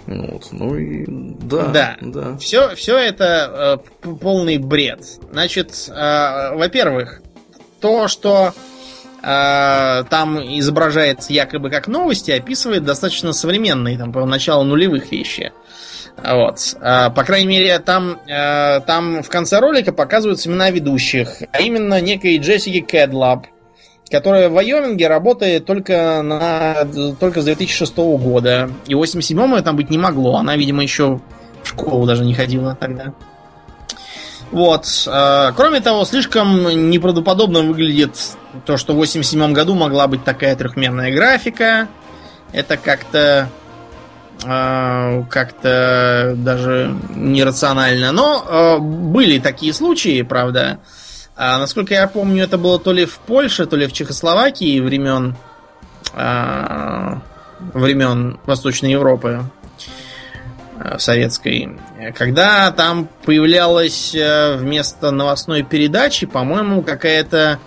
Вот, 0.06 0.48
ну 0.52 0.76
и 0.76 1.04
да. 1.08 1.68
Да. 1.68 1.96
да. 2.00 2.36
Все, 2.36 2.74
все 2.74 2.98
это 2.98 3.80
э, 4.04 4.14
полный 4.20 4.58
бред. 4.58 5.00
Значит, 5.32 5.88
э, 5.88 6.54
во-первых, 6.54 7.22
то, 7.80 8.06
что 8.08 8.52
там 9.24 10.38
изображается 10.58 11.32
якобы 11.32 11.70
как 11.70 11.88
новости, 11.88 12.30
описывает 12.30 12.84
достаточно 12.84 13.32
современные, 13.32 13.96
там, 13.96 14.12
по 14.12 14.24
началу 14.26 14.64
нулевых 14.64 15.10
вещи. 15.10 15.52
Вот. 16.22 16.76
Э, 16.80 17.10
по 17.10 17.24
крайней 17.24 17.48
мере, 17.48 17.78
там, 17.78 18.20
там 18.26 19.22
в 19.22 19.28
конце 19.28 19.58
ролика 19.58 19.92
показываются 19.92 20.48
имена 20.48 20.70
ведущих, 20.70 21.42
а 21.52 21.60
именно 21.60 22.00
некой 22.00 22.38
Джессики 22.38 22.80
Кэдлаб, 22.80 23.46
которая 24.10 24.48
в 24.48 24.52
Вайоминге 24.52 25.08
работает 25.08 25.66
только, 25.66 26.22
на, 26.22 26.86
только 27.18 27.40
с 27.40 27.44
2006 27.44 27.96
года. 27.96 28.70
И 28.86 28.94
87-го 28.94 29.60
там 29.60 29.76
быть 29.76 29.90
не 29.90 29.98
могло. 29.98 30.36
Она, 30.36 30.56
видимо, 30.56 30.82
еще 30.82 31.20
в 31.62 31.68
школу 31.68 32.06
даже 32.06 32.24
не 32.24 32.34
ходила 32.34 32.76
тогда. 32.78 33.12
Вот. 34.54 34.86
А, 35.08 35.50
кроме 35.50 35.80
того, 35.80 36.04
слишком 36.04 36.88
неправдоподобно 36.88 37.62
выглядит 37.62 38.16
то, 38.64 38.76
что 38.76 38.92
в 38.92 38.96
87 38.98 39.52
году 39.52 39.74
могла 39.74 40.06
быть 40.06 40.22
такая 40.22 40.54
трехмерная 40.54 41.12
графика. 41.12 41.88
Это 42.52 42.76
как-то 42.76 43.48
а, 44.44 45.24
как-то 45.24 46.34
даже 46.36 46.94
нерационально. 47.16 48.12
Но 48.12 48.44
а, 48.46 48.78
были 48.78 49.40
такие 49.40 49.72
случаи, 49.72 50.22
правда. 50.22 50.78
Насколько 51.36 51.94
я 51.94 52.06
помню, 52.06 52.44
это 52.44 52.56
было 52.56 52.78
то 52.78 52.92
ли 52.92 53.06
в 53.06 53.18
Польше, 53.18 53.66
то 53.66 53.74
ли 53.74 53.88
в 53.88 53.92
Чехословакии 53.92 54.78
времен 54.78 55.34
времен 57.72 58.38
Восточной 58.46 58.92
Европы 58.92 59.42
советской, 60.98 61.78
когда 62.16 62.70
там 62.72 63.08
появлялась 63.24 64.14
а, 64.14 64.56
вместо 64.56 65.10
новостной 65.10 65.62
передачи, 65.62 66.26
по-моему, 66.26 66.82
какая-то 66.82 67.58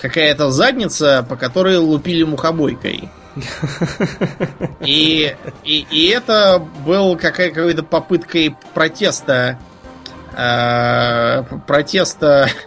какая-то 0.00 0.50
задница, 0.50 1.26
по 1.28 1.36
которой 1.36 1.76
лупили 1.78 2.22
мухобойкой. 2.22 3.08
И, 4.80 5.36
и, 5.62 5.86
и 5.90 6.06
это 6.08 6.62
был 6.86 7.16
какая, 7.16 7.50
какой-то 7.50 7.82
попыткой 7.82 8.56
протеста 8.72 9.58
э, 10.36 11.42
протеста... 11.66 12.48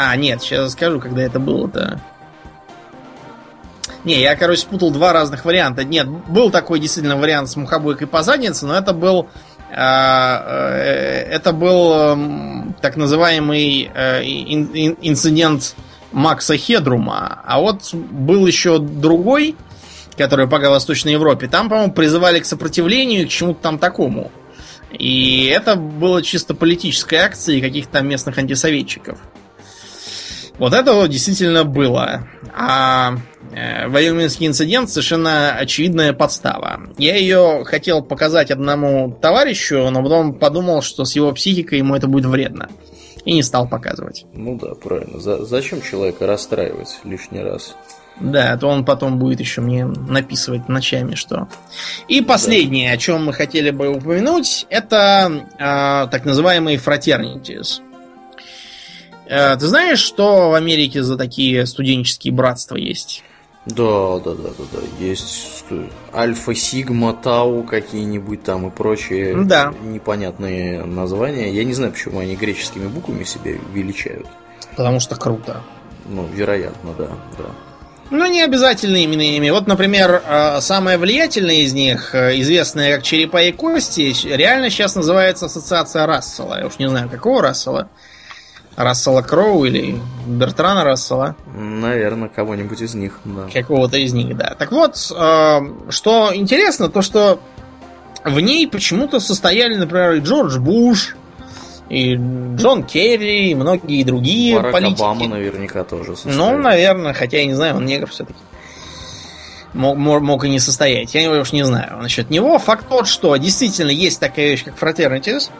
А, 0.00 0.14
нет, 0.14 0.40
сейчас 0.40 0.72
скажу, 0.72 1.00
когда 1.00 1.22
это 1.22 1.40
было-то. 1.40 2.00
Не, 4.08 4.22
я, 4.22 4.36
короче, 4.36 4.62
спутал 4.62 4.90
два 4.90 5.12
разных 5.12 5.44
варианта. 5.44 5.84
Нет, 5.84 6.08
был 6.08 6.50
такой 6.50 6.80
действительно 6.80 7.18
вариант 7.18 7.50
с 7.50 7.56
мухобойкой 7.56 8.06
по 8.06 8.22
заднице, 8.22 8.64
но 8.64 8.74
это 8.74 8.94
был... 8.94 9.28
Э, 9.70 9.74
э, 9.76 11.28
это 11.30 11.52
был 11.52 11.92
э, 11.92 12.72
так 12.80 12.96
называемый 12.96 13.90
э, 13.94 14.22
ин, 14.24 14.96
инцидент 15.02 15.74
Макса 16.10 16.56
Хедрума. 16.56 17.42
А 17.44 17.60
вот 17.60 17.92
был 17.92 18.46
еще 18.46 18.78
другой, 18.78 19.56
который 20.16 20.48
по 20.48 20.58
Восточной 20.58 21.12
Европе. 21.12 21.46
Там, 21.46 21.68
по-моему, 21.68 21.92
призывали 21.92 22.40
к 22.40 22.46
сопротивлению, 22.46 23.26
к 23.26 23.30
чему-то 23.30 23.60
там 23.60 23.78
такому. 23.78 24.32
И 24.90 25.52
это 25.54 25.76
было 25.76 26.22
чисто 26.22 26.54
политической 26.54 27.16
акцией 27.16 27.60
каких-то 27.60 28.00
местных 28.00 28.38
антисоветчиков. 28.38 29.18
Вот 30.58 30.74
это 30.74 31.06
действительно 31.06 31.64
было. 31.64 32.26
А 32.54 33.14
э, 33.52 33.86
Вайоминский 33.88 34.46
инцидент 34.46 34.90
совершенно 34.90 35.52
очевидная 35.52 36.12
подстава. 36.12 36.80
Я 36.98 37.16
ее 37.16 37.62
хотел 37.64 38.02
показать 38.02 38.50
одному 38.50 39.16
товарищу, 39.22 39.88
но 39.90 40.02
потом 40.02 40.34
подумал, 40.34 40.82
что 40.82 41.04
с 41.04 41.14
его 41.14 41.32
психикой 41.32 41.78
ему 41.78 41.94
это 41.94 42.08
будет 42.08 42.26
вредно. 42.26 42.68
И 43.24 43.34
не 43.34 43.42
стал 43.42 43.68
показывать. 43.68 44.24
Ну 44.32 44.58
да, 44.58 44.74
правильно. 44.74 45.20
За 45.20 45.44
зачем 45.44 45.82
человека 45.82 46.26
расстраивать 46.26 46.98
лишний 47.04 47.40
раз? 47.40 47.76
Да, 48.20 48.56
то 48.56 48.66
он 48.66 48.84
потом 48.84 49.18
будет 49.18 49.38
еще 49.38 49.60
мне 49.60 49.84
написывать 49.86 50.68
ночами, 50.68 51.14
что. 51.14 51.48
И 52.08 52.20
последнее, 52.20 52.88
да. 52.88 52.94
о 52.94 52.98
чем 52.98 53.26
мы 53.26 53.32
хотели 53.32 53.70
бы 53.70 53.88
упомянуть, 53.88 54.66
это 54.70 55.30
э, 55.54 56.10
так 56.10 56.24
называемые 56.24 56.78
fraternities. 56.78 57.80
Э, 59.28 59.56
ты 59.56 59.66
знаешь, 59.66 59.98
что 59.98 60.50
в 60.50 60.54
Америке 60.54 61.02
за 61.02 61.16
такие 61.16 61.66
студенческие 61.66 62.32
братства 62.32 62.76
есть? 62.76 63.22
Да, 63.66 64.18
да, 64.20 64.32
да, 64.32 64.48
да, 64.56 64.64
да. 64.72 65.04
Есть 65.04 65.64
Альфа, 66.14 66.54
Сигма, 66.54 67.12
Тау 67.12 67.62
какие-нибудь 67.64 68.42
там 68.42 68.68
и 68.68 68.70
прочие 68.70 69.36
да. 69.44 69.74
непонятные 69.82 70.84
названия. 70.84 71.52
Я 71.52 71.64
не 71.64 71.74
знаю, 71.74 71.92
почему 71.92 72.20
они 72.20 72.34
греческими 72.34 72.86
буквами 72.86 73.24
себя 73.24 73.52
величают. 73.74 74.26
Потому 74.74 75.00
что 75.00 75.16
круто. 75.16 75.62
Ну, 76.06 76.26
вероятно, 76.32 76.94
да, 76.96 77.08
да. 77.36 77.44
Ну, 78.10 78.24
не 78.24 78.40
обязательно 78.40 78.96
именно 78.96 79.20
ими. 79.20 79.50
Вот, 79.50 79.66
например, 79.66 80.22
э, 80.24 80.60
самая 80.62 80.96
влиятельная 80.96 81.56
из 81.56 81.74
них, 81.74 82.14
э, 82.14 82.40
известная 82.40 82.94
как 82.94 83.04
«Черепа 83.04 83.42
и 83.42 83.52
кости», 83.52 84.14
реально 84.26 84.70
сейчас 84.70 84.94
называется 84.94 85.44
Ассоциация 85.44 86.06
Рассела. 86.06 86.58
Я 86.58 86.66
уж 86.66 86.78
не 86.78 86.88
знаю, 86.88 87.10
какого 87.10 87.42
Рассела. 87.42 87.90
Рассела 88.78 89.22
Кроу 89.22 89.64
или 89.64 90.00
Бертрана 90.24 90.84
Рассела. 90.84 91.34
Наверное, 91.52 92.28
кого-нибудь 92.28 92.80
из 92.80 92.94
них, 92.94 93.18
да. 93.24 93.48
Какого-то 93.52 93.98
из 93.98 94.12
них, 94.12 94.36
да. 94.36 94.54
Так 94.56 94.70
вот, 94.70 94.94
э, 94.94 95.60
что 95.90 96.30
интересно, 96.32 96.88
то 96.88 97.02
что 97.02 97.40
в 98.24 98.38
ней 98.38 98.68
почему-то 98.68 99.18
состояли, 99.18 99.74
например, 99.74 100.12
и 100.12 100.20
Джордж 100.20 100.58
Буш, 100.60 101.16
и 101.88 102.14
Джон 102.14 102.84
Керри, 102.84 103.50
и 103.50 103.54
многие 103.56 104.04
другие 104.04 104.54
Барак 104.54 104.72
политики. 104.72 105.00
Обама 105.00 105.26
наверняка 105.26 105.82
тоже 105.82 106.14
состоит. 106.14 106.36
Ну, 106.36 106.56
наверное, 106.56 107.14
хотя 107.14 107.38
я 107.38 107.46
не 107.46 107.54
знаю, 107.54 107.78
он 107.78 107.84
негр 107.84 108.08
все-таки. 108.08 108.38
мог, 109.74 109.96
мог 109.96 110.44
и 110.44 110.48
не 110.48 110.60
состоять. 110.60 111.12
Я 111.16 111.28
уж 111.32 111.50
не 111.50 111.64
знаю 111.64 111.98
насчет 112.00 112.30
него. 112.30 112.56
Факт 112.60 112.86
тот, 112.88 113.08
что 113.08 113.34
действительно 113.38 113.90
есть 113.90 114.20
такая 114.20 114.50
вещь, 114.50 114.62
как 114.62 114.78
fraternities. 114.78 115.50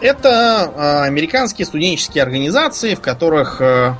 Это 0.00 0.72
э, 0.74 1.02
американские 1.06 1.66
студенческие 1.66 2.22
организации, 2.22 2.94
в 2.94 3.00
которых 3.00 3.60
э, 3.60 3.94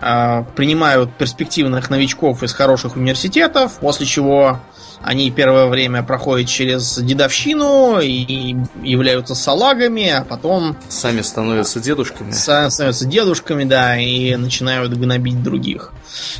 э, 0.00 0.44
принимают 0.54 1.14
перспективных 1.14 1.90
новичков 1.90 2.42
из 2.42 2.52
хороших 2.52 2.96
университетов, 2.96 3.78
после 3.80 4.06
чего 4.06 4.60
они 5.04 5.30
первое 5.30 5.66
время 5.66 6.02
проходят 6.02 6.48
через 6.48 6.98
дедовщину 6.98 8.00
и 8.00 8.56
являются 8.82 9.34
салагами, 9.34 10.08
а 10.08 10.24
потом... 10.24 10.76
Сами 10.88 11.20
становятся 11.20 11.78
дедушками. 11.78 12.30
Сами 12.32 12.70
становятся 12.70 13.04
дедушками, 13.04 13.64
да, 13.64 13.98
и 13.98 14.34
начинают 14.36 14.96
гнобить 14.96 15.42
других. 15.42 15.92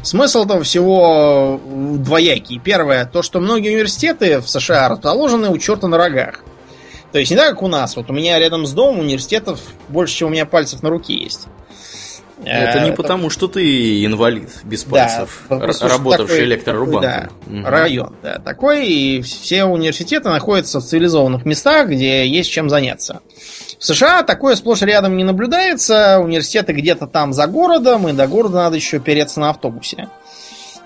Смысл 0.02 0.44
этого 0.44 0.62
всего 0.62 1.60
двоякий. 1.66 2.58
Первое, 2.58 3.04
то, 3.04 3.22
что 3.22 3.38
многие 3.40 3.68
университеты 3.74 4.40
в 4.40 4.48
США 4.48 4.88
расположены 4.88 5.50
у 5.50 5.58
черта 5.58 5.86
на 5.86 5.98
рогах. 5.98 6.40
То 7.14 7.20
есть 7.20 7.30
не 7.30 7.36
так, 7.36 7.50
как 7.50 7.62
у 7.62 7.68
нас. 7.68 7.94
Вот 7.94 8.10
у 8.10 8.12
меня 8.12 8.40
рядом 8.40 8.66
с 8.66 8.72
домом 8.72 8.98
университетов 8.98 9.60
больше, 9.88 10.16
чем 10.16 10.28
у 10.28 10.30
меня 10.32 10.46
пальцев 10.46 10.82
на 10.82 10.90
руке 10.90 11.14
есть. 11.14 11.46
Это 12.44 12.80
не 12.80 12.90
э, 12.90 12.92
потому, 12.92 13.30
что 13.30 13.46
ты 13.46 14.04
инвалид 14.04 14.50
без 14.64 14.82
пальцев, 14.82 15.44
да, 15.48 15.60
работавший 15.82 16.42
электрорубанком. 16.42 17.02
Да, 17.02 17.28
угу. 17.46 17.64
район, 17.64 18.16
да, 18.20 18.40
такой, 18.40 18.88
и 18.88 19.22
все 19.22 19.62
университеты 19.62 20.28
находятся 20.28 20.80
в 20.80 20.84
цивилизованных 20.84 21.44
местах, 21.44 21.86
где 21.90 22.26
есть 22.26 22.50
чем 22.50 22.68
заняться. 22.68 23.20
В 23.78 23.84
США 23.84 24.24
такое 24.24 24.56
сплошь 24.56 24.82
рядом 24.82 25.16
не 25.16 25.22
наблюдается, 25.22 26.18
университеты 26.18 26.72
где-то 26.72 27.06
там 27.06 27.32
за 27.32 27.46
городом, 27.46 28.08
и 28.08 28.12
до 28.12 28.26
города 28.26 28.56
надо 28.56 28.74
еще 28.74 28.98
переться 28.98 29.38
на 29.38 29.50
автобусе. 29.50 30.08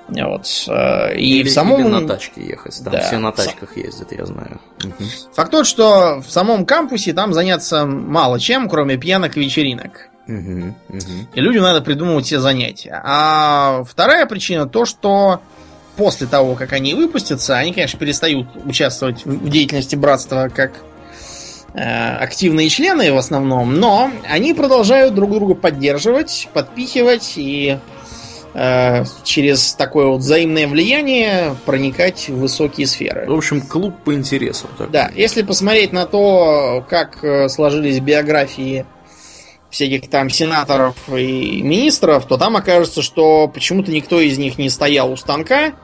Вот. 0.08 0.46
Э, 0.68 1.14
и 1.16 1.40
или, 1.40 1.48
в 1.48 1.52
самом... 1.52 1.80
или 1.80 1.88
на 1.88 2.06
тачке 2.06 2.44
ехать. 2.44 2.82
Там 2.82 2.92
да. 2.92 3.00
все 3.00 3.18
на 3.18 3.32
тачках 3.32 3.76
ездят, 3.76 4.12
я 4.12 4.24
знаю. 4.24 4.60
Угу. 4.82 5.04
Факт 5.34 5.50
тот, 5.50 5.66
что 5.66 6.20
в 6.20 6.30
самом 6.30 6.64
кампусе 6.64 7.12
там 7.12 7.32
заняться 7.32 7.84
мало 7.84 8.40
чем, 8.40 8.68
кроме 8.68 8.96
пьянок 8.96 9.36
и 9.36 9.40
вечеринок. 9.40 10.08
Угу, 10.26 10.74
угу. 10.88 10.98
И 11.34 11.40
людям 11.40 11.62
надо 11.62 11.80
придумывать 11.82 12.26
все 12.26 12.40
занятия. 12.40 13.00
А 13.04 13.82
вторая 13.84 14.26
причина 14.26 14.66
то, 14.66 14.84
что 14.84 15.40
после 15.96 16.26
того, 16.26 16.54
как 16.54 16.72
они 16.72 16.94
выпустятся, 16.94 17.56
они, 17.56 17.72
конечно, 17.72 17.98
перестают 17.98 18.48
участвовать 18.64 19.26
в 19.26 19.48
деятельности 19.48 19.96
братства 19.96 20.48
как 20.54 20.72
э, 21.74 22.16
активные 22.16 22.68
члены 22.68 23.12
в 23.12 23.16
основном, 23.16 23.74
но 23.74 24.10
они 24.28 24.54
продолжают 24.54 25.14
друг 25.14 25.32
друга 25.32 25.54
поддерживать, 25.54 26.48
подпихивать 26.54 27.34
и 27.36 27.78
через 29.24 29.74
такое 29.74 30.06
вот 30.06 30.18
взаимное 30.20 30.66
влияние 30.66 31.54
проникать 31.64 32.28
в 32.28 32.38
высокие 32.38 32.86
сферы. 32.86 33.26
В 33.28 33.34
общем, 33.34 33.60
клуб 33.60 33.94
по 34.04 34.14
интересам. 34.14 34.70
Так. 34.76 34.90
Да, 34.90 35.10
если 35.14 35.42
посмотреть 35.42 35.92
на 35.92 36.06
то, 36.06 36.84
как 36.88 37.22
э, 37.22 37.48
сложились 37.48 38.00
биографии 38.00 38.84
всяких 39.70 40.08
там 40.08 40.30
сенаторов 40.30 40.96
и 41.08 41.62
министров, 41.62 42.26
то 42.26 42.36
там 42.36 42.56
окажется, 42.56 43.02
что 43.02 43.48
почему-то 43.48 43.92
никто 43.92 44.20
из 44.20 44.38
них 44.38 44.58
не 44.58 44.70
стоял 44.70 45.12
у 45.12 45.16
станка, 45.16 45.74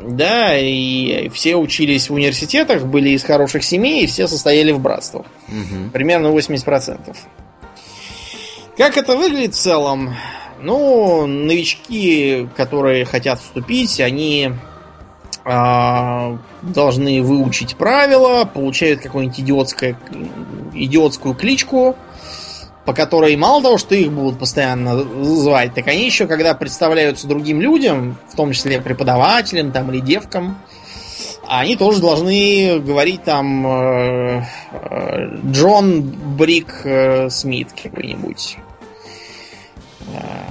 да, 0.00 0.56
и 0.56 1.28
все 1.30 1.56
учились 1.56 2.08
в 2.08 2.14
университетах, 2.14 2.84
были 2.84 3.10
из 3.10 3.22
хороших 3.22 3.64
семей, 3.64 4.04
и 4.04 4.06
все 4.06 4.26
состояли 4.28 4.72
в 4.72 4.80
братствах. 4.80 5.26
Угу. 5.48 5.90
Примерно 5.92 6.28
80%. 6.28 7.16
Как 8.76 8.96
это 8.96 9.16
выглядит 9.16 9.54
в 9.54 9.58
целом? 9.58 10.14
Ну, 10.62 11.26
новички, 11.26 12.48
которые 12.56 13.04
хотят 13.04 13.40
вступить, 13.40 14.00
они 14.00 14.52
э, 15.44 16.36
должны 16.62 17.22
выучить 17.22 17.76
правила, 17.76 18.44
получают 18.44 19.00
какую-нибудь 19.00 19.40
идиотскую, 19.40 19.96
идиотскую 20.74 21.34
кличку, 21.34 21.96
по 22.84 22.92
которой 22.92 23.36
мало 23.36 23.62
того, 23.62 23.78
что 23.78 23.94
их 23.94 24.12
будут 24.12 24.38
постоянно 24.38 25.02
звать, 25.24 25.74
так 25.74 25.86
они 25.86 26.04
еще, 26.04 26.26
когда 26.26 26.54
представляются 26.54 27.26
другим 27.26 27.60
людям, 27.60 28.16
в 28.28 28.36
том 28.36 28.52
числе 28.52 28.80
преподавателям 28.80 29.72
там, 29.72 29.90
или 29.90 30.00
девкам, 30.00 30.58
они 31.46 31.76
тоже 31.76 32.00
должны 32.00 32.78
говорить 32.80 33.24
там 33.24 33.66
э, 33.66 34.42
э, 34.72 35.38
Джон 35.50 36.02
Брик 36.36 36.82
э, 36.84 37.28
Смит 37.28 37.68
какой-нибудь. 37.72 38.58
Э, 40.14 40.50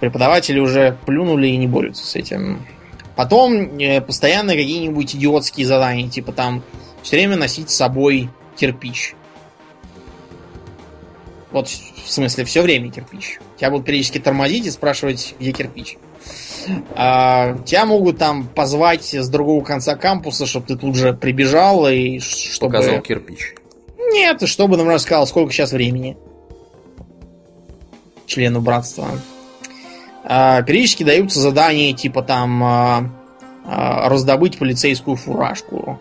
преподаватели 0.00 0.58
уже 0.58 0.96
плюнули 1.06 1.48
и 1.48 1.56
не 1.56 1.66
борются 1.66 2.04
с 2.06 2.16
этим. 2.16 2.66
Потом 3.16 3.78
э, 3.78 4.00
постоянно 4.00 4.52
какие-нибудь 4.52 5.14
идиотские 5.14 5.66
задания, 5.66 6.08
типа 6.08 6.32
там 6.32 6.62
все 7.02 7.16
время 7.16 7.36
носить 7.36 7.70
с 7.70 7.76
собой 7.76 8.28
кирпич. 8.56 9.14
Вот 11.52 11.68
в 11.68 12.10
смысле, 12.10 12.44
все 12.44 12.62
время 12.62 12.90
кирпич. 12.90 13.38
Тебя 13.56 13.70
будут 13.70 13.86
периодически 13.86 14.18
тормозить 14.18 14.66
и 14.66 14.70
спрашивать, 14.70 15.34
где 15.38 15.52
кирпич. 15.52 15.96
А, 16.96 17.56
тебя 17.64 17.86
могут 17.86 18.18
там 18.18 18.48
позвать 18.48 19.14
с 19.14 19.28
другого 19.28 19.62
конца 19.62 19.96
кампуса, 19.96 20.46
чтобы 20.46 20.66
ты 20.66 20.76
тут 20.76 20.96
же 20.96 21.12
прибежал 21.12 21.86
и 21.88 22.18
чтобы... 22.18 22.72
Показал 22.72 23.00
кирпич. 23.00 23.54
Нет, 24.12 24.46
чтобы, 24.48 24.76
например, 24.76 24.98
сказал, 24.98 25.26
сколько 25.26 25.52
сейчас 25.52 25.72
времени. 25.72 26.16
Члену 28.26 28.60
братства. 28.60 29.08
А, 30.24 30.62
периодически 30.62 31.04
даются 31.04 31.40
задания, 31.40 31.92
типа 31.92 32.22
там 32.22 32.62
а, 32.64 33.10
а, 33.66 34.08
раздобыть 34.08 34.58
полицейскую 34.58 35.16
фуражку 35.16 36.00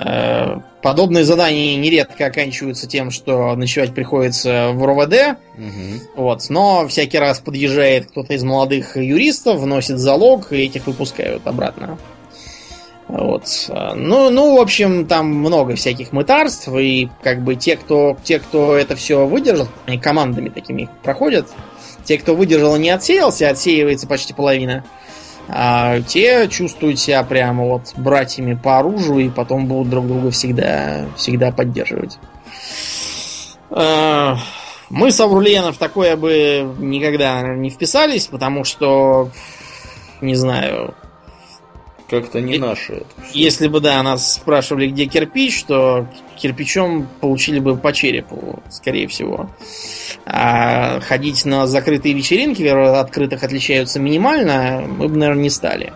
Э, 0.00 0.60
подобные 0.82 1.24
задания 1.24 1.76
нередко 1.76 2.26
оканчиваются 2.26 2.86
тем, 2.86 3.10
что 3.10 3.56
ночевать 3.56 3.94
приходится 3.94 4.70
в 4.72 4.84
РОВД. 4.84 5.38
Угу. 5.56 6.22
Вот, 6.22 6.42
но 6.50 6.86
всякий 6.86 7.18
раз 7.18 7.40
подъезжает 7.40 8.06
кто-то 8.06 8.34
из 8.34 8.44
молодых 8.44 8.96
юристов, 8.96 9.58
вносит 9.58 9.98
залог, 9.98 10.52
и 10.52 10.64
этих 10.64 10.86
выпускают 10.86 11.46
обратно. 11.46 11.98
Вот. 13.08 13.70
Ну, 13.94 14.30
ну, 14.30 14.56
в 14.56 14.60
общем, 14.60 15.06
там 15.06 15.28
много 15.28 15.74
всяких 15.74 16.12
мытарств, 16.12 16.68
и 16.68 17.08
как 17.22 17.42
бы 17.42 17.56
те, 17.56 17.76
кто, 17.76 18.16
те, 18.22 18.38
кто 18.38 18.76
это 18.76 18.96
все 18.96 19.26
выдержал, 19.26 19.68
они 19.86 19.98
командами 19.98 20.50
такими 20.50 20.90
проходят. 21.02 21.48
Те, 22.04 22.18
кто 22.18 22.34
выдержал 22.34 22.76
и 22.76 22.80
не 22.80 22.90
отсеялся, 22.90 23.48
отсеивается 23.48 24.06
почти 24.06 24.34
половина 24.34 24.84
а 25.48 26.00
те 26.02 26.46
чувствуют 26.48 27.00
себя 27.00 27.22
прямо 27.22 27.64
вот 27.64 27.94
братьями 27.96 28.54
по 28.54 28.78
оружию 28.78 29.20
и 29.20 29.30
потом 29.30 29.66
будут 29.66 29.88
друг 29.88 30.06
друга 30.06 30.30
всегда, 30.30 31.06
всегда 31.16 31.50
поддерживать. 31.50 32.18
А, 33.70 34.36
мы 34.90 35.10
с 35.10 35.18
Аврулиеном 35.20 35.72
в 35.72 35.78
такое 35.78 36.16
бы 36.16 36.70
никогда 36.78 37.40
не 37.42 37.70
вписались, 37.70 38.26
потому 38.26 38.64
что, 38.64 39.30
не 40.20 40.34
знаю, 40.34 40.94
как-то 42.08 42.40
не 42.40 42.58
наши 42.58 42.94
это. 42.94 43.06
Если 43.32 43.68
бы, 43.68 43.80
да, 43.80 44.02
нас 44.02 44.34
спрашивали, 44.34 44.88
где 44.88 45.06
кирпич, 45.06 45.64
то 45.64 46.06
кирпичом 46.36 47.06
получили 47.20 47.58
бы 47.58 47.76
по 47.76 47.92
черепу, 47.92 48.60
скорее 48.70 49.08
всего. 49.08 49.50
А 50.24 51.00
ходить 51.00 51.44
на 51.44 51.66
закрытые 51.66 52.14
вечеринки, 52.14 52.62
которые 52.62 52.90
от 52.90 53.06
открытых 53.06 53.42
отличаются 53.42 54.00
минимально, 54.00 54.84
мы 54.86 55.08
бы, 55.08 55.16
наверное, 55.16 55.44
не 55.44 55.50
стали. 55.50 55.92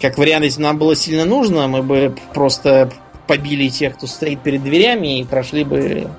Как 0.00 0.18
вариант, 0.18 0.44
если 0.44 0.60
нам 0.60 0.78
было 0.78 0.96
сильно 0.96 1.24
нужно, 1.24 1.68
мы 1.68 1.82
бы 1.82 2.14
просто 2.34 2.90
побили 3.26 3.68
тех, 3.68 3.96
кто 3.96 4.06
стоит 4.06 4.42
перед 4.42 4.62
дверями, 4.62 5.20
и 5.20 5.24
прошли 5.24 5.64
бы 5.64 6.10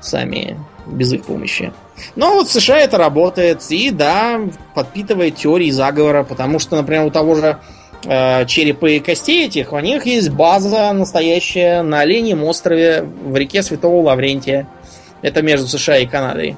сами 0.00 0.58
без 0.86 1.12
их 1.12 1.24
помощи. 1.24 1.72
Но 2.14 2.34
вот 2.34 2.48
в 2.48 2.52
США 2.52 2.78
это 2.78 2.98
работает, 2.98 3.62
и 3.70 3.90
да, 3.90 4.40
подпитывает 4.74 5.36
теории 5.36 5.70
заговора, 5.70 6.24
потому 6.24 6.58
что, 6.58 6.76
например, 6.76 7.06
у 7.06 7.10
того 7.10 7.36
же 7.36 7.58
черепа 8.06 8.86
и 8.86 9.00
костей 9.00 9.46
этих, 9.46 9.72
у 9.72 9.78
них 9.78 10.06
есть 10.06 10.30
база 10.30 10.92
настоящая 10.92 11.82
на 11.82 12.00
Оленьем 12.00 12.44
острове 12.44 13.02
в 13.02 13.36
реке 13.36 13.62
Святого 13.62 14.02
Лаврентия. 14.02 14.68
Это 15.22 15.42
между 15.42 15.66
США 15.66 15.98
и 15.98 16.06
Канадой. 16.06 16.56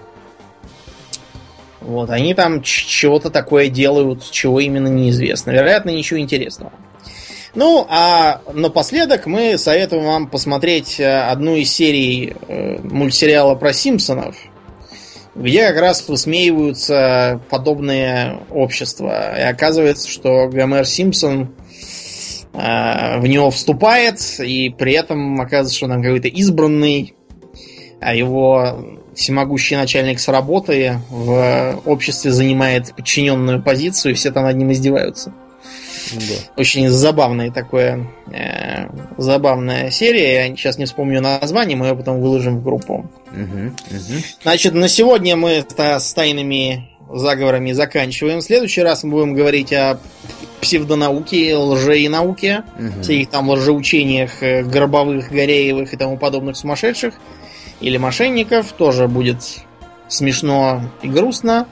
Вот, 1.80 2.10
они 2.10 2.34
там 2.34 2.62
чего-то 2.62 3.30
такое 3.30 3.68
делают, 3.68 4.30
чего 4.30 4.60
именно 4.60 4.88
неизвестно. 4.88 5.52
Вероятно, 5.52 5.90
ничего 5.90 6.20
интересного. 6.20 6.72
Ну, 7.54 7.86
а 7.88 8.42
напоследок 8.52 9.26
мы 9.26 9.56
советуем 9.56 10.04
вам 10.04 10.26
посмотреть 10.28 11.00
э, 11.00 11.20
одну 11.22 11.56
из 11.56 11.72
серий 11.72 12.36
э, 12.46 12.78
мультсериала 12.82 13.54
про 13.54 13.72
Симпсонов– 13.72 14.36
где 15.38 15.68
как 15.68 15.80
раз 15.80 16.06
высмеиваются 16.08 17.40
подобные 17.48 18.40
общества. 18.50 19.38
И 19.38 19.42
оказывается, 19.42 20.08
что 20.08 20.48
Гомер 20.48 20.84
Симпсон 20.84 21.54
э, 22.52 23.18
в 23.20 23.26
него 23.26 23.50
вступает, 23.50 24.20
и 24.40 24.74
при 24.76 24.94
этом 24.94 25.40
оказывается, 25.40 25.76
что 25.76 25.86
он 25.86 26.02
какой-то 26.02 26.28
избранный, 26.28 27.14
а 28.00 28.14
его 28.14 28.98
всемогущий 29.14 29.76
начальник 29.76 30.20
с 30.20 30.28
работы 30.28 31.00
в 31.08 31.82
обществе 31.84 32.30
занимает 32.30 32.94
подчиненную 32.94 33.62
позицию, 33.62 34.12
и 34.12 34.14
все 34.14 34.30
там 34.30 34.44
над 34.44 34.56
ним 34.56 34.72
издеваются. 34.72 35.32
Да. 36.14 36.60
Очень 36.60 36.88
забавная 36.88 37.50
такое, 37.50 38.06
э, 38.32 38.88
забавная 39.16 39.90
серия. 39.90 40.46
Я 40.46 40.56
сейчас 40.56 40.78
не 40.78 40.84
вспомню 40.84 41.20
название, 41.20 41.76
мы 41.76 41.86
ее 41.86 41.96
потом 41.96 42.20
выложим 42.20 42.58
в 42.58 42.62
группу. 42.62 43.10
Угу, 43.32 43.66
угу. 43.66 44.22
Значит, 44.42 44.74
на 44.74 44.88
сегодня 44.88 45.36
мы 45.36 45.64
с 45.78 46.12
тайными 46.14 46.88
заговорами 47.12 47.72
заканчиваем. 47.72 48.38
В 48.38 48.42
следующий 48.42 48.82
раз 48.82 49.04
мы 49.04 49.12
будем 49.12 49.34
говорить 49.34 49.72
о 49.72 49.98
псевдонауке, 50.60 51.56
лженауке, 51.56 52.64
угу. 52.78 53.02
всяких 53.02 53.30
там 53.30 53.48
лжеучениях 53.50 54.42
э, 54.42 54.62
гробовых, 54.62 55.30
Гореевых 55.30 55.92
и 55.94 55.96
тому 55.96 56.16
подобных 56.18 56.56
сумасшедших 56.56 57.14
или 57.80 57.96
мошенников. 57.96 58.72
Тоже 58.72 59.08
будет 59.08 59.38
смешно 60.08 60.82
и 61.02 61.08
грустно. 61.08 61.66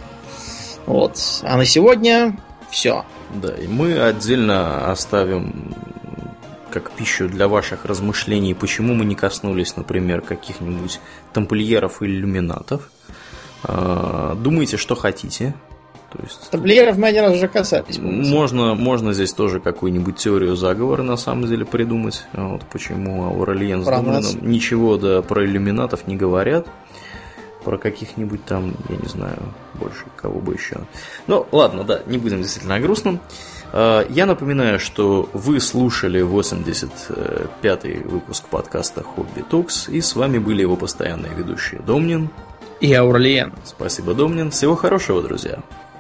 Вот. 0.87 1.19
А 1.43 1.57
на 1.57 1.65
сегодня 1.65 2.37
все. 2.71 3.05
Да, 3.35 3.55
и 3.55 3.67
мы 3.67 3.99
отдельно 4.01 4.91
оставим 4.91 5.75
как 6.71 6.91
пищу 6.91 7.29
для 7.29 7.49
ваших 7.49 7.85
размышлений, 7.87 8.55
почему 8.55 8.95
мы 8.95 9.05
не 9.05 9.15
коснулись, 9.15 9.77
например, 9.77 10.21
каких-нибудь 10.21 11.01
тамплиеров 11.33 12.03
или 12.03 12.17
иллюминатов. 12.17 12.91
А, 13.63 14.35
думайте, 14.35 14.77
что 14.77 14.95
хотите. 14.95 15.55
То 16.13 16.23
есть, 16.23 16.51
Тамплиеров 16.51 16.97
мы 16.99 17.09
один 17.09 17.25
раз 17.25 17.35
уже 17.35 17.49
касались. 17.49 17.99
Можно, 17.99 18.75
можно 18.75 19.13
здесь 19.13 19.33
тоже 19.33 19.61
какую-нибудь 19.61 20.17
теорию 20.17 20.55
заговора 20.55 21.03
на 21.03 21.17
самом 21.17 21.47
деле 21.47 21.65
придумать. 21.65 22.25
Вот 22.33 22.63
почему 22.71 23.25
Аурельен 23.25 23.83
с 23.83 23.87
Думлином 23.87 24.51
ничего 24.51 24.99
да, 24.99 25.23
про 25.23 25.45
иллюминатов 25.45 26.07
не 26.07 26.17
говорят 26.17 26.67
про 27.67 27.79
каких-нибудь 27.79 28.45
там, 28.45 28.77
я 28.89 28.97
не 28.97 29.09
знаю, 29.09 29.39
больше 29.75 30.05
кого 30.15 30.39
бы 30.39 30.55
еще. 30.55 30.83
Ну, 31.27 31.49
ладно, 31.51 31.83
да, 31.83 32.01
не 32.07 32.17
будем 32.17 32.41
действительно 32.41 32.77
о 32.77 32.79
грустном. 32.79 33.19
А, 33.73 34.07
я 34.09 34.25
напоминаю, 34.25 34.79
что 34.79 35.29
вы 35.33 35.59
слушали 35.59 36.23
85-й 36.23 38.05
выпуск 38.05 38.45
подкаста 38.45 39.03
Хобби 39.03 39.43
Токс, 39.51 39.89
и 39.89 40.01
с 40.01 40.15
вами 40.15 40.39
были 40.39 40.61
его 40.61 40.77
постоянные 40.77 41.35
ведущие 41.35 41.81
Домнин 41.81 42.31
и 42.81 42.95
Аурлиен. 42.95 43.53
Спасибо, 43.65 44.15
Домнин. 44.15 44.53
Всего 44.53 44.77
хорошего, 44.77 45.21
друзья. 45.21 45.59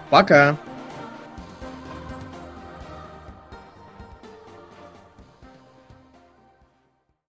Пока. 0.09 0.57